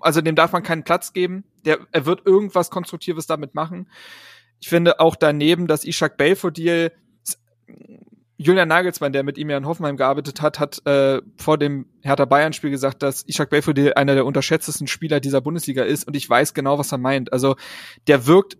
also 0.00 0.20
dem 0.20 0.34
darf 0.34 0.52
man 0.52 0.62
keinen 0.62 0.84
Platz 0.84 1.12
geben. 1.12 1.44
Der, 1.64 1.78
er 1.92 2.06
wird 2.06 2.26
irgendwas 2.26 2.70
Konstruktives 2.70 3.26
damit 3.26 3.54
machen. 3.54 3.88
Ich 4.60 4.68
finde 4.68 5.00
auch 5.00 5.16
daneben, 5.16 5.66
dass 5.66 5.84
Ishak 5.84 6.16
Belfodil, 6.16 6.92
Julian 8.36 8.68
Nagelsmann, 8.68 9.12
der 9.12 9.22
mit 9.22 9.38
ihm 9.38 9.50
ja 9.50 9.56
in 9.56 9.66
Hoffenheim 9.66 9.96
gearbeitet 9.96 10.40
hat, 10.42 10.58
hat 10.58 10.86
äh, 10.86 11.20
vor 11.36 11.58
dem 11.58 11.86
Hertha 12.02 12.24
Bayern-Spiel 12.24 12.70
gesagt, 12.70 13.02
dass 13.02 13.26
Ishak 13.26 13.50
Belfodil 13.50 13.94
einer 13.94 14.14
der 14.14 14.26
unterschätztesten 14.26 14.86
Spieler 14.86 15.20
dieser 15.20 15.40
Bundesliga 15.40 15.84
ist 15.84 16.06
und 16.06 16.16
ich 16.16 16.28
weiß 16.28 16.54
genau, 16.54 16.78
was 16.78 16.92
er 16.92 16.98
meint. 16.98 17.32
Also 17.32 17.56
der 18.06 18.26
wirkt 18.26 18.56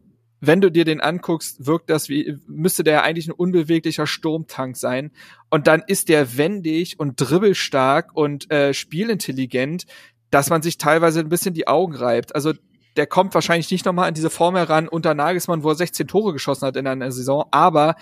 wenn 0.47 0.61
du 0.61 0.70
dir 0.70 0.85
den 0.85 1.01
anguckst, 1.01 1.66
wirkt 1.66 1.91
das 1.91 2.09
wie, 2.09 2.37
müsste 2.47 2.85
der 2.85 3.03
eigentlich 3.03 3.29
ein 3.29 3.33
unbeweglicher 3.33 4.07
Sturmtank 4.07 4.77
sein. 4.77 5.11
Und 5.51 5.66
dann 5.66 5.83
ist 5.87 6.09
der 6.09 6.37
wendig 6.37 6.99
und 6.99 7.16
dribbelstark 7.16 8.11
und 8.14 8.51
äh, 8.51 8.75
spielintelligent, 8.75 9.87
dass 10.35 10.51
man 10.51 10.62
sich 10.62 10.78
teilweise 10.78 11.20
ein 11.20 11.28
bisschen 11.28 11.55
die 11.55 11.68
Augen 11.68 11.95
reibt. 11.95 12.35
Also 12.35 12.53
der 12.97 13.07
kommt 13.07 13.35
wahrscheinlich 13.35 13.70
nicht 13.70 13.87
nochmal 13.87 14.09
an 14.09 14.14
diese 14.14 14.30
Form 14.30 14.57
heran 14.57 14.89
unter 14.89 15.14
Nagelsmann, 15.14 15.62
wo 15.62 15.68
er 15.68 15.76
16 15.76 16.09
Tore 16.09 16.32
geschossen 16.32 16.66
hat 16.66 16.76
in 16.76 16.89
einer 16.89 17.12
Saison, 17.12 17.45
aber 17.53 17.95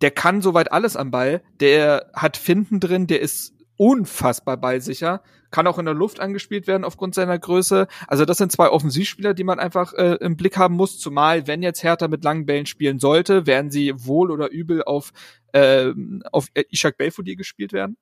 der 0.00 0.12
kann 0.12 0.42
soweit 0.42 0.70
alles 0.70 0.96
am 0.96 1.10
Ball. 1.10 1.42
Der 1.58 2.08
hat 2.14 2.36
Finden 2.36 2.78
drin, 2.78 3.08
der 3.08 3.20
ist 3.20 3.52
unfassbar 3.76 4.56
ballsicher, 4.58 5.22
kann 5.50 5.66
auch 5.66 5.80
in 5.80 5.86
der 5.86 5.94
Luft 5.94 6.20
angespielt 6.20 6.68
werden 6.68 6.84
aufgrund 6.84 7.16
seiner 7.16 7.36
Größe. 7.36 7.88
Also 8.06 8.24
das 8.24 8.38
sind 8.38 8.52
zwei 8.52 8.68
Offensivspieler, 8.68 9.34
die 9.34 9.42
man 9.42 9.58
einfach 9.58 9.92
äh, 9.94 10.16
im 10.20 10.36
Blick 10.36 10.56
haben 10.56 10.76
muss. 10.76 11.00
Zumal, 11.00 11.48
wenn 11.48 11.64
jetzt 11.64 11.82
Hertha 11.82 12.06
mit 12.06 12.22
langen 12.22 12.46
Bällen 12.46 12.66
spielen 12.66 13.00
sollte, 13.00 13.44
werden 13.46 13.72
sie 13.72 13.92
wohl 13.96 14.30
oder 14.30 14.52
übel 14.52 14.84
auf, 14.84 15.10
äh, 15.52 15.90
auf 16.30 16.46
Ishak 16.70 16.96
Belfodil 16.96 17.34
gespielt 17.34 17.72
werden. 17.72 17.96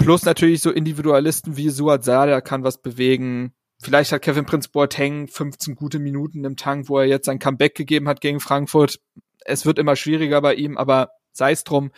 Plus 0.00 0.24
natürlich 0.24 0.62
so 0.62 0.70
Individualisten 0.70 1.58
wie 1.58 1.68
Suat 1.68 2.04
Sada 2.04 2.40
kann 2.40 2.64
was 2.64 2.80
bewegen. 2.80 3.52
Vielleicht 3.82 4.12
hat 4.12 4.22
Kevin 4.22 4.46
Prince 4.46 4.70
Boateng 4.70 5.28
15 5.28 5.74
gute 5.74 5.98
Minuten 5.98 6.44
im 6.44 6.56
Tank, 6.56 6.88
wo 6.88 6.98
er 6.98 7.04
jetzt 7.04 7.26
sein 7.26 7.38
Comeback 7.38 7.74
gegeben 7.74 8.08
hat 8.08 8.22
gegen 8.22 8.40
Frankfurt. 8.40 8.98
Es 9.44 9.66
wird 9.66 9.78
immer 9.78 9.96
schwieriger 9.96 10.40
bei 10.40 10.54
ihm, 10.54 10.78
aber 10.78 11.10
sei 11.32 11.52
es 11.52 11.64
drum. 11.64 11.92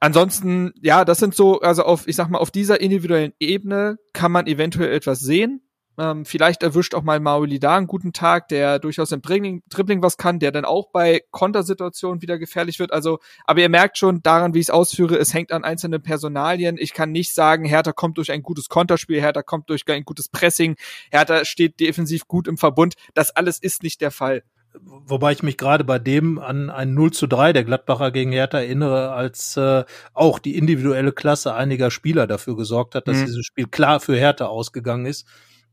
Ansonsten, 0.00 0.72
ja, 0.82 1.04
das 1.04 1.18
sind 1.18 1.34
so, 1.34 1.60
also 1.60 1.82
auf, 1.84 2.06
ich 2.06 2.16
sag 2.16 2.28
mal, 2.28 2.38
auf 2.38 2.50
dieser 2.50 2.80
individuellen 2.80 3.32
Ebene 3.40 3.96
kann 4.12 4.32
man 4.32 4.46
eventuell 4.46 4.92
etwas 4.92 5.20
sehen. 5.20 5.62
Ähm, 5.98 6.24
vielleicht 6.24 6.62
erwischt 6.62 6.94
auch 6.94 7.02
mal 7.02 7.20
Mauli 7.20 7.58
da 7.58 7.76
einen 7.76 7.86
guten 7.86 8.12
Tag, 8.14 8.48
der 8.48 8.78
durchaus 8.78 9.12
im 9.12 9.20
Dribbling, 9.20 9.62
Dribbling 9.68 10.02
was 10.02 10.16
kann, 10.16 10.38
der 10.38 10.50
dann 10.50 10.64
auch 10.64 10.90
bei 10.90 11.22
Kontersituationen 11.30 12.22
wieder 12.22 12.38
gefährlich 12.38 12.78
wird. 12.78 12.92
Also, 12.92 13.18
aber 13.44 13.60
ihr 13.60 13.68
merkt 13.68 13.98
schon 13.98 14.22
daran, 14.22 14.54
wie 14.54 14.60
ich 14.60 14.66
es 14.66 14.70
ausführe, 14.70 15.16
es 15.16 15.34
hängt 15.34 15.52
an 15.52 15.64
einzelnen 15.64 16.02
Personalien. 16.02 16.76
Ich 16.78 16.94
kann 16.94 17.12
nicht 17.12 17.34
sagen, 17.34 17.66
Hertha 17.66 17.92
kommt 17.92 18.16
durch 18.16 18.32
ein 18.32 18.42
gutes 18.42 18.68
Konterspiel, 18.68 19.20
Hertha 19.20 19.42
kommt 19.42 19.68
durch 19.68 19.82
ein 19.86 20.04
gutes 20.04 20.28
Pressing, 20.28 20.76
Hertha 21.10 21.44
steht 21.44 21.78
defensiv 21.78 22.26
gut 22.26 22.48
im 22.48 22.56
Verbund. 22.56 22.94
Das 23.12 23.30
alles 23.30 23.58
ist 23.58 23.82
nicht 23.82 24.00
der 24.00 24.10
Fall. 24.10 24.42
Wobei 24.80 25.32
ich 25.32 25.42
mich 25.42 25.58
gerade 25.58 25.84
bei 25.84 25.98
dem 25.98 26.38
an 26.38 26.70
ein 26.70 26.94
0 26.94 27.12
zu 27.12 27.26
3 27.26 27.52
der 27.52 27.64
Gladbacher 27.64 28.10
gegen 28.10 28.32
Hertha 28.32 28.58
erinnere, 28.58 29.12
als 29.12 29.58
äh, 29.58 29.84
auch 30.14 30.38
die 30.38 30.56
individuelle 30.56 31.12
Klasse 31.12 31.52
einiger 31.52 31.90
Spieler 31.90 32.26
dafür 32.26 32.56
gesorgt 32.56 32.94
hat, 32.94 33.06
dass 33.06 33.18
Mhm. 33.18 33.26
dieses 33.26 33.44
Spiel 33.44 33.66
klar 33.66 34.00
für 34.00 34.16
Hertha 34.16 34.46
ausgegangen 34.46 35.04
ist. 35.04 35.26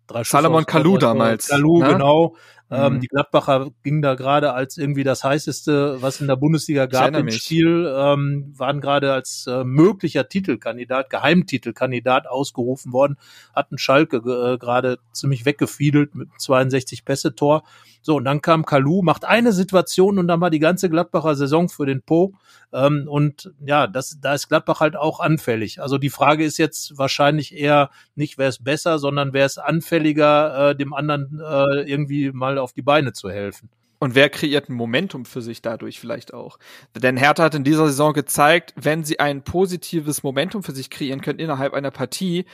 Drei 0.09 0.23
Salomon 0.23 0.65
Tore. 0.65 0.99
damals, 0.99 1.47
Kalou, 1.47 1.83
ne? 1.83 1.89
genau. 1.93 2.35
Ähm, 2.71 2.95
Mhm. 2.95 2.99
die 2.99 3.07
Gladbacher 3.07 3.69
ging 3.83 4.01
da 4.01 4.15
gerade 4.15 4.53
als 4.53 4.77
irgendwie 4.77 5.03
das 5.03 5.23
heißeste, 5.23 6.01
was 6.01 6.21
in 6.21 6.27
der 6.27 6.35
Bundesliga 6.35 6.85
gab 6.85 7.07
im. 7.15 7.29
Spiel, 7.31 7.93
ähm, 7.97 8.53
waren 8.55 8.79
gerade 8.81 9.11
als 9.13 9.47
äh, 9.47 9.63
möglicher 9.63 10.27
Titelkandidat, 10.29 11.09
Geheimtitelkandidat 11.09 12.27
ausgerufen 12.27 12.93
worden, 12.93 13.17
hatten 13.55 13.77
Schalke 13.77 14.17
äh, 14.17 14.57
gerade 14.57 14.99
ziemlich 15.13 15.45
weggefiedelt 15.45 16.15
mit 16.15 16.29
62 16.37 17.05
Pässe-Tor. 17.05 17.63
So, 18.01 18.15
und 18.15 18.23
dann 18.23 18.41
kam 18.41 18.65
Kalu, 18.65 19.01
macht 19.01 19.25
eine 19.25 19.51
Situation 19.51 20.19
und 20.19 20.27
dann 20.27 20.39
war 20.39 20.49
die 20.49 20.59
ganze 20.59 20.89
Gladbacher 20.89 21.35
Saison 21.35 21.67
für 21.67 21.85
den 21.85 22.01
Po. 22.01 22.33
Ähm, 22.71 23.07
und 23.09 23.51
ja, 23.65 23.87
das, 23.87 24.19
da 24.21 24.33
ist 24.33 24.47
Gladbach 24.47 24.79
halt 24.79 24.95
auch 24.95 25.19
anfällig. 25.19 25.81
Also 25.81 25.97
die 25.97 26.09
Frage 26.09 26.45
ist 26.45 26.57
jetzt 26.57 26.97
wahrscheinlich 26.97 27.55
eher 27.55 27.89
nicht, 28.15 28.37
wer 28.37 28.47
ist 28.47 28.63
besser, 28.63 28.99
sondern 28.99 29.33
wer 29.33 29.45
ist 29.45 29.57
anfälliger, 29.57 30.69
äh, 30.69 30.75
dem 30.75 30.93
anderen 30.93 31.41
äh, 31.43 31.81
irgendwie 31.89 32.31
mal 32.31 32.57
auf 32.61 32.73
die 32.73 32.81
Beine 32.81 33.13
zu 33.13 33.29
helfen. 33.29 33.69
Und 33.99 34.15
wer 34.15 34.29
kreiert 34.29 34.69
ein 34.69 34.75
Momentum 34.75 35.25
für 35.25 35.41
sich 35.41 35.61
dadurch 35.61 35.99
vielleicht 35.99 36.33
auch? 36.33 36.57
Denn 36.95 37.17
Hertha 37.17 37.43
hat 37.43 37.55
in 37.55 37.65
dieser 37.65 37.87
Saison 37.87 38.13
gezeigt, 38.13 38.73
wenn 38.77 39.03
sie 39.03 39.19
ein 39.19 39.43
positives 39.43 40.23
Momentum 40.23 40.63
für 40.63 40.71
sich 40.71 40.89
kreieren 40.89 41.21
können 41.21 41.39
innerhalb 41.39 41.73
einer 41.73 41.91
Partie, 41.91 42.45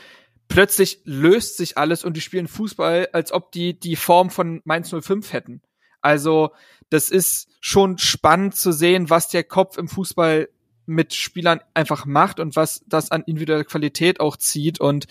plötzlich 0.47 1.01
löst 1.05 1.57
sich 1.57 1.77
alles 1.77 2.03
und 2.03 2.17
die 2.17 2.21
spielen 2.21 2.47
Fußball, 2.47 3.09
als 3.13 3.31
ob 3.31 3.51
die 3.51 3.79
die 3.79 3.95
Form 3.95 4.31
von 4.31 4.61
Mainz 4.65 4.89
05 4.89 5.33
hätten. 5.33 5.61
Also, 6.01 6.51
das 6.89 7.09
ist 7.09 7.47
schon 7.61 7.97
spannend 7.97 8.55
zu 8.55 8.71
sehen, 8.71 9.09
was 9.09 9.29
der 9.29 9.43
Kopf 9.43 9.77
im 9.77 9.87
Fußball 9.87 10.49
mit 10.85 11.13
Spielern 11.13 11.61
einfach 11.73 12.05
macht 12.05 12.39
und 12.39 12.55
was 12.55 12.83
das 12.87 13.11
an 13.11 13.23
individueller 13.25 13.63
Qualität 13.63 14.19
auch 14.19 14.37
zieht. 14.37 14.79
Und 14.79 15.07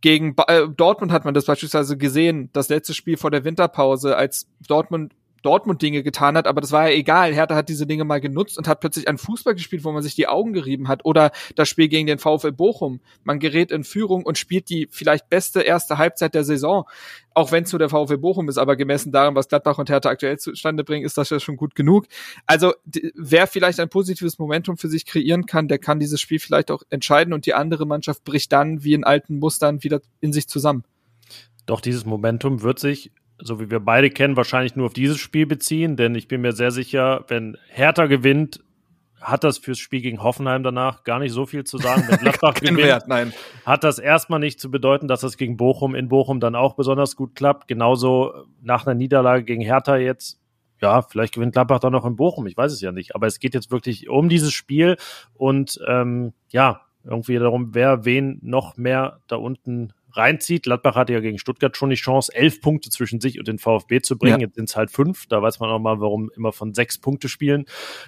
gegen 0.00 0.34
ba 0.34 0.44
äh, 0.48 0.68
Dortmund 0.68 1.12
hat 1.12 1.24
man 1.24 1.34
das 1.34 1.46
beispielsweise 1.46 1.96
gesehen, 1.96 2.50
das 2.52 2.68
letzte 2.68 2.94
Spiel 2.94 3.16
vor 3.16 3.30
der 3.30 3.44
Winterpause, 3.44 4.16
als 4.16 4.48
Dortmund 4.66 5.14
Dortmund 5.46 5.80
Dinge 5.80 6.02
getan 6.02 6.36
hat, 6.36 6.48
aber 6.48 6.60
das 6.60 6.72
war 6.72 6.88
ja 6.88 6.96
egal. 6.96 7.32
Hertha 7.32 7.54
hat 7.54 7.68
diese 7.68 7.86
Dinge 7.86 8.04
mal 8.04 8.20
genutzt 8.20 8.58
und 8.58 8.66
hat 8.66 8.80
plötzlich 8.80 9.06
einen 9.06 9.16
Fußball 9.16 9.54
gespielt, 9.54 9.84
wo 9.84 9.92
man 9.92 10.02
sich 10.02 10.16
die 10.16 10.26
Augen 10.26 10.52
gerieben 10.52 10.88
hat. 10.88 11.04
Oder 11.04 11.30
das 11.54 11.68
Spiel 11.68 11.86
gegen 11.86 12.08
den 12.08 12.18
VfL 12.18 12.50
Bochum. 12.50 13.00
Man 13.22 13.38
gerät 13.38 13.70
in 13.70 13.84
Führung 13.84 14.24
und 14.24 14.38
spielt 14.38 14.68
die 14.70 14.88
vielleicht 14.90 15.30
beste 15.30 15.60
erste 15.60 15.98
Halbzeit 15.98 16.34
der 16.34 16.42
Saison. 16.42 16.84
Auch 17.32 17.52
wenn 17.52 17.62
es 17.62 17.72
nur 17.72 17.78
der 17.78 17.90
VfL 17.90 18.18
Bochum 18.18 18.48
ist, 18.48 18.58
aber 18.58 18.74
gemessen 18.74 19.12
daran, 19.12 19.36
was 19.36 19.46
Gladbach 19.46 19.78
und 19.78 19.88
Hertha 19.88 20.08
aktuell 20.08 20.36
zustande 20.38 20.82
bringen, 20.82 21.06
ist 21.06 21.16
das 21.16 21.30
ja 21.30 21.38
schon 21.38 21.56
gut 21.56 21.76
genug. 21.76 22.06
Also 22.46 22.74
wer 23.14 23.46
vielleicht 23.46 23.78
ein 23.78 23.88
positives 23.88 24.40
Momentum 24.40 24.76
für 24.76 24.88
sich 24.88 25.06
kreieren 25.06 25.46
kann, 25.46 25.68
der 25.68 25.78
kann 25.78 26.00
dieses 26.00 26.20
Spiel 26.20 26.40
vielleicht 26.40 26.72
auch 26.72 26.82
entscheiden 26.90 27.32
und 27.32 27.46
die 27.46 27.54
andere 27.54 27.86
Mannschaft 27.86 28.24
bricht 28.24 28.50
dann 28.50 28.82
wie 28.82 28.94
in 28.94 29.04
alten 29.04 29.38
Mustern 29.38 29.84
wieder 29.84 30.00
in 30.20 30.32
sich 30.32 30.48
zusammen. 30.48 30.82
Doch 31.66 31.80
dieses 31.80 32.04
Momentum 32.04 32.62
wird 32.62 32.78
sich 32.78 33.12
so 33.38 33.60
wie 33.60 33.70
wir 33.70 33.80
beide 33.80 34.10
kennen, 34.10 34.36
wahrscheinlich 34.36 34.76
nur 34.76 34.86
auf 34.86 34.92
dieses 34.92 35.18
Spiel 35.18 35.46
beziehen, 35.46 35.96
denn 35.96 36.14
ich 36.14 36.28
bin 36.28 36.40
mir 36.40 36.52
sehr 36.52 36.70
sicher, 36.70 37.24
wenn 37.28 37.56
Hertha 37.68 38.06
gewinnt, 38.06 38.60
hat 39.20 39.44
das 39.44 39.58
fürs 39.58 39.78
Spiel 39.78 40.02
gegen 40.02 40.22
Hoffenheim 40.22 40.62
danach 40.62 41.02
gar 41.02 41.18
nicht 41.18 41.32
so 41.32 41.46
viel 41.46 41.64
zu 41.64 41.78
sagen. 41.78 42.04
Wenn 42.06 42.18
Gladbach 42.20 42.54
gewinnt, 42.54 42.78
Wert, 42.78 43.08
nein. 43.08 43.32
hat 43.64 43.82
das 43.82 43.98
erstmal 43.98 44.38
nicht 44.38 44.60
zu 44.60 44.70
bedeuten, 44.70 45.08
dass 45.08 45.20
das 45.20 45.36
gegen 45.36 45.56
Bochum 45.56 45.94
in 45.94 46.08
Bochum 46.08 46.38
dann 46.38 46.54
auch 46.54 46.74
besonders 46.74 47.16
gut 47.16 47.34
klappt. 47.34 47.66
Genauso 47.66 48.32
nach 48.62 48.86
einer 48.86 48.94
Niederlage 48.94 49.44
gegen 49.44 49.62
Hertha 49.62 49.96
jetzt. 49.96 50.38
Ja, 50.80 51.00
vielleicht 51.00 51.34
gewinnt 51.34 51.54
Gladbach 51.54 51.80
dann 51.80 51.92
noch 51.92 52.04
in 52.04 52.16
Bochum, 52.16 52.46
ich 52.46 52.56
weiß 52.56 52.70
es 52.70 52.82
ja 52.82 52.92
nicht. 52.92 53.14
Aber 53.14 53.26
es 53.26 53.40
geht 53.40 53.54
jetzt 53.54 53.70
wirklich 53.70 54.08
um 54.10 54.28
dieses 54.28 54.52
Spiel 54.52 54.96
und 55.32 55.80
ähm, 55.88 56.34
ja, 56.50 56.82
irgendwie 57.02 57.38
darum, 57.38 57.74
wer 57.74 58.04
wen 58.04 58.38
noch 58.42 58.76
mehr 58.76 59.20
da 59.26 59.36
unten 59.36 59.92
reinzieht. 60.16 60.64
Gladbach 60.64 60.94
hatte 60.94 61.12
ja 61.12 61.20
gegen 61.20 61.38
Stuttgart 61.38 61.76
schon 61.76 61.90
die 61.90 61.96
Chance, 61.96 62.32
elf 62.34 62.60
Punkte 62.60 62.90
zwischen 62.90 63.20
sich 63.20 63.38
und 63.38 63.48
den 63.48 63.58
VfB 63.58 64.00
zu 64.00 64.18
bringen. 64.18 64.40
Ja. 64.40 64.46
Jetzt 64.46 64.56
sind 64.56 64.68
es 64.68 64.76
halt 64.76 64.90
fünf. 64.90 65.26
Da 65.26 65.42
weiß 65.42 65.60
man 65.60 65.70
auch 65.70 65.78
mal, 65.78 66.00
warum 66.00 66.30
immer 66.36 66.52
von 66.52 66.74
sechs 66.74 66.98
Punkte 66.98 67.28
Spielen 67.28 67.66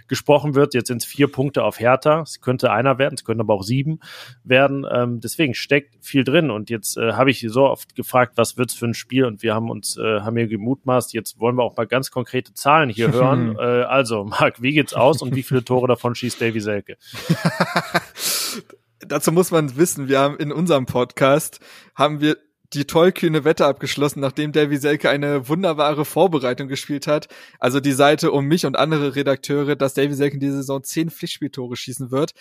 gesprochen 0.09 0.55
wird. 0.55 0.75
Jetzt 0.75 0.89
sind 0.89 1.03
es 1.03 1.05
vier 1.05 1.29
Punkte 1.29 1.65
auf 1.65 1.81
Hertha. 1.81 2.23
Es 2.23 2.41
könnte 2.41 2.71
einer 2.71 2.99
werden, 2.99 3.15
es 3.15 3.25
könnten 3.25 3.41
aber 3.41 3.55
auch 3.55 3.63
sieben 3.63 4.01
werden. 4.45 4.87
Ähm, 4.91 5.21
deswegen 5.21 5.55
steckt 5.55 5.97
viel 6.01 6.25
drin. 6.25 6.51
Und 6.51 6.71
jetzt 6.71 6.97
äh, 6.97 7.13
habe 7.13 7.31
ich 7.31 7.45
so 7.49 7.65
oft 7.65 7.95
gefragt, 7.95 8.33
was 8.37 8.57
wird's 8.57 8.75
für 8.75 8.87
ein 8.87 8.95
Spiel? 8.95 9.25
Und 9.25 9.43
wir 9.43 9.55
haben 9.55 9.71
uns, 9.71 9.97
äh, 9.97 10.21
haben 10.21 10.37
hier 10.37 10.49
gemutmaßt. 10.49 11.13
Jetzt 11.15 11.41
wollen 11.41 11.57
wir 11.57 11.65
auch 11.65 11.77
mal 11.77 11.87
ganz 11.87 12.11
konkrete 12.11 12.55
Zahlen 12.55 12.91
hier 12.91 13.13
hören. 13.13 13.57
äh, 13.59 13.63
also, 13.63 14.25
Marc, 14.25 14.63
wie 14.63 14.73
geht's 14.73 14.95
aus 14.95 15.23
und 15.23 15.35
wie 15.35 15.43
viele 15.43 15.65
Tore 15.65 15.87
davon 15.89 16.15
schießt 16.15 16.41
Davy 16.41 16.61
Selke? 16.61 16.97
dazu 19.01 19.33
muss 19.33 19.51
man 19.51 19.77
wissen, 19.77 20.09
wir 20.09 20.21
haben 20.21 20.37
in 20.37 20.53
unserem 20.53 20.87
Podcast, 20.87 21.61
haben 21.95 22.21
wir 22.21 22.37
die 22.75 22.85
tollkühne 22.85 23.45
Wette 23.45 23.67
abgeschlossen, 23.67 24.21
nachdem 24.21 24.53
Davy 24.53 24.77
Selke 24.77 25.09
eine 25.09 25.49
wunderbare 25.49 26.05
Vorbereitung 26.05 26.69
gespielt 26.69 27.07
hat. 27.07 27.29
Also 27.59 27.81
die 27.81 27.93
Seite 27.93 28.31
um 28.31 28.45
mich 28.45 28.67
und 28.67 28.77
andere 28.77 29.15
Redakteure, 29.17 29.75
dass 29.75 29.95
Davy 29.95 30.15
Selke 30.15 30.35
in 30.35 30.41
dieser 30.41 30.57
Saison 30.57 30.83
zehn 30.83 31.11
Pflichtspieltore 31.11 31.77
schießen 31.77 32.11
wird. 32.11 32.33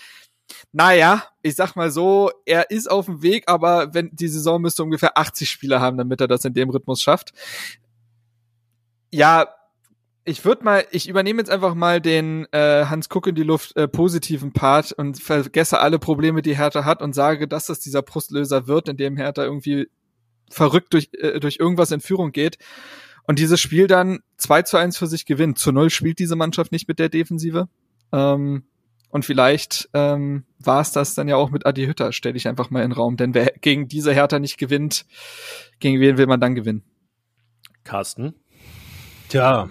Naja, 0.72 1.26
ich 1.42 1.56
sag 1.56 1.76
mal 1.76 1.92
so, 1.92 2.32
er 2.46 2.72
ist 2.72 2.90
auf 2.90 3.06
dem 3.06 3.22
Weg, 3.22 3.46
aber 3.48 3.94
wenn 3.94 4.10
die 4.14 4.28
Saison 4.28 4.62
müsste 4.62 4.84
ungefähr 4.84 5.18
80 5.18 5.50
Spieler 5.50 5.82
haben, 5.82 5.98
damit 5.98 6.22
er 6.22 6.28
das 6.28 6.46
in 6.46 6.54
dem 6.54 6.70
Rhythmus 6.70 7.02
schafft. 7.02 7.32
Ja, 9.12 9.48
ich 10.28 10.44
würde 10.44 10.64
mal, 10.66 10.86
ich 10.92 11.08
übernehme 11.08 11.40
jetzt 11.40 11.50
einfach 11.50 11.74
mal 11.74 12.02
den 12.02 12.46
äh, 12.52 12.86
Hans 12.86 13.08
Kuck 13.08 13.28
in 13.28 13.36
die 13.36 13.44
Luft 13.44 13.78
äh, 13.78 13.88
positiven 13.88 14.52
Part 14.52 14.92
und 14.92 15.22
vergesse 15.22 15.80
alle 15.80 16.00
Probleme, 16.00 16.42
die 16.42 16.58
Hertha 16.58 16.84
hat 16.84 17.02
und 17.02 17.14
sage, 17.14 17.48
dass 17.48 17.68
das 17.68 17.80
dieser 17.80 18.02
Brustlöser 18.02 18.68
wird, 18.68 18.90
in 18.90 18.98
dem 18.98 19.16
Hertha 19.16 19.44
irgendwie 19.44 19.88
verrückt 20.50 20.94
durch, 20.94 21.10
äh, 21.14 21.40
durch 21.40 21.58
irgendwas 21.60 21.92
in 21.92 22.02
Führung 22.02 22.34
geht 22.34 22.58
und 23.26 23.40
dieses 23.40 23.62
Spiel 23.62 23.88
dann 23.88 24.20
2 24.36 24.64
zu 24.64 24.78
1 24.78 24.98
für 24.98 25.08
sich 25.08 25.26
gewinnt. 25.26 25.60
Zu 25.60 25.72
null 25.72 25.90
spielt 25.90 26.20
diese 26.20 26.36
Mannschaft 26.36 26.74
nicht 26.74 26.90
mit 26.90 27.00
der 27.00 27.08
Defensive. 27.08 27.70
Ähm, 28.12 28.64
und 29.10 29.24
vielleicht 29.24 29.90
ähm, 29.94 30.44
war 30.60 30.82
es 30.82 30.92
das 30.92 31.16
dann 31.16 31.30
ja 31.30 31.38
auch 31.38 31.52
mit 31.52 31.66
Adi 31.66 31.86
Hütter, 31.86 32.12
stelle 32.12 32.36
ich 32.36 32.50
einfach 32.50 32.70
mal 32.70 32.84
in 32.84 32.90
den 32.90 32.98
Raum. 32.98 33.16
Denn 33.16 33.34
wer 33.34 33.46
gegen 33.62 33.88
diese 33.88 34.14
Hertha 34.14 34.40
nicht 34.40 34.58
gewinnt, 34.58 35.06
gegen 35.80 36.02
wen 36.02 36.18
will 36.18 36.28
man 36.28 36.42
dann 36.42 36.54
gewinnen? 36.56 36.84
Carsten? 37.86 38.36
Tja, 39.30 39.70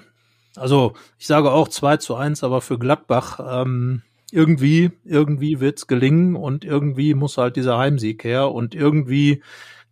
also 0.58 0.94
ich 1.18 1.26
sage 1.26 1.50
auch 1.50 1.68
2 1.68 1.98
zu 1.98 2.14
1, 2.14 2.44
aber 2.44 2.60
für 2.60 2.78
Gladbach 2.78 3.40
ähm, 3.62 4.02
irgendwie, 4.32 4.90
irgendwie 5.04 5.60
wird's 5.60 5.86
gelingen 5.86 6.36
und 6.36 6.64
irgendwie 6.64 7.14
muss 7.14 7.38
halt 7.38 7.56
dieser 7.56 7.78
Heimsieg 7.78 8.24
her 8.24 8.50
und 8.52 8.74
irgendwie 8.74 9.42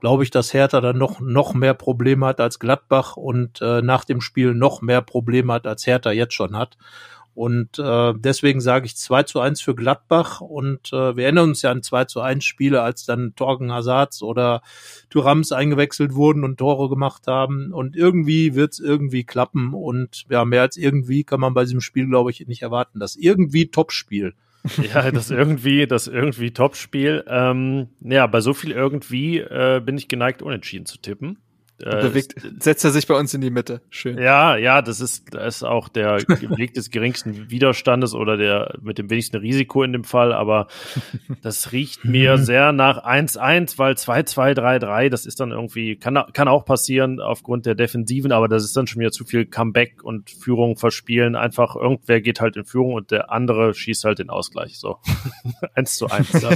glaube 0.00 0.22
ich, 0.22 0.30
dass 0.30 0.52
Hertha 0.52 0.82
dann 0.82 0.98
noch, 0.98 1.20
noch 1.20 1.54
mehr 1.54 1.72
Probleme 1.72 2.26
hat 2.26 2.38
als 2.38 2.58
Gladbach 2.58 3.16
und 3.16 3.62
äh, 3.62 3.80
nach 3.80 4.04
dem 4.04 4.20
Spiel 4.20 4.52
noch 4.52 4.82
mehr 4.82 5.00
Probleme 5.00 5.52
hat, 5.52 5.66
als 5.66 5.86
Hertha 5.86 6.10
jetzt 6.10 6.34
schon 6.34 6.56
hat. 6.56 6.76
Und 7.34 7.78
äh, 7.78 8.14
deswegen 8.16 8.60
sage 8.60 8.86
ich 8.86 8.96
2 8.96 9.24
zu 9.24 9.40
1 9.40 9.60
für 9.60 9.74
Gladbach. 9.74 10.40
Und 10.40 10.92
äh, 10.92 11.16
wir 11.16 11.24
erinnern 11.24 11.50
uns 11.50 11.62
ja 11.62 11.70
an 11.70 11.82
2 11.82 12.04
zu 12.04 12.20
1 12.20 12.44
Spiele, 12.44 12.82
als 12.82 13.04
dann 13.04 13.34
Torgen 13.34 13.72
Hazards 13.72 14.22
oder 14.22 14.62
Thürams 15.10 15.52
eingewechselt 15.52 16.14
wurden 16.14 16.44
und 16.44 16.58
Tore 16.58 16.88
gemacht 16.88 17.26
haben. 17.26 17.72
Und 17.72 17.96
irgendwie 17.96 18.54
wird's 18.54 18.78
irgendwie 18.78 19.24
klappen. 19.24 19.74
Und 19.74 20.24
ja, 20.30 20.44
mehr 20.44 20.62
als 20.62 20.76
irgendwie 20.76 21.24
kann 21.24 21.40
man 21.40 21.54
bei 21.54 21.64
diesem 21.64 21.80
Spiel, 21.80 22.06
glaube 22.06 22.30
ich, 22.30 22.46
nicht 22.46 22.62
erwarten. 22.62 23.00
Das 23.00 23.16
irgendwie 23.16 23.70
Topspiel. 23.70 24.34
ja, 24.94 25.10
das 25.10 25.30
irgendwie, 25.30 25.86
das 25.86 26.06
irgendwie 26.06 26.50
Topspiel. 26.52 27.24
Ähm, 27.26 27.88
ja, 28.00 28.26
bei 28.26 28.40
so 28.40 28.54
viel 28.54 28.70
irgendwie 28.70 29.38
äh, 29.38 29.82
bin 29.84 29.98
ich 29.98 30.08
geneigt, 30.08 30.42
unentschieden 30.42 30.86
zu 30.86 30.98
tippen. 30.98 31.38
Äh, 31.80 32.02
bewegt, 32.02 32.34
setzt 32.60 32.84
er 32.84 32.92
sich 32.92 33.08
bei 33.08 33.14
uns 33.14 33.34
in 33.34 33.40
die 33.40 33.50
Mitte. 33.50 33.80
Schön. 33.90 34.16
Ja, 34.16 34.56
ja, 34.56 34.80
das 34.80 35.00
ist, 35.00 35.34
das 35.34 35.56
ist 35.56 35.62
auch 35.64 35.88
der 35.88 36.18
Weg 36.56 36.74
des 36.74 36.90
geringsten 36.90 37.50
Widerstandes 37.50 38.14
oder 38.14 38.36
der 38.36 38.78
mit 38.80 38.98
dem 38.98 39.10
wenigsten 39.10 39.38
Risiko 39.38 39.82
in 39.82 39.92
dem 39.92 40.04
Fall, 40.04 40.32
aber 40.32 40.68
das 41.42 41.72
riecht 41.72 42.04
mir 42.04 42.38
sehr 42.38 42.70
nach 42.70 43.04
1-1, 43.04 43.76
weil 43.78 43.94
2-2-3-3, 43.94 45.08
das 45.08 45.26
ist 45.26 45.40
dann 45.40 45.50
irgendwie, 45.50 45.96
kann, 45.96 46.22
kann 46.32 46.46
auch 46.46 46.64
passieren 46.64 47.20
aufgrund 47.20 47.66
der 47.66 47.74
Defensiven, 47.74 48.30
aber 48.30 48.46
das 48.46 48.62
ist 48.62 48.76
dann 48.76 48.86
schon 48.86 49.00
wieder 49.00 49.10
zu 49.10 49.24
viel 49.24 49.44
Comeback 49.44 50.04
und 50.04 50.30
Führung 50.30 50.76
verspielen. 50.76 51.34
Einfach 51.34 51.74
irgendwer 51.74 52.20
geht 52.20 52.40
halt 52.40 52.56
in 52.56 52.64
Führung 52.64 52.94
und 52.94 53.10
der 53.10 53.32
andere 53.32 53.74
schießt 53.74 54.04
halt 54.04 54.20
den 54.20 54.30
Ausgleich. 54.30 54.78
So. 54.78 54.98
1 55.74 55.96
zu 55.96 56.08
1. 56.08 56.32
Ja. 56.40 56.50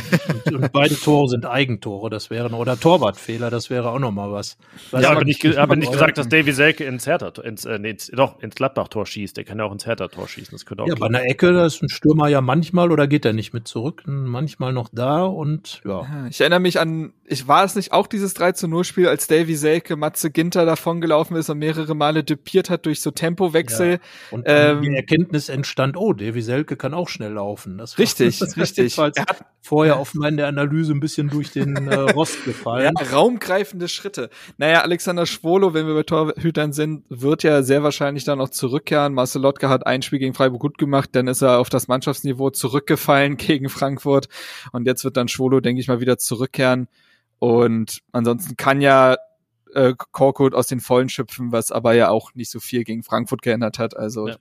Und, 0.45 0.55
und, 0.55 0.73
beide 0.73 0.95
Tore 0.95 1.29
sind 1.29 1.45
Eigentore, 1.45 2.09
das 2.09 2.31
wären, 2.31 2.55
oder 2.55 2.79
Torwartfehler, 2.79 3.51
das 3.51 3.69
wäre 3.69 3.91
auch 3.91 3.99
nochmal 3.99 4.31
was. 4.31 4.57
was 4.91 5.03
ja, 5.03 5.08
aber 5.09 5.25
nicht, 5.25 5.45
aber 5.57 5.77
nicht 5.77 5.93
gesagt, 5.93 6.19
dass 6.19 6.29
Davy 6.29 6.53
Selke 6.53 6.85
ins 6.85 7.07
Hertha, 7.07 7.29
ins, 7.43 7.65
äh, 7.65 7.79
nee, 7.79 7.91
ins, 7.91 8.11
doch, 8.15 8.41
ins 8.41 8.55
Gladbach-Tor 8.55 9.07
schießt. 9.07 9.37
Der 9.37 9.45
kann 9.45 9.59
ja 9.59 9.65
auch 9.65 9.73
ins 9.73 9.87
Hertha-Tor 9.87 10.29
schießen. 10.29 10.53
Das 10.53 10.67
könnte 10.67 10.85
auch 10.85 10.89
ja, 10.89 10.95
bei 10.95 11.07
einer 11.07 11.25
Ecke, 11.25 11.53
da 11.53 11.67
ist 11.67 11.83
ein 11.83 11.89
Stürmer 11.89 12.29
ja 12.29 12.41
manchmal 12.41 12.93
oder 12.93 13.07
geht 13.07 13.25
er 13.25 13.33
nicht 13.33 13.53
mit 13.53 13.69
zurück, 13.69 14.03
manchmal 14.07 14.73
noch 14.73 14.89
da 14.93 15.25
und 15.25 15.81
ja. 15.85 16.27
Ich 16.31 16.41
erinnere 16.41 16.61
mich 16.61 16.81
an, 16.81 17.13
ich 17.25 17.49
war 17.49 17.65
es 17.65 17.75
nicht 17.75 17.93
auch 17.93 18.07
dieses 18.07 18.35
3 18.35 18.53
zu 18.53 18.69
0 18.69 18.85
Spiel, 18.85 19.09
als 19.09 19.27
Davy 19.27 19.55
Selke 19.55 19.97
Matze 19.97 20.31
Ginter 20.31 20.65
davongelaufen 20.65 21.37
ist 21.37 21.51
und 21.51 21.59
mehrere 21.59 21.95
Male 21.95 22.25
düpiert 22.25 22.71
hat 22.71 22.87
durch 22.87 23.01
so 23.01 23.11
Tempowechsel. 23.11 23.93
Ja. 23.93 23.99
Und 24.31 24.45
ähm, 24.47 24.83
die 24.83 24.95
Erkenntnis 24.95 25.49
entstand, 25.49 25.97
oh, 25.97 26.13
Davy 26.13 26.43
Selke 26.43 26.77
kann 26.77 26.95
auch 26.95 27.09
schnell 27.09 27.33
laufen. 27.33 27.79
Das 27.79 27.99
richtig, 27.99 28.41
richtig. 28.57 28.99
Er 28.99 29.05
hat 29.05 29.45
vorher 29.61 29.97
auf 29.97 30.15
meine 30.15 30.47
Analyse 30.47 30.93
ein 30.93 31.01
bisschen 31.01 31.29
durch 31.29 31.51
den 31.51 31.89
äh, 31.89 31.95
Rost 31.95 32.45
gefallen. 32.45 32.95
Ja, 32.99 33.07
raumgreifende 33.13 33.89
Schritte. 33.89 34.31
Naja, 34.57 34.83
Alexander 34.99 35.27
Schwolo, 35.27 35.75
wenn 35.75 35.87
wir 35.87 35.95
bei 35.95 36.03
Torhütern 36.03 36.73
sind, 36.73 37.05
wird 37.09 37.45
ja 37.45 37.63
sehr 37.63 37.85
wahrscheinlich 37.85 38.25
dann 38.25 38.41
auch 38.41 38.49
zurückkehren. 38.49 39.15
Marcel 39.15 39.41
Lotka 39.41 39.69
hat 39.69 39.87
ein 39.87 40.03
Spiel 40.03 40.19
gegen 40.19 40.35
Freiburg 40.35 40.61
gut 40.61 40.77
gemacht, 40.77 41.11
dann 41.13 41.29
ist 41.29 41.41
er 41.41 41.61
auf 41.61 41.69
das 41.69 41.87
Mannschaftsniveau 41.87 42.51
zurückgefallen 42.51 43.37
gegen 43.37 43.69
Frankfurt 43.69 44.29
und 44.73 44.89
jetzt 44.89 45.05
wird 45.05 45.17
dann 45.17 45.29
Schwolo, 45.29 45.61
denke 45.61 45.81
ich 45.81 45.87
mal, 45.87 46.01
wieder 46.01 46.19
zurückkehren. 46.19 46.89
Und 47.39 48.01
ansonsten 48.11 48.57
kann 48.57 48.81
ja 48.81 49.19
äh, 49.73 49.95
Korkut 50.11 50.53
aus 50.53 50.67
den 50.67 50.81
Vollen 50.81 51.09
schöpfen, 51.09 51.53
was 51.53 51.71
aber 51.71 51.93
ja 51.93 52.09
auch 52.09 52.35
nicht 52.35 52.51
so 52.51 52.59
viel 52.59 52.83
gegen 52.83 53.05
Frankfurt 53.05 53.43
geändert 53.43 53.79
hat. 53.79 53.97
Also 53.97 54.27
ja. 54.27 54.37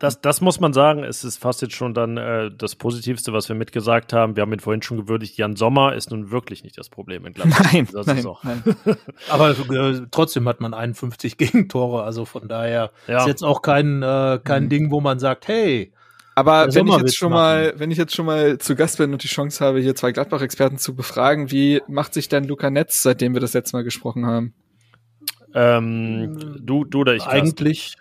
Das, 0.00 0.20
das 0.20 0.40
muss 0.40 0.60
man 0.60 0.72
sagen, 0.72 1.04
es 1.04 1.24
ist 1.24 1.38
fast 1.38 1.62
jetzt 1.62 1.74
schon 1.74 1.94
dann 1.94 2.16
äh, 2.16 2.50
das 2.56 2.76
Positivste, 2.76 3.32
was 3.32 3.48
wir 3.48 3.56
mitgesagt 3.56 4.12
haben. 4.12 4.36
Wir 4.36 4.42
haben 4.42 4.52
ihn 4.52 4.60
vorhin 4.60 4.82
schon 4.82 4.96
gewürdigt, 4.96 5.36
Jan 5.36 5.56
Sommer 5.56 5.94
ist 5.94 6.10
nun 6.10 6.30
wirklich 6.30 6.64
nicht 6.64 6.78
das 6.78 6.88
Problem 6.88 7.26
in 7.26 7.32
Gladbach. 7.32 7.72
Nein, 7.72 7.88
nein, 7.92 8.26
nein. 8.42 8.62
Aber 9.28 9.50
äh, 9.50 10.02
trotzdem 10.10 10.48
hat 10.48 10.60
man 10.60 10.74
51 10.74 11.36
Gegentore, 11.38 12.02
also 12.02 12.24
von 12.24 12.48
daher 12.48 12.90
ja. 13.06 13.18
ist 13.18 13.26
jetzt 13.26 13.42
auch 13.42 13.62
kein, 13.62 14.02
äh, 14.02 14.40
kein 14.42 14.64
mhm. 14.64 14.68
Ding, 14.68 14.90
wo 14.90 15.00
man 15.00 15.18
sagt, 15.18 15.48
hey, 15.48 15.92
aber 16.34 16.72
wenn 16.74 16.86
ich 16.86 16.96
jetzt 16.96 17.16
schon 17.16 17.30
machen. 17.30 17.42
mal, 17.42 17.74
wenn 17.76 17.90
ich 17.90 17.98
jetzt 17.98 18.14
schon 18.14 18.26
mal 18.26 18.56
zu 18.58 18.74
Gast 18.74 18.98
bin 18.98 19.12
und 19.12 19.22
die 19.22 19.28
Chance 19.28 19.64
habe, 19.64 19.80
hier 19.80 19.94
zwei 19.94 20.12
Gladbach-Experten 20.12 20.78
zu 20.78 20.94
befragen, 20.94 21.50
wie 21.50 21.82
macht 21.88 22.14
sich 22.14 22.28
denn 22.28 22.44
Luca 22.44 22.70
Netz, 22.70 23.02
seitdem 23.02 23.34
wir 23.34 23.40
das 23.40 23.52
letzte 23.52 23.76
Mal 23.76 23.84
gesprochen 23.84 24.26
haben? 24.26 24.54
Ähm, 25.54 26.56
du, 26.60 26.84
du 26.84 27.00
oder 27.00 27.14
ich? 27.14 27.26
Eigentlich, 27.26 27.96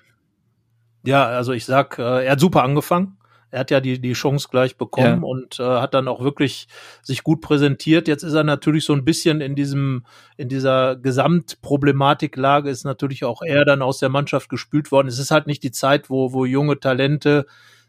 ja, 1.04 1.26
also 1.26 1.54
ich 1.54 1.66
sag, 1.66 1.98
äh, 2.00 2.26
er 2.26 2.32
hat 2.34 2.40
super 2.40 2.64
angefangen. 2.64 3.18
er 3.52 3.60
hat 3.60 3.72
ja 3.72 3.82
die, 3.82 4.00
die 4.00 4.14
Chance 4.14 4.48
gleich 4.50 4.78
bekommen 4.78 5.22
ja. 5.22 5.28
und 5.28 5.60
äh, 5.60 5.64
hat 5.64 5.94
dann 5.94 6.08
auch 6.08 6.24
wirklich 6.24 6.68
sich 7.02 7.24
gut 7.24 7.42
präsentiert. 7.42 8.08
Jetzt 8.08 8.24
ist 8.24 8.34
er 8.34 8.44
natürlich 8.44 8.86
so 8.86 8.94
ein 8.94 9.04
bisschen 9.04 9.42
in 9.42 9.56
diesem, 9.56 10.06
in 10.38 10.48
dieser 10.48 10.96
Gesamtproblematiklage 10.96 12.70
ist 12.70 12.86
natürlich 12.86 13.26
auch 13.26 13.42
er 13.42 13.66
dann 13.66 13.82
aus 13.82 14.00
der 14.00 14.10
Mannschaft 14.10 14.50
gespült 14.50 14.92
worden. 14.92 15.10
Es 15.10 15.20
ist 15.20 15.32
halt 15.32 15.48
nicht 15.48 15.64
die 15.64 15.72
Zeit, 15.72 16.10
wo, 16.10 16.32
wo 16.32 16.46
junge 16.46 16.80
Talente 16.80 17.46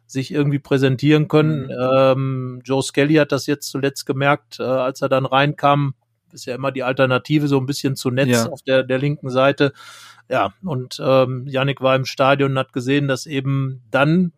sich 0.06 0.32
irgendwie 0.32 0.58
präsentieren 0.58 1.28
können. 1.28 1.66
Mhm. 1.66 1.70
Ähm, 1.92 2.60
Joe 2.64 2.82
Skelly 2.82 3.14
hat 3.14 3.32
das 3.32 3.46
jetzt 3.46 3.70
zuletzt 3.70 4.04
gemerkt, 4.04 4.58
äh, 4.58 4.64
als 4.64 5.00
er 5.00 5.08
dann 5.08 5.26
reinkam. 5.26 5.94
Ist 6.32 6.46
ja 6.46 6.54
immer 6.54 6.72
die 6.72 6.82
Alternative 6.82 7.48
so 7.48 7.58
ein 7.58 7.66
bisschen 7.66 7.96
zu 7.96 8.10
Netz 8.10 8.30
ja. 8.30 8.48
auf 8.48 8.62
der, 8.62 8.82
der 8.82 8.98
linken 8.98 9.30
Seite. 9.30 9.72
Ja, 10.28 10.52
und 10.62 11.00
ähm, 11.04 11.46
Yannick 11.46 11.80
war 11.80 11.96
im 11.96 12.04
Stadion 12.04 12.52
und 12.52 12.58
hat 12.58 12.72
gesehen, 12.72 13.08
dass 13.08 13.26
eben 13.26 13.82
dann 13.90 14.32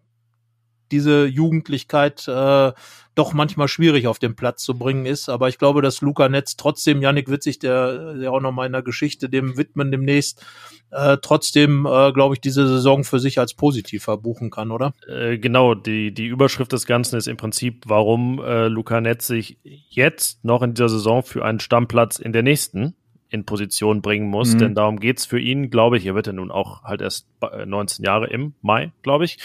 diese 0.90 1.26
Jugendlichkeit 1.26 2.26
äh, 2.28 2.72
doch 3.14 3.32
manchmal 3.32 3.68
schwierig 3.68 4.06
auf 4.06 4.18
den 4.18 4.34
Platz 4.34 4.64
zu 4.64 4.76
bringen 4.76 5.06
ist. 5.06 5.28
Aber 5.28 5.48
ich 5.48 5.58
glaube, 5.58 5.82
dass 5.82 6.00
Luca 6.00 6.28
Netz 6.28 6.56
trotzdem, 6.56 7.00
Yannick 7.00 7.28
wird 7.28 7.42
sich 7.42 7.58
der, 7.58 8.14
der 8.14 8.32
auch 8.32 8.40
noch 8.40 8.52
mal 8.52 8.66
in 8.66 8.72
der 8.72 8.82
Geschichte 8.82 9.28
dem 9.28 9.56
widmen 9.56 9.90
demnächst, 9.90 10.44
äh, 10.90 11.18
trotzdem, 11.20 11.86
äh, 11.86 12.12
glaube 12.12 12.34
ich, 12.34 12.40
diese 12.40 12.66
Saison 12.66 13.04
für 13.04 13.20
sich 13.20 13.38
als 13.38 13.54
positiv 13.54 14.04
verbuchen 14.04 14.50
kann, 14.50 14.70
oder? 14.70 14.94
Äh, 15.08 15.38
genau, 15.38 15.74
die, 15.74 16.12
die 16.12 16.26
Überschrift 16.26 16.72
des 16.72 16.86
Ganzen 16.86 17.16
ist 17.16 17.28
im 17.28 17.36
Prinzip, 17.36 17.84
warum 17.86 18.40
äh, 18.40 18.68
Luca 18.68 19.00
Netz 19.00 19.26
sich 19.26 19.58
jetzt 19.88 20.44
noch 20.44 20.62
in 20.62 20.74
dieser 20.74 20.88
Saison 20.88 21.22
für 21.22 21.44
einen 21.44 21.60
Stammplatz 21.60 22.18
in 22.18 22.32
der 22.32 22.42
nächsten 22.42 22.94
in 23.34 23.44
Position 23.44 24.00
bringen 24.00 24.28
muss, 24.28 24.54
mhm. 24.54 24.58
denn 24.58 24.74
darum 24.76 25.00
geht's 25.00 25.26
für 25.26 25.40
ihn, 25.40 25.68
glaube 25.68 25.98
ich. 25.98 26.06
Er 26.06 26.14
wird 26.14 26.28
ja 26.28 26.32
nun 26.32 26.52
auch 26.52 26.84
halt 26.84 27.00
erst 27.00 27.26
19 27.66 28.04
Jahre 28.04 28.28
im 28.28 28.54
Mai, 28.62 28.92
glaube 29.02 29.24
ich. 29.24 29.38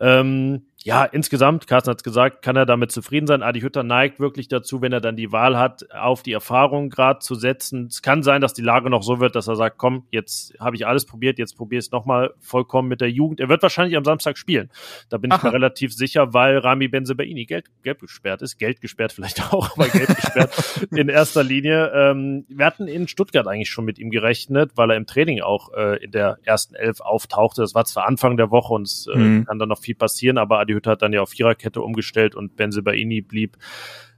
Ähm, 0.00 0.62
ja, 0.86 1.06
insgesamt, 1.06 1.66
Carsten 1.66 1.92
hat 1.92 2.00
es 2.00 2.04
gesagt, 2.04 2.42
kann 2.42 2.56
er 2.56 2.66
damit 2.66 2.92
zufrieden 2.92 3.26
sein. 3.26 3.42
Adi 3.42 3.62
Hütter 3.62 3.82
neigt 3.82 4.20
wirklich 4.20 4.48
dazu, 4.48 4.82
wenn 4.82 4.92
er 4.92 5.00
dann 5.00 5.16
die 5.16 5.32
Wahl 5.32 5.56
hat, 5.56 5.90
auf 5.90 6.22
die 6.22 6.32
Erfahrung 6.32 6.90
gerade 6.90 7.20
zu 7.20 7.34
setzen. 7.36 7.86
Es 7.86 8.02
kann 8.02 8.22
sein, 8.22 8.42
dass 8.42 8.52
die 8.52 8.60
Lage 8.60 8.90
noch 8.90 9.02
so 9.02 9.18
wird, 9.18 9.34
dass 9.34 9.48
er 9.48 9.56
sagt, 9.56 9.78
komm, 9.78 10.04
jetzt 10.10 10.52
habe 10.60 10.76
ich 10.76 10.86
alles 10.86 11.06
probiert, 11.06 11.38
jetzt 11.38 11.56
probiere 11.56 11.78
ich 11.78 11.86
es 11.86 11.90
nochmal 11.90 12.34
vollkommen 12.38 12.88
mit 12.88 13.00
der 13.00 13.10
Jugend. 13.10 13.40
Er 13.40 13.48
wird 13.48 13.62
wahrscheinlich 13.62 13.96
am 13.96 14.04
Samstag 14.04 14.36
spielen. 14.36 14.68
Da 15.08 15.16
bin 15.16 15.32
Aha. 15.32 15.38
ich 15.38 15.44
mir 15.44 15.54
relativ 15.54 15.94
sicher, 15.94 16.34
weil 16.34 16.58
Rami 16.58 16.88
Benzebaini 16.88 17.46
Geld, 17.46 17.64
Geld 17.82 18.00
gesperrt 18.00 18.42
ist. 18.42 18.58
Geld 18.58 18.82
gesperrt 18.82 19.14
vielleicht 19.14 19.42
auch, 19.54 19.70
aber 19.78 19.88
Geld 19.88 20.14
gesperrt 20.14 20.86
in 20.90 21.08
erster 21.08 21.44
Linie. 21.44 21.92
Ähm, 21.94 22.44
wir 22.50 22.66
hatten 22.66 22.88
in 22.88 23.08
Stuttgart 23.08 23.48
eigentlich 23.48 23.70
schon 23.70 23.86
mit 23.86 23.98
ihm 23.98 24.10
gerechnet, 24.10 24.72
weil 24.74 24.90
er 24.90 24.98
im 24.98 25.06
Training 25.06 25.40
auch 25.40 25.72
äh, 25.72 26.04
in 26.04 26.10
der 26.10 26.36
ersten 26.42 26.74
Elf 26.74 27.00
auftauchte. 27.00 27.62
Das 27.62 27.74
war 27.74 27.86
zwar 27.86 28.06
Anfang 28.06 28.36
der 28.36 28.50
Woche 28.50 28.74
und 28.74 28.86
es 28.86 29.06
äh, 29.06 29.16
mhm. 29.16 29.46
kann 29.46 29.58
dann 29.58 29.70
noch 29.70 29.80
viel 29.80 29.94
passieren, 29.94 30.36
aber 30.36 30.58
Adi 30.58 30.73
Hütter 30.74 30.92
hat 30.92 31.02
dann 31.02 31.12
ja 31.12 31.22
auf 31.22 31.30
Viererkette 31.30 31.80
umgestellt 31.80 32.34
und 32.34 32.56
Benzebaini 32.56 33.20
blieb 33.20 33.56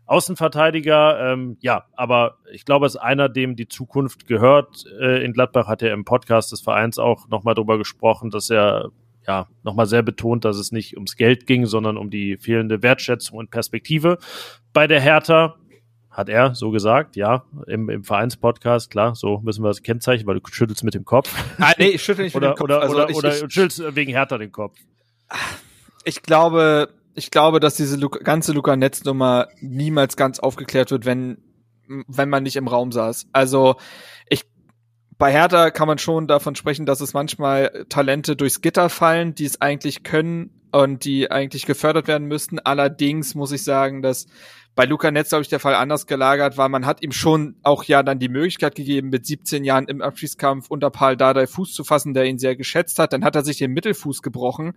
Außenverteidiger, 0.06 1.32
ähm, 1.32 1.56
ja, 1.60 1.84
aber 1.96 2.38
ich 2.52 2.64
glaube, 2.64 2.86
es 2.86 2.94
ist 2.94 3.00
einer, 3.00 3.28
dem 3.28 3.56
die 3.56 3.66
Zukunft 3.66 4.28
gehört. 4.28 4.84
Äh, 5.00 5.24
in 5.24 5.32
Gladbach 5.32 5.66
hat 5.66 5.82
er 5.82 5.92
im 5.92 6.04
Podcast 6.04 6.52
des 6.52 6.60
Vereins 6.60 6.98
auch 6.98 7.28
nochmal 7.28 7.56
drüber 7.56 7.76
gesprochen, 7.76 8.30
dass 8.30 8.48
er 8.48 8.90
ja 9.26 9.48
nochmal 9.64 9.86
sehr 9.86 10.02
betont, 10.02 10.44
dass 10.44 10.58
es 10.58 10.70
nicht 10.70 10.94
ums 10.94 11.16
Geld 11.16 11.46
ging, 11.46 11.66
sondern 11.66 11.96
um 11.96 12.10
die 12.10 12.36
fehlende 12.36 12.82
Wertschätzung 12.82 13.36
und 13.36 13.50
Perspektive 13.50 14.18
bei 14.72 14.86
der 14.86 15.00
Hertha. 15.00 15.56
Hat 16.08 16.28
er 16.30 16.54
so 16.54 16.70
gesagt, 16.70 17.16
ja, 17.16 17.44
im, 17.66 17.90
im 17.90 18.02
Vereinspodcast, 18.02 18.90
klar, 18.90 19.14
so 19.14 19.40
müssen 19.40 19.62
wir 19.62 19.68
das 19.68 19.82
kennzeichnen, 19.82 20.26
weil 20.26 20.40
du 20.40 20.50
schüttelst 20.50 20.82
mit 20.82 20.94
dem 20.94 21.04
Kopf. 21.04 21.34
Ah, 21.58 21.72
nee, 21.76 21.88
ich 21.88 22.02
schüttel 22.02 22.24
nicht 22.24 22.34
oder, 22.36 22.50
mit 22.50 22.56
dem 22.56 22.60
Kopf. 22.60 22.64
Oder, 22.64 22.80
also 22.80 22.94
oder, 22.94 23.10
ich, 23.10 23.16
oder 23.16 23.28
ich, 23.34 23.52
schüttelst 23.52 23.96
wegen 23.96 24.12
Hertha 24.12 24.38
den 24.38 24.52
Kopf 24.52 24.78
ich 26.06 26.22
glaube, 26.22 26.94
ich 27.14 27.30
glaube, 27.30 27.58
dass 27.58 27.74
diese 27.74 27.96
Lu 27.96 28.08
ganze 28.08 28.52
Luca 28.52 28.76
Netz 28.76 29.04
Nummer 29.04 29.48
niemals 29.60 30.16
ganz 30.16 30.38
aufgeklärt 30.38 30.90
wird, 30.90 31.04
wenn 31.04 31.38
wenn 31.88 32.28
man 32.28 32.42
nicht 32.42 32.56
im 32.56 32.68
Raum 32.68 32.92
saß. 32.92 33.26
Also 33.32 33.76
ich 34.28 34.44
bei 35.18 35.32
Hertha 35.32 35.70
kann 35.70 35.88
man 35.88 35.98
schon 35.98 36.26
davon 36.26 36.54
sprechen, 36.54 36.86
dass 36.86 37.00
es 37.00 37.14
manchmal 37.14 37.86
Talente 37.88 38.36
durchs 38.36 38.60
Gitter 38.60 38.88
fallen, 38.88 39.34
die 39.34 39.46
es 39.46 39.60
eigentlich 39.60 40.02
können 40.02 40.50
und 40.72 41.04
die 41.04 41.30
eigentlich 41.30 41.66
gefördert 41.66 42.06
werden 42.06 42.28
müssten. 42.28 42.58
Allerdings 42.58 43.34
muss 43.34 43.52
ich 43.52 43.64
sagen, 43.64 44.02
dass 44.02 44.26
bei 44.74 44.84
Luca 44.84 45.10
Netz, 45.10 45.30
glaube 45.30 45.42
ich, 45.42 45.48
der 45.48 45.60
Fall 45.60 45.74
anders 45.74 46.06
gelagert 46.06 46.58
war. 46.58 46.68
Man 46.68 46.86
hat 46.86 47.02
ihm 47.02 47.12
schon 47.12 47.56
auch 47.62 47.82
ja 47.84 48.02
dann 48.02 48.18
die 48.18 48.28
Möglichkeit 48.28 48.74
gegeben, 48.74 49.08
mit 49.08 49.26
17 49.26 49.64
Jahren 49.64 49.86
im 49.86 50.02
Abschießkampf 50.02 50.68
unter 50.68 50.90
Paul 50.90 51.16
Dardai 51.16 51.46
Fuß 51.46 51.72
zu 51.72 51.82
fassen, 51.82 52.12
der 52.12 52.26
ihn 52.26 52.38
sehr 52.38 52.56
geschätzt 52.56 52.98
hat. 52.98 53.12
Dann 53.12 53.24
hat 53.24 53.34
er 53.36 53.44
sich 53.44 53.56
den 53.56 53.72
Mittelfuß 53.72 54.22
gebrochen 54.22 54.74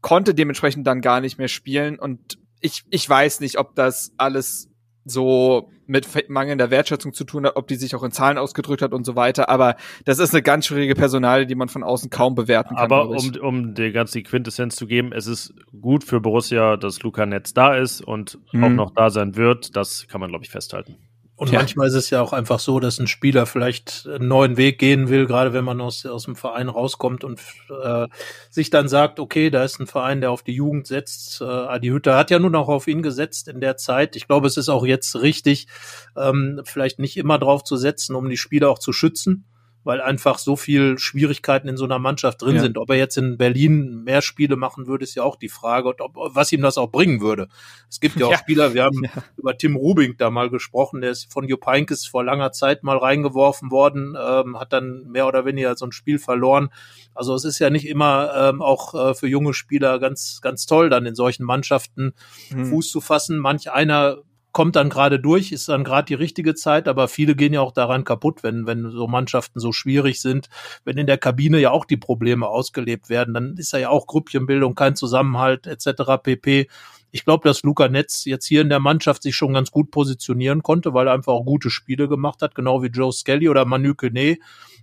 konnte 0.00 0.34
dementsprechend 0.34 0.86
dann 0.86 1.00
gar 1.00 1.20
nicht 1.20 1.38
mehr 1.38 1.48
spielen 1.48 1.98
und 1.98 2.38
ich, 2.60 2.84
ich 2.90 3.08
weiß 3.08 3.40
nicht, 3.40 3.58
ob 3.58 3.74
das 3.74 4.12
alles 4.16 4.68
so 5.04 5.70
mit 5.86 6.06
mangelnder 6.28 6.70
Wertschätzung 6.70 7.14
zu 7.14 7.24
tun 7.24 7.46
hat, 7.46 7.56
ob 7.56 7.66
die 7.66 7.76
sich 7.76 7.94
auch 7.94 8.02
in 8.02 8.10
Zahlen 8.10 8.36
ausgedrückt 8.36 8.82
hat 8.82 8.92
und 8.92 9.04
so 9.04 9.16
weiter. 9.16 9.48
Aber 9.48 9.76
das 10.04 10.18
ist 10.18 10.34
eine 10.34 10.42
ganz 10.42 10.66
schwierige 10.66 10.94
Personale, 10.94 11.46
die 11.46 11.54
man 11.54 11.68
von 11.68 11.82
außen 11.82 12.10
kaum 12.10 12.34
bewerten 12.34 12.76
kann. 12.76 12.84
Aber 12.84 13.08
um, 13.08 13.32
um 13.40 13.74
dir 13.74 13.90
ganz 13.92 14.10
die 14.10 14.22
Quintessenz 14.22 14.76
zu 14.76 14.86
geben, 14.86 15.12
es 15.12 15.26
ist 15.26 15.54
gut 15.80 16.04
für 16.04 16.20
Borussia, 16.20 16.76
dass 16.76 17.02
Luca 17.02 17.24
Netz 17.24 17.54
da 17.54 17.74
ist 17.74 18.02
und 18.02 18.38
mhm. 18.52 18.64
auch 18.64 18.68
noch 18.68 18.90
da 18.94 19.08
sein 19.08 19.36
wird. 19.36 19.76
Das 19.76 20.06
kann 20.08 20.20
man, 20.20 20.28
glaube 20.28 20.44
ich, 20.44 20.50
festhalten. 20.50 20.96
Und 21.38 21.52
ja. 21.52 21.60
manchmal 21.60 21.86
ist 21.86 21.94
es 21.94 22.10
ja 22.10 22.20
auch 22.20 22.32
einfach 22.32 22.58
so, 22.58 22.80
dass 22.80 22.98
ein 22.98 23.06
Spieler 23.06 23.46
vielleicht 23.46 24.08
einen 24.12 24.26
neuen 24.26 24.56
Weg 24.56 24.80
gehen 24.80 25.08
will, 25.08 25.24
gerade 25.24 25.52
wenn 25.52 25.64
man 25.64 25.80
aus, 25.80 26.04
aus 26.04 26.24
dem 26.24 26.34
Verein 26.34 26.68
rauskommt 26.68 27.22
und 27.22 27.40
äh, 27.70 28.08
sich 28.50 28.70
dann 28.70 28.88
sagt, 28.88 29.20
okay, 29.20 29.48
da 29.48 29.62
ist 29.62 29.78
ein 29.78 29.86
Verein, 29.86 30.20
der 30.20 30.32
auf 30.32 30.42
die 30.42 30.54
Jugend 30.54 30.88
setzt. 30.88 31.40
Äh, 31.40 31.44
Adi 31.44 31.90
Hütter 31.90 32.16
hat 32.16 32.32
ja 32.32 32.40
nun 32.40 32.56
auch 32.56 32.68
auf 32.68 32.88
ihn 32.88 33.02
gesetzt 33.02 33.46
in 33.46 33.60
der 33.60 33.76
Zeit. 33.76 34.16
Ich 34.16 34.26
glaube, 34.26 34.48
es 34.48 34.56
ist 34.56 34.68
auch 34.68 34.84
jetzt 34.84 35.14
richtig, 35.14 35.68
ähm, 36.16 36.60
vielleicht 36.64 36.98
nicht 36.98 37.16
immer 37.16 37.38
drauf 37.38 37.62
zu 37.62 37.76
setzen, 37.76 38.16
um 38.16 38.28
die 38.28 38.36
Spieler 38.36 38.68
auch 38.68 38.80
zu 38.80 38.92
schützen 38.92 39.46
weil 39.88 40.02
einfach 40.02 40.36
so 40.36 40.54
viel 40.54 40.98
Schwierigkeiten 40.98 41.66
in 41.66 41.78
so 41.78 41.86
einer 41.86 41.98
Mannschaft 41.98 42.42
drin 42.42 42.56
ja. 42.56 42.60
sind. 42.60 42.76
Ob 42.76 42.90
er 42.90 42.96
jetzt 42.96 43.16
in 43.16 43.38
Berlin 43.38 44.04
mehr 44.04 44.20
Spiele 44.20 44.54
machen 44.56 44.86
würde, 44.86 45.02
ist 45.02 45.14
ja 45.14 45.22
auch 45.22 45.36
die 45.36 45.48
Frage, 45.48 45.88
und 45.88 46.02
ob, 46.02 46.12
was 46.14 46.52
ihm 46.52 46.60
das 46.60 46.76
auch 46.76 46.88
bringen 46.88 47.22
würde. 47.22 47.48
Es 47.88 47.98
gibt 47.98 48.16
ja 48.16 48.26
auch 48.26 48.32
ja. 48.32 48.36
Spieler, 48.36 48.74
wir 48.74 48.84
haben 48.84 49.02
ja. 49.02 49.10
über 49.38 49.56
Tim 49.56 49.76
Rubing 49.76 50.18
da 50.18 50.28
mal 50.28 50.50
gesprochen, 50.50 51.00
der 51.00 51.12
ist 51.12 51.32
von 51.32 51.48
Jupp 51.48 51.64
Heynckes 51.64 52.06
vor 52.06 52.22
langer 52.22 52.52
Zeit 52.52 52.82
mal 52.82 52.98
reingeworfen 52.98 53.70
worden, 53.70 54.14
ähm, 54.14 54.60
hat 54.60 54.74
dann 54.74 55.06
mehr 55.08 55.26
oder 55.26 55.46
weniger 55.46 55.74
so 55.74 55.86
ein 55.86 55.92
Spiel 55.92 56.18
verloren. 56.18 56.68
Also 57.14 57.34
es 57.34 57.46
ist 57.46 57.58
ja 57.58 57.70
nicht 57.70 57.88
immer 57.88 58.30
ähm, 58.36 58.60
auch 58.60 58.92
äh, 58.92 59.14
für 59.14 59.26
junge 59.26 59.54
Spieler 59.54 59.98
ganz, 60.00 60.40
ganz 60.42 60.66
toll, 60.66 60.90
dann 60.90 61.06
in 61.06 61.14
solchen 61.14 61.44
Mannschaften 61.44 62.12
hm. 62.50 62.66
Fuß 62.66 62.90
zu 62.90 63.00
fassen. 63.00 63.38
Manch 63.38 63.72
einer 63.72 64.18
kommt 64.58 64.74
dann 64.74 64.90
gerade 64.90 65.20
durch, 65.20 65.52
ist 65.52 65.68
dann 65.68 65.84
gerade 65.84 66.06
die 66.06 66.14
richtige 66.14 66.56
Zeit, 66.56 66.88
aber 66.88 67.06
viele 67.06 67.36
gehen 67.36 67.52
ja 67.52 67.60
auch 67.60 67.70
daran 67.70 68.02
kaputt, 68.02 68.42
wenn, 68.42 68.66
wenn 68.66 68.90
so 68.90 69.06
Mannschaften 69.06 69.60
so 69.60 69.70
schwierig 69.70 70.20
sind, 70.20 70.48
wenn 70.84 70.98
in 70.98 71.06
der 71.06 71.16
Kabine 71.16 71.60
ja 71.60 71.70
auch 71.70 71.84
die 71.84 71.96
Probleme 71.96 72.48
ausgelebt 72.48 73.08
werden, 73.08 73.34
dann 73.34 73.56
ist 73.56 73.72
ja 73.72 73.88
auch 73.88 74.08
Grüppchenbildung, 74.08 74.74
kein 74.74 74.96
Zusammenhalt 74.96 75.68
etc. 75.68 76.20
pp. 76.20 76.66
Ich 77.10 77.24
glaube, 77.24 77.48
dass 77.48 77.62
Luca 77.62 77.88
Netz 77.88 78.24
jetzt 78.24 78.46
hier 78.46 78.60
in 78.60 78.68
der 78.68 78.80
Mannschaft 78.80 79.22
sich 79.22 79.34
schon 79.34 79.54
ganz 79.54 79.70
gut 79.70 79.90
positionieren 79.90 80.62
konnte, 80.62 80.92
weil 80.94 81.06
er 81.06 81.14
einfach 81.14 81.32
auch 81.32 81.44
gute 81.44 81.70
Spiele 81.70 82.08
gemacht 82.08 82.42
hat, 82.42 82.54
genau 82.54 82.82
wie 82.82 82.88
Joe 82.88 83.12
Skelly 83.12 83.48
oder 83.48 83.64
Manu 83.64 83.94
Kene 83.94 84.38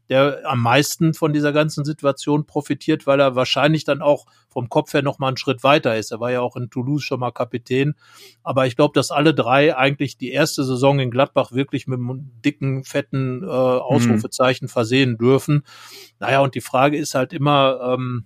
der 0.09 0.41
am 0.45 0.61
meisten 0.61 1.13
von 1.13 1.33
dieser 1.33 1.51
ganzen 1.51 1.83
Situation 1.83 2.45
profitiert, 2.45 3.07
weil 3.07 3.19
er 3.19 3.35
wahrscheinlich 3.35 3.85
dann 3.85 4.01
auch 4.01 4.25
vom 4.49 4.69
Kopf 4.69 4.93
her 4.93 5.01
noch 5.01 5.17
mal 5.17 5.29
einen 5.29 5.37
Schritt 5.37 5.63
weiter 5.63 5.97
ist. 5.97 6.11
Er 6.11 6.19
war 6.19 6.31
ja 6.31 6.41
auch 6.41 6.55
in 6.55 6.69
Toulouse 6.69 7.03
schon 7.03 7.19
mal 7.19 7.31
Kapitän. 7.31 7.95
Aber 8.43 8.67
ich 8.67 8.75
glaube, 8.75 8.93
dass 8.93 9.11
alle 9.11 9.33
drei 9.33 9.75
eigentlich 9.75 10.17
die 10.17 10.31
erste 10.31 10.63
Saison 10.63 10.99
in 10.99 11.11
Gladbach 11.11 11.51
wirklich 11.51 11.87
mit 11.87 11.99
einem 11.99 12.31
dicken, 12.43 12.83
fetten 12.83 13.43
äh, 13.43 13.47
Ausrufezeichen 13.47 14.65
mhm. 14.65 14.69
versehen 14.69 15.17
dürfen. 15.17 15.63
Naja, 16.19 16.41
und 16.41 16.55
die 16.55 16.61
Frage 16.61 16.97
ist 16.97 17.15
halt 17.15 17.33
immer, 17.33 17.95
ähm, 17.95 18.25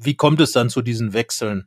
wie 0.00 0.14
kommt 0.14 0.40
es 0.40 0.52
dann 0.52 0.70
zu 0.70 0.80
diesen 0.80 1.12
Wechseln? 1.12 1.66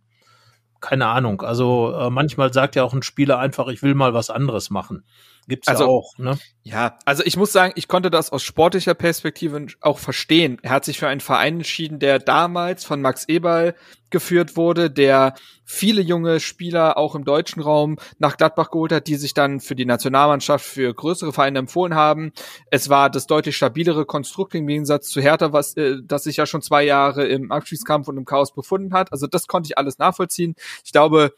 Keine 0.84 1.08
Ahnung. 1.08 1.42
Also 1.44 1.96
äh, 1.98 2.10
manchmal 2.10 2.52
sagt 2.52 2.76
ja 2.76 2.84
auch 2.84 2.94
ein 2.94 3.04
Spieler 3.04 3.40
einfach, 3.40 3.70
ich 3.70 3.82
will 3.84 3.96
mal 3.96 4.14
was 4.14 4.30
anderes 4.30 4.70
machen. 4.70 5.06
Gibt's 5.48 5.68
also, 5.68 5.84
ja 5.84 5.90
auch, 5.90 6.18
ne? 6.18 6.38
Ja, 6.64 6.98
also 7.06 7.24
ich 7.26 7.36
muss 7.36 7.52
sagen, 7.52 7.74
ich 7.76 7.90
konnte 7.90 8.10
das 8.10 8.32
aus 8.32 8.44
sportlicher 8.44 8.94
Perspektive 8.94 9.68
auch 9.82 10.00
verstehen. 10.00 10.60
Er 10.62 10.72
hat 10.72 10.86
sich 10.86 10.98
für 10.98 11.08
einen 11.08 11.20
Verein 11.20 11.56
entschieden, 11.56 12.00
der 12.00 12.20
damals 12.20 12.86
von 12.86 13.02
Max 13.02 13.26
Eberl 13.26 13.76
geführt 14.10 14.56
wurde, 14.56 14.90
der 14.90 15.34
viele 15.66 16.02
junge 16.02 16.40
Spieler 16.40 16.98
auch 16.98 17.16
im 17.16 17.26
deutschen 17.26 17.62
Raum 17.62 17.98
nach 18.20 18.38
Gladbach 18.38 18.70
geholt 18.70 18.94
hat, 18.94 19.08
die 19.08 19.16
sich 19.16 19.34
dann 19.34 19.60
für 19.60 19.76
die 19.76 19.86
Nationalmannschaft 19.86 20.64
für 20.64 20.94
größere 20.94 21.34
Vereine 21.34 21.60
empfohlen 21.60 21.96
haben. 21.96 22.32
Es 22.72 22.88
war 22.90 23.10
das 23.10 23.28
deutlich 23.28 23.58
stabilere 23.58 24.06
Konstrukt 24.06 24.56
im 24.56 24.68
Gegensatz 24.68 25.10
zu 25.10 25.20
Hertha, 25.20 25.52
was 25.52 25.76
äh, 25.76 25.98
das 26.04 26.24
sich 26.24 26.38
ja 26.38 26.46
schon 26.46 26.62
zwei 26.62 26.84
Jahre 26.84 27.26
im 27.26 27.52
Abschiedskampf 27.52 28.08
und 28.08 28.18
im 28.18 28.26
Chaos 28.26 28.54
befunden 28.54 28.94
hat. 28.94 29.12
Also 29.12 29.28
das 29.28 29.48
konnte 29.48 29.68
ich 29.68 29.78
alles 29.78 29.98
nachvollziehen. 29.98 30.56
Ich 30.86 30.92
glaube, 30.92 31.34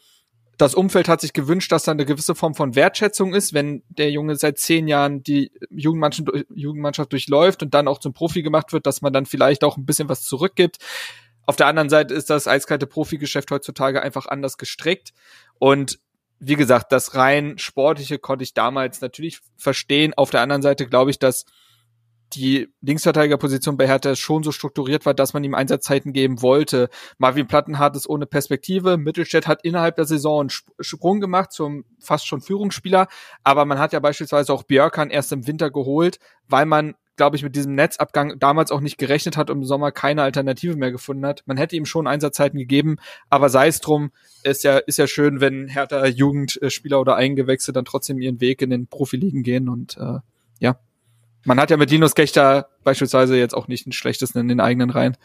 das 0.57 0.75
Umfeld 0.75 1.07
hat 1.07 1.21
sich 1.21 1.33
gewünscht, 1.33 1.71
dass 1.71 1.83
da 1.83 1.91
eine 1.91 2.05
gewisse 2.05 2.35
Form 2.35 2.55
von 2.55 2.75
Wertschätzung 2.75 3.33
ist, 3.33 3.53
wenn 3.53 3.83
der 3.89 4.11
Junge 4.11 4.35
seit 4.35 4.57
zehn 4.57 4.87
Jahren 4.87 5.23
die 5.23 5.51
Jugendmannschaft, 5.69 6.29
Jugendmannschaft 6.53 7.11
durchläuft 7.11 7.63
und 7.63 7.73
dann 7.73 7.87
auch 7.87 7.99
zum 7.99 8.13
Profi 8.13 8.41
gemacht 8.41 8.73
wird, 8.73 8.85
dass 8.85 9.01
man 9.01 9.13
dann 9.13 9.25
vielleicht 9.25 9.63
auch 9.63 9.77
ein 9.77 9.85
bisschen 9.85 10.09
was 10.09 10.23
zurückgibt. 10.23 10.77
Auf 11.45 11.55
der 11.55 11.67
anderen 11.67 11.89
Seite 11.89 12.13
ist 12.13 12.29
das 12.29 12.47
eiskalte 12.47 12.87
Profigeschäft 12.87 13.51
heutzutage 13.51 14.01
einfach 14.01 14.25
anders 14.27 14.57
gestrickt 14.57 15.13
und 15.59 15.99
wie 16.39 16.55
gesagt, 16.55 16.91
das 16.91 17.15
rein 17.15 17.57
sportliche 17.57 18.19
konnte 18.19 18.43
ich 18.43 18.53
damals 18.53 18.99
natürlich 19.01 19.39
verstehen. 19.55 20.13
Auf 20.15 20.31
der 20.31 20.41
anderen 20.41 20.61
Seite 20.61 20.85
glaube 20.85 21.11
ich, 21.11 21.17
dass 21.17 21.45
die 22.35 22.67
Linksverteidigerposition 22.81 23.77
bei 23.77 23.87
Hertha 23.87 24.15
schon 24.15 24.43
so 24.43 24.51
strukturiert 24.51 25.05
war, 25.05 25.13
dass 25.13 25.33
man 25.33 25.43
ihm 25.43 25.55
Einsatzzeiten 25.55 26.13
geben 26.13 26.41
wollte. 26.41 26.89
Marvin 27.17 27.47
Plattenhardt 27.47 27.95
ist 27.95 28.07
ohne 28.07 28.25
Perspektive. 28.25 28.97
Mittelstädt 28.97 29.47
hat 29.47 29.63
innerhalb 29.63 29.95
der 29.95 30.05
Saison 30.05 30.41
einen 30.41 30.49
Sprung 30.79 31.19
gemacht 31.19 31.51
zum 31.51 31.85
fast 31.99 32.27
schon 32.27 32.41
Führungsspieler. 32.41 33.07
Aber 33.43 33.65
man 33.65 33.79
hat 33.79 33.93
ja 33.93 33.99
beispielsweise 33.99 34.53
auch 34.53 34.63
Björkan 34.63 35.09
erst 35.09 35.31
im 35.31 35.47
Winter 35.47 35.71
geholt, 35.71 36.19
weil 36.47 36.65
man, 36.65 36.95
glaube 37.15 37.37
ich, 37.37 37.43
mit 37.43 37.55
diesem 37.55 37.75
Netzabgang 37.75 38.37
damals 38.39 38.71
auch 38.71 38.81
nicht 38.81 38.97
gerechnet 38.97 39.37
hat 39.37 39.49
und 39.49 39.59
im 39.59 39.63
Sommer 39.63 39.91
keine 39.91 40.23
Alternative 40.23 40.75
mehr 40.75 40.91
gefunden 40.91 41.25
hat. 41.25 41.43
Man 41.45 41.57
hätte 41.57 41.75
ihm 41.75 41.85
schon 41.85 42.07
Einsatzzeiten 42.07 42.59
gegeben, 42.59 42.97
aber 43.29 43.49
sei 43.49 43.67
es 43.67 43.79
drum, 43.79 44.11
ist 44.43 44.63
ja, 44.63 44.77
ist 44.77 44.97
ja 44.97 45.07
schön, 45.07 45.41
wenn 45.41 45.67
Hertha 45.67 46.05
Jugendspieler 46.05 46.99
oder 46.99 47.15
Eingewächse 47.15 47.73
dann 47.73 47.85
trotzdem 47.85 48.19
ihren 48.19 48.41
Weg 48.41 48.61
in 48.61 48.69
den 48.69 48.87
Profiligen 48.87 49.43
gehen 49.43 49.69
und 49.69 49.97
äh, 49.97 50.19
ja, 50.59 50.79
man 51.45 51.59
hat 51.59 51.71
ja 51.71 51.77
mit 51.77 51.89
Linus 51.91 52.15
Gechter 52.15 52.67
beispielsweise 52.83 53.37
jetzt 53.37 53.53
auch 53.53 53.67
nicht 53.67 53.85
den 53.85 53.93
schlechtesten 53.93 54.39
in 54.39 54.47
den 54.47 54.59
eigenen 54.59 54.89
Reihen. 54.89 55.17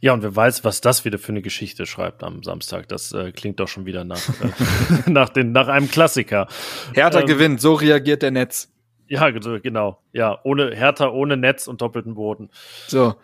Ja, 0.00 0.12
und 0.12 0.22
wer 0.22 0.36
weiß, 0.36 0.62
was 0.62 0.82
das 0.82 1.04
wieder 1.06 1.18
für 1.18 1.32
eine 1.32 1.40
Geschichte 1.40 1.86
schreibt 1.86 2.22
am 2.22 2.42
Samstag. 2.42 2.88
Das 2.88 3.12
äh, 3.12 3.32
klingt 3.32 3.60
doch 3.60 3.68
schon 3.68 3.86
wieder 3.86 4.04
nach, 4.04 4.20
äh, 5.06 5.10
nach, 5.10 5.30
den, 5.30 5.52
nach 5.52 5.68
einem 5.68 5.90
Klassiker. 5.90 6.48
Hertha 6.92 7.20
ähm, 7.20 7.26
gewinnt, 7.26 7.60
so 7.60 7.74
reagiert 7.74 8.22
der 8.22 8.30
Netz. 8.30 8.70
Ja, 9.08 9.30
genau. 9.30 10.02
Ja, 10.12 10.38
ohne 10.42 10.74
Hertha, 10.74 11.08
ohne 11.08 11.36
Netz 11.36 11.68
und 11.68 11.80
doppelten 11.80 12.14
Boden. 12.14 12.50
So. 12.88 13.14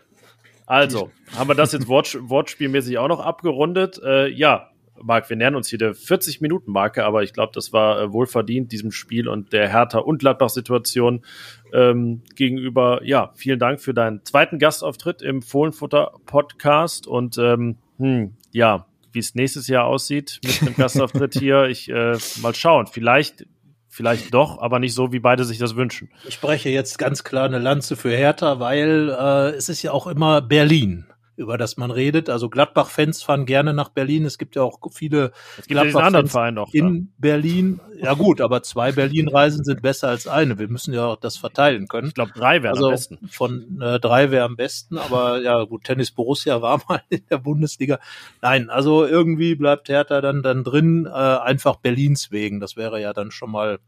Also, 0.65 1.11
haben 1.37 1.51
wir 1.51 1.55
das 1.55 1.73
jetzt 1.73 1.89
Wort, 1.89 2.17
wortspielmäßig 2.21 2.97
auch 2.99 3.09
noch 3.09 3.21
abgerundet? 3.21 4.01
Äh, 4.03 4.29
ja, 4.29 4.71
Marc, 5.03 5.29
wir 5.29 5.37
nähern 5.37 5.55
uns 5.55 5.69
hier 5.69 5.79
der 5.79 5.95
40-Minuten-Marke, 5.95 7.05
aber 7.05 7.23
ich 7.23 7.33
glaube, 7.33 7.53
das 7.55 7.73
war 7.73 8.01
äh, 8.01 8.13
wohlverdient, 8.13 8.73
diesem 8.73 8.93
Spiel 8.93 9.29
und 9.29 9.53
der 9.53 9.69
Hertha- 9.69 9.99
und 9.99 10.19
Gladbach-Situation 10.19 11.25
ähm, 11.73 12.23
gegenüber. 12.35 13.01
Ja, 13.05 13.33
vielen 13.35 13.59
Dank 13.59 13.81
für 13.81 13.95
deinen 13.95 14.25
zweiten 14.25 14.59
Gastauftritt 14.59 15.23
im 15.23 15.43
Fohlenfutter-Podcast 15.43 17.07
und 17.07 17.39
ähm, 17.39 17.77
hm, 17.99 18.35
ja, 18.53 18.87
wie 19.13 19.19
es 19.19 19.35
nächstes 19.35 19.69
Jahr 19.69 19.85
aussieht 19.85 20.41
mit 20.45 20.61
dem 20.63 20.77
Gastauftritt 20.77 21.35
hier. 21.35 21.65
Ich 21.73 21.89
äh, 21.89 22.17
mal 22.43 22.55
schauen. 22.55 22.87
Vielleicht 22.87 23.47
vielleicht 23.89 24.33
doch, 24.33 24.61
aber 24.61 24.79
nicht 24.79 24.95
so, 24.95 25.13
wie 25.13 25.21
beide 25.21 25.45
sich 25.45 25.59
das 25.59 25.77
wünschen. 25.77 26.11
Ich 26.27 26.35
spreche 26.35 26.71
jetzt 26.71 26.99
ganz 26.99 27.25
klar 27.25 27.45
eine 27.45 27.59
Lanze 27.59 27.95
für 27.95 28.11
Hertha, 28.11 28.59
weil 28.59 29.11
äh, 29.11 29.57
es 29.57 29.69
ist 29.69 29.83
ja 29.83 29.93
auch 29.93 30.07
immer 30.07 30.41
Berlin 30.41 31.07
über 31.37 31.59
das 31.59 31.77
man 31.77 31.91
redet. 31.91 32.29
Also 32.29 32.49
Gladbach-Fans 32.49 33.23
fahren 33.23 33.47
gerne 33.47 33.73
nach 33.73 33.89
Berlin. 33.89 34.25
Es 34.25 34.39
gibt 34.39 34.57
ja 34.57 34.63
auch 34.63 34.79
viele 34.93 35.33
Gladbach-Fans 35.67 36.35
in 36.73 37.11
da. 37.11 37.11
Berlin. 37.19 37.81
Ja 38.01 38.15
gut, 38.15 38.41
aber 38.41 38.63
zwei 38.63 38.93
Berlin-Reisen 38.93 39.65
sind 39.65 39.83
besser 39.83 40.09
als 40.09 40.27
eine. 40.27 40.59
Wir 40.59 40.69
müssen 40.69 40.93
ja 40.93 41.07
auch 41.07 41.17
das 41.17 41.37
verteilen 41.37 41.89
können. 41.89 42.09
Ich 42.09 42.15
glaube, 42.15 42.33
drei 42.35 42.63
wären 42.63 42.75
also 42.75 42.87
am 42.87 42.93
besten. 42.93 43.29
Von 43.29 43.81
äh, 43.81 43.99
drei 44.01 44.31
wäre 44.31 44.45
am 44.45 44.57
besten, 44.57 44.99
aber 44.99 45.41
ja 45.41 45.63
gut, 45.65 45.85
Tennis 45.85 46.11
Borussia 46.11 46.61
war 46.61 46.83
mal 46.89 47.03
in 47.09 47.23
der 47.31 47.39
Bundesliga. 47.39 47.99
Nein, 48.41 48.71
also 48.71 49.07
irgendwie 49.07 49.55
bleibt 49.55 49.89
Hertha 49.89 50.21
dann 50.21 50.43
dann 50.43 50.65
drin, 50.65 51.07
äh, 51.07 51.11
einfach 51.11 51.77
Berlins 51.77 52.31
wegen. 52.31 52.61
Das 52.61 52.77
wäre 52.77 53.01
ja 53.01 53.13
dann 53.13 53.31
schon 53.31 53.51
mal 53.51 53.79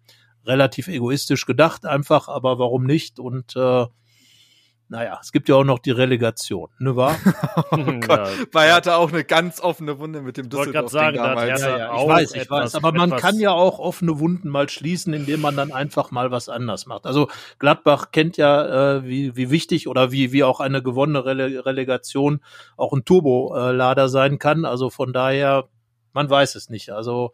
relativ 0.47 0.89
egoistisch 0.89 1.47
gedacht, 1.47 1.87
einfach, 1.87 2.29
aber 2.29 2.59
warum 2.59 2.85
nicht? 2.85 3.19
Und 3.19 3.57
äh, 3.57 3.87
naja, 4.95 5.19
es 5.21 5.33
gibt 5.33 5.49
ja 5.49 5.57
auch 5.57 5.65
noch 5.65 5.81
die 5.81 5.91
Relegation, 5.91 6.69
ne 6.79 6.95
wahr? 6.95 7.17
oh 7.73 7.77
Gott. 8.01 8.51
Bayer 8.53 8.77
hatte 8.77 8.95
auch 8.95 9.13
eine 9.13 9.25
ganz 9.25 9.59
offene 9.59 9.99
Wunde 9.99 10.23
mit 10.23 10.37
dem 10.37 10.49
Düsseldorf 10.49 10.89
sagen, 10.89 11.17
damals. 11.17 11.63
Ja, 11.63 11.79
ja, 11.79 11.97
ich 12.01 12.09
weiß, 12.09 12.35
ich 12.35 12.49
weiß. 12.49 12.77
Aber 12.77 12.93
man 12.93 13.17
kann 13.17 13.41
ja 13.41 13.51
auch 13.51 13.81
offene 13.81 14.21
Wunden 14.21 14.49
mal 14.49 14.69
schließen, 14.69 15.13
indem 15.13 15.41
man 15.41 15.57
dann 15.57 15.73
einfach 15.73 16.13
mal 16.13 16.31
was 16.31 16.49
anders 16.49 16.87
macht. 16.87 17.07
Also 17.07 17.29
Gladbach 17.59 18.13
kennt 18.13 18.37
ja, 18.37 18.99
äh, 18.99 19.05
wie, 19.05 19.35
wie 19.35 19.51
wichtig 19.51 19.89
oder 19.89 20.13
wie, 20.13 20.31
wie 20.31 20.45
auch 20.45 20.61
eine 20.61 20.81
gewonnene 20.81 21.25
Rele 21.25 21.67
Relegation 21.67 22.41
auch 22.77 22.93
ein 22.93 23.05
Turbolader 23.05 24.09
sein 24.09 24.39
kann. 24.39 24.65
Also 24.65 24.91
von 24.91 25.13
daher, 25.13 25.65
man 26.13 26.31
weiß 26.31 26.55
es 26.55 26.71
nicht. 26.71 26.91
Also 26.91 27.33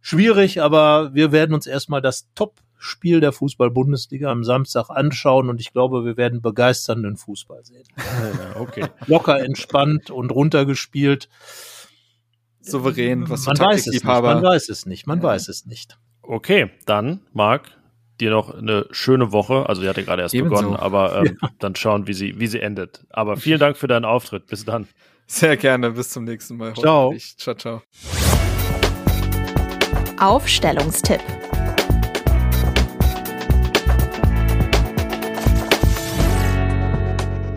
schwierig, 0.00 0.62
aber 0.62 1.12
wir 1.12 1.32
werden 1.32 1.54
uns 1.54 1.66
erstmal 1.66 2.02
das 2.02 2.28
Top 2.36 2.60
Spiel 2.78 3.20
der 3.20 3.32
Fußball-Bundesliga 3.32 4.30
am 4.30 4.44
Samstag 4.44 4.88
anschauen 4.88 5.48
und 5.48 5.60
ich 5.60 5.72
glaube, 5.72 6.04
wir 6.04 6.16
werden 6.16 6.40
begeisternden 6.40 7.16
Fußball 7.16 7.64
sehen. 7.64 7.84
Ja, 7.98 8.60
okay. 8.60 8.86
Locker 9.06 9.40
entspannt 9.40 10.10
und 10.10 10.30
runtergespielt. 10.30 11.28
Souverän, 12.60 13.28
was 13.28 13.46
man 13.46 13.58
weiß 13.58 13.86
es 13.86 13.92
nicht, 13.92 14.04
man 14.04 14.42
weiß 14.42 14.68
es 14.68 14.86
nicht, 14.86 15.06
man 15.06 15.18
ja. 15.18 15.24
weiß 15.24 15.48
es 15.48 15.66
nicht. 15.66 15.98
Okay, 16.22 16.70
dann, 16.84 17.20
Marc, 17.32 17.70
dir 18.20 18.30
noch 18.30 18.54
eine 18.54 18.86
schöne 18.90 19.32
Woche. 19.32 19.68
Also, 19.68 19.82
sie 19.82 19.88
hatte 19.88 20.04
gerade 20.04 20.22
erst 20.22 20.34
Ebenso. 20.34 20.56
begonnen, 20.56 20.76
aber 20.76 21.18
ähm, 21.18 21.38
ja. 21.40 21.48
dann 21.58 21.74
schauen, 21.74 22.06
wie 22.06 22.12
sie, 22.12 22.38
wie 22.38 22.46
sie 22.46 22.60
endet. 22.60 23.04
Aber 23.10 23.36
vielen 23.36 23.58
Dank 23.58 23.76
für 23.76 23.86
deinen 23.88 24.04
Auftritt. 24.04 24.46
Bis 24.46 24.64
dann. 24.64 24.88
Sehr 25.26 25.56
gerne. 25.56 25.92
Bis 25.92 26.10
zum 26.10 26.24
nächsten 26.24 26.56
Mal. 26.56 26.74
Ciao. 26.74 27.14
Ciao, 27.36 27.54
ciao. 27.54 27.82
Aufstellungstipp. 30.18 31.20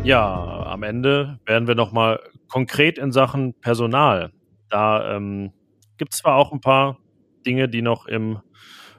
Ja, 0.04 0.64
am 0.66 0.82
Ende 0.82 1.40
werden 1.46 1.68
wir 1.68 1.76
nochmal 1.76 2.20
konkret 2.48 2.98
in 2.98 3.12
Sachen 3.12 3.54
Personal. 3.62 4.32
Da 4.70 5.16
ähm, 5.16 5.54
gibt 5.98 6.14
es 6.14 6.20
zwar 6.22 6.38
auch 6.38 6.52
ein 6.52 6.60
paar 6.60 6.98
Dinge, 7.46 7.70
die 7.70 7.84
noch 7.84 8.08
im 8.08 8.40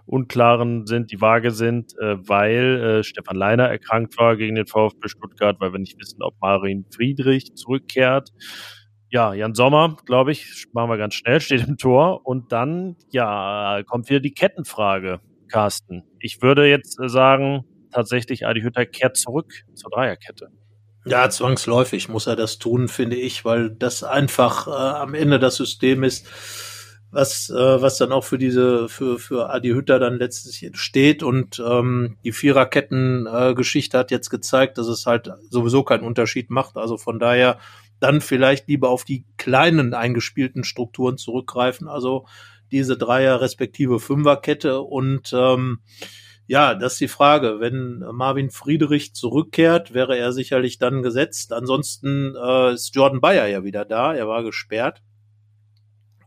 Unklaren 0.06 0.86
sind, 0.86 1.10
die 1.10 1.20
vage 1.20 1.50
sind, 1.50 1.98
äh, 1.98 2.16
weil 2.28 3.00
äh, 3.00 3.02
Stefan 3.02 3.36
Leiner 3.36 3.68
erkrankt 3.68 4.16
war 4.16 4.36
gegen 4.36 4.54
den 4.54 4.66
VfB 4.66 5.08
Stuttgart, 5.08 5.56
weil 5.58 5.72
wir 5.72 5.80
nicht 5.80 5.98
wissen, 5.98 6.22
ob 6.22 6.34
Marin 6.40 6.86
Friedrich 6.94 7.56
zurückkehrt. 7.56 8.30
Ja, 9.10 9.34
Jan 9.34 9.54
Sommer, 9.54 9.96
glaube 10.06 10.30
ich, 10.30 10.66
machen 10.72 10.88
wir 10.88 10.98
ganz 10.98 11.14
schnell, 11.14 11.40
steht 11.42 11.66
im 11.66 11.78
Tor. 11.78 12.24
Und 12.24 12.52
dann, 12.52 12.94
ja, 13.10 13.82
kommt 13.86 14.08
wieder 14.08 14.20
die 14.20 14.34
Kettenfrage, 14.34 15.20
Carsten. 15.48 16.04
Ich 16.20 16.42
würde 16.42 16.68
jetzt 16.68 16.96
sagen, 17.06 17.64
tatsächlich, 17.90 18.46
Adi 18.46 18.62
Hütter 18.62 18.86
kehrt 18.86 19.16
zurück 19.16 19.52
zur 19.74 19.90
Dreierkette. 19.90 20.48
Ja, 21.04 21.28
zwangsläufig 21.28 22.08
muss 22.08 22.26
er 22.26 22.36
das 22.36 22.58
tun, 22.58 22.88
finde 22.88 23.16
ich, 23.16 23.44
weil 23.44 23.70
das 23.70 24.04
einfach 24.04 24.68
äh, 24.68 24.70
am 24.70 25.14
Ende 25.14 25.40
das 25.40 25.56
System 25.56 26.04
ist, 26.04 26.26
was 27.10 27.50
äh, 27.50 27.82
was 27.82 27.98
dann 27.98 28.12
auch 28.12 28.24
für 28.24 28.38
diese 28.38 28.88
für 28.88 29.18
für 29.18 29.50
Adi 29.50 29.70
Hütter 29.70 29.98
dann 29.98 30.18
letztlich 30.18 30.70
steht 30.74 31.22
und 31.22 31.60
ähm, 31.64 32.18
die 32.24 32.32
Viererketten 32.32 33.26
äh, 33.26 33.54
hat 33.54 34.10
jetzt 34.10 34.30
gezeigt, 34.30 34.78
dass 34.78 34.86
es 34.86 35.04
halt 35.04 35.30
sowieso 35.50 35.82
keinen 35.82 36.04
Unterschied 36.04 36.50
macht. 36.50 36.76
Also 36.76 36.96
von 36.96 37.18
daher 37.18 37.58
dann 37.98 38.20
vielleicht 38.20 38.68
lieber 38.68 38.88
auf 38.88 39.04
die 39.04 39.24
kleinen 39.36 39.94
eingespielten 39.94 40.64
Strukturen 40.64 41.18
zurückgreifen. 41.18 41.88
Also 41.88 42.26
diese 42.70 42.96
Dreier 42.96 43.40
respektive 43.40 44.00
Fünferkette 44.00 44.80
und 44.80 45.32
ähm, 45.34 45.80
ja, 46.46 46.74
das 46.74 46.94
ist 46.94 47.00
die 47.00 47.08
Frage. 47.08 47.60
Wenn 47.60 48.00
Marvin 48.12 48.50
Friedrich 48.50 49.14
zurückkehrt, 49.14 49.94
wäre 49.94 50.16
er 50.16 50.32
sicherlich 50.32 50.78
dann 50.78 51.02
gesetzt. 51.02 51.52
Ansonsten 51.52 52.34
äh, 52.36 52.74
ist 52.74 52.94
Jordan 52.94 53.20
Bayer 53.20 53.46
ja 53.46 53.64
wieder 53.64 53.84
da. 53.84 54.14
Er 54.14 54.28
war 54.28 54.42
gesperrt. 54.42 55.02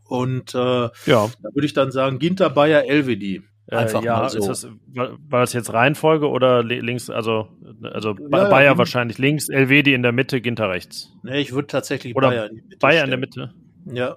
Und 0.04 0.54
äh, 0.54 0.58
ja. 0.58 0.90
da 1.06 1.54
würde 1.54 1.66
ich 1.66 1.74
dann 1.74 1.90
sagen, 1.90 2.18
Ginter 2.18 2.50
Bayer 2.50 2.84
Elvedi. 2.84 3.42
Äh, 3.68 3.76
Einfach 3.76 4.02
äh, 4.02 4.06
ja, 4.06 4.20
mal 4.20 4.30
so. 4.30 4.38
ist 4.38 4.46
das, 4.46 4.68
war, 4.94 5.18
war 5.28 5.40
das 5.40 5.52
jetzt 5.52 5.72
Reihenfolge 5.72 6.28
oder 6.28 6.62
links, 6.62 7.10
also, 7.10 7.48
also 7.82 8.10
ja, 8.10 8.48
Bayer 8.48 8.62
ja, 8.62 8.78
wahrscheinlich 8.78 9.18
links, 9.18 9.48
Elvedi 9.48 9.92
in 9.92 10.02
der 10.02 10.12
Mitte, 10.12 10.40
Ginter 10.40 10.70
rechts? 10.70 11.12
Nee, 11.24 11.40
ich 11.40 11.52
würde 11.52 11.66
tatsächlich 11.66 12.14
oder 12.14 12.28
Bayer 12.28 12.46
in 12.48 12.56
die 12.56 12.62
Mitte. 12.62 12.76
Bayer 12.78 12.92
stellen. 12.92 13.04
in 13.04 13.10
der 13.10 13.18
Mitte? 13.18 13.54
Ja. 13.92 14.16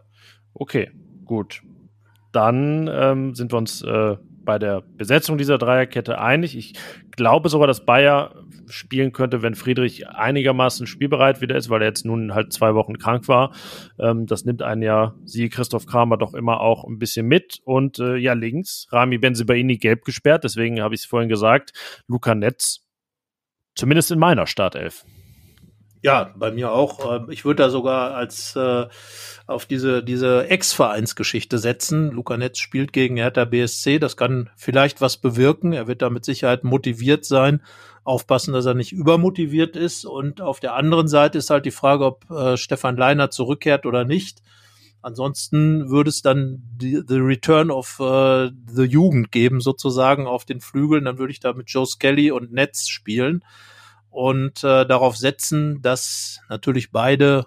Okay, 0.53 0.91
gut. 1.26 1.63
Dann 2.31 2.88
ähm, 2.93 3.34
sind 3.34 3.51
wir 3.51 3.57
uns 3.57 3.81
äh, 3.81 4.17
bei 4.49 4.57
der 4.57 4.81
Besetzung 4.81 5.38
dieser 5.38 5.59
Dreierkette 5.59 6.19
einig. 6.19 6.57
Ich 6.57 6.73
glaube 7.11 7.49
sogar, 7.49 7.67
dass 7.67 7.85
Bayer 7.85 8.34
spielen 8.65 9.11
könnte, 9.11 9.43
wenn 9.43 9.53
Friedrich 9.53 10.09
einigermaßen 10.09 10.88
spielbereit 10.88 11.39
wieder 11.39 11.55
ist, 11.55 11.69
weil 11.69 11.84
er 11.84 11.89
jetzt 11.89 12.03
nun 12.03 12.34
halt 12.34 12.51
zwei 12.51 12.73
Wochen 12.73 12.97
krank 12.97 13.27
war. 13.27 13.53
Ähm, 13.99 14.26
das 14.26 14.45
nimmt 14.45 14.63
einen 14.63 14.81
ja, 14.81 15.13
siehe 15.23 15.49
Christoph 15.49 15.85
Kramer, 15.85 16.17
doch 16.17 16.34
immer 16.34 16.61
auch 16.61 16.84
ein 16.84 16.97
bisschen 16.97 17.27
mit. 17.27 17.59
Und 17.63 17.99
äh, 17.99 18.15
ja, 18.15 18.34
links, 18.34 18.88
Rami 18.89 19.19
Benzibaini 19.19 19.77
gelb 19.77 20.03
gesperrt, 20.03 20.43
deswegen 20.43 20.81
habe 20.81 20.95
ich 20.95 21.01
es 21.01 21.05
vorhin 21.05 21.30
gesagt, 21.30 21.71
Luca 22.07 22.34
Netz, 22.34 22.88
zumindest 23.76 24.09
in 24.09 24.17
meiner 24.17 24.47
Startelf. 24.47 25.05
Ja, 26.01 26.31
bei 26.35 26.51
mir 26.51 26.71
auch. 26.71 27.13
Ähm, 27.13 27.30
ich 27.30 27.43
würde 27.43 27.63
da 27.63 27.69
sogar 27.69 28.15
als 28.15 28.55
äh, 28.55 28.88
auf 29.47 29.65
diese, 29.65 30.01
diese 30.01 30.47
Ex-Vereinsgeschichte 30.49 31.57
setzen. 31.57 32.11
Luca 32.11 32.38
Netz 32.38 32.59
spielt 32.59 32.93
gegen 32.93 33.17
Hertha 33.17 33.43
BSC. 33.43 33.99
Das 33.99 34.15
kann 34.15 34.49
vielleicht 34.55 35.01
was 35.01 35.17
bewirken. 35.17 35.73
Er 35.73 35.88
wird 35.88 36.01
da 36.01 36.09
mit 36.09 36.23
Sicherheit 36.23 36.63
motiviert 36.63 37.26
sein. 37.26 37.61
Aufpassen, 38.05 38.53
dass 38.53 38.65
er 38.65 38.76
nicht 38.76 38.93
übermotiviert 38.93 39.76
ist. 39.76 40.05
Und 40.05 40.39
auf 40.39 40.61
der 40.61 40.76
anderen 40.76 41.09
Seite 41.09 41.38
ist 41.38 41.49
halt 41.49 41.65
die 41.65 41.71
Frage, 41.71 42.05
ob 42.05 42.30
äh, 42.31 42.55
Stefan 42.55 42.95
Leiner 42.95 43.30
zurückkehrt 43.30 43.85
oder 43.85 44.05
nicht. 44.05 44.41
Ansonsten 45.01 45.89
würde 45.89 46.09
es 46.09 46.21
dann 46.21 46.63
die, 46.76 47.01
the 47.05 47.17
Return 47.17 47.71
of 47.71 47.99
uh, 47.99 48.49
the 48.67 48.84
Jugend 48.84 49.31
geben, 49.31 49.61
sozusagen 49.61 50.27
auf 50.27 50.43
den 50.43 50.59
Flügeln. 50.59 51.05
Dann 51.05 51.17
würde 51.17 51.31
ich 51.31 51.39
da 51.39 51.53
mit 51.53 51.69
Joe 51.69 51.85
Skelly 51.85 52.31
und 52.31 52.51
Netz 52.51 52.88
spielen 52.88 53.43
und 54.10 54.64
äh, 54.64 54.86
darauf 54.86 55.18
setzen, 55.18 55.81
dass 55.81 56.40
natürlich 56.49 56.91
beide 56.91 57.45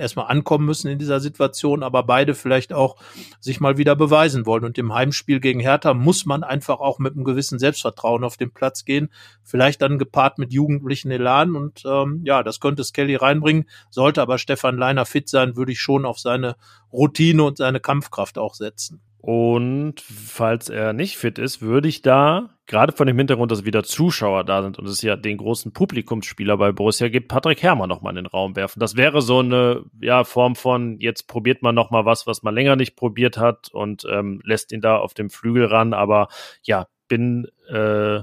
erstmal 0.00 0.26
ankommen 0.26 0.64
müssen 0.64 0.88
in 0.88 0.98
dieser 0.98 1.20
Situation, 1.20 1.82
aber 1.82 2.02
beide 2.02 2.34
vielleicht 2.34 2.72
auch 2.72 2.96
sich 3.38 3.60
mal 3.60 3.76
wieder 3.76 3.94
beweisen 3.94 4.46
wollen. 4.46 4.64
Und 4.64 4.78
im 4.78 4.94
Heimspiel 4.94 5.40
gegen 5.40 5.60
Hertha 5.60 5.94
muss 5.94 6.26
man 6.26 6.42
einfach 6.42 6.80
auch 6.80 6.98
mit 6.98 7.14
einem 7.14 7.24
gewissen 7.24 7.58
Selbstvertrauen 7.58 8.24
auf 8.24 8.36
den 8.36 8.50
Platz 8.50 8.84
gehen, 8.84 9.10
vielleicht 9.44 9.82
dann 9.82 9.98
gepaart 9.98 10.38
mit 10.38 10.52
jugendlichen 10.52 11.10
Elan. 11.10 11.54
Und 11.54 11.82
ähm, 11.84 12.22
ja, 12.24 12.42
das 12.42 12.60
könnte 12.60 12.82
Skelly 12.82 13.14
reinbringen. 13.14 13.68
Sollte 13.90 14.22
aber 14.22 14.38
Stefan 14.38 14.78
Leiner 14.78 15.04
fit 15.04 15.28
sein, 15.28 15.54
würde 15.54 15.72
ich 15.72 15.80
schon 15.80 16.06
auf 16.06 16.18
seine 16.18 16.56
Routine 16.92 17.44
und 17.44 17.58
seine 17.58 17.78
Kampfkraft 17.78 18.38
auch 18.38 18.54
setzen. 18.54 19.02
Und 19.22 20.00
falls 20.00 20.70
er 20.70 20.94
nicht 20.94 21.18
fit 21.18 21.38
ist, 21.38 21.60
würde 21.60 21.88
ich 21.88 22.00
da, 22.00 22.56
gerade 22.66 22.92
von 22.92 23.06
dem 23.06 23.18
Hintergrund, 23.18 23.52
dass 23.52 23.66
wieder 23.66 23.82
Zuschauer 23.82 24.44
da 24.44 24.62
sind 24.62 24.78
und 24.78 24.86
es 24.86 25.02
ja 25.02 25.16
den 25.16 25.36
großen 25.36 25.72
Publikumsspieler 25.72 26.56
bei 26.56 26.72
Borussia 26.72 27.08
gibt, 27.08 27.28
Patrick 27.28 27.62
Herrmann 27.62 27.90
nochmal 27.90 28.12
in 28.12 28.24
den 28.24 28.26
Raum 28.26 28.56
werfen. 28.56 28.80
Das 28.80 28.96
wäre 28.96 29.20
so 29.20 29.40
eine 29.40 29.84
ja, 30.00 30.24
Form 30.24 30.56
von, 30.56 30.98
jetzt 31.00 31.28
probiert 31.28 31.60
man 31.60 31.74
nochmal 31.74 32.06
was, 32.06 32.26
was 32.26 32.42
man 32.42 32.54
länger 32.54 32.76
nicht 32.76 32.96
probiert 32.96 33.36
hat 33.36 33.68
und 33.72 34.06
ähm, 34.10 34.40
lässt 34.42 34.72
ihn 34.72 34.80
da 34.80 34.96
auf 34.96 35.12
dem 35.12 35.28
Flügel 35.28 35.66
ran. 35.66 35.92
Aber 35.92 36.28
ja, 36.62 36.86
bin 37.06 37.46
äh, 37.68 38.20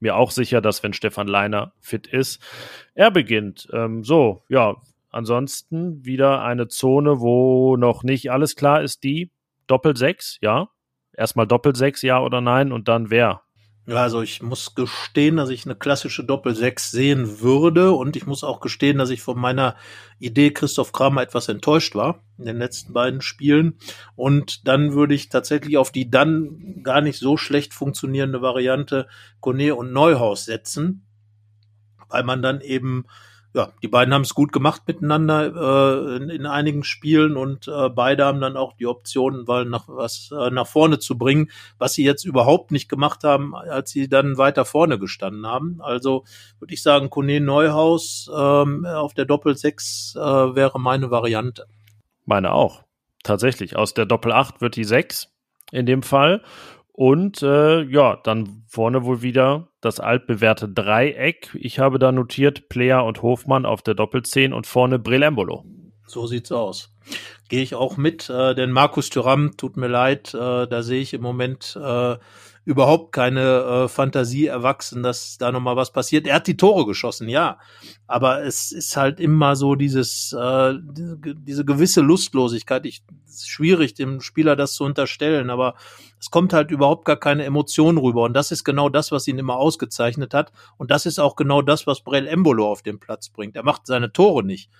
mir 0.00 0.16
auch 0.16 0.32
sicher, 0.32 0.60
dass 0.60 0.82
wenn 0.82 0.92
Stefan 0.92 1.28
Leiner 1.28 1.72
fit 1.80 2.08
ist, 2.08 2.42
er 2.94 3.12
beginnt. 3.12 3.68
Ähm, 3.72 4.02
so, 4.02 4.42
ja, 4.48 4.74
ansonsten 5.10 6.04
wieder 6.04 6.42
eine 6.42 6.66
Zone, 6.66 7.20
wo 7.20 7.76
noch 7.76 8.02
nicht 8.02 8.32
alles 8.32 8.56
klar 8.56 8.82
ist, 8.82 9.04
die 9.04 9.30
Doppel-6, 9.66 10.38
ja. 10.40 10.68
Erstmal 11.14 11.46
Doppel-6, 11.46 12.06
ja 12.06 12.20
oder 12.20 12.40
nein 12.40 12.72
und 12.72 12.88
dann 12.88 13.10
wer? 13.10 13.42
Ja, 13.84 13.96
also 13.96 14.22
ich 14.22 14.40
muss 14.42 14.76
gestehen, 14.76 15.36
dass 15.36 15.50
ich 15.50 15.64
eine 15.66 15.74
klassische 15.74 16.22
Doppel-6 16.22 16.90
sehen 16.90 17.40
würde 17.40 17.90
und 17.90 18.14
ich 18.14 18.26
muss 18.26 18.44
auch 18.44 18.60
gestehen, 18.60 18.98
dass 18.98 19.10
ich 19.10 19.22
von 19.22 19.36
meiner 19.36 19.74
Idee 20.20 20.52
Christoph 20.52 20.92
Kramer 20.92 21.22
etwas 21.22 21.48
enttäuscht 21.48 21.96
war 21.96 22.22
in 22.38 22.44
den 22.44 22.58
letzten 22.58 22.92
beiden 22.92 23.20
Spielen 23.20 23.78
und 24.14 24.68
dann 24.68 24.92
würde 24.92 25.14
ich 25.14 25.30
tatsächlich 25.30 25.78
auf 25.78 25.90
die 25.90 26.08
dann 26.08 26.84
gar 26.84 27.00
nicht 27.00 27.18
so 27.18 27.36
schlecht 27.36 27.74
funktionierende 27.74 28.40
Variante 28.40 29.08
Kone 29.40 29.74
und 29.74 29.92
Neuhaus 29.92 30.44
setzen, 30.44 31.04
weil 32.08 32.22
man 32.22 32.40
dann 32.40 32.60
eben 32.60 33.04
ja, 33.54 33.72
die 33.82 33.88
beiden 33.88 34.14
haben 34.14 34.22
es 34.22 34.34
gut 34.34 34.52
gemacht 34.52 34.82
miteinander 34.86 35.44
äh, 35.44 36.16
in, 36.16 36.30
in, 36.30 36.46
einigen 36.46 36.84
Spielen 36.84 37.36
und 37.36 37.68
äh, 37.68 37.90
beide 37.90 38.24
haben 38.24 38.40
dann 38.40 38.56
auch 38.56 38.72
die 38.72 38.86
Option, 38.86 39.46
weil 39.46 39.66
nach 39.66 39.88
was 39.88 40.30
äh, 40.32 40.50
nach 40.50 40.66
vorne 40.66 40.98
zu 40.98 41.18
bringen, 41.18 41.50
was 41.78 41.92
sie 41.94 42.04
jetzt 42.04 42.24
überhaupt 42.24 42.70
nicht 42.70 42.88
gemacht 42.88 43.24
haben, 43.24 43.54
als 43.54 43.90
sie 43.90 44.08
dann 44.08 44.38
weiter 44.38 44.64
vorne 44.64 44.98
gestanden 44.98 45.46
haben. 45.46 45.80
Also 45.82 46.24
würde 46.60 46.72
ich 46.72 46.82
sagen, 46.82 47.10
Kone 47.10 47.40
Neuhaus 47.40 48.30
ähm, 48.34 48.86
auf 48.86 49.12
der 49.12 49.26
Doppel 49.26 49.56
6 49.56 50.14
äh, 50.16 50.20
wäre 50.20 50.80
meine 50.80 51.10
Variante. 51.10 51.66
Meine 52.24 52.52
auch. 52.52 52.84
Tatsächlich. 53.22 53.76
Aus 53.76 53.94
der 53.94 54.06
Doppel 54.06 54.32
8 54.32 54.60
wird 54.60 54.76
die 54.76 54.84
6 54.84 55.28
in 55.72 55.86
dem 55.86 56.02
Fall. 56.02 56.42
Und 56.92 57.42
äh, 57.42 57.82
ja, 57.82 58.16
dann 58.22 58.64
vorne 58.68 59.04
wohl 59.04 59.22
wieder 59.22 59.68
das 59.80 59.98
altbewährte 59.98 60.68
Dreieck. 60.68 61.56
Ich 61.58 61.78
habe 61.78 61.98
da 61.98 62.12
notiert 62.12 62.68
Player 62.68 63.04
und 63.04 63.22
Hofmann 63.22 63.64
auf 63.64 63.82
der 63.82 63.94
Doppelzehn 63.94 64.52
und 64.52 64.66
vorne 64.66 64.98
Brelembolo. 64.98 65.64
So 66.06 66.26
sieht's 66.26 66.52
aus. 66.52 66.94
Gehe 67.48 67.62
ich 67.62 67.74
auch 67.74 67.96
mit, 67.96 68.28
äh, 68.28 68.54
denn 68.54 68.70
Markus 68.70 69.08
Thuram, 69.08 69.56
tut 69.56 69.76
mir 69.76 69.88
leid, 69.88 70.34
äh, 70.34 70.66
da 70.66 70.82
sehe 70.82 71.00
ich 71.00 71.14
im 71.14 71.22
Moment 71.22 71.78
äh, 71.82 72.16
überhaupt 72.64 73.12
keine 73.12 73.40
äh, 73.40 73.88
Fantasie 73.88 74.46
erwachsen, 74.46 75.02
dass 75.02 75.36
da 75.38 75.50
nochmal 75.50 75.76
was 75.76 75.92
passiert. 75.92 76.26
Er 76.26 76.36
hat 76.36 76.46
die 76.46 76.56
Tore 76.56 76.86
geschossen, 76.86 77.28
ja. 77.28 77.58
Aber 78.06 78.44
es 78.44 78.70
ist 78.70 78.96
halt 78.96 79.18
immer 79.18 79.56
so 79.56 79.74
dieses, 79.74 80.32
äh, 80.32 80.74
diese, 80.80 81.64
gewisse 81.64 82.00
Lustlosigkeit. 82.00 82.86
Ich, 82.86 83.02
ist 83.26 83.48
schwierig, 83.48 83.94
dem 83.94 84.20
Spieler 84.20 84.54
das 84.54 84.74
zu 84.74 84.84
unterstellen, 84.84 85.50
aber 85.50 85.74
es 86.20 86.30
kommt 86.30 86.52
halt 86.52 86.70
überhaupt 86.70 87.04
gar 87.04 87.16
keine 87.16 87.44
Emotion 87.44 87.98
rüber. 87.98 88.22
Und 88.22 88.34
das 88.34 88.52
ist 88.52 88.62
genau 88.62 88.88
das, 88.88 89.10
was 89.10 89.26
ihn 89.26 89.38
immer 89.38 89.56
ausgezeichnet 89.56 90.32
hat. 90.32 90.52
Und 90.76 90.90
das 90.90 91.06
ist 91.06 91.18
auch 91.18 91.34
genau 91.34 91.62
das, 91.62 91.86
was 91.86 92.02
Brell 92.02 92.28
Embolo 92.28 92.70
auf 92.70 92.82
den 92.82 93.00
Platz 93.00 93.28
bringt. 93.28 93.56
Er 93.56 93.64
macht 93.64 93.86
seine 93.86 94.12
Tore 94.12 94.44
nicht 94.44 94.70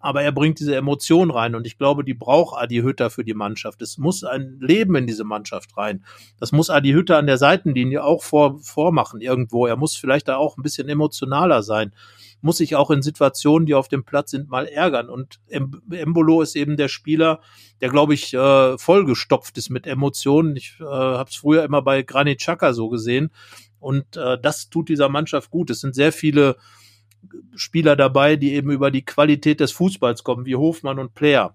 aber 0.00 0.22
er 0.22 0.32
bringt 0.32 0.58
diese 0.58 0.74
Emotion 0.74 1.30
rein 1.30 1.54
und 1.54 1.66
ich 1.66 1.76
glaube, 1.76 2.04
die 2.04 2.14
braucht 2.14 2.60
Adi 2.60 2.78
Hütter 2.78 3.10
für 3.10 3.22
die 3.22 3.34
Mannschaft. 3.34 3.82
Es 3.82 3.98
muss 3.98 4.24
ein 4.24 4.58
Leben 4.58 4.96
in 4.96 5.06
diese 5.06 5.24
Mannschaft 5.24 5.76
rein. 5.76 6.04
Das 6.38 6.52
muss 6.52 6.70
Adi 6.70 6.92
Hütter 6.92 7.18
an 7.18 7.26
der 7.26 7.36
Seitenlinie 7.36 8.02
auch 8.02 8.22
vor, 8.22 8.58
vormachen 8.60 9.20
irgendwo. 9.20 9.66
Er 9.66 9.76
muss 9.76 9.96
vielleicht 9.96 10.28
da 10.28 10.36
auch 10.36 10.56
ein 10.56 10.62
bisschen 10.62 10.88
emotionaler 10.88 11.62
sein. 11.62 11.92
Muss 12.40 12.56
sich 12.56 12.74
auch 12.76 12.90
in 12.90 13.02
Situationen, 13.02 13.66
die 13.66 13.74
auf 13.74 13.88
dem 13.88 14.04
Platz 14.04 14.30
sind, 14.30 14.48
mal 14.48 14.64
ärgern. 14.64 15.10
Und 15.10 15.38
Embolo 15.50 16.40
ist 16.40 16.56
eben 16.56 16.78
der 16.78 16.88
Spieler, 16.88 17.40
der, 17.82 17.90
glaube 17.90 18.14
ich, 18.14 18.32
äh, 18.32 18.78
vollgestopft 18.78 19.58
ist 19.58 19.68
mit 19.68 19.86
Emotionen. 19.86 20.56
Ich 20.56 20.76
äh, 20.80 20.84
habe 20.84 21.28
es 21.28 21.36
früher 21.36 21.62
immer 21.62 21.82
bei 21.82 22.02
Granit 22.02 22.38
Xhaka 22.38 22.72
so 22.72 22.88
gesehen. 22.88 23.30
Und 23.78 24.16
äh, 24.16 24.38
das 24.40 24.70
tut 24.70 24.88
dieser 24.88 25.10
Mannschaft 25.10 25.50
gut. 25.50 25.68
Es 25.68 25.80
sind 25.80 25.94
sehr 25.94 26.12
viele 26.12 26.56
Spieler 27.54 27.96
dabei, 27.96 28.36
die 28.36 28.54
eben 28.54 28.70
über 28.70 28.90
die 28.90 29.04
Qualität 29.04 29.60
des 29.60 29.72
Fußballs 29.72 30.24
kommen, 30.24 30.46
wie 30.46 30.56
Hofmann 30.56 30.98
und 30.98 31.14
Player 31.14 31.54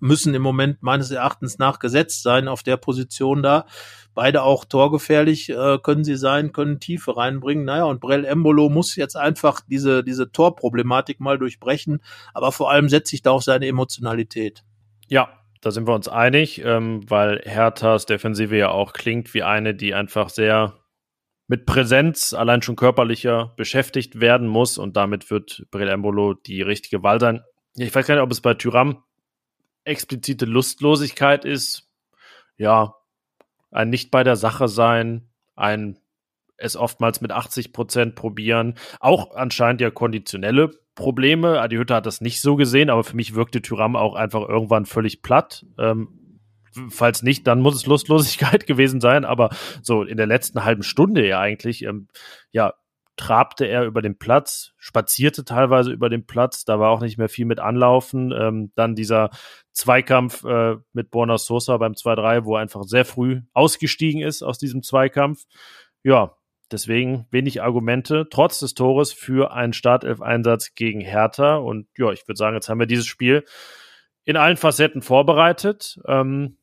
müssen 0.00 0.34
im 0.34 0.42
Moment 0.42 0.82
meines 0.82 1.10
Erachtens 1.10 1.58
nachgesetzt 1.58 2.22
sein 2.22 2.48
auf 2.48 2.62
der 2.62 2.76
Position 2.76 3.42
da. 3.42 3.66
Beide 4.14 4.42
auch 4.42 4.64
torgefährlich 4.64 5.48
äh, 5.50 5.78
können 5.82 6.04
sie 6.04 6.16
sein, 6.16 6.52
können 6.52 6.80
Tiefe 6.80 7.16
reinbringen. 7.16 7.64
Naja, 7.64 7.84
und 7.84 8.00
Brell 8.00 8.24
Embolo 8.24 8.68
muss 8.68 8.96
jetzt 8.96 9.16
einfach 9.16 9.60
diese, 9.68 10.02
diese 10.02 10.32
Torproblematik 10.32 11.20
mal 11.20 11.38
durchbrechen, 11.38 12.00
aber 12.34 12.52
vor 12.52 12.70
allem 12.70 12.88
setzt 12.88 13.10
sich 13.10 13.22
da 13.22 13.30
auf 13.30 13.44
seine 13.44 13.66
Emotionalität. 13.66 14.64
Ja, 15.08 15.28
da 15.60 15.70
sind 15.70 15.86
wir 15.86 15.94
uns 15.94 16.08
einig, 16.08 16.62
ähm, 16.64 17.08
weil 17.08 17.42
Herthas 17.44 18.06
Defensive 18.06 18.56
ja 18.56 18.70
auch 18.70 18.92
klingt 18.92 19.34
wie 19.34 19.42
eine, 19.42 19.74
die 19.74 19.94
einfach 19.94 20.30
sehr 20.30 20.74
mit 21.48 21.64
Präsenz, 21.66 22.34
allein 22.34 22.62
schon 22.62 22.76
körperlicher, 22.76 23.54
beschäftigt 23.56 24.20
werden 24.20 24.46
muss 24.46 24.78
und 24.78 24.96
damit 24.96 25.30
wird 25.30 25.66
Brel 25.70 25.88
Embolo 25.88 26.34
die 26.34 26.62
richtige 26.62 27.02
Wahl 27.02 27.18
sein. 27.18 27.42
Ich 27.74 27.94
weiß 27.94 28.06
gar 28.06 28.14
nicht, 28.14 28.22
ob 28.22 28.30
es 28.30 28.42
bei 28.42 28.54
Tyram 28.54 29.02
explizite 29.84 30.44
Lustlosigkeit 30.44 31.44
ist. 31.44 31.88
Ja, 32.58 32.94
ein 33.70 33.88
nicht 33.88 34.10
bei 34.10 34.24
der 34.24 34.36
Sache 34.36 34.68
sein, 34.68 35.30
ein 35.56 35.98
es 36.58 36.76
oftmals 36.76 37.20
mit 37.20 37.32
80 37.32 37.72
Prozent 37.72 38.14
probieren. 38.14 38.74
Auch 39.00 39.34
anscheinend 39.34 39.80
ja 39.80 39.90
konditionelle 39.90 40.70
Probleme. 40.94 41.60
Adi 41.60 41.76
Hütte 41.76 41.94
hat 41.94 42.06
das 42.06 42.20
nicht 42.20 42.40
so 42.40 42.56
gesehen, 42.56 42.90
aber 42.90 43.04
für 43.04 43.16
mich 43.16 43.34
wirkte 43.34 43.62
Tyram 43.62 43.96
auch 43.96 44.14
einfach 44.14 44.46
irgendwann 44.46 44.84
völlig 44.84 45.22
platt. 45.22 45.64
Ähm, 45.78 46.27
falls 46.90 47.22
nicht, 47.22 47.46
dann 47.46 47.60
muss 47.60 47.74
es 47.74 47.86
Lustlosigkeit 47.86 48.66
gewesen 48.66 49.00
sein. 49.00 49.24
Aber 49.24 49.50
so 49.82 50.02
in 50.02 50.16
der 50.16 50.26
letzten 50.26 50.64
halben 50.64 50.82
Stunde 50.82 51.26
ja 51.26 51.40
eigentlich, 51.40 51.82
ähm, 51.84 52.08
ja, 52.50 52.74
trabte 53.18 53.66
er 53.66 53.84
über 53.84 54.00
den 54.00 54.16
Platz, 54.16 54.72
spazierte 54.78 55.44
teilweise 55.44 55.90
über 55.90 56.08
den 56.08 56.24
Platz, 56.24 56.64
da 56.64 56.78
war 56.78 56.90
auch 56.90 57.00
nicht 57.00 57.18
mehr 57.18 57.28
viel 57.28 57.44
mit 57.44 57.58
Anlaufen. 57.58 58.32
Ähm, 58.32 58.72
dann 58.76 58.94
dieser 58.94 59.30
Zweikampf 59.72 60.44
äh, 60.44 60.76
mit 60.92 61.10
Borna 61.10 61.36
Sosa 61.36 61.76
beim 61.76 61.92
2-3, 61.92 62.44
wo 62.44 62.54
er 62.54 62.62
einfach 62.62 62.84
sehr 62.84 63.04
früh 63.04 63.42
ausgestiegen 63.52 64.22
ist 64.22 64.42
aus 64.42 64.58
diesem 64.58 64.82
Zweikampf. 64.82 65.44
Ja, 66.04 66.36
deswegen 66.70 67.26
wenig 67.30 67.60
Argumente, 67.60 68.28
trotz 68.30 68.60
des 68.60 68.74
Tores 68.74 69.12
für 69.12 69.52
einen 69.52 69.72
Startelf-Einsatz 69.72 70.74
gegen 70.74 71.00
Hertha. 71.00 71.56
Und 71.56 71.88
ja, 71.98 72.12
ich 72.12 72.26
würde 72.26 72.38
sagen, 72.38 72.54
jetzt 72.54 72.68
haben 72.68 72.78
wir 72.78 72.86
dieses 72.86 73.06
Spiel 73.06 73.44
in 74.28 74.36
allen 74.36 74.58
Facetten 74.58 75.00
vorbereitet. 75.00 75.98
Ähm, 76.06 76.58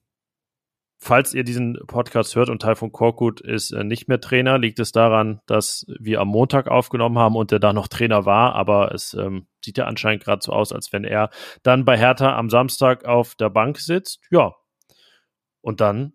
falls 0.99 1.33
ihr 1.33 1.43
diesen 1.43 1.79
Podcast 1.87 2.35
hört 2.35 2.49
und 2.49 2.61
Teil 2.61 2.75
von 2.75 2.91
Korkut 2.91 3.41
ist 3.41 3.71
äh, 3.71 3.83
nicht 3.83 4.07
mehr 4.07 4.21
Trainer, 4.21 4.59
liegt 4.59 4.77
es 4.77 4.91
daran, 4.91 5.41
dass 5.47 5.83
wir 5.99 6.21
am 6.21 6.27
Montag 6.27 6.67
aufgenommen 6.67 7.17
haben 7.17 7.35
und 7.35 7.51
er 7.51 7.59
da 7.59 7.73
noch 7.73 7.87
Trainer 7.87 8.23
war, 8.23 8.53
aber 8.53 8.93
es 8.93 9.15
ähm, 9.15 9.47
sieht 9.63 9.79
ja 9.79 9.85
anscheinend 9.85 10.23
gerade 10.23 10.43
so 10.43 10.51
aus, 10.51 10.71
als 10.71 10.93
wenn 10.93 11.03
er 11.03 11.31
dann 11.63 11.85
bei 11.85 11.97
Hertha 11.97 12.37
am 12.37 12.51
Samstag 12.51 13.05
auf 13.05 13.33
der 13.33 13.49
Bank 13.49 13.79
sitzt. 13.79 14.19
Ja. 14.29 14.53
Und 15.61 15.81
dann 15.81 16.13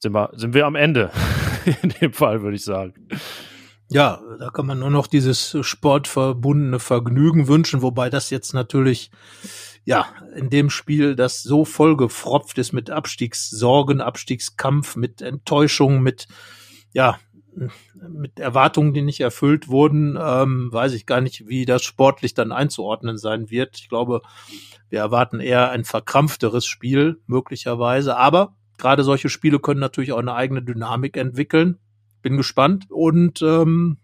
sind 0.00 0.12
wir, 0.12 0.32
sind 0.34 0.52
wir 0.52 0.66
am 0.66 0.74
Ende. 0.74 1.10
In 1.82 1.94
dem 1.98 2.12
Fall, 2.12 2.42
würde 2.42 2.56
ich 2.56 2.64
sagen. 2.64 3.08
Ja, 3.90 4.20
da 4.38 4.50
kann 4.50 4.66
man 4.66 4.78
nur 4.78 4.90
noch 4.90 5.06
dieses 5.06 5.56
sportverbundene 5.60 6.78
Vergnügen 6.78 7.48
wünschen, 7.48 7.82
wobei 7.82 8.10
das 8.10 8.30
jetzt 8.30 8.54
natürlich 8.54 9.10
ja, 9.84 10.06
in 10.34 10.50
dem 10.50 10.70
Spiel, 10.70 11.14
das 11.14 11.42
so 11.42 11.64
vollgefropft 11.64 12.56
ist 12.58 12.72
mit 12.72 12.90
Abstiegssorgen, 12.90 14.00
Abstiegskampf, 14.00 14.96
mit 14.96 15.20
Enttäuschung, 15.20 16.02
mit, 16.02 16.26
ja, 16.92 17.18
mit 18.08 18.40
Erwartungen, 18.40 18.94
die 18.94 19.02
nicht 19.02 19.20
erfüllt 19.20 19.68
wurden, 19.68 20.18
ähm, 20.20 20.72
weiß 20.72 20.94
ich 20.94 21.06
gar 21.06 21.20
nicht, 21.20 21.46
wie 21.46 21.66
das 21.66 21.82
sportlich 21.82 22.34
dann 22.34 22.50
einzuordnen 22.50 23.18
sein 23.18 23.50
wird. 23.50 23.78
Ich 23.78 23.88
glaube, 23.88 24.22
wir 24.88 25.00
erwarten 25.00 25.40
eher 25.40 25.70
ein 25.70 25.84
verkrampfteres 25.84 26.66
Spiel, 26.66 27.20
möglicherweise. 27.26 28.16
Aber 28.16 28.56
gerade 28.78 29.04
solche 29.04 29.28
Spiele 29.28 29.60
können 29.60 29.80
natürlich 29.80 30.12
auch 30.12 30.18
eine 30.18 30.34
eigene 30.34 30.62
Dynamik 30.62 31.16
entwickeln. 31.16 31.78
Bin 32.24 32.36
gespannt 32.38 32.90
und 32.90 33.42
ähm, 33.42 33.98